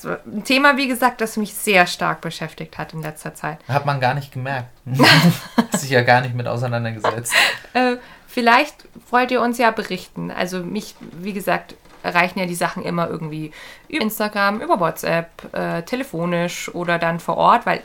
Ein 0.05 0.43
Thema, 0.43 0.77
wie 0.77 0.89
gesagt, 0.89 1.21
das 1.21 1.37
mich 1.37 1.55
sehr 1.55 1.87
stark 1.87 2.21
beschäftigt 2.23 2.77
hat 2.77 2.93
in 2.93 3.03
letzter 3.03 3.35
Zeit. 3.37 3.59
Hat 3.69 3.87
man 3.87 4.01
gar 4.01 4.15
nicht 4.15 4.33
gemerkt. 4.33 4.69
Hat 5.57 5.79
sich 5.81 5.91
ja 5.91 6.03
gar 6.03 6.23
nicht 6.23 6.35
mit 6.35 6.49
auseinandergesetzt. 6.49 7.33
Äh, 7.75 7.97
vielleicht 8.27 8.75
wollt 9.11 9.31
ihr 9.31 9.41
uns 9.41 9.59
ja 9.59 9.71
berichten. 9.71 10.33
Also 10.33 10.61
mich, 10.65 10.97
wie 11.13 11.33
gesagt, 11.33 11.77
erreichen 12.03 12.39
ja 12.39 12.47
die 12.47 12.55
Sachen 12.55 12.83
immer 12.83 13.09
irgendwie 13.09 13.53
über 13.89 14.03
Instagram, 14.03 14.61
über 14.61 14.81
WhatsApp, 14.81 15.55
äh, 15.55 15.83
telefonisch 15.83 16.73
oder 16.75 16.99
dann 16.99 17.21
vor 17.21 17.37
Ort, 17.37 17.67
weil 17.67 17.83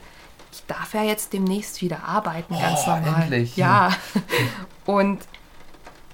ich 0.51 0.63
darf 0.65 0.93
ja 0.93 1.03
jetzt 1.03 1.33
demnächst 1.33 1.81
wieder 1.81 2.03
arbeiten, 2.05 2.53
ganz 2.57 2.81
Oh, 2.85 2.89
normal. 2.91 3.21
endlich. 3.23 3.57
Ja. 3.57 3.91
Und 4.85 5.19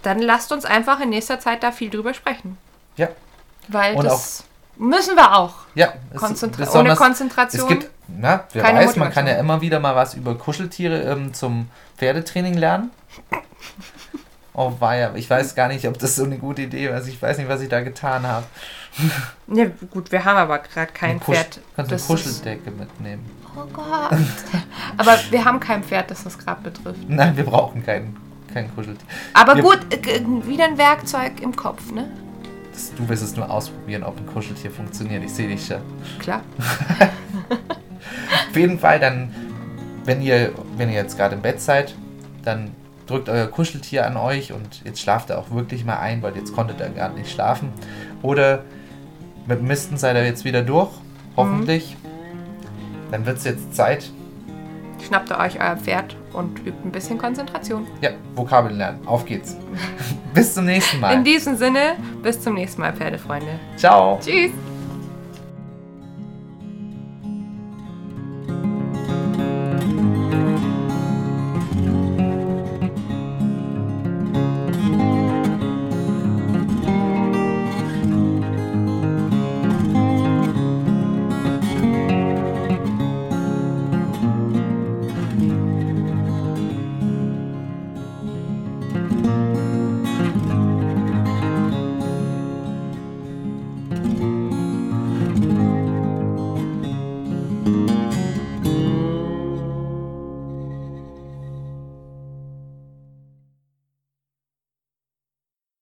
dann 0.01 0.19
lasst 0.19 0.51
uns 0.51 0.65
einfach 0.65 0.99
in 0.99 1.09
nächster 1.09 1.39
Zeit 1.39 1.63
da 1.63 1.71
viel 1.71 1.89
drüber 1.89 2.13
sprechen. 2.13 2.57
Ja, 2.97 3.07
Weil 3.69 3.95
Und 3.95 4.05
das 4.05 4.43
müssen 4.75 5.15
wir 5.15 5.35
auch. 5.37 5.53
ja. 5.75 5.93
Konzentra 6.15 6.69
ohne 6.77 6.95
Konzentration. 6.95 7.61
Es 7.61 7.67
gibt, 7.67 7.89
na, 8.07 8.43
wer 8.51 8.63
keine 8.63 8.79
weiß, 8.79 8.95
man 8.97 9.11
kann 9.11 9.23
Motivation. 9.23 9.27
ja 9.27 9.39
immer 9.39 9.61
wieder 9.61 9.79
mal 9.79 9.95
was 9.95 10.13
über 10.15 10.35
Kuscheltiere 10.35 11.01
ähm, 11.03 11.33
zum 11.33 11.69
Pferdetraining 11.97 12.55
lernen. 12.55 12.91
Oh, 14.55 14.71
war 14.79 14.95
ja, 14.95 15.11
ich 15.15 15.27
weiß 15.29 15.55
gar 15.55 15.67
nicht, 15.67 15.87
ob 15.87 15.97
das 15.97 16.15
so 16.15 16.25
eine 16.25 16.37
gute 16.37 16.61
Idee 16.63 16.87
ist. 16.87 17.07
Ich 17.07 17.19
weiß 17.19 17.39
nicht, 17.39 17.49
was 17.49 17.61
ich 17.61 17.69
da 17.69 17.81
getan 17.81 18.25
habe. 18.27 18.45
Ne, 19.47 19.71
gut, 19.89 20.11
wir 20.11 20.23
haben 20.23 20.37
aber 20.37 20.59
gerade 20.59 20.91
kein 20.93 21.19
Kusch- 21.19 21.35
Pferd. 21.35 21.59
Kannst 21.75 21.91
das 21.91 22.07
eine 22.09 22.15
Kuscheldecke 22.19 22.69
mitnehmen. 22.69 23.25
Oh 23.55 23.65
Gott. 23.73 24.11
aber 24.97 25.17
wir 25.31 25.43
haben 25.45 25.59
kein 25.59 25.83
Pferd, 25.83 26.11
das 26.11 26.23
das 26.23 26.37
gerade 26.37 26.61
betrifft. 26.61 26.99
Nein, 27.09 27.35
wir 27.35 27.43
brauchen 27.43 27.83
kein, 27.83 28.15
kein 28.53 28.73
Kuscheltier. 28.75 29.05
Aber 29.33 29.55
Wir- 29.55 29.63
gut, 29.63 29.79
äh, 29.91 30.21
wieder 30.47 30.65
ein 30.65 30.77
Werkzeug 30.77 31.41
im 31.41 31.55
Kopf, 31.55 31.91
ne? 31.91 32.07
Das, 32.71 32.93
du 32.95 33.09
wirst 33.09 33.23
es 33.23 33.35
nur 33.35 33.49
ausprobieren, 33.49 34.03
ob 34.03 34.17
ein 34.19 34.27
Kuscheltier 34.27 34.69
funktioniert. 34.69 35.23
Ich 35.23 35.33
sehe 35.33 35.47
dich 35.47 35.65
schon. 35.65 35.81
Klar. 36.19 36.41
Auf 38.49 38.55
jeden 38.55 38.77
Fall 38.79 38.99
dann, 38.99 39.33
wenn 40.05 40.21
ihr, 40.21 40.51
wenn 40.77 40.89
ihr 40.89 40.95
jetzt 40.95 41.17
gerade 41.17 41.35
im 41.35 41.41
Bett 41.41 41.59
seid, 41.61 41.95
dann 42.43 42.71
drückt 43.07 43.29
euer 43.29 43.47
Kuscheltier 43.47 44.05
an 44.05 44.17
euch 44.17 44.53
und 44.53 44.81
jetzt 44.85 45.01
schlaft 45.01 45.29
ihr 45.29 45.37
auch 45.39 45.51
wirklich 45.51 45.85
mal 45.85 45.97
ein, 45.97 46.21
weil 46.21 46.35
jetzt 46.35 46.53
konntet 46.53 46.79
ihr 46.79 46.89
gar 46.89 47.09
nicht 47.09 47.29
schlafen. 47.31 47.69
Oder 48.21 48.63
mit 49.47 49.61
Misten 49.61 49.97
seid 49.97 50.15
ihr 50.15 50.25
jetzt 50.25 50.45
wieder 50.45 50.61
durch, 50.61 50.89
hoffentlich. 51.35 51.95
Dann 53.11 53.25
wird 53.25 53.37
es 53.37 53.43
jetzt 53.43 53.75
Zeit, 53.75 54.09
Schnappt 55.05 55.31
ihr 55.31 55.37
euch 55.37 55.59
euer 55.59 55.75
Pferd 55.75 56.15
und 56.31 56.59
übt 56.59 56.77
ein 56.85 56.91
bisschen 56.91 57.17
Konzentration. 57.17 57.85
ja, 57.99 58.11
Vokabeln 58.35 58.77
lernen. 58.77 59.05
Auf 59.05 59.25
geht's. 59.25 59.57
Bis 60.33 60.53
zum 60.53 60.65
nächsten 60.65 60.95
In 60.95 61.01
Mal. 61.01 61.23
diesem 61.23 61.57
Sinne, 61.57 61.95
bis 62.23 62.41
zum 62.41 62.53
nächsten 62.55 62.81
Mal, 62.81 62.93
Pferdefreunde. 62.93 63.59
Ciao. 63.75 64.17
Tschüss. 64.23 64.51